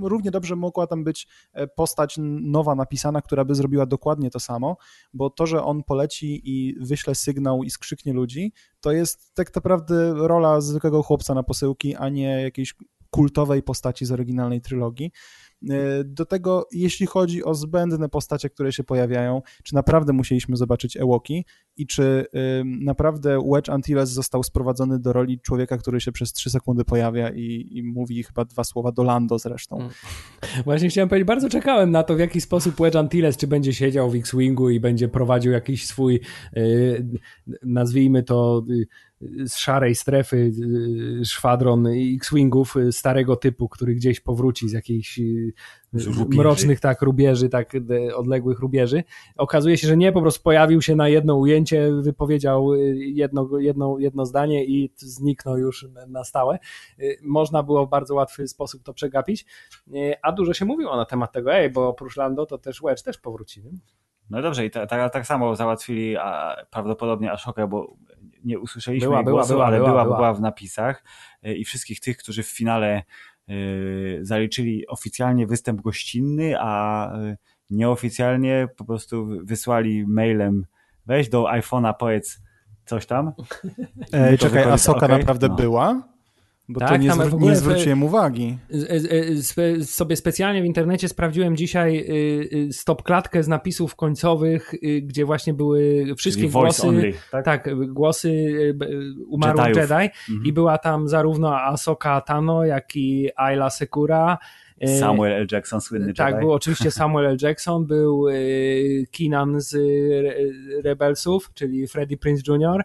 równie 0.03 0.31
dobrze 0.31 0.57
mogła 0.57 0.87
tam 0.87 1.05
być 1.05 1.29
e, 1.53 1.67
postać 1.67 2.17
nowa 2.41 2.75
napisana, 2.75 3.23
która 3.23 3.45
by 3.45 3.55
zrobiła 3.55 3.87
dokładnie 3.87 4.31
to 4.31 4.41
samo, 4.41 4.77
bo 5.15 5.31
to, 5.31 5.47
że 5.47 5.65
on 5.65 5.83
poleci 5.83 6.41
i 6.45 6.75
wyśle 6.81 7.15
sygnał 7.15 7.63
i 7.63 7.71
skrzyknie 7.71 8.13
ludzi, 8.13 8.53
to 8.81 8.93
jest 8.93 9.35
tak 9.35 9.55
naprawdę 9.55 10.15
rola 10.15 10.61
zwykłego 10.61 11.03
chłopca 11.03 11.35
na 11.35 11.43
posyłki, 11.43 11.97
a 11.97 12.09
nie 12.09 12.43
jakiejś 12.43 12.75
kultowej 13.11 13.63
postaci 13.63 14.07
z 14.07 14.13
oryginalnej 14.13 14.61
trylogii. 14.61 15.11
E, 15.69 16.05
do 16.05 16.27
tego, 16.27 16.69
jeśli 16.73 17.07
chodzi 17.07 17.45
o 17.45 17.55
zbędne 17.55 18.09
postacie, 18.09 18.51
które 18.51 18.73
się 18.73 18.85
pojawiają, 18.85 19.43
czy 19.63 19.75
naprawdę 19.75 20.13
musieliśmy 20.13 20.57
zobaczyć 20.57 20.97
Ewoki 20.97 21.45
i 21.77 21.87
czy 21.87 22.27
naprawdę 22.65 23.43
Wedge 23.53 23.69
Antilles 23.69 24.11
został 24.11 24.43
sprowadzony 24.43 24.99
do 24.99 25.13
roli 25.13 25.41
człowieka, 25.41 25.79
który 25.79 26.01
się 26.01 26.13
przez 26.13 26.33
trzy 26.33 26.51
sekundy 26.51 26.85
pojawia 26.85 27.31
i, 27.31 27.69
i 27.71 27.83
mówi 27.83 28.23
chyba 28.23 28.45
dwa 28.45 28.65
słowa 28.65 28.93
do 28.93 29.03
Lando 29.03 29.39
zresztą. 29.39 29.77
Mm. 29.77 29.91
Właśnie 30.65 30.89
chciałem 30.89 31.09
powiedzieć, 31.09 31.27
bardzo 31.27 31.49
czekałem 31.49 31.91
na 31.91 32.03
to, 32.03 32.15
w 32.15 32.19
jaki 32.19 32.41
sposób 32.41 32.75
Wedge 32.77 32.97
Antilles, 32.97 33.37
czy 33.37 33.47
będzie 33.47 33.73
siedział 33.73 34.11
w 34.11 34.15
X-Wingu 34.15 34.71
i 34.71 34.81
będzie 34.81 35.09
prowadził 35.09 35.53
jakiś 35.53 35.87
swój, 35.87 36.21
yy, 36.53 37.07
nazwijmy 37.63 38.23
to, 38.23 38.65
yy, 38.69 38.87
z 39.45 39.57
szarej 39.57 39.95
strefy 39.95 40.37
y, 41.21 41.25
szwadron 41.25 41.87
X-Wingów 42.15 42.77
y, 42.77 42.93
starego 42.93 43.37
typu, 43.37 43.69
który 43.69 43.95
gdzieś 43.95 44.21
powróci 44.21 44.69
z 44.69 44.73
jakichś 44.73 45.19
y, 45.19 45.53
mrocznych 46.29 46.81
tak 46.81 47.03
rubieży, 47.03 47.49
tak 47.49 47.73
odległych 48.15 48.59
rubieży. 48.59 49.03
Okazuje 49.37 49.79
się, 49.79 49.89
że 49.89 49.97
nie, 49.97 50.13
po 50.13 50.21
prostu 50.21 50.43
pojawił 50.43 50.83
się 50.83 50.97
na 50.97 51.09
jedno 51.09 51.35
ujęcie, 51.35 51.93
wypowiedział 52.03 52.75
jedno, 52.95 53.59
jedno, 53.59 53.99
jedno 53.99 54.27
zdanie 54.27 54.65
i 54.65 54.93
zniknął 54.97 55.59
już 55.59 55.87
na 56.09 56.25
stałe. 56.25 56.59
Można 57.23 57.63
było 57.63 57.87
w 57.87 57.91
bardzo 57.91 58.15
łatwy 58.15 58.49
sposób 58.49 58.83
to 58.83 58.95
przegapić, 58.95 59.47
a 60.23 60.33
dużo 60.33 60.55
się 60.55 60.65
mówiło 60.65 60.97
na 60.97 61.05
temat 61.05 61.33
tego, 61.33 61.55
ej, 61.55 61.71
bo 61.71 61.89
oprócz 61.89 62.17
Lando 62.17 62.47
to 62.47 62.59
też 62.59 62.81
Wedge 62.83 63.03
też 63.03 63.19
powróci. 63.19 63.63
Nie? 63.63 63.71
No 64.31 64.43
dobrze, 64.43 64.67
i 64.67 64.71
tak 64.71 64.91
ta, 64.91 65.09
ta 65.09 65.25
samo 65.25 65.57
załatwili 65.57 66.17
a, 66.17 66.57
prawdopodobnie 66.71 67.33
Ashokę, 67.33 67.69
bo 67.69 67.97
nie 68.45 68.59
usłyszeliśmy 68.59 69.09
była, 69.09 69.23
głosu, 69.23 69.53
była, 69.53 69.67
ale 69.67 69.79
była, 69.79 70.05
była, 70.05 70.35
w 70.35 70.41
napisach 70.41 71.05
e, 71.43 71.55
i 71.55 71.65
wszystkich 71.65 72.01
tych, 72.01 72.17
którzy 72.17 72.43
w 72.43 72.47
finale 72.47 72.89
e, 72.97 73.03
zaliczyli 74.21 74.87
oficjalnie 74.87 75.47
występ 75.47 75.81
gościnny, 75.81 76.55
a 76.59 77.07
e, 77.13 77.37
nieoficjalnie 77.71 78.69
po 78.77 78.85
prostu 78.85 79.29
wysłali 79.45 80.07
mailem 80.07 80.67
weź 81.07 81.29
do 81.29 81.45
iPhone'a 81.45 81.95
powiedz 81.99 82.41
coś 82.85 83.07
tam. 83.07 83.33
Ej, 84.13 84.39
czekaj, 84.39 84.63
a 84.63 84.79
Soka 84.79 85.07
okay? 85.07 85.19
naprawdę 85.19 85.49
no. 85.49 85.55
była? 85.55 86.10
Bo 86.73 86.81
tak, 86.81 86.89
to 86.89 86.97
nie, 86.97 87.13
zwr 87.13 87.41
nie 87.41 87.57
zwróciłem 87.57 88.03
uwagi. 88.03 88.59
Sobie 89.83 90.17
specjalnie 90.17 90.63
w 90.63 90.65
internecie 90.65 91.09
sprawdziłem 91.09 91.57
dzisiaj 91.57 91.99
y, 91.99 92.57
y, 92.69 92.73
stop 92.73 93.03
klatkę 93.03 93.43
z 93.43 93.49
napisów 93.49 93.97
końcowych, 93.97 94.75
y, 94.75 95.03
gdzie 95.03 95.25
właśnie 95.25 95.55
były 95.55 96.07
wszystkie 96.17 96.43
Czyli 96.43 96.53
głosy. 96.53 96.89
Only, 96.89 97.13
tak? 97.31 97.45
tak? 97.45 97.85
głosy 97.93 98.53
umarłych 99.29 99.67
Jediów. 99.67 99.91
Jedi 99.91 100.11
mhm. 100.31 100.47
i 100.47 100.53
była 100.53 100.79
tam 100.79 101.09
zarówno 101.09 101.61
Ahsoka 101.61 102.21
Tano, 102.21 102.65
jak 102.65 102.97
i 102.97 103.29
Ayla 103.37 103.71
Sekura. 103.71 104.39
Samuel 104.99 105.33
L. 105.33 105.47
Jackson, 105.53 105.81
słynny 105.81 106.15
Tak, 106.15 106.29
Jedi. 106.29 106.41
był 106.41 106.53
oczywiście 106.53 106.91
Samuel 106.91 107.27
L. 107.27 107.37
Jackson, 107.43 107.87
był 107.87 108.27
Keenan 109.19 109.61
z 109.61 109.77
Rebelsów, 110.85 111.51
czyli 111.55 111.87
Freddie 111.87 112.17
Prince 112.17 112.43
Jr., 112.49 112.85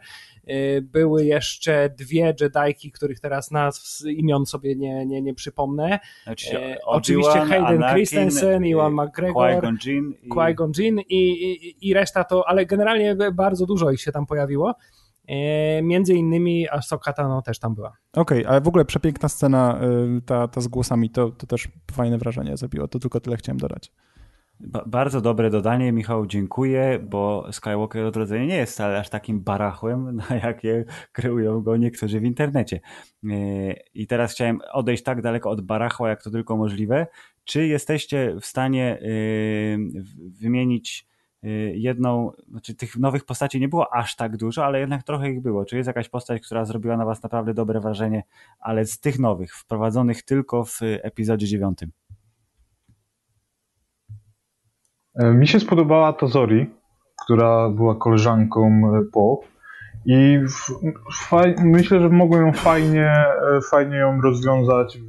były 0.81 1.25
jeszcze 1.25 1.89
dwie 1.89 2.35
Jedajki, 2.41 2.91
których 2.91 3.19
teraz 3.19 3.51
nazw 3.51 4.05
imion 4.05 4.45
sobie 4.45 4.75
nie, 4.75 5.05
nie, 5.05 5.21
nie 5.21 5.33
przypomnę. 5.33 5.99
Znaczy, 6.23 6.57
y, 6.57 6.77
Oczywiście 6.85 7.39
Hayden 7.39 7.65
Anakin, 7.65 7.95
Christensen, 7.95 8.65
Iwan 8.65 8.93
McGregor, 8.93 9.51
Qui-Gon 9.51 9.77
Jinn, 9.85 10.13
i... 10.23 10.29
Qui 10.29 10.83
Jinn 10.83 10.99
i, 10.99 11.51
i, 11.51 11.87
i 11.89 11.93
reszta 11.93 12.23
to, 12.23 12.47
ale 12.47 12.65
generalnie 12.65 13.15
bardzo 13.33 13.65
dużo 13.65 13.91
ich 13.91 14.01
się 14.01 14.11
tam 14.11 14.25
pojawiło. 14.25 14.75
Y, 15.29 15.81
między 15.83 16.13
innymi 16.13 16.69
Ahsoka 16.69 17.13
Tano 17.13 17.41
też 17.41 17.59
tam 17.59 17.75
była. 17.75 17.97
Okej, 18.13 18.39
okay, 18.39 18.51
ale 18.51 18.61
w 18.61 18.67
ogóle 18.67 18.85
przepiękna 18.85 19.29
scena 19.29 19.79
ta, 20.25 20.47
ta 20.47 20.61
z 20.61 20.67
głosami, 20.67 21.09
to, 21.09 21.29
to 21.29 21.47
też 21.47 21.67
fajne 21.91 22.17
wrażenie 22.17 22.57
zrobiło, 22.57 22.87
to 22.87 22.99
tylko 22.99 23.19
tyle 23.19 23.37
chciałem 23.37 23.57
dodać 23.57 23.91
bardzo 24.85 25.21
dobre 25.21 25.49
dodanie, 25.49 25.91
Michał, 25.91 26.25
dziękuję, 26.25 26.99
bo 27.09 27.47
Skywalker 27.51 28.05
Odrodzenie 28.05 28.47
nie 28.47 28.55
jest 28.55 28.73
wcale 28.73 28.99
aż 28.99 29.09
takim 29.09 29.41
barachłem, 29.41 30.15
na 30.29 30.35
jakie 30.35 30.85
kreują 31.11 31.61
go 31.61 31.77
niektórzy 31.77 32.19
w 32.19 32.23
internecie. 32.23 32.79
E, 33.23 33.73
I 33.93 34.07
teraz 34.07 34.31
chciałem 34.31 34.59
odejść 34.73 35.03
tak 35.03 35.21
daleko 35.21 35.49
od 35.49 35.61
barachła, 35.61 36.09
jak 36.09 36.23
to 36.23 36.31
tylko 36.31 36.57
możliwe. 36.57 37.07
Czy 37.43 37.67
jesteście 37.67 38.35
w 38.41 38.45
stanie 38.45 38.99
e, 38.99 39.07
wymienić 40.41 41.07
e, 41.43 41.49
jedną, 41.75 42.31
znaczy 42.49 42.75
tych 42.75 42.97
nowych 42.97 43.25
postaci 43.25 43.59
nie 43.59 43.69
było 43.69 43.93
aż 43.93 44.15
tak 44.15 44.37
dużo, 44.37 44.65
ale 44.65 44.79
jednak 44.79 45.03
trochę 45.03 45.31
ich 45.31 45.41
było. 45.41 45.65
Czy 45.65 45.77
jest 45.77 45.87
jakaś 45.87 46.09
postać, 46.09 46.45
która 46.45 46.65
zrobiła 46.65 46.97
na 46.97 47.05
was 47.05 47.23
naprawdę 47.23 47.53
dobre 47.53 47.79
wrażenie, 47.79 48.23
ale 48.59 48.85
z 48.85 48.99
tych 48.99 49.19
nowych, 49.19 49.55
wprowadzonych 49.55 50.23
tylko 50.23 50.65
w 50.65 50.79
epizodzie 50.81 51.47
dziewiątym? 51.47 51.91
E, 54.09 55.04
mi 55.15 55.47
się 55.47 55.59
spodobała 55.59 56.13
to 56.13 56.27
Zori, 56.27 56.69
która 57.25 57.69
była 57.69 57.95
koleżanką 57.95 58.67
e, 58.67 59.01
Po. 59.13 59.41
I 60.05 60.39
myślę, 61.63 61.99
że 61.99 62.09
mogłem 62.09 62.45
ją 62.47 62.53
fajnie, 62.53 63.11
e, 63.57 63.61
fajnie 63.71 63.95
ją 63.97 64.21
rozwiązać 64.21 64.97
w, 64.97 65.07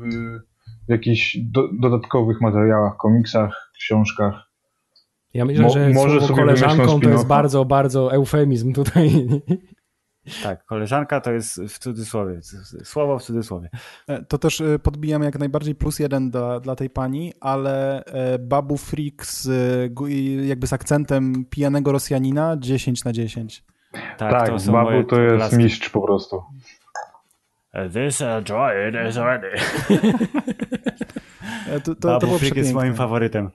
w 0.88 0.90
jakichś 0.90 1.36
do 1.36 1.68
dodatkowych 1.80 2.40
materiałach, 2.40 2.96
komiksach, 2.96 3.70
książkach. 3.78 4.34
Ja 5.34 5.44
myślę, 5.44 5.70
że 5.70 5.90
może 5.90 6.20
sobie 6.20 6.40
koleżanką 6.40 7.00
to 7.00 7.08
jest 7.08 7.26
bardzo, 7.26 7.64
bardzo 7.64 8.12
eufemizm 8.12 8.72
tutaj. 8.72 9.10
Tak, 10.42 10.64
koleżanka 10.64 11.20
to 11.20 11.32
jest 11.32 11.60
w 11.60 11.78
cudzysłowie, 11.78 12.40
słowo 12.84 13.18
w 13.18 13.22
cudzysłowie. 13.22 13.68
E, 14.08 14.22
to 14.22 14.38
też 14.38 14.60
e, 14.60 14.78
podbijam 14.78 15.22
jak 15.22 15.38
najbardziej 15.38 15.74
plus 15.74 15.98
jeden 15.98 16.30
dla, 16.30 16.60
dla 16.60 16.76
tej 16.76 16.90
pani, 16.90 17.32
ale 17.40 18.04
e, 18.04 18.38
Babu 18.38 18.76
Freak 18.76 19.26
z, 19.26 19.48
jakby 20.46 20.66
z 20.66 20.72
akcentem 20.72 21.44
pijanego 21.50 21.92
Rosjanina 21.92 22.56
10 22.58 23.04
na 23.04 23.12
10. 23.12 23.64
Tak, 23.92 24.18
tak 24.18 24.48
to 24.48 24.72
Babu 24.72 25.04
to 25.04 25.20
jest 25.20 25.36
klaski. 25.36 25.56
mistrz 25.56 25.88
po 25.88 26.00
prostu. 26.00 26.42
This 27.92 28.20
uh, 28.20 28.40
droid 28.40 28.94
is 29.08 29.16
ready. 29.16 29.50
to, 31.84 31.94
to, 31.94 32.08
Babu 32.08 32.26
to 32.26 32.38
Freak 32.38 32.56
jest 32.56 32.72
moim 32.72 32.94
faworytem. 32.94 33.50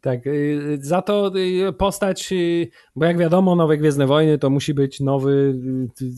Tak, 0.00 0.26
y, 0.26 0.78
za 0.80 1.02
to 1.02 1.32
y, 1.36 1.72
postać, 1.72 2.32
y, 2.32 2.68
bo 2.96 3.04
jak 3.04 3.18
wiadomo, 3.18 3.56
nowe 3.56 3.76
Gwiezdne 3.76 4.06
Wojny 4.06 4.38
to 4.38 4.50
musi 4.50 4.74
być 4.74 5.00
nowy, 5.00 5.54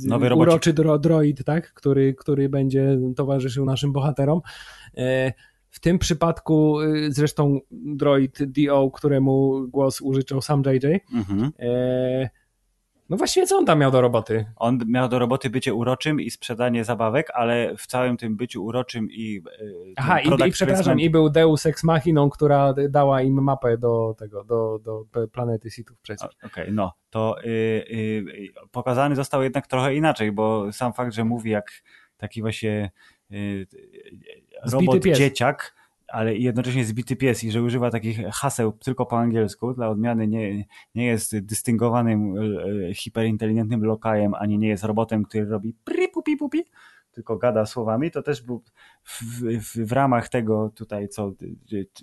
nowy 0.06 0.34
uroczy 0.34 0.74
droid, 1.00 1.44
tak? 1.44 1.72
który, 1.74 2.14
który 2.14 2.48
będzie 2.48 2.98
towarzyszył 3.16 3.64
naszym 3.64 3.92
bohaterom. 3.92 4.40
E, 4.96 5.32
w 5.70 5.80
tym 5.80 5.98
przypadku 5.98 6.76
zresztą 7.08 7.60
droid 7.70 8.38
DO, 8.42 8.90
któremu 8.90 9.66
głos 9.68 10.00
użyczał 10.00 10.42
sam 10.42 10.62
JJ. 10.66 11.00
Mhm. 11.14 11.52
E, 11.58 12.30
no 13.08 13.16
właściwie 13.16 13.46
co 13.46 13.58
on 13.58 13.66
tam 13.66 13.78
miał 13.78 13.90
do 13.90 14.00
roboty? 14.00 14.44
On 14.56 14.78
miał 14.86 15.08
do 15.08 15.18
roboty 15.18 15.50
bycie 15.50 15.74
uroczym 15.74 16.20
i 16.20 16.30
sprzedanie 16.30 16.84
zabawek, 16.84 17.30
ale 17.34 17.76
w 17.76 17.86
całym 17.86 18.16
tym 18.16 18.36
byciu 18.36 18.64
uroczym 18.64 19.08
i 19.10 19.42
e, 19.46 19.64
Aha, 19.96 20.20
i, 20.20 20.48
i 20.48 20.52
przepraszam, 20.52 21.00
i 21.00 21.10
był 21.10 21.30
Deus 21.30 21.66
Ex 21.66 21.84
Machiną, 21.84 22.30
która 22.30 22.74
dała 22.88 23.22
im 23.22 23.42
mapę 23.42 23.78
do 23.78 24.14
tego, 24.18 24.44
do, 24.44 24.78
do 24.84 25.04
planety 25.32 25.70
Sithów 25.70 26.00
przecież. 26.00 26.28
Okej, 26.36 26.50
okay, 26.64 26.72
no, 26.72 26.92
to 27.10 27.44
y, 27.44 27.48
y, 27.48 28.24
pokazany 28.70 29.16
został 29.16 29.42
jednak 29.42 29.66
trochę 29.66 29.94
inaczej, 29.94 30.32
bo 30.32 30.72
sam 30.72 30.92
fakt, 30.92 31.14
że 31.14 31.24
mówi 31.24 31.50
jak 31.50 31.70
taki 32.16 32.40
właśnie 32.40 32.90
y, 33.32 33.66
robot 34.72 35.02
dzieciak, 35.04 35.74
ale 36.14 36.36
jednocześnie 36.36 36.84
zbity 36.84 37.16
pies 37.16 37.44
i 37.44 37.50
że 37.50 37.62
używa 37.62 37.90
takich 37.90 38.18
haseł 38.26 38.72
tylko 38.72 39.06
po 39.06 39.18
angielsku, 39.18 39.74
dla 39.74 39.88
odmiany 39.88 40.28
nie, 40.28 40.64
nie 40.94 41.06
jest 41.06 41.38
dystyngowanym, 41.38 42.34
e, 42.90 42.94
hiperinteligentnym 42.94 43.84
lokajem, 43.84 44.34
ani 44.34 44.58
nie 44.58 44.68
jest 44.68 44.84
robotem, 44.84 45.24
który 45.24 45.44
robi 45.44 45.74
pri 45.84 46.08
pupi 46.08 46.36
pupi, 46.36 46.64
tylko 47.14 47.36
gada 47.36 47.66
słowami, 47.66 48.10
to 48.10 48.22
też 48.22 48.42
był 48.42 48.62
w, 49.02 49.22
w, 49.60 49.86
w, 49.86 49.92
ramach 49.92 50.28
tego 50.28 50.70
tutaj, 50.74 51.08
co, 51.08 51.32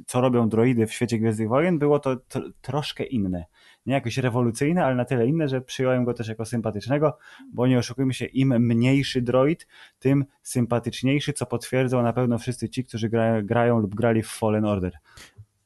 co 0.06 0.22
robią 0.22 0.50
droidy 0.50 0.88
w 0.88 0.94
świecie 0.94 1.20
Gwiezdnych 1.20 1.50
Wojen, 1.50 1.80
było 1.80 2.00
to 2.00 2.18
troszkę 2.62 3.04
inne 3.04 3.46
nie 3.86 3.94
jakoś 3.94 4.18
rewolucyjne, 4.18 4.86
ale 4.86 4.96
na 4.96 5.06
tyle 5.06 5.28
inne, 5.28 5.48
że 5.48 5.62
przyjąłem 5.62 6.04
go 6.04 6.14
też 6.14 6.28
jako 6.28 6.46
sympatycznego, 6.46 7.18
bo 7.54 7.68
nie 7.68 7.78
oszukujmy 7.78 8.14
się, 8.14 8.26
im 8.26 8.50
mniejszy 8.60 9.22
droid, 9.22 9.68
tym 10.00 10.26
sympatyczniejszy, 10.44 11.34
co 11.34 11.46
potwierdzą 11.46 12.04
na 12.04 12.14
pewno 12.14 12.38
wszyscy 12.38 12.70
ci, 12.70 12.86
którzy 12.86 13.10
gra, 13.10 13.42
grają 13.42 13.80
lub 13.80 13.96
grali 13.96 14.24
w 14.24 14.28
Fallen 14.28 14.66
Order. 14.66 14.94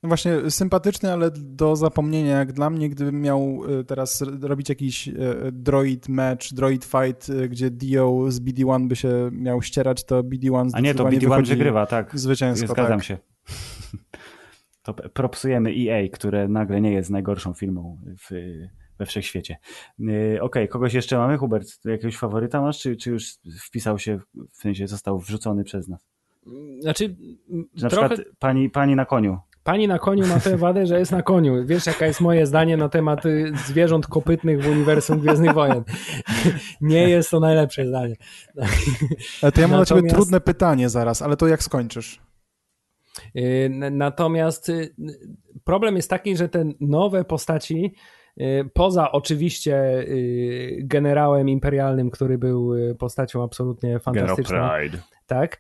No 0.06 0.10
właśnie, 0.10 0.52
sympatyczny, 0.52 1.12
ale 1.12 1.32
do 1.32 1.76
zapomnienia, 1.76 2.38
jak 2.38 2.54
dla 2.54 2.70
mnie, 2.70 2.90
gdybym 2.90 3.22
miał 3.22 3.62
e, 3.80 3.84
teraz 3.84 4.24
robić 4.42 4.70
jakiś 4.70 5.08
e, 5.08 5.14
droid 5.52 6.10
match, 6.10 6.54
droid 6.54 6.86
fight, 6.86 7.32
gdzie 7.50 7.72
Dio 7.72 8.26
z 8.32 8.40
BD-1 8.40 8.88
by 8.88 8.96
się 8.96 9.30
miał 9.32 9.62
ścierać, 9.62 10.04
to 10.04 10.24
BD-1 10.24 10.70
A 10.74 10.80
nie, 10.80 10.96
to 10.96 11.06
BD-1 11.06 11.48
wygrywa, 11.48 11.86
tak. 11.86 12.20
Zwycięsko, 12.20 12.68
Zgadzam 12.68 13.00
tak. 13.00 13.04
się 13.04 13.18
to 14.84 14.94
propsujemy 14.94 15.70
EA, 15.70 16.10
które 16.14 16.48
nagle 16.48 16.82
nie 16.82 16.92
jest 16.92 17.10
najgorszą 17.10 17.54
filmą 17.54 17.98
w, 18.30 18.56
we 18.98 19.06
wszechświecie. 19.06 19.58
Y, 20.00 20.04
okej, 20.04 20.40
okay, 20.42 20.68
kogoś 20.68 20.94
jeszcze 20.94 21.18
mamy? 21.18 21.38
Hubert, 21.38 21.86
jakiegoś 21.86 22.18
faworyta 22.18 22.62
masz, 22.62 22.80
czy, 22.80 22.96
czy 22.96 23.10
już 23.10 23.38
wpisał 23.68 24.00
się, 24.00 24.20
w 24.52 24.58
sensie 24.58 24.88
został 24.88 25.20
wrzucony 25.20 25.64
przez 25.64 25.88
nas? 25.88 26.08
Znaczy, 26.80 27.16
Na 27.82 27.90
trochę... 27.90 28.10
przykład 28.10 28.38
pani, 28.40 28.70
pani 28.70 28.96
na 28.96 29.06
koniu. 29.06 29.40
Pani 29.66 29.88
na 29.88 30.00
koniu 30.00 30.28
ma 30.28 30.40
tę 30.40 30.58
wadę, 30.58 30.86
że 30.86 31.00
jest 31.00 31.12
na 31.12 31.22
koniu. 31.22 31.66
Wiesz, 31.66 31.86
jaka 31.86 32.06
jest 32.06 32.22
moje 32.22 32.46
zdanie 32.46 32.78
na 32.78 32.90
temat 32.90 33.26
y, 33.26 33.52
zwierząt 33.68 34.08
kopytnych 34.08 34.64
w 34.64 34.68
uniwersum 34.68 35.20
Gwiezdnych 35.20 35.54
Wojen. 35.54 35.84
Nie 36.82 37.10
jest 37.10 37.30
to 37.30 37.40
najlepsze 37.40 37.88
zdanie. 37.88 38.16
Ale 39.42 39.52
to 39.52 39.62
ja 39.62 39.68
mam 39.68 39.80
Natomiast... 39.80 39.92
dla 39.92 39.98
ciebie 39.98 40.10
trudne 40.10 40.42
pytanie 40.42 40.90
zaraz, 40.90 41.22
ale 41.22 41.38
to 41.38 41.48
jak 41.48 41.64
skończysz? 41.64 42.22
Y, 43.36 43.70
natomiast 43.92 44.70
y, 44.70 44.96
problem 45.64 45.96
jest 45.96 46.10
taki, 46.10 46.38
że 46.38 46.50
te 46.50 46.66
nowe 46.80 47.24
postaci, 47.24 47.94
poza 48.74 49.12
oczywiście 49.12 50.06
generałem 50.80 51.50
imperialnym, 51.50 52.12
który 52.12 52.38
był 52.38 52.74
postacią 53.00 53.44
absolutnie 53.44 54.00
fantastyczną. 54.00 54.58
General 54.58 54.80
Pride. 54.82 54.98
Tak 55.28 55.58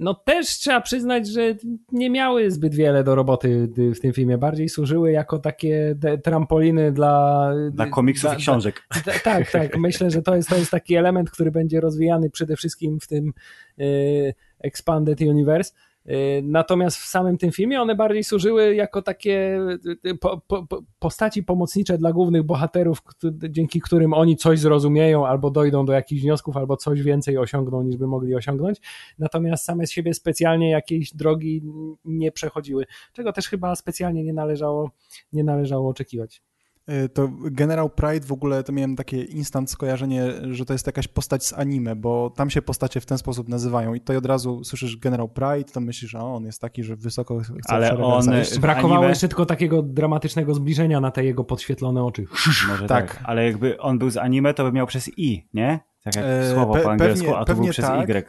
no 0.00 0.14
też 0.14 0.46
trzeba 0.46 0.80
przyznać, 0.80 1.28
że 1.28 1.54
nie 1.92 2.10
miały 2.10 2.50
zbyt 2.50 2.74
wiele 2.74 3.04
do 3.04 3.14
roboty 3.14 3.68
w 3.76 4.00
tym 4.00 4.12
filmie. 4.12 4.38
Bardziej 4.38 4.68
służyły 4.68 5.12
jako 5.12 5.38
takie 5.38 5.96
trampoliny 6.24 6.92
dla... 6.92 7.50
Dla 7.72 7.86
komiksów 7.86 8.30
dla, 8.30 8.34
i 8.34 8.38
książek. 8.38 8.82
Dla, 9.04 9.12
tak, 9.24 9.50
tak. 9.50 9.78
Myślę, 9.78 10.10
że 10.10 10.22
to 10.22 10.36
jest, 10.36 10.48
to 10.48 10.56
jest 10.56 10.70
taki 10.70 10.94
element, 10.94 11.30
który 11.30 11.50
będzie 11.50 11.80
rozwijany 11.80 12.30
przede 12.30 12.56
wszystkim 12.56 13.00
w 13.00 13.06
tym 13.06 13.32
y, 13.80 14.34
Expanded 14.60 15.20
Universe. 15.20 15.72
Y, 16.10 16.42
natomiast 16.44 16.96
w 16.96 17.04
samym 17.06 17.38
tym 17.38 17.52
filmie 17.52 17.82
one 17.82 17.94
bardziej 17.94 18.24
służyły 18.24 18.74
jako 18.74 19.02
takie 19.02 19.58
y, 20.06 20.14
po, 20.14 20.40
po, 20.46 20.66
postaci 20.98 21.42
pomocnicze 21.42 21.98
dla 21.98 22.12
głównych 22.12 22.42
bohaterów, 22.42 23.02
dzięki 23.48 23.80
którym 23.80 24.14
oni 24.14 24.36
coś 24.36 24.58
zrozumieją, 24.58 25.26
albo 25.26 25.50
dojdą 25.50 25.86
do 25.86 25.92
jakichś 25.92 26.22
wniosków, 26.22 26.56
albo 26.56 26.76
coś 26.76 27.02
więcej 27.02 27.38
osiągną 27.38 27.82
niż 27.82 27.96
by 27.96 28.06
mogli 28.06 28.34
osiągnąć. 28.34 28.80
Natomiast 29.18 29.64
same 29.64 29.86
z 29.86 29.90
siebie 29.90 30.14
specjalnie 30.14 30.70
jakiejś 30.70 31.14
drogi 31.14 31.62
nie 32.04 32.32
przechodziły, 32.32 32.86
czego 33.12 33.32
też 33.32 33.48
chyba 33.48 33.76
specjalnie 33.76 34.24
nie 34.24 34.32
należało, 34.32 34.90
nie 35.32 35.44
należało 35.44 35.88
oczekiwać. 35.88 36.42
E, 36.90 37.08
to 37.08 37.28
General 37.50 37.90
Pride 37.90 38.26
w 38.26 38.32
ogóle 38.32 38.64
to 38.64 38.72
miałem 38.72 38.96
takie 38.96 39.22
instant 39.22 39.70
skojarzenie, 39.70 40.24
że 40.50 40.64
to 40.64 40.72
jest 40.72 40.86
jakaś 40.86 41.08
postać 41.08 41.46
z 41.46 41.52
anime, 41.52 41.96
bo 41.96 42.30
tam 42.36 42.50
się 42.50 42.62
postacie 42.62 43.00
w 43.00 43.06
ten 43.06 43.18
sposób 43.18 43.48
nazywają 43.48 43.94
i 43.94 44.00
to 44.00 44.16
od 44.16 44.26
razu 44.26 44.64
słyszysz 44.64 44.96
General 44.96 45.28
Pride, 45.28 45.72
to 45.72 45.80
myślisz, 45.80 46.10
że 46.10 46.18
on 46.18 46.44
jest 46.44 46.60
taki, 46.60 46.84
że 46.84 46.96
wysoko 46.96 47.38
chce 47.38 47.72
Ale 47.72 47.98
on 47.98 48.24
Brakowało 48.60 48.94
anime... 48.94 49.08
jeszcze 49.08 49.28
tylko 49.28 49.46
takiego 49.46 49.82
dramatycznego 49.82 50.54
zbliżenia 50.54 51.00
na 51.00 51.10
te 51.10 51.24
jego 51.24 51.44
podświetlone 51.44 52.04
oczy. 52.04 52.26
Może 52.68 52.88
tak. 52.88 53.14
tak. 53.14 53.22
Ale 53.24 53.44
jakby 53.44 53.78
on 53.78 53.98
był 53.98 54.10
z 54.10 54.16
anime, 54.16 54.54
to 54.54 54.64
by 54.64 54.72
miał 54.72 54.86
przez 54.86 55.10
I, 55.18 55.48
nie? 55.54 55.80
Tak 56.04 56.16
jak 56.16 56.24
e, 56.24 56.52
słowo 56.54 56.74
Pe 56.74 56.80
po 56.80 56.90
angielsku, 56.90 57.26
pewnie, 57.26 57.38
a 57.38 57.44
to 57.44 57.54
był 57.54 57.68
przez 57.68 57.84
tak. 57.84 58.10
Y. 58.10 58.24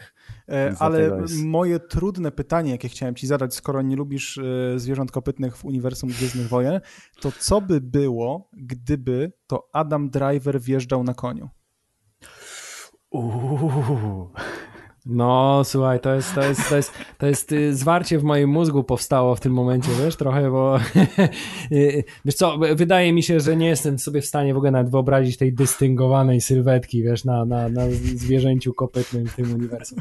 E, 0.50 0.76
ale 0.80 1.24
moje 1.44 1.80
trudne 1.80 2.32
pytanie, 2.32 2.72
jakie 2.72 2.90
chciałem 2.90 3.16
ci 3.16 3.28
zadać, 3.28 3.56
skoro 3.56 3.82
nie 3.82 3.96
lubisz 3.96 4.38
e, 4.38 4.80
zwierząt 4.80 5.12
kopytnych 5.12 5.58
w 5.58 5.66
uniwersum 5.66 6.10
Gwiezdnych 6.10 6.48
Wojen, 6.48 6.82
to 7.22 7.32
co 7.40 7.62
by 7.62 7.82
było, 7.82 8.50
gdyby 8.54 9.34
to 9.48 9.70
Adam 9.74 10.10
Driver 10.10 10.62
wjeżdżał 10.62 11.04
na 11.04 11.14
koniu? 11.14 11.50
Uuu. 13.12 14.30
No, 15.06 15.62
słuchaj, 15.64 16.00
to 16.00 16.16
jest, 16.16 16.36
to 16.36 16.44
jest, 16.44 16.70
to 16.70 16.76
jest, 16.76 16.94
to 17.18 17.28
jest 17.28 17.52
y, 17.52 17.76
zwarcie 17.76 18.20
w 18.20 18.24
moim 18.24 18.50
mózgu 18.50 18.84
powstało 18.84 19.36
w 19.36 19.40
tym 19.40 19.54
momencie, 19.54 19.90
wiesz, 20.04 20.16
trochę, 20.16 20.52
bo 20.52 20.80
y, 21.72 22.04
wiesz 22.26 22.36
co, 22.36 22.58
wydaje 22.76 23.14
mi 23.14 23.24
się, 23.24 23.40
że 23.40 23.56
nie 23.56 23.68
jestem 23.68 24.00
sobie 24.00 24.22
w 24.22 24.26
stanie 24.26 24.54
w 24.54 24.58
ogóle 24.58 24.72
nawet 24.72 24.92
wyobrazić 24.92 25.38
tej 25.38 25.54
dystyngowanej 25.54 26.42
sylwetki, 26.42 27.04
wiesz, 27.04 27.26
na, 27.26 27.46
na, 27.46 27.70
na 27.70 27.82
zwierzęciu 28.16 28.74
kopytnym 28.74 29.28
w 29.28 29.36
tym 29.36 29.54
uniwersum. 29.54 30.00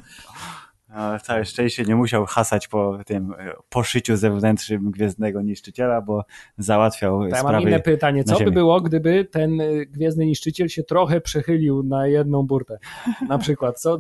No, 0.95 1.19
całe 1.19 1.45
szczęście 1.45 1.85
nie 1.85 1.97
musiał 1.97 2.27
hasać 2.27 2.69
po 2.69 2.99
tym 3.07 3.35
e, 3.39 3.53
poszyciu 3.69 4.17
zewnętrznym 4.17 4.91
Gwiezdnego 4.91 5.43
Niszczyciela, 5.43 6.01
bo 6.01 6.25
załatwiał 6.59 7.23
ja 7.23 7.37
sprawy. 7.37 7.53
Mam 7.53 7.63
inne 7.63 7.81
pytanie. 7.81 8.25
Co 8.25 8.45
by 8.45 8.51
było, 8.51 8.81
gdyby 8.81 9.25
ten 9.25 9.61
e, 9.61 9.87
Gwiezdny 9.87 10.27
Niszczyciel 10.27 10.69
się 10.69 10.83
trochę 10.83 11.21
przechylił 11.21 11.83
na 11.83 12.07
jedną 12.07 12.43
burtę? 12.43 12.79
Na 13.29 13.39
przykład, 13.39 13.81
co 13.81 13.99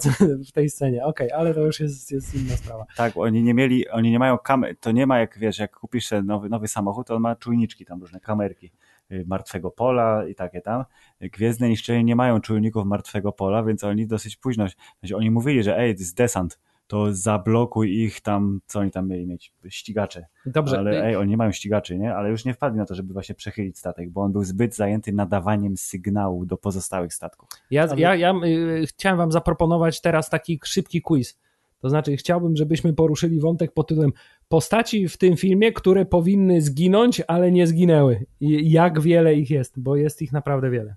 w 0.48 0.52
tej 0.52 0.70
scenie? 0.70 1.04
Okej, 1.04 1.26
okay, 1.26 1.38
ale 1.38 1.54
to 1.54 1.60
już 1.60 1.80
jest, 1.80 2.10
jest 2.10 2.34
inna 2.34 2.56
sprawa. 2.56 2.86
Tak, 2.96 3.16
oni 3.16 3.42
nie 3.42 3.54
mieli, 3.54 3.88
oni 3.88 4.10
nie 4.10 4.18
mają 4.18 4.38
kamer, 4.38 4.76
to 4.80 4.92
nie 4.92 5.06
ma 5.06 5.18
jak, 5.18 5.38
wiesz, 5.38 5.58
jak 5.58 5.76
kupisz 5.76 6.10
nowy, 6.24 6.48
nowy 6.48 6.68
samochód, 6.68 7.06
to 7.06 7.14
on 7.14 7.22
ma 7.22 7.36
czujniczki 7.36 7.84
tam, 7.84 8.00
różne 8.00 8.20
kamerki 8.20 8.72
y, 9.12 9.24
martwego 9.26 9.70
pola 9.70 10.26
i 10.26 10.34
takie 10.34 10.60
tam. 10.60 10.84
Gwiezdne 11.20 11.68
niszczenie 11.68 12.04
nie 12.04 12.16
mają 12.16 12.40
czujników 12.40 12.84
martwego 12.84 13.32
pola, 13.32 13.62
więc 13.62 13.84
oni 13.84 14.06
dosyć 14.06 14.36
późno, 14.36 14.66
oni 15.14 15.30
mówili, 15.30 15.62
że 15.62 15.78
ej, 15.78 15.94
to 15.94 16.00
jest 16.00 16.16
desant, 16.16 16.58
to 16.90 17.14
zablokuj 17.14 18.02
ich 18.02 18.20
tam, 18.20 18.60
co 18.66 18.80
oni 18.80 18.90
tam 18.90 19.08
mieli 19.08 19.26
mieć, 19.26 19.52
ścigacze. 19.68 20.26
Dobrze. 20.46 20.78
Ale 20.78 21.04
ej, 21.04 21.16
oni 21.16 21.30
nie 21.30 21.36
mają 21.36 21.52
ścigaczy, 21.52 21.98
nie? 21.98 22.14
Ale 22.14 22.30
już 22.30 22.44
nie 22.44 22.54
wpadli 22.54 22.78
na 22.78 22.86
to, 22.86 22.94
żeby 22.94 23.12
właśnie 23.12 23.34
przechylić 23.34 23.78
statek, 23.78 24.10
bo 24.10 24.22
on 24.22 24.32
był 24.32 24.44
zbyt 24.44 24.76
zajęty 24.76 25.12
nadawaniem 25.12 25.76
sygnału 25.76 26.46
do 26.46 26.56
pozostałych 26.56 27.14
statków. 27.14 27.48
Ja, 27.70 27.82
Ale... 27.82 28.00
ja, 28.00 28.14
ja 28.14 28.34
y, 28.44 28.86
chciałem 28.86 29.18
wam 29.18 29.32
zaproponować 29.32 30.00
teraz 30.00 30.30
taki 30.30 30.60
szybki 30.64 31.02
quiz. 31.02 31.38
To 31.80 31.88
znaczy, 31.88 32.16
chciałbym, 32.16 32.56
żebyśmy 32.56 32.92
poruszyli 32.92 33.40
wątek 33.40 33.72
pod 33.72 33.88
tytułem 33.88 34.12
postaci 34.48 35.08
w 35.08 35.16
tym 35.16 35.36
filmie, 35.36 35.72
które 35.72 36.06
powinny 36.06 36.62
zginąć, 36.62 37.22
ale 37.28 37.52
nie 37.52 37.66
zginęły. 37.66 38.26
I 38.40 38.70
jak 38.70 39.00
wiele 39.00 39.34
ich 39.34 39.50
jest, 39.50 39.80
bo 39.80 39.96
jest 39.96 40.22
ich 40.22 40.32
naprawdę 40.32 40.70
wiele. 40.70 40.94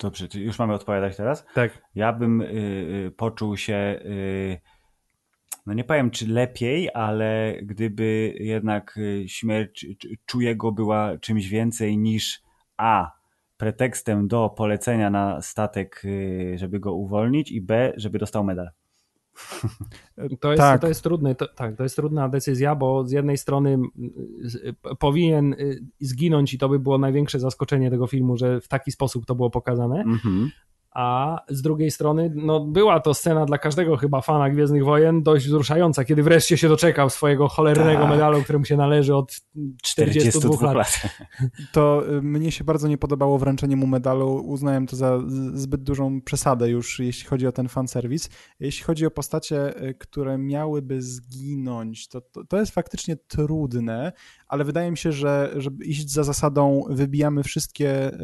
Dobrze, 0.00 0.28
czy 0.28 0.40
już 0.40 0.58
mamy 0.58 0.74
odpowiadać 0.74 1.16
teraz? 1.16 1.46
Tak. 1.54 1.82
Ja 1.94 2.12
bym 2.12 2.40
y, 2.40 2.44
y, 3.06 3.12
poczuł 3.16 3.56
się, 3.56 4.00
y, 4.04 4.60
no 5.66 5.74
nie 5.74 5.84
powiem 5.84 6.10
czy 6.10 6.28
lepiej, 6.28 6.90
ale 6.94 7.54
gdyby 7.62 8.34
jednak 8.40 8.96
y, 8.96 9.24
śmierć 9.28 9.86
czujego 10.26 10.72
była 10.72 11.18
czymś 11.18 11.48
więcej 11.48 11.98
niż 11.98 12.42
A. 12.76 13.10
Pretekstem 13.56 14.28
do 14.28 14.50
polecenia 14.50 15.10
na 15.10 15.42
statek, 15.42 16.02
y, 16.04 16.54
żeby 16.58 16.80
go 16.80 16.94
uwolnić, 16.94 17.52
i 17.52 17.60
B. 17.60 17.92
żeby 17.96 18.18
dostał 18.18 18.44
medal. 18.44 18.70
To 20.40 20.50
jest, 20.50 20.60
tak. 20.60 20.80
to 20.80 20.88
jest 20.88 21.02
trudne, 21.02 21.34
to, 21.34 21.48
tak, 21.48 21.76
to 21.76 21.82
jest 21.82 21.96
trudna 21.96 22.28
decyzja, 22.28 22.74
bo 22.74 23.06
z 23.06 23.12
jednej 23.12 23.38
strony 23.38 23.78
powinien 24.98 25.52
y, 25.52 25.84
zginąć 26.00 26.54
i 26.54 26.58
to 26.58 26.68
by 26.68 26.78
było 26.78 26.98
największe 26.98 27.40
zaskoczenie 27.40 27.90
tego 27.90 28.06
filmu, 28.06 28.36
że 28.36 28.60
w 28.60 28.68
taki 28.68 28.92
sposób 28.92 29.26
to 29.26 29.34
było 29.34 29.50
pokazane, 29.50 30.00
mm 30.00 30.18
-hmm 30.18 30.48
a 30.94 31.38
z 31.48 31.62
drugiej 31.62 31.90
strony 31.90 32.32
no, 32.34 32.60
była 32.60 33.00
to 33.00 33.14
scena 33.14 33.46
dla 33.46 33.58
każdego 33.58 33.96
chyba 33.96 34.20
fana 34.20 34.50
Gwiezdnych 34.50 34.84
Wojen 34.84 35.22
dość 35.22 35.46
wzruszająca, 35.46 36.04
kiedy 36.04 36.22
wreszcie 36.22 36.56
się 36.56 36.68
doczekał 36.68 37.10
swojego 37.10 37.48
cholernego 37.48 38.00
tak. 38.00 38.10
medalu, 38.10 38.42
któremu 38.42 38.64
się 38.64 38.76
należy 38.76 39.14
od 39.14 39.40
42, 39.82 40.40
42 40.40 40.66
lat. 40.66 40.76
lat. 40.76 41.02
To 41.72 42.08
y, 42.08 42.22
mnie 42.22 42.52
się 42.52 42.64
bardzo 42.64 42.88
nie 42.88 42.98
podobało 42.98 43.38
wręczenie 43.38 43.76
mu 43.76 43.86
medalu. 43.86 44.34
Uznałem 44.34 44.86
to 44.86 44.96
za 44.96 45.18
zbyt 45.54 45.82
dużą 45.82 46.20
przesadę 46.20 46.70
już, 46.70 46.98
jeśli 46.98 47.28
chodzi 47.28 47.46
o 47.46 47.52
ten 47.52 47.68
fanserwis. 47.68 48.30
Jeśli 48.60 48.84
chodzi 48.84 49.06
o 49.06 49.10
postacie, 49.10 49.82
y, 49.82 49.94
które 49.94 50.38
miałyby 50.38 51.02
zginąć, 51.02 52.08
to, 52.08 52.20
to, 52.20 52.44
to 52.44 52.60
jest 52.60 52.72
faktycznie 52.72 53.16
trudne, 53.16 54.12
ale 54.48 54.64
wydaje 54.64 54.90
mi 54.90 54.96
się, 54.96 55.12
że 55.12 55.50
żeby 55.56 55.84
iść 55.84 56.10
za 56.10 56.24
zasadą 56.24 56.84
wybijamy 56.88 57.42
wszystkie 57.42 58.14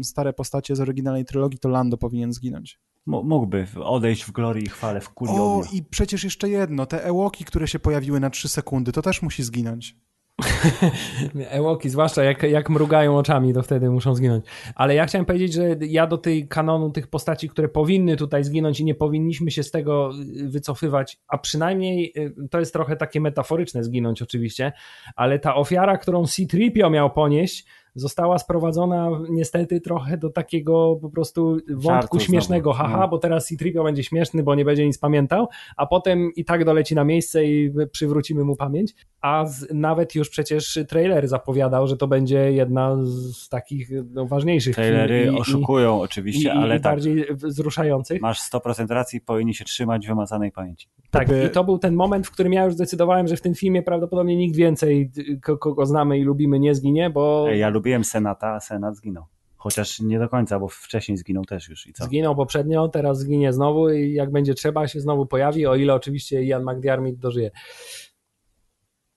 y, 0.00 0.04
stare 0.04 0.32
postacie 0.32 0.76
z 0.76 0.80
oryginalnej 0.80 1.24
trylogii, 1.24 1.58
to 1.58 1.68
Lando 1.68 1.96
powinien 2.06 2.32
zginąć. 2.32 2.80
Mógłby 3.06 3.66
odejść 3.84 4.24
w 4.24 4.32
glorii 4.32 4.64
i 4.64 4.68
chwale, 4.68 5.00
w 5.00 5.10
kuli 5.10 5.32
O, 5.34 5.62
i 5.72 5.82
przecież 5.82 6.24
jeszcze 6.24 6.48
jedno, 6.48 6.86
te 6.86 7.04
Ewoki, 7.04 7.44
które 7.44 7.68
się 7.68 7.78
pojawiły 7.78 8.20
na 8.20 8.30
3 8.30 8.48
sekundy, 8.48 8.92
to 8.92 9.02
też 9.02 9.22
musi 9.22 9.42
zginąć. 9.42 9.96
Ewoki, 11.50 11.90
zwłaszcza 11.90 12.24
jak, 12.24 12.42
jak 12.42 12.70
mrugają 12.70 13.16
oczami, 13.16 13.54
to 13.54 13.62
wtedy 13.62 13.90
muszą 13.90 14.14
zginąć. 14.14 14.44
Ale 14.74 14.94
ja 14.94 15.06
chciałem 15.06 15.24
powiedzieć, 15.24 15.52
że 15.52 15.76
ja 15.80 16.06
do 16.06 16.18
tej 16.18 16.48
kanonu 16.48 16.90
tych 16.90 17.06
postaci, 17.06 17.48
które 17.48 17.68
powinny 17.68 18.16
tutaj 18.16 18.44
zginąć 18.44 18.80
i 18.80 18.84
nie 18.84 18.94
powinniśmy 18.94 19.50
się 19.50 19.62
z 19.62 19.70
tego 19.70 20.10
y, 20.40 20.48
wycofywać, 20.48 21.18
a 21.28 21.38
przynajmniej 21.38 22.12
y, 22.16 22.48
to 22.50 22.60
jest 22.60 22.72
trochę 22.72 22.96
takie 22.96 23.20
metaforyczne 23.20 23.84
zginąć 23.84 24.22
oczywiście, 24.22 24.72
ale 25.16 25.38
ta 25.38 25.54
ofiara, 25.54 25.98
którą 25.98 26.26
C-3PO 26.26 26.90
miał 26.90 27.10
ponieść, 27.10 27.66
została 27.96 28.38
sprowadzona 28.38 29.10
niestety 29.30 29.80
trochę 29.80 30.16
do 30.16 30.30
takiego 30.30 30.98
po 31.02 31.10
prostu 31.10 31.56
wątku 31.68 31.88
Żartu 31.88 32.20
śmiesznego, 32.20 32.72
znowu. 32.72 32.88
haha, 32.88 33.00
no. 33.00 33.08
bo 33.08 33.18
teraz 33.18 33.46
C-3PO 33.46 33.84
będzie 33.84 34.02
śmieszny, 34.02 34.42
bo 34.42 34.54
nie 34.54 34.64
będzie 34.64 34.86
nic 34.86 34.98
pamiętał, 34.98 35.48
a 35.76 35.86
potem 35.86 36.30
i 36.36 36.44
tak 36.44 36.64
doleci 36.64 36.94
na 36.94 37.04
miejsce 37.04 37.44
i 37.44 37.72
przywrócimy 37.92 38.44
mu 38.44 38.56
pamięć, 38.56 38.94
a 39.20 39.46
z, 39.46 39.66
nawet 39.74 40.14
już 40.14 40.28
przecież 40.28 40.78
trailer 40.88 41.28
zapowiadał, 41.28 41.86
że 41.86 41.96
to 41.96 42.08
będzie 42.08 42.52
jedna 42.52 42.96
z 43.02 43.48
takich 43.48 43.90
no, 44.10 44.26
ważniejszych 44.26 44.74
Trailery 44.74 45.24
i, 45.24 45.28
oszukują 45.28 45.98
i, 45.98 46.02
oczywiście, 46.02 46.48
i, 46.48 46.50
ale 46.50 46.76
i 46.76 46.80
tak, 46.80 46.92
bardziej 46.92 47.26
wzruszających. 47.30 48.20
Masz 48.20 48.40
100% 48.52 48.86
racji, 48.88 49.20
powinni 49.20 49.54
się 49.54 49.64
trzymać 49.64 50.06
wymazanej 50.06 50.52
pamięci. 50.52 50.88
Tak, 51.10 51.28
i 51.28 51.50
to 51.52 51.64
był 51.64 51.78
ten 51.78 51.94
moment, 51.94 52.26
w 52.26 52.30
którym 52.30 52.52
ja 52.52 52.64
już 52.64 52.74
zdecydowałem, 52.74 53.28
że 53.28 53.36
w 53.36 53.40
tym 53.40 53.54
filmie 53.54 53.82
prawdopodobnie 53.82 54.36
nikt 54.36 54.56
więcej, 54.56 55.10
kogo 55.42 55.86
znamy 55.86 56.18
i 56.18 56.22
lubimy, 56.22 56.58
nie 56.58 56.74
zginie, 56.74 57.10
bo... 57.10 57.48
Ja 57.48 57.68
lubiłem 57.86 58.04
Senata, 58.04 58.54
a 58.54 58.60
Senat 58.60 58.96
zginął. 58.96 59.24
Chociaż 59.56 60.00
nie 60.00 60.18
do 60.18 60.28
końca, 60.28 60.58
bo 60.58 60.68
wcześniej 60.68 61.18
zginął 61.18 61.44
też 61.44 61.68
już 61.68 61.86
i 61.86 61.92
co? 61.92 62.04
Zginął 62.04 62.36
poprzednio, 62.36 62.88
teraz 62.88 63.18
zginie 63.18 63.52
znowu 63.52 63.90
i 63.90 64.12
jak 64.12 64.30
będzie 64.30 64.54
trzeba 64.54 64.88
się 64.88 65.00
znowu 65.00 65.26
pojawi, 65.26 65.66
o 65.66 65.76
ile 65.76 65.94
oczywiście 65.94 66.42
Ian 66.42 66.62
McDiarmid 66.64 67.18
dożyje. 67.18 67.50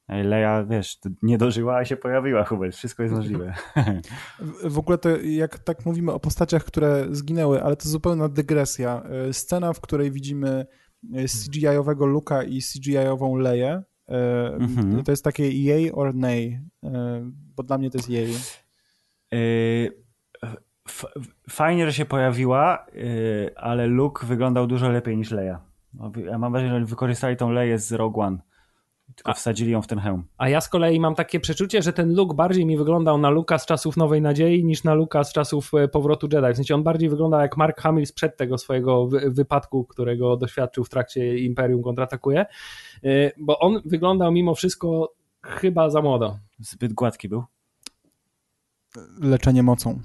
Ej, 0.08 0.24
Leia, 0.24 0.64
wiesz, 0.64 1.00
nie 1.22 1.38
dożyła, 1.38 1.78
a 1.78 1.86
się 1.86 1.98
pojawiła, 1.98 2.44
Hubert. 2.46 2.76
Wszystko 2.76 3.04
jest 3.04 3.16
możliwe. 3.16 3.54
W- 4.64 4.80
ogóle 4.80 4.98
to 4.98 5.10
jak 5.18 5.60
tak 5.60 5.86
mówimy 5.86 6.12
o 6.12 6.20
postaciach, 6.20 6.64
które 6.64 7.06
zginęły, 7.12 7.64
ale 7.64 7.76
to 7.76 7.90
zupełna 7.90 8.30
dygresja. 8.30 9.04
Y, 9.30 9.34
Scena, 9.34 9.74
w 9.74 9.82
której 9.82 10.12
widzimy 10.12 10.66
y, 11.04 11.26
CGI-owego 11.28 12.06
Luka 12.06 12.44
i 12.44 12.62
CGI-ową 12.62 13.36
Leję, 13.36 13.84
Mhm. 14.60 15.03
to 15.03 15.11
jest 15.11 15.23
takie 15.23 15.44
yay 15.49 15.91
or 15.91 16.15
nay, 16.15 16.60
y, 16.84 16.88
bo 17.56 17.64
dla 17.64 17.77
mnie 17.77 17.90
to 17.90 17.98
jest. 17.98 18.10
Yy, 19.31 19.91
f- 20.88 21.06
Fajnie, 21.49 21.86
że 21.86 21.94
się 21.94 22.06
pojawiła, 22.06 22.86
ale 23.56 23.88
Luke 23.88 24.26
wyglądał 24.26 24.68
dużo 24.68 24.90
lepiej 24.90 25.18
niż 25.18 25.31
Leia. 25.31 25.60
No, 25.94 26.11
Ja 26.26 26.38
mam 26.38 26.52
wrażenie, 26.52 26.80
że 26.80 26.86
wykorzystali 26.86 27.38
tą 27.38 27.49
Leję 27.52 27.80
z 27.80 27.91
Rogue 27.91 28.22
One. 28.22 28.38
Tylko 29.15 29.31
A- 29.31 29.34
wsadzili 29.34 29.72
ją 29.72 29.81
w 29.81 29.88
ten 29.88 29.99
hełm. 29.99 30.23
A 30.38 30.49
ja 30.49 30.61
z 30.61 30.69
kolei 30.69 30.99
mam 30.99 31.15
takie 31.15 31.40
przeczucie, 31.40 31.81
że 31.81 31.94
ten 31.94 32.14
look 32.15 32.34
bardziej 32.34 32.65
mi 32.65 32.77
wyglądał 32.77 33.18
na 33.18 33.30
Luka 33.30 33.57
z 33.57 33.65
czasów 33.65 33.98
Nowej 33.98 34.22
Nadziei 34.22 34.65
niż 34.65 34.84
na 34.84 34.94
Luka 34.94 35.23
z 35.23 35.34
czasów 35.34 35.72
e, 35.73 35.88
powrotu 35.88 36.27
Jedi. 36.34 36.53
W 36.53 36.56
sensie 36.56 36.76
on 36.76 36.84
bardziej 36.84 37.10
wygląda 37.10 37.41
jak 37.41 37.57
Mark 37.57 37.81
Hamill 37.81 38.06
sprzed 38.06 38.38
tego 38.38 38.57
swojego 38.57 39.07
wy- 39.07 39.31
wypadku, 39.31 39.86
którego 39.86 40.38
doświadczył 40.38 40.84
w 40.84 40.90
trakcie 40.90 41.38
Imperium 41.38 41.84
kontratakuje. 41.84 42.45
E, 43.03 43.31
Bo 43.38 43.60
on 43.60 43.81
wyglądał 43.86 44.31
mimo 44.31 44.56
wszystko 44.56 45.14
chyba 45.44 45.90
za 45.90 46.02
młodo. 46.02 46.38
Zbyt 46.60 46.94
gładki 46.94 47.30
był. 47.30 47.44
Leczenie 49.22 49.64
mocą. 49.64 49.99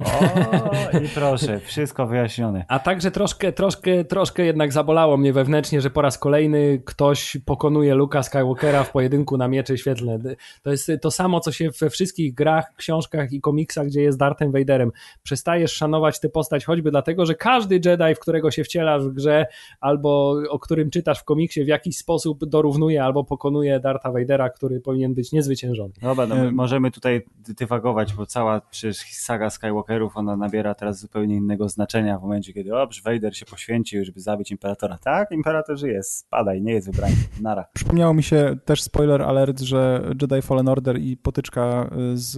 O, 0.00 0.98
i 0.98 1.08
proszę, 1.08 1.60
wszystko 1.60 2.06
wyjaśnione. 2.06 2.64
A 2.68 2.78
także 2.78 3.10
troszkę, 3.10 3.52
troszkę, 3.52 4.04
troszkę 4.04 4.44
jednak 4.44 4.72
zabolało 4.72 5.16
mnie 5.16 5.32
wewnętrznie, 5.32 5.80
że 5.80 5.90
po 5.90 6.02
raz 6.02 6.18
kolejny 6.18 6.82
ktoś 6.84 7.36
pokonuje 7.46 7.94
Luka 7.94 8.22
Skywalkera 8.22 8.84
w 8.84 8.92
pojedynku 8.92 9.36
na 9.36 9.48
miecze 9.48 9.78
świetlne. 9.78 10.18
To 10.62 10.70
jest 10.70 10.90
to 11.02 11.10
samo, 11.10 11.40
co 11.40 11.52
się 11.52 11.70
we 11.80 11.90
wszystkich 11.90 12.34
grach, 12.34 12.74
książkach 12.76 13.32
i 13.32 13.40
komiksach, 13.40 13.86
gdzie 13.86 14.02
jest 14.02 14.18
Darthem 14.18 14.52
Vaderem. 14.52 14.92
Przestajesz 15.22 15.72
szanować 15.72 16.20
tę 16.20 16.28
postać 16.28 16.64
choćby 16.64 16.90
dlatego, 16.90 17.26
że 17.26 17.34
każdy 17.34 17.74
Jedi, 17.74 18.14
w 18.16 18.18
którego 18.18 18.50
się 18.50 18.64
wcielasz 18.64 19.02
w 19.04 19.12
grze, 19.12 19.46
albo 19.80 20.36
o 20.50 20.58
którym 20.58 20.90
czytasz 20.90 21.18
w 21.20 21.24
komiksie, 21.24 21.64
w 21.64 21.68
jakiś 21.68 21.96
sposób 21.98 22.44
dorównuje 22.44 23.04
albo 23.04 23.24
pokonuje 23.24 23.80
Dartha 23.80 24.12
Vadera, 24.12 24.50
który 24.50 24.80
powinien 24.80 25.14
być 25.14 25.32
niezwyciężony. 25.32 25.92
Dobra, 26.02 26.26
no, 26.26 26.34
my 26.34 26.40
Em. 26.40 26.54
możemy 26.54 26.90
tutaj 26.90 27.22
dywagować, 27.48 28.14
bo 28.14 28.26
cała 28.26 28.60
przecież 28.60 28.96
saga 28.96 29.50
Skywalkerów, 29.88 30.16
ona 30.16 30.36
nabiera 30.36 30.74
teraz 30.74 31.00
zupełnie 31.00 31.36
innego 31.36 31.68
znaczenia 31.68 32.18
w 32.18 32.22
momencie, 32.22 32.52
kiedy 32.52 32.70
dobrze, 32.70 33.02
Vader 33.04 33.36
się 33.36 33.46
poświęcił, 33.46 34.04
żeby 34.04 34.20
zabić 34.20 34.50
Imperatora. 34.50 34.98
Tak, 34.98 35.30
Imperator 35.32 35.78
żyje, 35.78 36.02
spadaj, 36.02 36.62
nie 36.62 36.72
jest 36.72 36.86
wybrany. 36.86 37.14
Nara. 37.42 37.64
Przypomniało 37.74 38.14
mi 38.14 38.22
się 38.22 38.56
też 38.64 38.82
spoiler 38.82 39.22
alert, 39.22 39.60
że 39.60 40.10
Jedi 40.22 40.42
Fallen 40.42 40.68
Order 40.68 40.98
i 40.98 41.16
potyczka 41.16 41.90
z, 42.14 42.30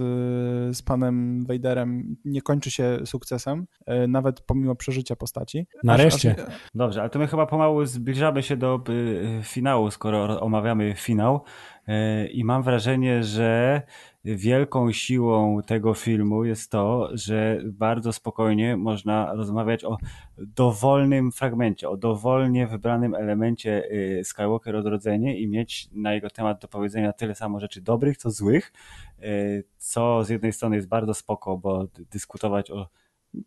z 0.77 0.81
panem 0.81 1.45
Vaderem 1.45 2.15
nie 2.25 2.41
kończy 2.41 2.71
się 2.71 2.99
sukcesem, 3.05 3.67
y, 4.03 4.07
nawet 4.07 4.41
pomimo 4.41 4.75
przeżycia 4.75 5.15
postaci. 5.15 5.67
Nareszcie. 5.83 6.35
Aż, 6.37 6.47
aż, 6.47 6.53
Dobrze, 6.75 7.01
ale 7.01 7.09
to 7.09 7.19
my 7.19 7.27
chyba 7.27 7.45
pomału 7.45 7.85
zbliżamy 7.85 8.43
się 8.43 8.57
do 8.57 8.83
y, 8.89 9.39
finału, 9.43 9.91
skoro 9.91 10.41
omawiamy 10.41 10.93
finał. 10.95 11.43
I 12.31 12.43
mam 12.43 12.63
wrażenie, 12.63 13.23
że 13.23 13.81
wielką 14.25 14.91
siłą 14.91 15.61
tego 15.61 15.93
filmu 15.93 16.45
jest 16.45 16.71
to, 16.71 17.09
że 17.13 17.61
bardzo 17.65 18.13
spokojnie 18.13 18.77
można 18.77 19.33
rozmawiać 19.33 19.83
o 19.83 19.97
dowolnym 20.37 21.31
fragmencie, 21.31 21.89
o 21.89 21.97
dowolnie 21.97 22.67
wybranym 22.67 23.15
elemencie 23.15 23.83
y, 23.91 24.23
Skywalker 24.23 24.75
Odrodzenie 24.75 25.39
i 25.39 25.47
mieć 25.47 25.89
na 25.91 26.13
jego 26.13 26.29
temat 26.29 26.61
do 26.61 26.67
powiedzenia 26.67 27.13
tyle 27.13 27.35
samo 27.35 27.59
rzeczy 27.59 27.81
dobrych, 27.81 28.17
co 28.17 28.31
złych, 28.31 28.73
y, 29.23 29.63
co 29.77 30.23
z 30.23 30.29
jednej 30.29 30.53
strony 30.53 30.75
jest 30.75 30.87
bardzo 30.87 31.13
spoko, 31.13 31.57
bo 31.57 31.87
dyskutować 32.11 32.71
o 32.71 32.89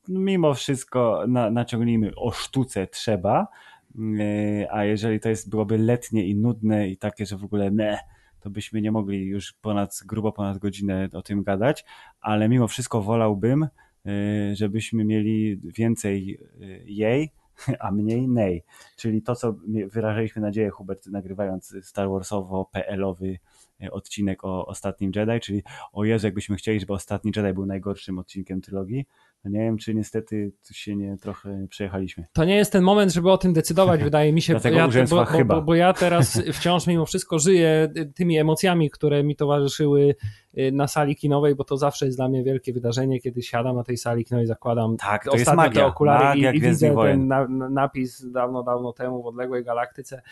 mimo 0.08 0.54
wszystko 0.54 1.24
na, 1.28 1.50
naciągnijmy 1.50 2.14
o 2.16 2.30
sztuce 2.30 2.86
trzeba, 2.86 3.48
Yy, 3.94 4.70
a 4.70 4.84
jeżeli 4.84 5.20
to 5.20 5.28
jest, 5.28 5.50
byłoby 5.50 5.78
letnie 5.78 6.26
i 6.26 6.36
nudne 6.36 6.88
i 6.88 6.96
takie, 6.96 7.26
że 7.26 7.36
w 7.36 7.44
ogóle 7.44 7.70
ne, 7.70 7.98
to 8.44 8.50
byśmy 8.50 8.80
nie 8.80 8.92
mogli 8.92 9.26
już 9.26 9.52
ponad, 9.52 10.00
grubo 10.06 10.32
ponad 10.32 10.58
godzinę 10.58 11.08
o 11.12 11.22
tym 11.22 11.42
gadać, 11.42 11.84
ale 12.20 12.48
mimo 12.48 12.68
wszystko 12.68 13.02
wolałbym, 13.02 13.68
yy, 14.04 14.12
żebyśmy 14.56 15.04
mieli 15.04 15.60
więcej 15.64 16.26
yy, 16.58 16.84
jej, 16.86 17.32
a 17.80 17.90
mniej 17.90 18.28
nej. 18.28 18.64
Czyli 18.96 19.22
to, 19.22 19.34
co 19.34 19.54
wyrażaliśmy 19.92 20.42
nadzieję, 20.42 20.70
Hubert, 20.70 21.06
nagrywając 21.06 21.76
Star 21.82 22.08
Warsowo-PL-owy 22.08 23.38
yy, 23.80 23.90
odcinek 23.90 24.44
o 24.44 24.66
Ostatnim 24.66 25.12
Jedi, 25.16 25.40
czyli 25.40 25.62
o 25.92 26.04
Jezu, 26.04 26.26
jakbyśmy 26.26 26.56
chcieli, 26.56 26.80
żeby 26.80 26.92
Ostatni 26.92 27.32
Jedi 27.36 27.52
był 27.52 27.66
najgorszym 27.66 28.18
odcinkiem 28.18 28.60
trylogii, 28.60 29.06
nie 29.50 29.58
wiem, 29.58 29.78
czy 29.78 29.94
niestety 29.94 30.52
tu 30.68 30.74
się 30.74 30.96
nie 30.96 31.16
trochę 31.16 31.66
przejechaliśmy. 31.70 32.24
To 32.32 32.44
nie 32.44 32.56
jest 32.56 32.72
ten 32.72 32.84
moment, 32.84 33.12
żeby 33.12 33.30
o 33.30 33.38
tym 33.38 33.52
decydować, 33.52 34.02
wydaje 34.10 34.32
mi 34.32 34.42
się. 34.42 34.52
Dlatego 34.52 34.76
ja, 34.76 34.88
bo, 34.88 35.16
bo, 35.16 35.24
chyba. 35.24 35.54
bo, 35.54 35.62
bo 35.62 35.74
ja 35.74 35.92
teraz 35.92 36.42
wciąż 36.58 36.86
mimo 36.86 37.06
wszystko 37.06 37.38
żyję 37.38 37.92
tymi 38.14 38.38
emocjami, 38.38 38.90
które 38.90 39.24
mi 39.24 39.36
towarzyszyły 39.36 40.14
y, 40.58 40.72
na 40.72 40.88
sali 40.88 41.16
kinowej, 41.16 41.54
bo 41.54 41.64
to 41.64 41.76
zawsze 41.76 42.06
jest 42.06 42.18
dla 42.18 42.28
mnie 42.28 42.44
wielkie 42.44 42.72
wydarzenie, 42.72 43.20
kiedy 43.20 43.42
siadam 43.42 43.76
na 43.76 43.84
tej 43.84 43.96
sali 43.96 44.24
kinowej, 44.24 44.46
zakładam 44.46 44.96
Tak, 44.96 45.24
to 45.24 45.30
jest 45.30 45.42
ostatnio 45.42 45.62
magia. 45.62 45.80
te 45.80 45.86
okulary 45.86 46.24
Magia 46.24 46.52
i, 46.52 46.56
i 46.56 46.60
widzę 46.60 46.94
ten 46.96 47.28
na, 47.28 47.48
na, 47.48 47.68
napis 47.68 48.30
dawno, 48.30 48.62
dawno 48.62 48.92
temu 48.92 49.22
w 49.22 49.26
odległej 49.26 49.64
galaktyce. 49.64 50.22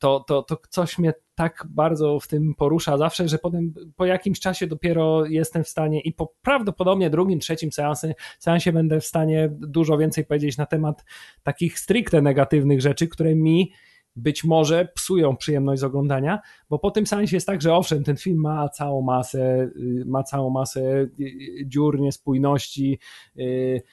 To, 0.00 0.20
to, 0.20 0.42
to 0.42 0.58
coś 0.68 0.98
mnie 0.98 1.12
tak 1.34 1.66
bardzo 1.68 2.20
w 2.20 2.28
tym 2.28 2.54
porusza 2.54 2.98
zawsze, 2.98 3.28
że 3.28 3.38
potem 3.38 3.74
po 3.96 4.06
jakimś 4.06 4.40
czasie 4.40 4.66
dopiero 4.66 5.26
jestem 5.26 5.64
w 5.64 5.68
stanie 5.68 6.00
i 6.00 6.12
po 6.12 6.32
prawdopodobnie 6.42 7.10
drugim, 7.10 7.40
trzecim 7.40 7.72
seansie, 7.72 8.14
seansie 8.38 8.72
będę 8.72 9.00
w 9.00 9.06
stanie 9.06 9.48
dużo 9.52 9.98
więcej 9.98 10.24
powiedzieć 10.24 10.56
na 10.56 10.66
temat 10.66 11.04
takich 11.42 11.78
stricte 11.78 12.22
negatywnych 12.22 12.80
rzeczy, 12.80 13.08
które 13.08 13.34
mi 13.34 13.72
być 14.20 14.44
może 14.44 14.88
psują 14.94 15.36
przyjemność 15.36 15.80
z 15.80 15.84
oglądania, 15.84 16.40
bo 16.70 16.78
po 16.78 16.90
tym 16.90 17.06
seansie 17.06 17.36
jest 17.36 17.46
tak, 17.46 17.62
że 17.62 17.74
owszem, 17.74 18.04
ten 18.04 18.16
film 18.16 18.40
ma 18.40 18.68
całą 18.68 19.02
masę, 19.02 19.70
y, 19.76 20.04
ma 20.06 20.22
całą 20.22 20.50
masę 20.50 20.80
y, 20.80 21.10
y, 21.20 21.66
dziur, 21.66 22.00
niespójności, 22.00 22.98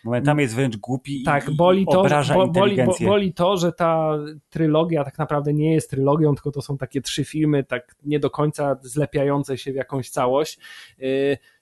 Momentami 0.06 0.41
jest 0.41 0.56
wręcz 0.56 0.78
głupi 0.78 1.24
tak, 1.24 1.49
i, 1.49 1.56
boli 1.56 1.86
to, 1.86 2.02
obraża 2.02 2.34
bo, 2.34 2.48
boli, 2.48 2.78
bo, 2.86 2.95
boli 3.06 3.34
to, 3.34 3.58
że 3.58 3.72
ta 3.72 4.18
trylogia 4.49 5.04
tak 5.04 5.18
naprawdę 5.18 5.54
nie 5.54 5.74
jest 5.74 5.90
trylogią, 5.90 6.36
tylko 6.36 6.52
to 6.52 6.62
są 6.62 6.78
takie 6.78 7.02
trzy 7.02 7.26
filmy, 7.26 7.64
tak 7.64 7.95
nie 8.04 8.20
do 8.20 8.30
końca 8.30 8.78
zlepiające 8.82 9.58
się 9.58 9.72
w 9.72 9.76
jakąś 9.76 10.10
całość. 10.10 10.60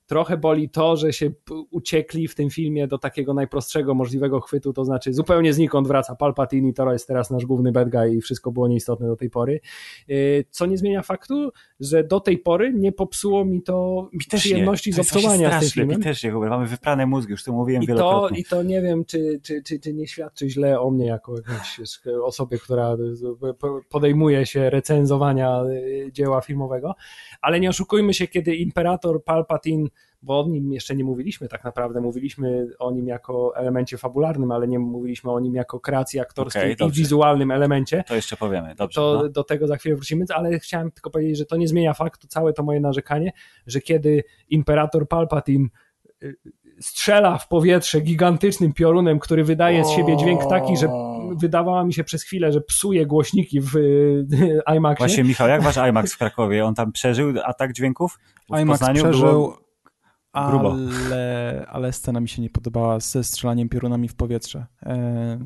Trochę 0.06 0.38
boli 0.38 0.70
to, 0.70 0.98
że 0.98 1.14
się 1.14 1.32
uciekli 1.72 2.28
w 2.28 2.36
tym 2.36 2.50
filmie 2.50 2.88
do 2.88 2.98
takiego 2.98 3.34
najprostszego 3.34 3.94
możliwego 3.94 4.42
chwytu, 4.42 4.74
to 4.74 4.86
znaczy 4.86 5.14
zupełnie 5.14 5.54
znikąd 5.54 5.88
wraca 5.88 6.16
Palpatine 6.16 6.68
i 6.68 6.74
to 6.74 6.92
jest 6.92 7.08
teraz 7.08 7.32
nasz 7.32 7.46
główny 7.46 7.72
bad 7.72 7.90
guy 7.90 8.16
i 8.16 8.22
wszystko 8.22 8.52
było 8.52 8.68
nieistotne 8.68 9.08
do 9.08 9.16
tej 9.16 9.30
pory. 9.30 9.60
Yy, 10.08 10.46
Co 10.50 10.66
nie 10.66 10.78
zmienia 10.78 11.02
faktu, 11.02 11.52
że 11.80 12.04
do 12.04 12.20
tej 12.20 12.38
pory 12.38 12.74
nie 12.74 12.92
popsuło 12.92 13.46
mi 13.46 13.62
to 13.62 14.10
Mi 14.14 14.26
też 14.26 14.40
przyjemności 14.40 14.90
nie. 14.90 14.94
z 14.94 14.96
To 14.96 15.02
obcowania 15.02 15.58
z 15.58 15.62
tym 15.62 15.70
filmem. 15.70 15.98
Mi 15.98 16.04
też 16.04 16.24
nie, 16.24 16.32
Hubert. 16.32 16.50
Mamy 16.50 16.68
wyprane 16.68 17.06
mózgi, 17.06 17.32
już 17.32 17.44
to 17.44 17.52
mówiłem 17.52 17.84
I 17.84 17.88
to, 17.88 17.94
wielokrotnie. 17.94 18.40
I 18.40 18.44
to 18.44 18.64
nie 18.64 18.82
wiem, 18.82 19.06
czy, 19.06 19.40
czy, 19.44 19.64
czy, 19.64 19.80
czy 19.80 19.94
nie 19.94 20.08
świadczy 20.08 20.50
źle 20.50 20.80
o 20.80 20.92
mnie 20.92 21.06
jako 21.06 21.36
wiesz, 21.36 22.02
osobie, 22.24 22.58
która 22.58 22.98
podejmuje 23.90 24.46
się 24.46 24.70
recenzowania 24.70 25.64
y, 25.64 26.10
dzieła 26.12 26.42
filmowego, 26.42 26.96
ale 27.42 27.60
nie 27.60 27.70
oszukujmy 27.70 28.14
się, 28.14 28.28
kiedy 28.28 28.56
Imperator 28.56 29.24
Palpatine, 29.24 29.88
bo 30.26 30.40
o 30.40 30.48
nim 30.48 30.74
jeszcze 30.74 30.96
nie 30.96 31.04
mówiliśmy 31.04 31.48
tak 31.48 31.64
naprawdę, 31.64 32.02
mówiliśmy 32.02 32.68
o 32.80 32.92
nim 32.92 33.08
jako 33.08 33.56
elemencie 33.56 33.98
fabularnym, 33.98 34.52
ale 34.52 34.68
nie 34.68 34.80
mówiliśmy 34.80 35.32
o 35.32 35.40
nim 35.40 35.56
jako 35.56 35.80
kreacji 35.80 36.20
aktorskiej 36.20 36.62
Okej, 36.62 36.74
i 36.74 36.76
dobrze. 36.76 36.98
wizualnym 37.02 37.52
elemencie, 37.52 38.04
To 38.08 38.16
jeszcze 38.16 38.38
powiemy, 38.38 38.76
dobrze. 38.76 38.96
to 38.96 39.20
no. 39.24 39.30
do 39.30 39.44
tego 39.44 39.68
za 39.68 39.78
chwilę 39.78 39.96
wrócimy, 39.96 40.26
ale 40.36 40.60
chciałem 40.60 40.92
tylko 40.92 41.10
powiedzieć, 41.10 41.38
że 41.38 41.46
to 41.46 41.58
nie 41.58 41.68
zmienia 41.68 41.94
faktu, 41.94 42.28
całe 42.28 42.54
to 42.54 42.64
moje 42.64 42.80
narzekanie, 42.80 43.32
że 43.68 43.82
kiedy 43.82 44.24
Imperator 44.50 45.08
Palpatine 45.08 45.68
y, 46.24 46.36
strzela 46.80 47.38
w 47.38 47.48
powietrze 47.48 48.02
gigantycznym 48.02 48.74
piorunem, 48.74 49.20
który 49.20 49.44
wydaje 49.44 49.86
z 49.86 49.90
siebie 49.90 50.18
dźwięk 50.18 50.46
taki, 50.46 50.78
że 50.78 50.90
wydawała 51.38 51.84
mi 51.84 51.94
się 51.94 52.04
przez 52.04 52.24
chwilę, 52.24 52.52
że 52.52 52.62
psuje 52.62 53.06
głośniki 53.06 53.62
w 53.62 53.76
y, 53.76 54.62
IMAXie. 54.76 55.06
Właśnie 55.06 55.24
Michał, 55.24 55.48
jak 55.48 55.62
wasz 55.62 55.78
IMAX 55.90 56.14
w 56.14 56.18
Krakowie? 56.18 56.66
On 56.66 56.76
tam 56.76 56.92
przeżył 56.92 57.34
atak 57.44 57.74
dźwięków? 57.74 58.20
W 58.50 58.60
IMAX 58.62 58.80
Poznaniu 58.80 59.04
przeżył, 59.04 59.28
Było... 59.30 59.65
Grubo. 60.50 60.76
Ale, 61.06 61.66
ale 61.70 61.94
scena 61.94 62.20
mi 62.20 62.30
się 62.30 62.42
nie 62.42 62.50
podobała 62.50 63.00
ze 63.00 63.24
strzelaniem 63.24 63.70
piorunami 63.70 64.08
w 64.08 64.16
powietrze. 64.16 64.66
E, 64.84 65.40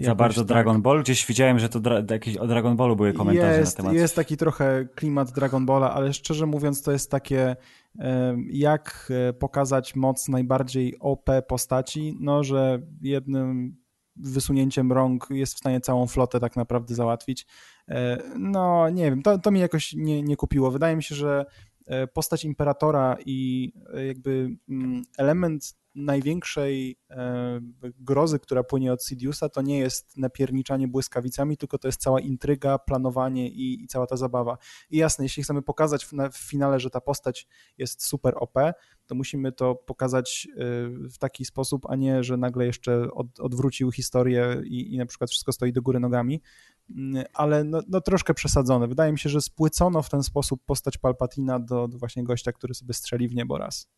Za 0.00 0.14
bardzo 0.14 0.40
tak. 0.40 0.48
Dragon 0.48 0.82
Ball? 0.82 1.02
Gdzieś 1.02 1.26
widziałem, 1.26 1.58
że 1.58 1.68
to 1.68 1.80
dra 1.80 2.02
jakieś 2.10 2.36
o 2.36 2.46
Dragon 2.46 2.76
Ballu 2.76 2.96
były 2.96 3.12
komentarze 3.12 3.58
jest, 3.58 3.78
na 3.78 3.82
temat. 3.82 3.94
Jest 3.94 4.16
taki 4.16 4.36
trochę 4.36 4.88
klimat 4.94 5.32
Dragon 5.32 5.66
Balla, 5.66 5.94
ale 5.94 6.12
szczerze 6.12 6.46
mówiąc 6.46 6.82
to 6.82 6.92
jest 6.92 7.10
takie 7.10 7.56
e, 7.98 8.36
jak 8.50 9.12
e, 9.28 9.32
pokazać 9.32 9.96
moc 9.96 10.28
najbardziej 10.28 10.98
OP 11.00 11.30
postaci, 11.48 12.16
no 12.20 12.44
że 12.44 12.78
jednym 13.02 13.76
wysunięciem 14.16 14.92
rąk 14.92 15.26
jest 15.30 15.54
w 15.54 15.58
stanie 15.58 15.80
całą 15.80 16.06
flotę 16.06 16.40
tak 16.40 16.56
naprawdę 16.56 16.94
załatwić. 16.94 17.46
E, 17.88 18.18
no 18.38 18.88
nie 18.88 19.04
wiem, 19.04 19.22
to, 19.22 19.38
to 19.38 19.50
mi 19.50 19.60
jakoś 19.60 19.92
nie, 19.92 20.22
nie 20.22 20.36
kupiło. 20.36 20.70
Wydaje 20.70 20.96
mi 20.96 21.02
się, 21.02 21.14
że 21.14 21.44
postać 22.14 22.44
imperatora 22.44 23.16
i 23.26 23.72
e, 23.94 24.06
jakby 24.06 24.56
mm, 24.68 25.02
element 25.18 25.79
największej 25.94 26.98
e, 27.10 27.60
grozy, 27.82 28.38
która 28.38 28.64
płynie 28.64 28.92
od 28.92 29.04
Sidiousa, 29.04 29.48
to 29.48 29.62
nie 29.62 29.78
jest 29.78 30.16
napierniczanie 30.16 30.88
błyskawicami, 30.88 31.56
tylko 31.56 31.78
to 31.78 31.88
jest 31.88 32.00
cała 32.00 32.20
intryga, 32.20 32.78
planowanie 32.78 33.48
i, 33.48 33.84
i 33.84 33.86
cała 33.86 34.06
ta 34.06 34.16
zabawa. 34.16 34.58
I 34.90 34.96
jasne, 34.96 35.24
jeśli 35.24 35.42
chcemy 35.42 35.62
pokazać 35.62 36.04
w, 36.04 36.12
w, 36.32 36.38
finale, 36.38 36.80
że 36.80 36.90
ta 36.90 37.00
postać 37.00 37.46
jest 37.78 38.06
super 38.06 38.34
OP, 38.36 38.54
to 39.06 39.14
musimy 39.14 39.52
to 39.52 39.74
pokazać 39.74 40.48
w 41.12 41.18
taki 41.18 41.44
sposób, 41.44 41.86
a 41.88 41.96
nie, 41.96 42.24
że 42.24 42.36
nagle 42.36 42.66
jeszcze 42.66 43.10
od, 43.12 43.40
odwrócił 43.40 43.92
historię 43.92 44.62
i, 44.64 44.94
i 44.94 44.98
na 44.98 45.06
przykład 45.06 45.30
wszystko 45.30 45.52
stoi 45.52 45.72
do 45.72 45.82
góry 45.82 46.00
nogami. 46.00 46.42
Mm, 46.90 47.24
ale 47.32 47.64
no, 47.64 47.82
no, 47.88 48.00
troszkę 48.00 48.34
przesadzone. 48.34 48.88
Wydaje 48.88 49.12
mi 49.12 49.18
się, 49.18 49.28
że 49.28 49.40
spłycono 49.40 50.02
w 50.02 50.10
ten 50.10 50.22
sposób 50.22 50.64
postać 50.66 50.98
Palpatina 50.98 51.60
do, 51.60 51.88
do 51.88 51.98
właśnie 51.98 52.24
gościa, 52.24 52.52
który 52.52 52.74
sobie 52.74 52.94
strzeli 52.94 53.28
w 53.28 53.34
niebo 53.34 53.58
raz. 53.58 53.88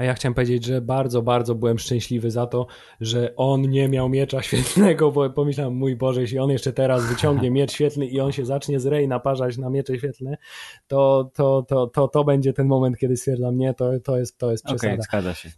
A 0.00 0.04
ja 0.04 0.14
chciałem 0.14 0.34
powiedzieć, 0.34 0.64
że 0.64 0.80
bardzo, 0.80 1.22
bardzo 1.22 1.54
byłem 1.54 1.78
szczęśliwy 1.78 2.30
za 2.30 2.46
to, 2.46 2.66
że 3.00 3.36
on 3.36 3.60
nie 3.60 3.88
miał 3.88 4.08
miecza 4.08 4.42
świetlnego, 4.48 5.12
bo 5.12 5.30
pomyślałem, 5.30 5.74
mój 5.74 5.96
Boże, 5.96 6.20
jeśli 6.20 6.38
on 6.38 6.50
jeszcze 6.50 6.72
teraz 6.72 7.06
wyciągnie 7.06 7.50
miecz 7.60 7.72
świetlny 7.72 8.06
i 8.06 8.20
on 8.20 8.32
się 8.32 8.44
zacznie 8.44 8.80
z 8.80 8.86
Rey 8.86 9.08
naparzać 9.08 9.58
na 9.58 9.70
miecze 9.70 9.98
świetlne, 9.98 10.36
to, 10.86 11.30
to, 11.34 11.62
to, 11.68 11.86
to, 11.86 12.08
to 12.08 12.24
będzie 12.24 12.52
ten 12.52 12.66
moment, 12.66 12.98
kiedy 12.98 13.16
stwierdzam, 13.16 13.56
nie, 13.56 13.74
to, 13.74 13.90
to 14.04 14.18
jest, 14.18 14.38
to 14.38 14.50
jest 14.50 14.64
przesada. 14.64 14.92
Okej, 14.92 14.94
okay, 14.94 15.02
zgadza 15.02 15.34
się 15.34 15.50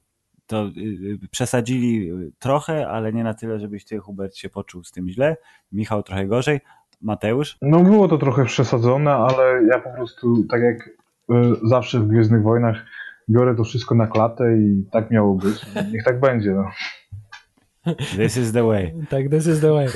to 0.46 0.66
y, 0.66 0.80
y, 1.24 1.28
przesadzili 1.30 2.12
trochę, 2.38 2.88
ale 2.88 3.12
nie 3.12 3.24
na 3.24 3.34
tyle, 3.34 3.58
żebyś 3.58 3.84
ty, 3.84 3.98
Hubert, 3.98 4.36
się 4.36 4.48
poczuł 4.48 4.84
z 4.84 4.92
tym 4.92 5.08
źle. 5.08 5.36
Michał 5.72 6.02
trochę 6.02 6.26
gorzej. 6.26 6.60
Mateusz? 7.02 7.58
No 7.62 7.80
było 7.80 8.08
to 8.08 8.18
trochę 8.18 8.44
przesadzone, 8.44 9.14
ale 9.14 9.64
ja 9.64 9.80
po 9.80 9.90
prostu, 9.90 10.44
tak 10.50 10.62
jak 10.62 10.86
y, 10.88 10.92
zawsze 11.68 12.00
w 12.00 12.06
Gwiezdnych 12.06 12.42
Wojnach, 12.42 12.84
biorę 13.30 13.54
to 13.54 13.64
wszystko 13.64 13.94
na 13.94 14.06
klatę 14.06 14.58
i 14.58 14.84
tak 14.92 15.10
miało 15.10 15.34
być. 15.34 15.66
Niech 15.92 16.04
tak 16.04 16.20
będzie. 16.20 16.50
No. 16.50 16.64
This 18.16 18.36
is 18.36 18.52
the 18.52 18.64
way. 18.64 18.94
tak, 19.10 19.28
this 19.30 19.46
is 19.46 19.60
the 19.60 19.72
way. 19.72 19.88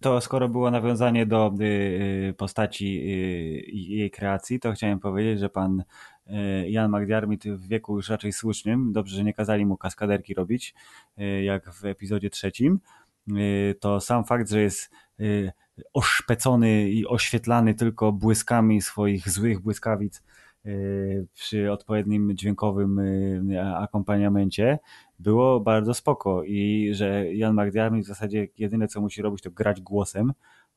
To 0.00 0.20
skoro 0.20 0.48
było 0.48 0.70
nawiązanie 0.70 1.26
do 1.26 1.52
y, 1.60 2.34
postaci 2.36 2.86
y, 2.86 3.70
jej 3.72 4.10
kreacji, 4.10 4.60
to 4.60 4.72
chciałem 4.72 5.00
powiedzieć, 5.00 5.40
że 5.40 5.48
pan 5.48 5.84
y, 6.26 6.32
Jan 6.70 6.90
McDiarmid 6.90 7.44
w 7.44 7.68
wieku 7.68 7.96
już 7.96 8.08
raczej 8.08 8.32
słusznym, 8.32 8.92
dobrze, 8.92 9.16
że 9.16 9.24
nie 9.24 9.34
kazali 9.34 9.66
mu 9.66 9.76
kaskaderki 9.76 10.34
robić, 10.34 10.74
jak 11.42 11.70
w 11.72 11.84
epizodzie 11.84 12.30
trzecim, 12.30 12.80
to 13.80 14.00
sam 14.00 14.24
fakt, 14.24 14.50
że 14.50 14.60
jest 14.60 14.90
oszpecony 15.92 16.90
i 16.90 17.06
oświetlany 17.06 17.74
tylko 17.74 18.12
błyskami 18.12 18.82
swoich 18.82 19.28
złych 19.28 19.60
błyskawic 19.60 20.22
przy 21.34 21.72
odpowiednim 21.72 22.36
dźwiękowym 22.36 23.00
akompaniamencie 23.74 24.78
było 25.18 25.60
bardzo 25.60 25.94
spoko 25.94 26.42
i 26.44 26.90
że 26.92 27.34
Jan 27.34 27.54
McDiarmid 27.54 28.04
w 28.04 28.08
zasadzie 28.08 28.48
jedyne 28.58 28.88
co 28.88 29.00
musi 29.00 29.22
robić 29.22 29.42
to 29.42 29.50
grać 29.50 29.80
głosem 29.80 30.32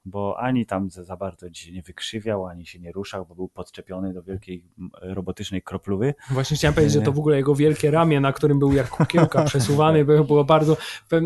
bo 0.06 0.40
ani 0.40 0.66
tam 0.66 0.90
za, 0.90 1.04
za 1.04 1.18
bardzo 1.18 1.54
się 1.54 1.72
nie 1.72 1.82
wykrzywiał, 1.82 2.46
ani 2.46 2.66
się 2.66 2.80
nie 2.80 2.92
ruszał, 2.92 3.26
bo 3.26 3.36
był 3.36 3.48
podczepiony 3.48 4.14
do 4.14 4.24
wielkiej 4.24 4.64
robotycznej 5.02 5.62
kropluwy. 5.62 6.14
Właśnie 6.32 6.58
chciałem 6.58 6.74
powiedzieć, 6.74 6.94
że 6.94 7.02
to 7.02 7.12
w 7.12 7.20
ogóle 7.20 7.38
jego 7.38 7.56
wielkie 7.56 7.92
ramię, 7.92 8.20
na 8.20 8.34
którym 8.34 8.60
był 8.60 8.74
jak 8.74 8.90
kukiełka 8.90 9.44
przesuwany, 9.50 10.06
było, 10.06 10.24
było 10.24 10.44
bardzo, 10.44 10.78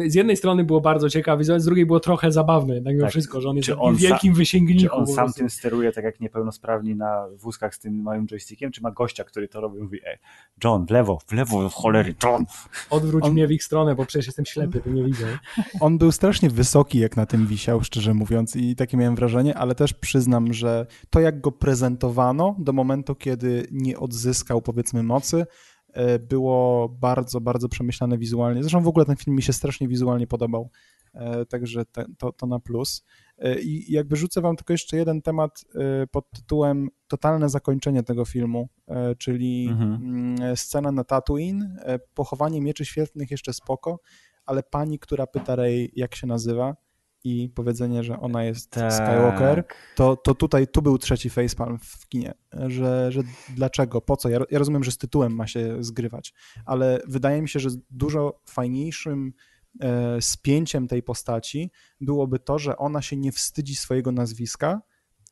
z 0.07 0.15
jednej 0.15 0.37
strony 0.37 0.63
było 0.63 0.81
bardzo 0.81 1.09
ciekawe, 1.09 1.43
z 1.43 1.65
drugiej 1.65 1.85
było 1.85 1.99
trochę 1.99 2.31
zabawne, 2.31 2.75
jednak 2.75 2.93
mimo 2.93 3.05
tak. 3.05 3.11
wszystko, 3.11 3.41
że 3.41 3.49
on 3.49 3.57
jest 3.57 3.69
on 3.79 3.95
wielkim 3.95 4.33
wysięgnikiem. 4.33 4.89
Czy 4.89 4.95
on 4.95 5.07
sam 5.07 5.33
tym 5.33 5.49
steruje, 5.49 5.91
tak 5.91 6.03
jak 6.03 6.19
niepełnosprawni 6.19 6.95
na 6.95 7.27
wózkach 7.35 7.75
z 7.75 7.79
tym 7.79 8.01
małym 8.01 8.27
joystickiem, 8.27 8.71
czy 8.71 8.81
ma 8.81 8.91
gościa, 8.91 9.23
który 9.23 9.47
to 9.47 9.61
robi 9.61 9.81
mówi, 9.81 9.99
ej, 10.05 10.17
John, 10.63 10.85
w 10.85 10.91
lewo, 10.91 11.19
w 11.27 11.31
lewo, 11.31 11.69
cholery, 11.69 12.15
John. 12.23 12.45
Odwróć 12.89 13.23
on... 13.23 13.31
mnie 13.31 13.47
w 13.47 13.51
ich 13.51 13.63
stronę, 13.63 13.95
bo 13.95 14.05
przecież 14.05 14.25
jestem 14.25 14.45
ślepy, 14.45 14.81
to 14.81 14.89
nie 14.89 15.03
widzę. 15.03 15.39
On 15.79 15.97
był 15.97 16.11
strasznie 16.11 16.49
wysoki, 16.49 16.99
jak 16.99 17.17
na 17.17 17.25
tym 17.25 17.47
wisiał, 17.47 17.83
szczerze 17.83 18.13
mówiąc, 18.13 18.55
i 18.69 18.75
takie 18.75 18.97
miałem 18.97 19.15
wrażenie, 19.15 19.57
ale 19.57 19.75
też 19.75 19.93
przyznam, 19.93 20.53
że 20.53 20.85
to 21.09 21.19
jak 21.19 21.41
go 21.41 21.51
prezentowano 21.51 22.55
do 22.59 22.73
momentu, 22.73 23.15
kiedy 23.15 23.67
nie 23.71 23.99
odzyskał 23.99 24.61
powiedzmy 24.61 25.03
mocy, 25.03 25.45
e, 25.93 26.19
było 26.19 26.89
bardzo, 26.89 27.41
bardzo 27.41 27.69
przemyślane 27.69 28.17
wizualnie. 28.17 28.63
Zresztą 28.63 28.83
w 28.83 28.87
ogóle 28.87 29.05
ten 29.05 29.15
film 29.15 29.35
mi 29.35 29.41
się 29.41 29.53
strasznie 29.53 29.87
wizualnie 29.87 30.27
podobał, 30.27 30.69
e, 31.13 31.45
także 31.45 31.85
te, 31.85 32.05
to, 32.17 32.31
to 32.31 32.47
na 32.47 32.59
plus. 32.59 33.05
E, 33.37 33.59
I 33.59 33.91
jakby 33.93 34.15
rzucę 34.15 34.41
wam 34.41 34.55
tylko 34.55 34.73
jeszcze 34.73 34.97
jeden 34.97 35.21
temat 35.21 35.65
pod 36.11 36.31
tytułem 36.31 36.89
totalne 37.07 37.49
zakończenie 37.49 38.03
tego 38.03 38.25
filmu, 38.25 38.69
czyli 39.17 39.67
mhm. 39.69 39.93
Mm, 39.93 40.57
scena 40.57 40.91
na 40.91 41.03
Tatooine, 41.03 41.79
pochowanie 42.13 42.61
mieczy 42.61 42.85
świetlnych 42.85 43.31
jeszcze 43.31 43.53
spoko, 43.53 43.99
ale 44.45 44.63
pani, 44.63 44.99
która 44.99 45.27
pyta 45.27 45.55
Rey, 45.55 45.91
jak 45.95 46.15
się 46.15 46.27
nazywa, 46.27 46.75
i 47.23 47.49
powiedzenie, 47.49 48.03
że 48.03 48.19
ona 48.19 48.43
jest 48.43 48.69
tak. 48.69 48.93
Skywalker, 48.93 49.63
to, 49.95 50.15
to 50.15 50.35
tutaj, 50.35 50.67
tu 50.67 50.81
był 50.81 50.97
trzeci 50.97 51.29
facepalm 51.29 51.79
w 51.79 52.07
kinie, 52.07 52.33
że, 52.67 53.11
że 53.11 53.21
dlaczego, 53.55 54.01
po 54.01 54.17
co, 54.17 54.29
ja, 54.29 54.39
ja 54.51 54.59
rozumiem, 54.59 54.83
że 54.83 54.91
z 54.91 54.97
tytułem 54.97 55.35
ma 55.35 55.47
się 55.47 55.83
zgrywać, 55.83 56.33
ale 56.65 57.01
wydaje 57.07 57.41
mi 57.41 57.49
się, 57.49 57.59
że 57.59 57.69
dużo 57.89 58.41
fajniejszym 58.45 59.33
e, 59.79 60.21
spięciem 60.21 60.87
tej 60.87 61.03
postaci 61.03 61.71
byłoby 62.01 62.39
to, 62.39 62.59
że 62.59 62.77
ona 62.77 63.01
się 63.01 63.17
nie 63.17 63.31
wstydzi 63.31 63.75
swojego 63.75 64.11
nazwiska 64.11 64.81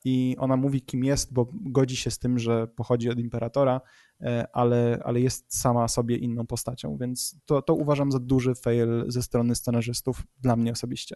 i 0.04 0.36
ona 0.40 0.58
mówi, 0.58 0.82
kim 0.82 1.04
jest, 1.04 1.34
bo 1.34 1.48
godzi 1.54 1.96
się 1.96 2.12
z 2.12 2.20
tym, 2.20 2.40
że 2.40 2.68
pochodzi 2.68 3.10
od 3.10 3.20
imperatora, 3.20 3.82
e, 4.22 4.48
ale, 4.54 5.00
ale 5.04 5.22
jest 5.22 5.60
sama 5.60 5.88
sobie 5.88 6.18
inną 6.18 6.48
postacią, 6.48 6.98
więc 6.98 7.36
to, 7.46 7.62
to 7.62 7.74
uważam 7.74 8.12
za 8.12 8.20
duży 8.20 8.56
fail 8.56 9.06
ze 9.08 9.24
strony 9.24 9.56
scenarzystów, 9.56 10.24
dla 10.40 10.56
mnie 10.56 10.72
osobiście. 10.72 11.16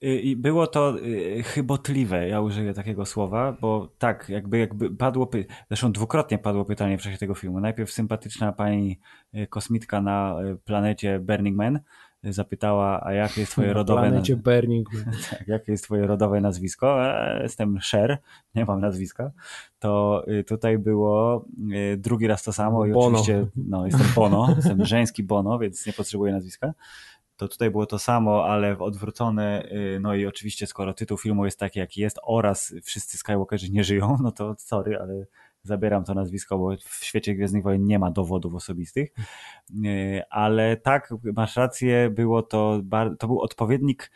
I 0.00 0.36
było 0.36 0.66
to 0.66 0.98
y, 0.98 1.42
chybotliwe, 1.42 2.28
ja 2.28 2.40
użyję 2.40 2.74
takiego 2.74 3.06
słowa, 3.06 3.56
bo 3.60 3.88
tak, 3.98 4.28
jakby, 4.28 4.58
jakby 4.58 4.90
padło, 4.90 5.30
zresztą 5.68 5.92
dwukrotnie 5.92 6.38
padło 6.38 6.64
pytanie 6.64 6.98
w 6.98 7.02
czasie 7.02 7.18
tego 7.18 7.34
filmu. 7.34 7.60
Najpierw 7.60 7.92
sympatyczna 7.92 8.52
pani 8.52 8.98
y, 9.34 9.46
kosmitka 9.46 10.00
na 10.00 10.36
y, 10.42 10.56
planecie 10.56 11.18
Burning 11.18 11.56
Man 11.56 11.80
zapytała, 12.22 13.04
a 13.04 13.12
jakie 13.12 13.40
jest 13.40 13.52
twoje 13.52 13.72
rodowe... 13.72 14.00
Na 14.00 14.08
planecie 14.08 14.36
Burning 14.36 14.92
Man. 14.92 15.14
tak, 15.30 15.48
jakie 15.48 15.72
jest 15.72 15.84
twoje 15.84 16.06
rodowe 16.06 16.40
nazwisko? 16.40 17.06
E, 17.06 17.42
jestem 17.42 17.78
Sher, 17.82 18.18
nie 18.54 18.64
mam 18.64 18.80
nazwiska. 18.80 19.30
To 19.78 20.24
tutaj 20.46 20.78
było 20.78 21.44
drugi 21.96 22.26
raz 22.26 22.42
to 22.42 22.52
samo 22.52 22.86
i 22.86 22.92
Bono. 22.92 23.06
oczywiście, 23.06 23.46
no, 23.56 23.86
jestem 23.86 24.06
Bono, 24.14 24.52
jestem 24.56 24.84
żeński 24.84 25.22
Bono, 25.22 25.58
więc 25.58 25.86
nie 25.86 25.92
potrzebuję 25.92 26.32
nazwiska 26.32 26.72
to 27.36 27.48
tutaj 27.48 27.70
było 27.70 27.86
to 27.86 27.98
samo, 27.98 28.46
ale 28.46 28.78
odwrócone, 28.78 29.68
y, 29.72 29.98
no 30.00 30.14
i 30.14 30.26
oczywiście 30.26 30.66
skoro 30.66 30.94
tytuł 30.94 31.18
filmu 31.18 31.44
jest 31.44 31.58
taki 31.58 31.78
jaki 31.78 32.00
jest 32.00 32.18
oraz 32.22 32.74
wszyscy 32.82 33.18
Skywalkerzy 33.18 33.70
nie 33.70 33.84
żyją, 33.84 34.16
no 34.22 34.32
to 34.32 34.54
sorry, 34.58 34.98
ale 35.00 35.26
zabieram 35.62 36.04
to 36.04 36.14
nazwisko, 36.14 36.58
bo 36.58 36.76
w 36.76 37.04
świecie 37.04 37.34
Gwiezdnych 37.34 37.62
Wojen 37.62 37.84
nie 37.84 37.98
ma 37.98 38.10
dowodów 38.10 38.54
osobistych, 38.54 39.08
y, 39.84 40.22
ale 40.30 40.76
tak, 40.76 41.14
masz 41.36 41.56
rację, 41.56 42.10
było 42.10 42.42
to, 42.42 42.80
to 43.18 43.26
był 43.26 43.40
odpowiednik 43.40 44.10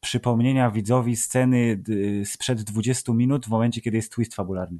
przypomnienia 0.00 0.70
widzowi 0.70 1.16
sceny 1.16 1.82
sprzed 2.24 2.62
20 2.62 3.12
minut 3.12 3.46
w 3.46 3.48
momencie, 3.48 3.80
kiedy 3.80 3.96
jest 3.96 4.12
twist 4.12 4.34
fabularny 4.34 4.78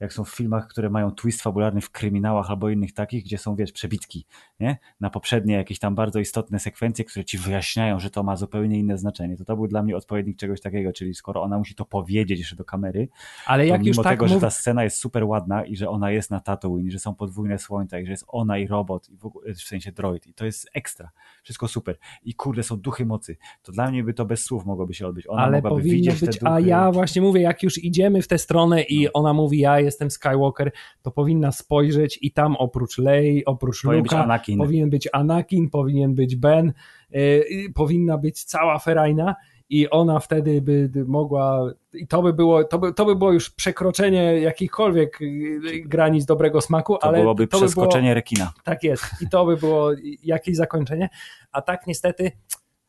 jak 0.00 0.12
są 0.12 0.24
w 0.24 0.30
filmach, 0.30 0.68
które 0.68 0.90
mają 0.90 1.10
twist 1.10 1.42
fabularny 1.42 1.80
w 1.80 1.90
kryminałach 1.90 2.50
albo 2.50 2.70
innych 2.70 2.92
takich, 2.92 3.24
gdzie 3.24 3.38
są, 3.38 3.56
wiesz, 3.56 3.72
przebitki, 3.72 4.26
nie? 4.60 4.78
Na 5.00 5.10
poprzednie 5.10 5.54
jakieś 5.54 5.78
tam 5.78 5.94
bardzo 5.94 6.20
istotne 6.20 6.58
sekwencje, 6.58 7.04
które 7.04 7.24
ci 7.24 7.38
wyjaśniają, 7.38 8.00
że 8.00 8.10
to 8.10 8.22
ma 8.22 8.36
zupełnie 8.36 8.78
inne 8.78 8.98
znaczenie. 8.98 9.36
To 9.36 9.44
to 9.44 9.56
był 9.56 9.66
dla 9.66 9.82
mnie 9.82 9.96
odpowiednik 9.96 10.36
czegoś 10.36 10.60
takiego, 10.60 10.92
czyli 10.92 11.14
skoro 11.14 11.42
ona 11.42 11.58
musi 11.58 11.74
to 11.74 11.84
powiedzieć 11.84 12.38
jeszcze 12.38 12.56
do 12.56 12.64
kamery, 12.64 13.08
ale 13.46 13.66
jak 13.66 13.86
już 13.86 13.96
mimo 13.96 14.02
tak 14.02 14.12
tego, 14.12 14.28
że 14.28 14.40
ta 14.40 14.50
scena 14.50 14.84
jest 14.84 14.96
super 14.96 15.24
ładna 15.24 15.64
i 15.64 15.76
że 15.76 15.88
ona 15.88 16.10
jest 16.10 16.30
na 16.30 16.40
Tatooine, 16.40 16.90
że 16.90 16.98
są 16.98 17.14
podwójne 17.14 17.58
słońca 17.58 17.98
i 17.98 18.06
że 18.06 18.10
jest 18.10 18.24
ona 18.28 18.58
i 18.58 18.66
robot, 18.66 19.08
i 19.08 19.16
w, 19.16 19.26
ogóle, 19.26 19.54
w 19.54 19.60
sensie 19.60 19.92
droid 19.92 20.26
i 20.26 20.34
to 20.34 20.44
jest 20.44 20.70
ekstra. 20.74 21.10
Wszystko 21.42 21.68
super. 21.68 21.98
I 22.22 22.34
kurde, 22.34 22.62
są 22.62 22.76
duchy 22.76 23.06
mocy. 23.06 23.36
To 23.62 23.72
dla 23.72 23.90
mnie 23.90 24.04
by 24.04 24.14
to 24.14 24.24
bez 24.24 24.44
słów 24.44 24.66
mogłoby 24.66 24.94
się 24.94 25.06
odbyć. 25.06 25.26
Ona 25.26 25.42
ale 25.42 25.62
mogłaby 25.62 25.82
widzieć 25.82 26.20
być, 26.20 26.38
A 26.44 26.60
ja 26.60 26.92
właśnie 26.92 27.22
mówię, 27.22 27.40
jak 27.40 27.62
już 27.62 27.84
idziemy 27.84 28.22
w 28.22 28.28
tę 28.28 28.38
stronę 28.38 28.82
i 28.82 29.04
no. 29.04 29.10
ona 29.12 29.32
mówi, 29.32 29.58
ja 29.58 29.80
jestem 29.80 29.89
jestem 29.90 30.10
Skywalker, 30.10 30.72
to 31.02 31.10
powinna 31.10 31.52
spojrzeć 31.52 32.18
i 32.22 32.32
tam 32.32 32.56
oprócz 32.56 32.98
Lei, 32.98 33.44
oprócz 33.44 33.82
Powinien 33.82 34.02
być 34.02 34.12
Luka, 34.12 34.24
Anakin. 34.24 34.58
powinien 34.58 34.90
być 34.90 35.08
Anakin, 35.12 35.70
powinien 35.70 36.14
być 36.14 36.36
Ben, 36.36 36.72
yy, 37.10 37.44
powinna 37.74 38.18
być 38.18 38.44
cała 38.44 38.78
ferajna 38.78 39.34
i 39.72 39.90
ona 39.90 40.20
wtedy 40.20 40.62
by 40.62 40.90
mogła, 41.06 41.72
i 41.94 42.06
to 42.06 42.22
by 42.22 42.32
było, 42.32 42.64
to 42.64 42.78
by, 42.78 42.92
to 42.94 43.04
by 43.04 43.16
było 43.16 43.32
już 43.32 43.50
przekroczenie 43.50 44.40
jakichkolwiek 44.40 45.18
yy, 45.20 45.80
granic 45.84 46.24
dobrego 46.24 46.60
smaku, 46.60 46.96
To 46.98 47.04
ale 47.04 47.18
byłoby 47.18 47.46
to 47.46 47.56
by 47.56 47.60
było, 47.60 47.68
przeskoczenie 47.68 48.14
rekina. 48.14 48.52
tak 48.64 48.82
jest, 48.82 49.04
i 49.20 49.28
to 49.28 49.46
by 49.46 49.56
było 49.56 49.90
jakieś 50.24 50.56
zakończenie, 50.56 51.08
a 51.52 51.62
tak 51.62 51.86
niestety 51.86 52.32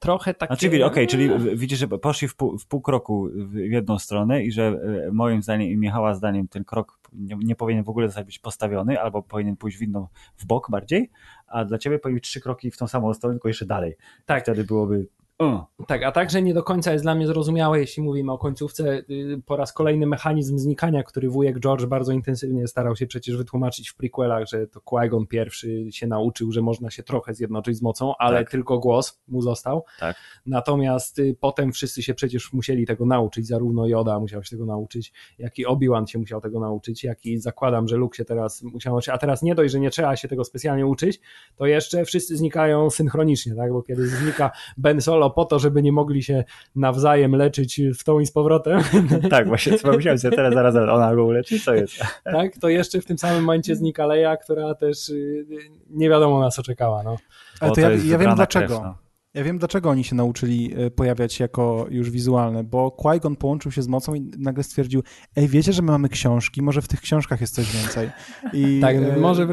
trochę 0.01 0.33
takie... 0.33 0.55
Znaczy, 0.69 0.85
okej, 0.85 1.07
czyli 1.07 1.29
w- 1.29 1.59
widzisz, 1.59 1.79
że 1.79 1.87
poszli 1.87 2.27
w 2.27 2.35
pół, 2.35 2.57
w 2.57 2.67
pół 2.67 2.81
kroku 2.81 3.29
w 3.35 3.55
jedną 3.55 3.99
stronę 3.99 4.43
i 4.43 4.51
że 4.51 4.67
e, 5.07 5.11
moim 5.11 5.41
zdaniem 5.43 5.69
i 5.69 5.77
Michała 5.77 6.15
zdaniem 6.15 6.47
ten 6.47 6.63
krok 6.63 6.99
nie, 7.13 7.35
nie 7.43 7.55
powinien 7.55 7.83
w 7.83 7.89
ogóle 7.89 8.07
zostać 8.07 8.25
być 8.25 8.39
postawiony, 8.39 9.01
albo 9.01 9.23
powinien 9.23 9.57
pójść 9.57 9.77
w 9.77 9.81
inną, 9.81 10.07
w 10.37 10.45
bok 10.45 10.71
bardziej, 10.71 11.09
a 11.47 11.65
dla 11.65 11.77
ciebie 11.77 11.99
powinien 11.99 12.15
być 12.15 12.23
trzy 12.29 12.41
kroki 12.41 12.71
w 12.71 12.77
tą 12.77 12.87
samą 12.87 13.13
stronę, 13.13 13.33
tylko 13.33 13.47
jeszcze 13.47 13.65
dalej. 13.65 13.95
Tak. 14.25 14.43
Wtedy 14.43 14.63
byłoby... 14.63 15.07
Uh. 15.41 15.59
Tak, 15.87 16.03
a 16.03 16.11
także 16.11 16.41
nie 16.41 16.53
do 16.53 16.63
końca 16.63 16.91
jest 16.91 17.05
dla 17.05 17.15
mnie 17.15 17.27
zrozumiałe, 17.27 17.79
jeśli 17.79 18.03
mówimy 18.03 18.31
o 18.31 18.37
końcówce, 18.37 19.03
y, 19.09 19.41
po 19.45 19.55
raz 19.55 19.73
kolejny 19.73 20.07
mechanizm 20.07 20.57
znikania, 20.57 21.03
który 21.03 21.29
wujek 21.29 21.59
George 21.59 21.85
bardzo 21.85 22.11
intensywnie 22.11 22.67
starał 22.67 22.95
się 22.95 23.07
przecież 23.07 23.37
wytłumaczyć 23.37 23.89
w 23.89 23.95
prequelach, 23.95 24.47
że 24.47 24.67
to 24.67 24.79
Qui-Gon 24.79 25.27
pierwszy 25.27 25.91
się 25.91 26.07
nauczył, 26.07 26.51
że 26.51 26.61
można 26.61 26.91
się 26.91 27.03
trochę 27.03 27.33
zjednoczyć 27.33 27.77
z 27.77 27.81
mocą, 27.81 28.13
ale 28.19 28.39
Tak. 28.39 28.51
tylko 28.51 28.79
głos 28.79 29.21
mu 29.27 29.41
został. 29.41 29.83
Tak. 29.99 30.15
Natomiast 30.45 31.19
y, 31.19 31.35
potem 31.39 31.71
wszyscy 31.71 32.03
się 32.03 32.13
przecież 32.13 32.53
musieli 32.53 32.85
tego 32.85 33.05
nauczyć, 33.05 33.47
zarówno 33.47 33.87
Yoda 33.87 34.19
musiał 34.19 34.43
się 34.43 34.49
tego 34.49 34.65
nauczyć, 34.65 35.13
jak 35.39 35.59
i 35.59 35.65
Obi-Wan 35.65 36.05
się 36.05 36.19
musiał 36.19 36.41
tego 36.41 36.59
nauczyć, 36.59 37.03
jak 37.03 37.25
i 37.25 37.37
zakładam, 37.37 37.87
że 37.87 37.95
Luke 37.95 38.17
się 38.17 38.25
teraz 38.25 38.63
musiał 38.63 38.93
nauczyć, 38.93 39.09
a 39.09 39.17
teraz 39.17 39.41
nie 39.41 39.55
dość, 39.55 39.71
że 39.71 39.79
nie 39.79 39.89
trzeba 39.89 40.15
się 40.15 40.27
tego 40.27 40.43
specjalnie 40.43 40.85
uczyć, 40.85 41.21
to 41.55 41.65
jeszcze 41.65 42.05
wszyscy 42.05 42.37
znikają 42.37 42.89
synchronicznie, 42.89 43.55
tak? 43.55 43.71
bo 43.71 43.83
kiedy 43.83 44.07
znika 44.07 44.51
Ben 44.77 45.01
Solo 45.01 45.30
po 45.31 45.45
to, 45.45 45.59
żeby 45.59 45.81
nie 45.81 45.91
mogli 45.91 46.23
się 46.23 46.43
nawzajem 46.75 47.35
leczyć 47.35 47.81
w 47.99 48.03
tą 48.03 48.19
i 48.19 48.25
z 48.25 48.31
powrotem, 48.31 48.81
Tak, 49.29 49.47
właśnie 49.47 49.77
pomyślałem 49.77 50.19
sobie 50.19 50.35
teraz, 50.35 50.53
zaraz, 50.53 50.75
ona 50.75 51.15
go 51.15 51.25
uleczy, 51.25 51.59
co 51.59 51.73
jest? 51.73 51.93
tak? 52.23 52.57
to 52.57 52.69
jeszcze 52.69 53.01
w 53.01 53.05
tym 53.05 53.17
samym 53.17 53.43
momencie 53.43 53.75
znika 53.75 54.05
Leia, 54.05 54.37
która 54.37 54.75
też 54.75 55.09
y, 55.09 55.45
nie 55.89 56.09
wiadomo 56.09 56.39
na 56.39 56.49
co 56.49 56.63
czekała. 56.63 57.03
No. 57.03 57.17
Ale 57.59 57.71
to 57.71 57.81
ja, 57.81 57.89
ja 57.89 58.17
wiem 58.17 58.35
dlaczego. 58.35 58.67
krew, 58.67 58.81
no. 58.83 59.11
Ja 59.33 59.43
wiem, 59.43 59.57
dlaczego 59.57 59.89
oni 59.89 60.03
się 60.03 60.15
nauczyli 60.15 60.73
e, 60.77 60.91
pojawiać 60.91 61.39
jako 61.39 61.85
już 61.89 62.09
wizualne, 62.09 62.63
bo 62.63 62.97
Qui-Gon 63.03 63.35
połączył 63.35 63.71
się 63.71 63.81
z 63.81 63.87
mocą 63.87 64.15
i 64.15 64.31
nagle 64.37 64.63
stwierdził, 64.63 65.03
ej, 65.35 65.47
wiecie, 65.47 65.73
że 65.73 65.81
my 65.81 65.91
mamy 65.91 66.09
książki, 66.09 66.61
może 66.61 66.81
w 66.81 66.87
tych 66.87 67.01
książkach 67.01 67.41
jest 67.41 67.55
coś 67.55 67.77
więcej. 67.77 68.09
I, 68.53 68.79
Tak, 68.81 68.95
e, 68.95 69.17
może... 69.17 69.47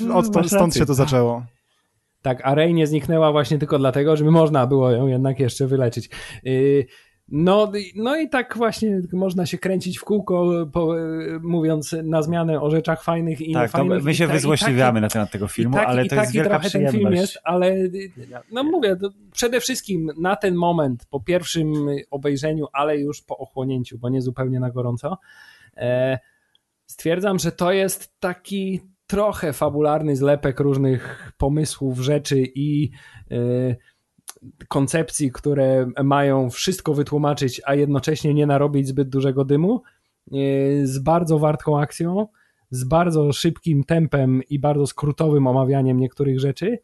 i 0.00 0.10
od, 0.10 0.26
stąd 0.46 0.74
się 0.74 0.86
to 0.86 0.94
zaczęło. 0.94 1.42
Tak, 2.26 2.40
a 2.44 2.54
Rey 2.54 2.74
nie 2.74 2.86
zniknęła 2.86 3.32
właśnie 3.32 3.58
tylko 3.58 3.78
dlatego, 3.78 4.16
żeby 4.16 4.30
można 4.30 4.66
było 4.66 4.90
ją 4.90 5.06
jednak 5.06 5.40
jeszcze 5.40 5.66
wyleczyć. 5.66 6.10
Yy, 6.44 6.86
No, 7.28 7.72
no 7.96 8.16
i 8.16 8.28
tak 8.28 8.56
właśnie 8.56 9.00
można 9.12 9.46
się 9.46 9.58
kręcić 9.58 9.98
w 9.98 10.04
kółko, 10.04 10.66
po, 10.72 10.96
yy, 10.96 11.40
mówiąc 11.42 11.96
na 12.04 12.22
zmianę 12.22 12.60
o 12.60 12.70
rzeczach 12.70 13.02
fajnych 13.02 13.40
i 13.40 13.52
Tak, 13.52 13.72
to 13.72 13.78
niefajnych. 13.78 14.04
my 14.04 14.14
się 14.14 14.26
ta- 14.26 14.32
i 14.32 14.36
wyzłośliwiamy 14.36 14.92
taki- 15.00 15.02
na 15.02 15.08
temat 15.08 15.30
tego 15.30 15.48
filmu, 15.48 15.74
taki- 15.74 15.86
ale 15.86 16.04
to 16.06 16.14
jest 16.14 16.26
taki 16.26 16.38
wielka 16.38 16.50
trochę 16.50 16.70
ten 16.70 16.80
film 16.80 16.88
przyjemność. 16.88 17.20
jest, 17.20 17.38
ale 17.44 17.74
no 18.52 18.64
mówię, 18.64 18.96
przede 19.32 19.60
wszystkim 19.60 20.10
na 20.20 20.36
ten 20.36 20.54
moment, 20.54 21.06
po 21.10 21.20
pierwszym 21.20 21.72
obejrzeniu, 22.10 22.66
ale 22.72 22.98
już 22.98 23.22
po 23.22 23.38
ochłonięciu, 23.38 23.98
bo 23.98 24.08
nie 24.08 24.22
zupełnie 24.22 24.60
na 24.60 24.70
gorąco, 24.70 25.18
e, 25.76 26.18
stwierdzam, 26.86 27.38
że 27.38 27.52
to 27.52 27.72
jest 27.72 28.20
taki 28.20 28.80
trochę 29.06 29.52
fabularny 29.52 30.16
zlepek 30.16 30.60
różnych 30.60 31.32
pomysłów, 31.38 31.98
rzeczy 31.98 32.44
i 32.54 32.90
e, 33.30 33.36
koncepcji, 34.68 35.32
które 35.32 35.90
mają 36.04 36.50
wszystko 36.50 36.94
wytłumaczyć, 36.94 37.60
a 37.64 37.74
jednocześnie 37.74 38.34
nie 38.34 38.46
narobić 38.46 38.88
zbyt 38.88 39.08
dużego 39.08 39.44
dymu, 39.44 39.82
e, 39.82 40.36
z 40.86 40.98
bardzo 40.98 41.38
wartką 41.38 41.80
akcją, 41.80 42.26
z 42.70 42.84
bardzo 42.84 43.32
szybkim 43.32 43.84
tempem 43.84 44.42
i 44.50 44.58
bardzo 44.58 44.86
skrótowym 44.86 45.46
omawianiem 45.46 46.00
niektórych 46.00 46.40
rzeczy, 46.40 46.78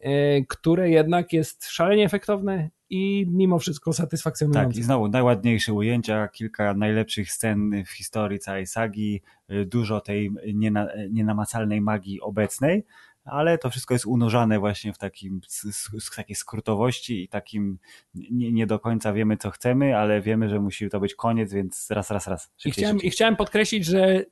e, 0.00 0.42
które 0.42 0.90
jednak 0.90 1.32
jest 1.32 1.66
szalenie 1.66 2.04
efektowne 2.04 2.70
i 2.90 3.26
mimo 3.28 3.58
wszystko 3.58 3.92
satysfakcjonujące. 3.92 4.68
Tak, 4.68 4.76
i 4.76 4.82
znowu 4.82 5.08
najładniejsze 5.08 5.72
ujęcia, 5.72 6.28
kilka 6.28 6.74
najlepszych 6.74 7.32
scen 7.32 7.84
w 7.84 7.90
historii 7.90 8.38
całej 8.38 8.66
sagi, 8.66 9.22
y, 9.50 9.66
dużo 9.66 10.00
tej 10.00 10.30
niena, 10.54 10.88
nienamacalnej 11.10 11.80
magii 11.80 12.20
obecnej, 12.20 12.84
ale 13.24 13.58
to 13.58 13.70
wszystko 13.70 13.94
jest 13.94 14.06
unurzane 14.06 14.58
właśnie 14.58 14.92
w 14.92 14.98
takim, 14.98 15.40
z, 15.48 16.14
takiej 16.16 16.36
skrótowości 16.36 17.24
i 17.24 17.28
takim 17.28 17.78
nie, 18.14 18.52
nie 18.52 18.66
do 18.66 18.78
końca 18.78 19.12
wiemy, 19.12 19.36
co 19.36 19.50
chcemy, 19.50 19.96
ale 19.96 20.20
wiemy, 20.20 20.48
że 20.48 20.60
musi 20.60 20.90
to 20.90 21.00
być 21.00 21.14
koniec, 21.14 21.52
więc 21.52 21.90
raz, 21.90 22.10
raz, 22.10 22.26
raz. 22.26 22.46
I 22.46 22.62
Szybciej, 22.62 22.72
chciałem, 22.72 22.96
szybciej. 22.96 23.08
I 23.08 23.10
chciałem 23.10 23.36
podkreślić, 23.36 23.84
że 23.84 24.24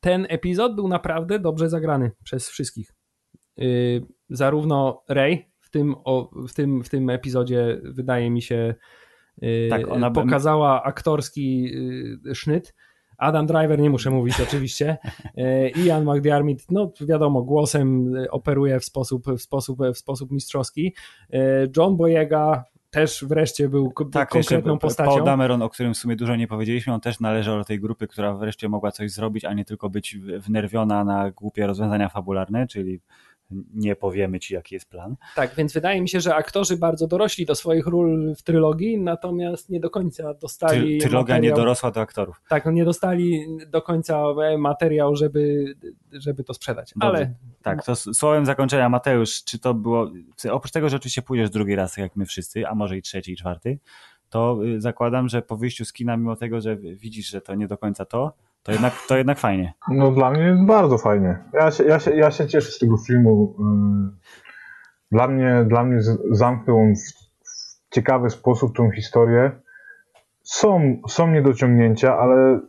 ten 0.00 0.26
epizod 0.28 0.74
był 0.74 0.88
naprawdę 0.88 1.38
dobrze 1.38 1.68
zagrany 1.68 2.10
przez 2.24 2.48
wszystkich. 2.48 2.94
Yy, 3.56 4.06
zarówno 4.30 5.02
Rey 5.08 5.49
w 5.70 5.72
tym, 5.72 5.94
o, 6.04 6.30
w, 6.48 6.54
tym, 6.54 6.84
w 6.84 6.88
tym 6.88 7.10
epizodzie 7.10 7.80
wydaje 7.82 8.30
mi 8.30 8.42
się 8.42 8.74
yy, 9.42 9.68
Tak, 9.70 9.88
ona 9.88 10.10
pokazała 10.10 10.82
aktorski 10.82 11.62
yy, 12.24 12.34
sznyt. 12.34 12.74
Adam 13.18 13.46
Driver, 13.46 13.78
nie 13.78 13.90
muszę 13.90 14.10
mówić 14.10 14.40
oczywiście. 14.48 14.98
Yy, 15.36 15.70
Ian 15.70 16.04
McDiarmid, 16.04 16.66
no 16.70 16.92
wiadomo, 17.00 17.42
głosem 17.42 18.14
operuje 18.30 18.80
w 18.80 18.84
sposób, 18.84 19.26
w 19.26 19.42
sposób, 19.42 19.78
w 19.94 19.98
sposób 19.98 20.30
mistrzowski. 20.30 20.94
John 21.76 21.96
Boyega 21.96 22.64
też 22.90 23.24
wreszcie 23.24 23.68
był 23.68 23.92
Tak, 24.12 24.34
jeszcze 24.34 24.62
postacią. 24.62 25.10
Paul 25.10 25.24
Dameron, 25.24 25.62
o 25.62 25.68
którym 25.68 25.94
w 25.94 25.96
sumie 25.96 26.16
dużo 26.16 26.36
nie 26.36 26.46
powiedzieliśmy, 26.46 26.92
on 26.92 27.00
też 27.00 27.20
należał 27.20 27.58
do 27.58 27.64
tej 27.64 27.80
grupy, 27.80 28.06
która 28.06 28.34
wreszcie 28.34 28.68
mogła 28.68 28.92
coś 28.92 29.10
zrobić, 29.10 29.44
a 29.44 29.52
nie 29.52 29.64
tylko 29.64 29.90
być 29.90 30.18
wnerwiona 30.18 31.04
na 31.04 31.30
głupie 31.30 31.66
rozwiązania 31.66 32.08
fabularne, 32.08 32.66
czyli 32.66 33.00
nie 33.74 33.96
powiemy 33.96 34.40
ci, 34.40 34.54
jaki 34.54 34.74
jest 34.74 34.88
plan. 34.88 35.16
Tak, 35.36 35.54
więc 35.54 35.72
wydaje 35.72 36.00
mi 36.00 36.08
się, 36.08 36.20
że 36.20 36.34
aktorzy 36.34 36.76
bardzo 36.76 37.06
dorośli 37.06 37.46
do 37.46 37.54
swoich 37.54 37.86
ról 37.86 38.34
w 38.34 38.42
trylogii, 38.42 38.98
natomiast 38.98 39.70
nie 39.70 39.80
do 39.80 39.90
końca 39.90 40.34
dostali. 40.34 40.98
Ty, 40.98 41.06
trylogia 41.06 41.34
nie 41.34 41.40
materiał, 41.40 41.56
dorosła 41.56 41.90
do 41.90 42.00
aktorów. 42.00 42.42
Tak, 42.48 42.66
nie 42.66 42.84
dostali 42.84 43.46
do 43.66 43.82
końca 43.82 44.22
materiał, 44.58 45.16
żeby, 45.16 45.74
żeby 46.12 46.44
to 46.44 46.54
sprzedać. 46.54 46.92
Dobrze. 46.96 47.08
Ale 47.08 47.34
Tak, 47.62 47.84
to 47.84 47.96
słowem 47.96 48.46
zakończenia, 48.46 48.88
Mateusz, 48.88 49.44
czy 49.44 49.58
to 49.58 49.74
było, 49.74 50.10
oprócz 50.50 50.72
tego, 50.72 50.88
że 50.88 50.96
oczywiście 50.96 51.22
pójdziesz 51.22 51.50
drugi 51.50 51.74
raz, 51.74 51.96
jak 51.96 52.16
my 52.16 52.26
wszyscy, 52.26 52.66
a 52.66 52.74
może 52.74 52.96
i 52.96 53.02
trzeci, 53.02 53.32
i 53.32 53.36
czwarty, 53.36 53.78
to 54.30 54.58
y, 54.64 54.80
zakładam, 54.80 55.28
że 55.28 55.42
po 55.42 55.56
wyjściu 55.56 55.84
z 55.84 55.92
kina, 55.92 56.16
mimo 56.16 56.36
tego, 56.36 56.60
że 56.60 56.76
widzisz, 56.76 57.30
że 57.30 57.40
to 57.40 57.54
nie 57.54 57.68
do 57.68 57.78
końca 57.78 58.04
to, 58.04 58.32
to 58.62 58.72
jednak, 58.72 58.92
to 59.08 59.16
jednak 59.16 59.38
fajnie. 59.38 59.74
No 59.88 60.12
dla 60.12 60.30
mnie 60.30 60.42
jest 60.42 60.64
bardzo 60.64 60.98
fajnie. 60.98 61.38
Ja 61.54 61.70
się, 61.70 61.84
ja 61.84 61.98
się, 62.00 62.16
ja 62.16 62.30
się 62.30 62.46
cieszę 62.46 62.72
z 62.72 62.78
tego 62.78 62.96
filmu. 62.96 63.56
Yy, 63.58 64.20
Dla 65.12 65.28
mnie, 65.28 65.64
dla 65.68 65.84
mnie 65.84 65.98
zamknął 66.30 66.78
on 66.78 66.94
w, 66.94 67.30
ciekawy 67.94 68.30
sposób 68.30 68.76
tą 68.76 68.90
historię. 68.90 69.60
Są, 70.42 70.96
są 71.08 71.30
niedociągnięcia, 71.30 72.18
ale 72.18 72.60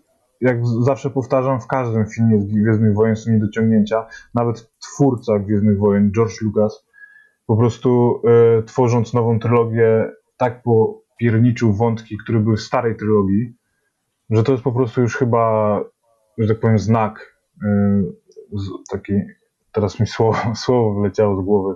jak 0.41 0.57
zawsze 0.65 1.09
powtarzam, 1.09 1.61
w 1.61 1.67
każdym 1.67 2.05
filmie 2.05 2.41
z 2.41 2.45
Gwiezdnych 2.45 2.95
Wojen 2.95 3.15
są 3.15 3.31
niedociągnięcia. 3.31 4.07
Nawet 4.35 4.71
twórca 4.79 5.39
Gwiezdnych 5.39 5.79
Wojen, 5.79 6.11
George 6.11 6.41
Lucas, 6.41 6.87
po 7.45 7.57
prostu 7.57 8.21
yy, 8.23 8.63
tworząc 8.63 9.13
nową 9.13 9.39
trylogię, 9.39 10.11
tak 10.37 10.63
popierniczył 10.63 11.73
wątki, 11.73 12.17
które 12.17 12.39
były 12.39 12.57
w 12.57 12.61
starej 12.61 12.95
trylogii, 12.95 13.57
że 14.31 14.43
to 14.43 14.51
jest 14.51 14.63
po 14.63 14.71
prostu 14.71 15.01
już 15.01 15.17
chyba, 15.17 15.79
że 16.37 16.47
tak 16.47 16.59
powiem, 16.59 16.79
znak 16.79 17.37
yy, 17.63 18.13
z, 18.53 18.89
taki, 18.91 19.13
teraz 19.71 19.99
mi 19.99 20.07
słowo, 20.07 20.55
słowo 20.65 21.01
wleciało 21.01 21.41
z 21.41 21.45
głowy. 21.45 21.75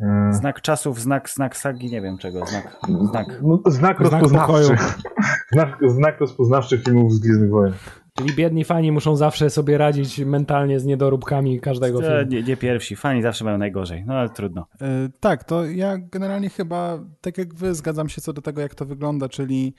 Yy, 0.00 0.32
Znak 0.32 0.60
czasów, 0.60 1.00
znak, 1.00 1.30
znak 1.30 1.56
sagi, 1.56 1.90
nie 1.90 2.00
wiem 2.00 2.18
czego, 2.18 2.46
znak, 2.46 2.76
znak. 3.10 3.26
no, 3.42 3.62
znak 3.66 4.00
rozpoznawczy. 4.00 4.76
Znak, 5.52 5.78
znak 5.86 6.20
rozpoznawczy 6.20 6.78
filmów 6.78 7.12
z 7.12 7.18
Gwiezdnych 7.20 7.50
Wojen. 7.50 7.72
czyli 8.14 8.34
biedni 8.34 8.64
fani 8.64 8.92
muszą 8.92 9.16
zawsze 9.16 9.50
sobie 9.50 9.78
radzić 9.78 10.18
mentalnie 10.18 10.80
z 10.80 10.84
niedoróbkami 10.84 11.60
każdego 11.60 12.00
filmu. 12.00 12.16
Nie, 12.30 12.42
nie 12.42 12.56
pierwsi, 12.56 12.96
fani 12.96 13.22
zawsze 13.22 13.44
mają 13.44 13.58
najgorzej, 13.58 14.04
no 14.06 14.14
ale 14.14 14.28
trudno. 14.28 14.66
E, 14.80 14.86
Tak, 15.20 15.44
to 15.44 15.64
ja 15.64 15.98
generalnie 15.98 16.48
chyba, 16.50 16.98
tak 17.20 17.38
jak 17.38 17.54
wy, 17.54 17.74
zgadzam 17.74 18.08
się 18.08 18.20
co 18.20 18.32
do 18.32 18.42
tego, 18.42 18.60
jak 18.60 18.74
to 18.74 18.84
wygląda, 18.84 19.28
czyli 19.28 19.74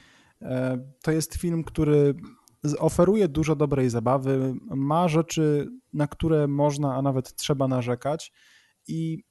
to 1.01 1.11
jest 1.11 1.35
film, 1.35 1.63
który 1.63 2.15
oferuje 2.79 3.27
dużo 3.27 3.55
dobrej 3.55 3.89
zabawy, 3.89 4.53
ma 4.75 5.07
rzeczy, 5.07 5.69
na 5.93 6.07
które 6.07 6.47
można, 6.47 6.95
a 6.95 7.01
nawet 7.01 7.35
trzeba 7.35 7.67
narzekać 7.67 8.31
i 8.87 9.23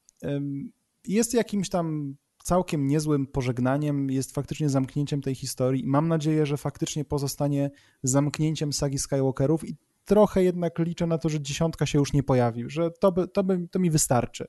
jest 1.06 1.34
jakimś 1.34 1.68
tam 1.68 2.16
całkiem 2.44 2.86
niezłym 2.86 3.26
pożegnaniem, 3.26 4.10
jest 4.10 4.34
faktycznie 4.34 4.68
zamknięciem 4.68 5.22
tej 5.22 5.34
historii. 5.34 5.86
Mam 5.86 6.08
nadzieję, 6.08 6.46
że 6.46 6.56
faktycznie 6.56 7.04
pozostanie 7.04 7.70
zamknięciem 8.02 8.72
sagi 8.72 8.98
Skywalkerów 8.98 9.68
i 9.68 9.76
trochę 10.04 10.42
jednak 10.42 10.78
liczę 10.78 11.06
na 11.06 11.18
to, 11.18 11.28
że 11.28 11.40
dziesiątka 11.40 11.86
się 11.86 11.98
już 11.98 12.12
nie 12.12 12.22
pojawi, 12.22 12.64
że 12.66 12.90
to, 12.90 13.12
by, 13.12 13.28
to, 13.28 13.44
by, 13.44 13.68
to 13.70 13.78
mi 13.78 13.90
wystarczy. 13.90 14.46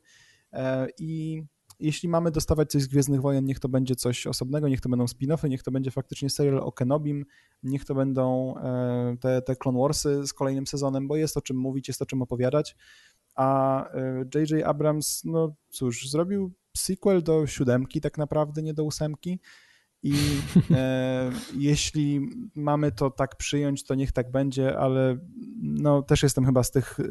E, 0.54 0.88
I 0.98 1.42
jeśli 1.80 2.10
mamy 2.10 2.32
dostawać 2.32 2.72
coś 2.72 2.82
z 2.82 2.88
Gwiezdnych 2.88 3.22
Wojen, 3.22 3.46
niech 3.46 3.60
to 3.60 3.70
będzie 3.70 3.96
coś 3.96 4.28
osobnego, 4.28 4.68
niech 4.68 4.82
to 4.82 4.90
będą 4.90 5.06
spin-offy, 5.06 5.50
niech 5.50 5.64
to 5.64 5.72
będzie 5.72 5.92
faktycznie 5.92 6.30
serial 6.30 6.58
o 6.58 6.72
Kenobim, 6.72 7.26
niech 7.64 7.86
to 7.86 7.96
będą 7.96 8.58
e, 8.58 9.18
te, 9.22 9.42
te 9.42 9.56
Clone 9.56 9.80
Warsy 9.80 10.28
z 10.28 10.34
kolejnym 10.34 10.68
sezonem, 10.68 11.08
bo 11.08 11.16
jest 11.16 11.38
o 11.38 11.42
czym 11.42 11.58
mówić, 11.58 11.88
jest 11.88 12.02
o 12.02 12.06
czym 12.06 12.22
opowiadać. 12.22 12.76
A 13.36 13.86
J.J. 14.36 14.52
E, 14.52 14.68
Abrams, 14.68 15.22
no 15.26 15.56
cóż, 15.70 16.10
zrobił 16.10 16.54
sequel 16.78 17.24
do 17.24 17.48
siódemki 17.48 18.02
tak 18.02 18.18
naprawdę, 18.18 18.62
nie 18.62 18.74
do 18.74 18.84
ósemki. 18.84 19.40
I 20.04 20.14
e, 20.72 21.32
jeśli 21.58 22.30
mamy 22.56 22.92
to 22.92 23.10
tak 23.10 23.36
przyjąć, 23.36 23.84
to 23.84 23.96
niech 23.96 24.12
tak 24.12 24.32
będzie, 24.32 24.80
ale 24.80 25.18
no, 25.62 26.02
też 26.02 26.24
jestem 26.24 26.46
chyba 26.46 26.64
z 26.64 26.72
tych 26.72 27.00
e, 27.00 27.04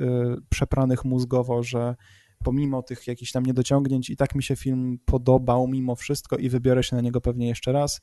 przepranych 0.48 1.04
mózgowo, 1.04 1.62
że 1.62 1.96
pomimo 2.44 2.82
tych 2.82 3.06
jakichś 3.06 3.32
tam 3.32 3.46
niedociągnięć 3.46 4.10
i 4.10 4.16
tak 4.16 4.34
mi 4.34 4.42
się 4.42 4.56
film 4.56 4.98
podobał 5.04 5.68
mimo 5.68 5.96
wszystko 5.96 6.36
i 6.36 6.48
wybiorę 6.48 6.82
się 6.82 6.96
na 6.96 7.02
niego 7.02 7.20
pewnie 7.20 7.48
jeszcze 7.48 7.72
raz, 7.72 8.00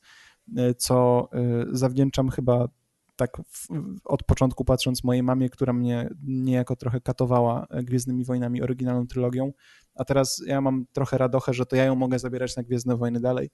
e, 0.56 0.74
co 0.74 1.28
e, 1.32 1.64
zawdzięczam 1.72 2.30
chyba 2.30 2.68
tak 3.16 3.36
w, 3.36 3.68
od 4.04 4.22
początku 4.22 4.64
patrząc 4.64 5.04
mojej 5.04 5.22
mamie, 5.22 5.50
która 5.50 5.72
mnie 5.72 6.08
niejako 6.22 6.76
trochę 6.76 7.00
katowała 7.00 7.66
Gwiezdnymi 7.82 8.24
Wojnami, 8.24 8.62
oryginalną 8.62 9.06
trylogią, 9.06 9.52
a 9.94 10.04
teraz 10.04 10.42
ja 10.46 10.60
mam 10.60 10.84
trochę 10.92 11.18
radochę, 11.18 11.54
że 11.54 11.66
to 11.66 11.76
ja 11.76 11.84
ją 11.84 11.94
mogę 11.94 12.18
zabierać 12.18 12.56
na 12.56 12.62
Gwiezdne 12.62 12.96
Wojny 12.96 13.20
dalej, 13.20 13.50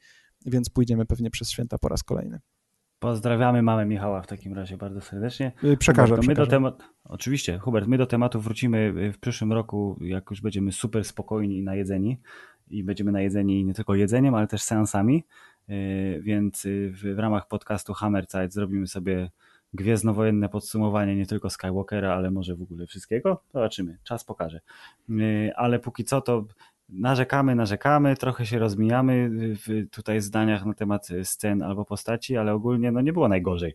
więc 0.47 0.71
pójdziemy 0.71 1.07
pewnie 1.07 1.31
przez 1.31 1.51
święta 1.51 1.79
po 1.79 1.89
raz 1.89 2.03
kolejny. 2.03 2.41
Pozdrawiamy 3.03 3.63
mamę 3.63 3.87
Michała 3.87 4.23
w 4.23 4.27
takim 4.27 4.55
razie 4.55 4.77
bardzo 4.77 5.01
serdecznie. 5.01 5.53
Y, 5.65 5.77
przekażę. 5.77 6.09
Hubert, 6.09 6.29
my 6.29 6.35
do 6.35 6.47
temat... 6.47 6.83
Oczywiście, 7.05 7.59
Hubert, 7.59 7.87
my 7.87 7.99
do 7.99 8.07
tematu 8.07 8.41
wrócimy 8.41 9.13
w 9.13 9.19
przyszłym 9.19 9.53
roku, 9.53 9.99
jak 10.01 10.31
już 10.31 10.41
będziemy 10.41 10.73
super 10.73 11.05
spokojni 11.05 11.59
i 11.59 11.63
najedzeni. 11.63 12.21
I 12.71 12.85
będziemy 12.85 13.13
najedzeni 13.13 13.65
nie 13.65 13.75
tylko 13.75 13.95
jedzeniem, 13.95 14.35
ale 14.35 14.47
też 14.47 14.63
seansami. 14.63 15.25
Y, 15.71 16.21
więc 16.23 16.65
y, 16.65 16.93
w, 16.93 17.19
ramach 17.19 17.49
podcastu 17.49 17.95
Hammer 17.95 18.27
Zeit 18.27 18.53
zrobimy 18.53 18.87
sobie 18.87 19.31
gwiezdnowojenne 19.75 20.49
podsumowanie 20.49 21.17
nie 21.17 21.27
tylko 21.27 21.51
Skywalkera, 21.51 22.15
ale 22.15 22.31
może 22.31 22.57
w 22.57 22.63
ogóle 22.63 22.87
wszystkiego. 22.87 23.43
Zobaczymy, 23.53 23.99
czas 24.05 24.25
pokaże. 24.25 24.61
Ale 25.57 25.79
póki 25.79 26.05
co 26.05 26.21
to 26.21 26.47
narzekamy, 26.93 27.55
narzekamy, 27.55 28.17
trochę 28.17 28.47
się 28.47 28.59
rozmijamy 28.59 29.31
w 29.33 29.91
tutaj 29.91 30.21
zdaniach 30.21 30.67
na 30.67 30.75
temat 30.75 31.09
scen 31.23 31.63
albo 31.63 31.85
postaci, 31.85 32.37
ale 32.37 32.53
ogólnie 32.53 32.93
no 32.93 33.01
nie 33.01 33.13
było 33.13 33.29
najgorzej. 33.29 33.75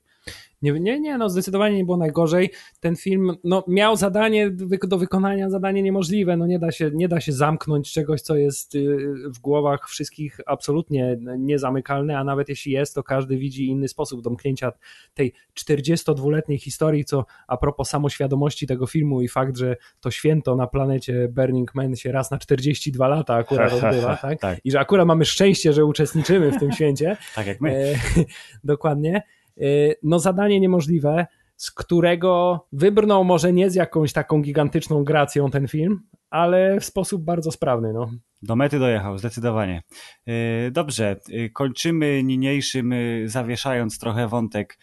Nie, 0.62 0.72
nie, 0.72 1.00
nie, 1.00 1.18
no 1.18 1.30
zdecydowanie 1.30 1.78
nie 1.78 1.86
było 1.86 1.98
najgorzej. 1.98 2.50
Ten 2.80 2.96
film 2.96 3.38
no, 3.44 3.64
miał 3.68 3.96
zadanie 3.96 4.52
do 4.84 4.98
wykonania, 4.98 5.50
zadanie 5.50 5.82
niemożliwe. 5.82 6.38
No 6.38 6.48
nie 6.48 6.60
da, 6.60 6.72
się, 6.72 6.92
nie 6.94 7.08
da 7.08 7.22
się 7.22 7.32
zamknąć 7.32 7.94
czegoś, 7.94 8.22
co 8.22 8.36
jest 8.36 8.76
y, 8.76 8.98
w 9.36 9.40
głowach 9.40 9.90
wszystkich 9.90 10.40
absolutnie 10.46 11.18
niezamykalne, 11.38 12.18
a 12.18 12.24
nawet 12.24 12.50
jeśli 12.50 12.72
jest, 12.72 12.96
to 12.96 13.04
każdy 13.04 13.38
widzi 13.38 13.68
inny 13.68 13.88
sposób 13.88 14.22
domknięcia 14.22 14.72
tej 15.14 15.34
42-letniej 15.60 16.58
historii, 16.58 17.06
co 17.06 17.26
a 17.48 17.58
propos 17.58 17.90
samoświadomości 17.90 18.68
tego 18.68 18.88
filmu 18.88 19.22
i 19.22 19.28
fakt, 19.28 19.58
że 19.58 19.76
to 20.00 20.12
święto 20.12 20.56
na 20.56 20.68
planecie 20.68 21.28
Burning 21.28 21.76
Man 21.76 21.96
się 21.96 22.12
raz 22.12 22.32
na 22.32 22.38
42 22.38 23.08
lata 23.08 23.36
akurat 23.36 23.74
odbywa, 23.84 24.18
tak? 24.18 24.40
tak? 24.40 24.60
I 24.64 24.72
że 24.72 24.80
akurat 24.80 25.08
mamy 25.08 25.26
szczęście, 25.26 25.74
że 25.74 25.86
uczestniczymy 25.86 26.52
w 26.52 26.60
tym 26.60 26.72
święcie. 26.72 27.18
tak 27.36 27.48
jak 27.48 27.62
my. 27.62 27.76
E, 27.76 27.96
dokładnie. 28.64 29.22
Y, 29.62 29.96
no 30.04 30.20
zadanie 30.20 30.60
niemożliwe, 30.60 31.26
z 31.56 31.72
którego 31.72 32.66
wybrnął 32.72 33.24
może 33.24 33.54
nie 33.54 33.70
z 33.70 33.76
jakąś 33.76 34.14
taką 34.14 34.42
gigantyczną 34.42 35.04
gracją 35.04 35.50
ten 35.50 35.68
film, 35.68 36.02
ale 36.30 36.80
w 36.80 36.86
sposób 36.86 37.24
bardzo 37.24 37.52
sprawny. 37.52 37.94
No. 37.94 38.12
Do 38.42 38.56
mety 38.56 38.80
dojechał, 38.80 39.18
zdecydowanie. 39.18 39.84
Y, 40.28 40.72
dobrze, 40.72 41.16
y, 41.30 41.50
kończymy 41.50 42.24
niniejszym, 42.24 42.94
zawieszając 43.26 44.00
trochę 44.00 44.28
wątek 44.28 44.78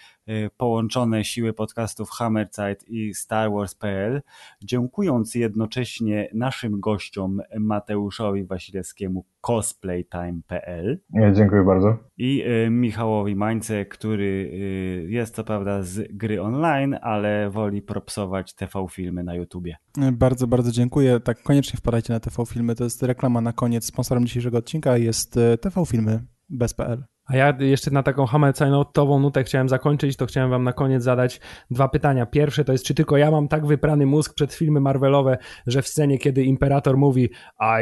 połączone 0.56 1.24
siły 1.24 1.52
podcastów 1.52 2.10
Hammerzeit 2.10 2.88
i 2.88 3.14
Star 3.14 3.50
Wars.pl, 3.50 4.22
dziękując 4.62 5.34
jednocześnie 5.34 6.28
naszym 6.34 6.80
gościom 6.80 7.40
Mateuszowi 7.58 8.44
Wasilewskiemu 8.44 9.24
cosplaytime.pl. 9.40 11.00
Dziękuję 11.32 11.64
bardzo. 11.64 11.96
I 12.18 12.44
y, 12.66 12.70
Michałowi 12.70 13.36
Mańce, 13.36 13.84
który 13.84 14.24
y, 14.24 15.06
jest 15.10 15.34
co 15.34 15.44
prawda 15.44 15.82
z 15.82 16.16
gry 16.16 16.42
online, 16.42 16.96
ale 17.02 17.50
woli 17.50 17.82
propsować 17.82 18.54
TV 18.54 18.86
filmy 18.90 19.24
na 19.24 19.34
YouTubie. 19.34 19.76
Bardzo, 20.12 20.46
bardzo 20.46 20.72
dziękuję. 20.72 21.20
Tak, 21.20 21.42
koniecznie 21.42 21.76
wpadajcie 21.76 22.12
na 22.12 22.20
TV 22.20 22.46
filmy. 22.46 22.74
To 22.74 22.84
jest 22.84 23.02
reklama 23.02 23.40
na 23.40 23.52
koniec. 23.52 23.84
Sponsorem 23.84 24.26
dzisiejszego 24.26 24.58
odcinka 24.58 24.96
jest 24.96 25.38
TV 25.60 25.86
filmy 25.86 26.20
bez.pl. 26.48 27.04
A 27.26 27.36
ja 27.36 27.56
jeszcze 27.60 27.90
na 27.90 28.02
taką 28.02 28.26
hammercainotową 28.26 29.20
nutę 29.20 29.44
chciałem 29.44 29.68
zakończyć, 29.68 30.16
to 30.16 30.26
chciałem 30.26 30.50
wam 30.50 30.64
na 30.64 30.72
koniec 30.72 31.02
zadać 31.02 31.40
dwa 31.70 31.88
pytania. 31.88 32.26
Pierwsze 32.26 32.64
to 32.64 32.72
jest, 32.72 32.84
czy 32.84 32.94
tylko 32.94 33.16
ja 33.16 33.30
mam 33.30 33.48
tak 33.48 33.66
wyprany 33.66 34.06
mózg 34.06 34.34
przed 34.34 34.54
filmy 34.54 34.80
Marvelowe, 34.80 35.38
że 35.66 35.82
w 35.82 35.88
scenie, 35.88 36.18
kiedy 36.18 36.44
Imperator 36.44 36.96
mówi 36.96 37.30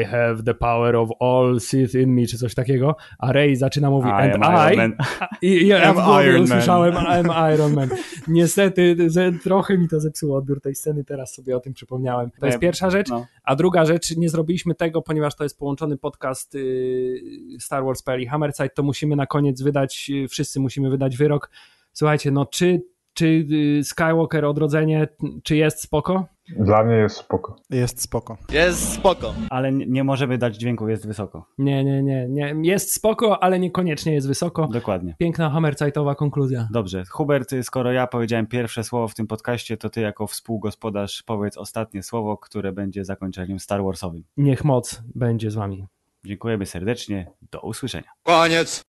I 0.01 0.05
have 0.05 0.43
the 0.45 0.55
power 0.55 0.97
of 0.97 1.11
all 1.21 1.61
Sith 1.61 1.95
in 1.95 2.15
me, 2.15 2.27
czy 2.27 2.39
coś 2.39 2.55
takiego, 2.55 2.97
a 3.19 3.33
Rey 3.33 3.57
zaczyna 3.57 3.91
mówić 3.91 4.11
I 4.11 4.13
and 4.13 4.97
I, 5.41 5.47
i, 5.47 5.63
i 5.63 5.67
ja 5.67 5.93
w 5.95 6.25
Iron 6.25 6.43
usłyszałem 6.43 6.95
I'm 6.95 7.55
Iron 7.55 7.73
Man. 7.73 7.89
Niestety 8.29 8.97
trochę 9.45 9.79
mi 9.79 9.89
to 9.89 10.01
zepsuło 10.01 10.37
odbiór 10.37 10.61
tej 10.61 10.75
sceny, 10.75 11.05
teraz 11.05 11.35
sobie 11.35 11.57
o 11.57 11.61
tym 11.61 11.73
przypomniałem. 11.73 12.31
To 12.41 12.47
jest 12.47 12.59
pierwsza 12.59 12.91
rzecz. 12.91 13.09
No. 13.09 13.27
A 13.45 13.57
druga 13.57 13.85
rzecz, 13.85 14.17
nie 14.17 14.29
zrobiliśmy 14.29 14.75
tego, 14.75 15.03
ponieważ 15.03 15.37
to 15.37 15.43
jest 15.43 15.59
połączony 15.59 15.97
podcast 15.97 16.55
y, 16.55 17.21
Star 17.61 17.85
Wars 17.85 18.03
i 18.19 18.27
Hammerside, 18.27 18.69
to 18.69 18.83
musimy 18.83 19.17
na 19.17 19.27
koniec 19.33 19.63
wydać, 19.63 20.11
y, 20.25 20.29
wszyscy 20.29 20.61
musimy 20.61 20.91
wydać 20.91 21.17
wyrok. 21.17 21.51
Słuchajcie, 21.93 22.31
no 22.31 22.47
czy, 22.47 22.83
czy 23.15 23.27
y, 23.81 23.85
Skywalker 23.85 24.45
Odrodzenie, 24.45 25.09
czy 25.43 25.57
jest 25.57 25.83
spoko? 25.83 26.27
Dla 26.59 26.85
mnie 26.85 26.95
jest 26.97 27.17
spoko. 27.17 27.57
Jest 27.71 28.03
spoko. 28.03 28.37
Jest 28.53 28.93
spoko. 28.93 29.35
Ale 29.51 29.73
nie 29.73 30.05
możemy 30.05 30.39
dać 30.39 30.57
dźwięku, 30.57 30.89
jest 30.89 31.07
wysoko. 31.07 31.47
Nie, 31.59 31.85
nie, 31.85 32.03
nie, 32.03 32.29
nie. 32.29 32.55
Jest 32.63 32.95
spoko, 32.95 33.43
ale 33.43 33.59
niekoniecznie 33.59 34.15
jest 34.15 34.29
wysoko. 34.29 34.67
Dokładnie. 34.67 35.15
Piękna 35.19 35.51
hammerzeitowa 35.51 36.15
konkluzja. 36.15 36.69
Dobrze. 36.73 37.05
Hubert, 37.11 37.51
skoro 37.63 37.93
ja 37.93 38.07
powiedziałem 38.07 38.47
pierwsze 38.47 38.85
słowo 38.85 39.09
w 39.09 39.15
tym 39.15 39.27
podcaście, 39.27 39.77
to 39.77 39.91
ty 39.91 40.01
jako 40.01 40.27
współgospodarz 40.27 41.23
powiedz 41.23 41.57
ostatnie 41.57 42.03
słowo, 42.03 42.37
które 42.37 42.73
będzie 42.73 43.05
zakończeniem 43.05 43.59
Star 43.59 43.83
Warsowym. 43.85 44.25
Niech 44.37 44.65
moc 44.65 45.03
będzie 45.15 45.51
z 45.51 45.55
wami. 45.55 45.87
Dziękujemy 46.25 46.67
serdecznie. 46.67 47.31
Do 47.51 47.61
usłyszenia. 47.61 48.11
Koniec. 48.23 48.81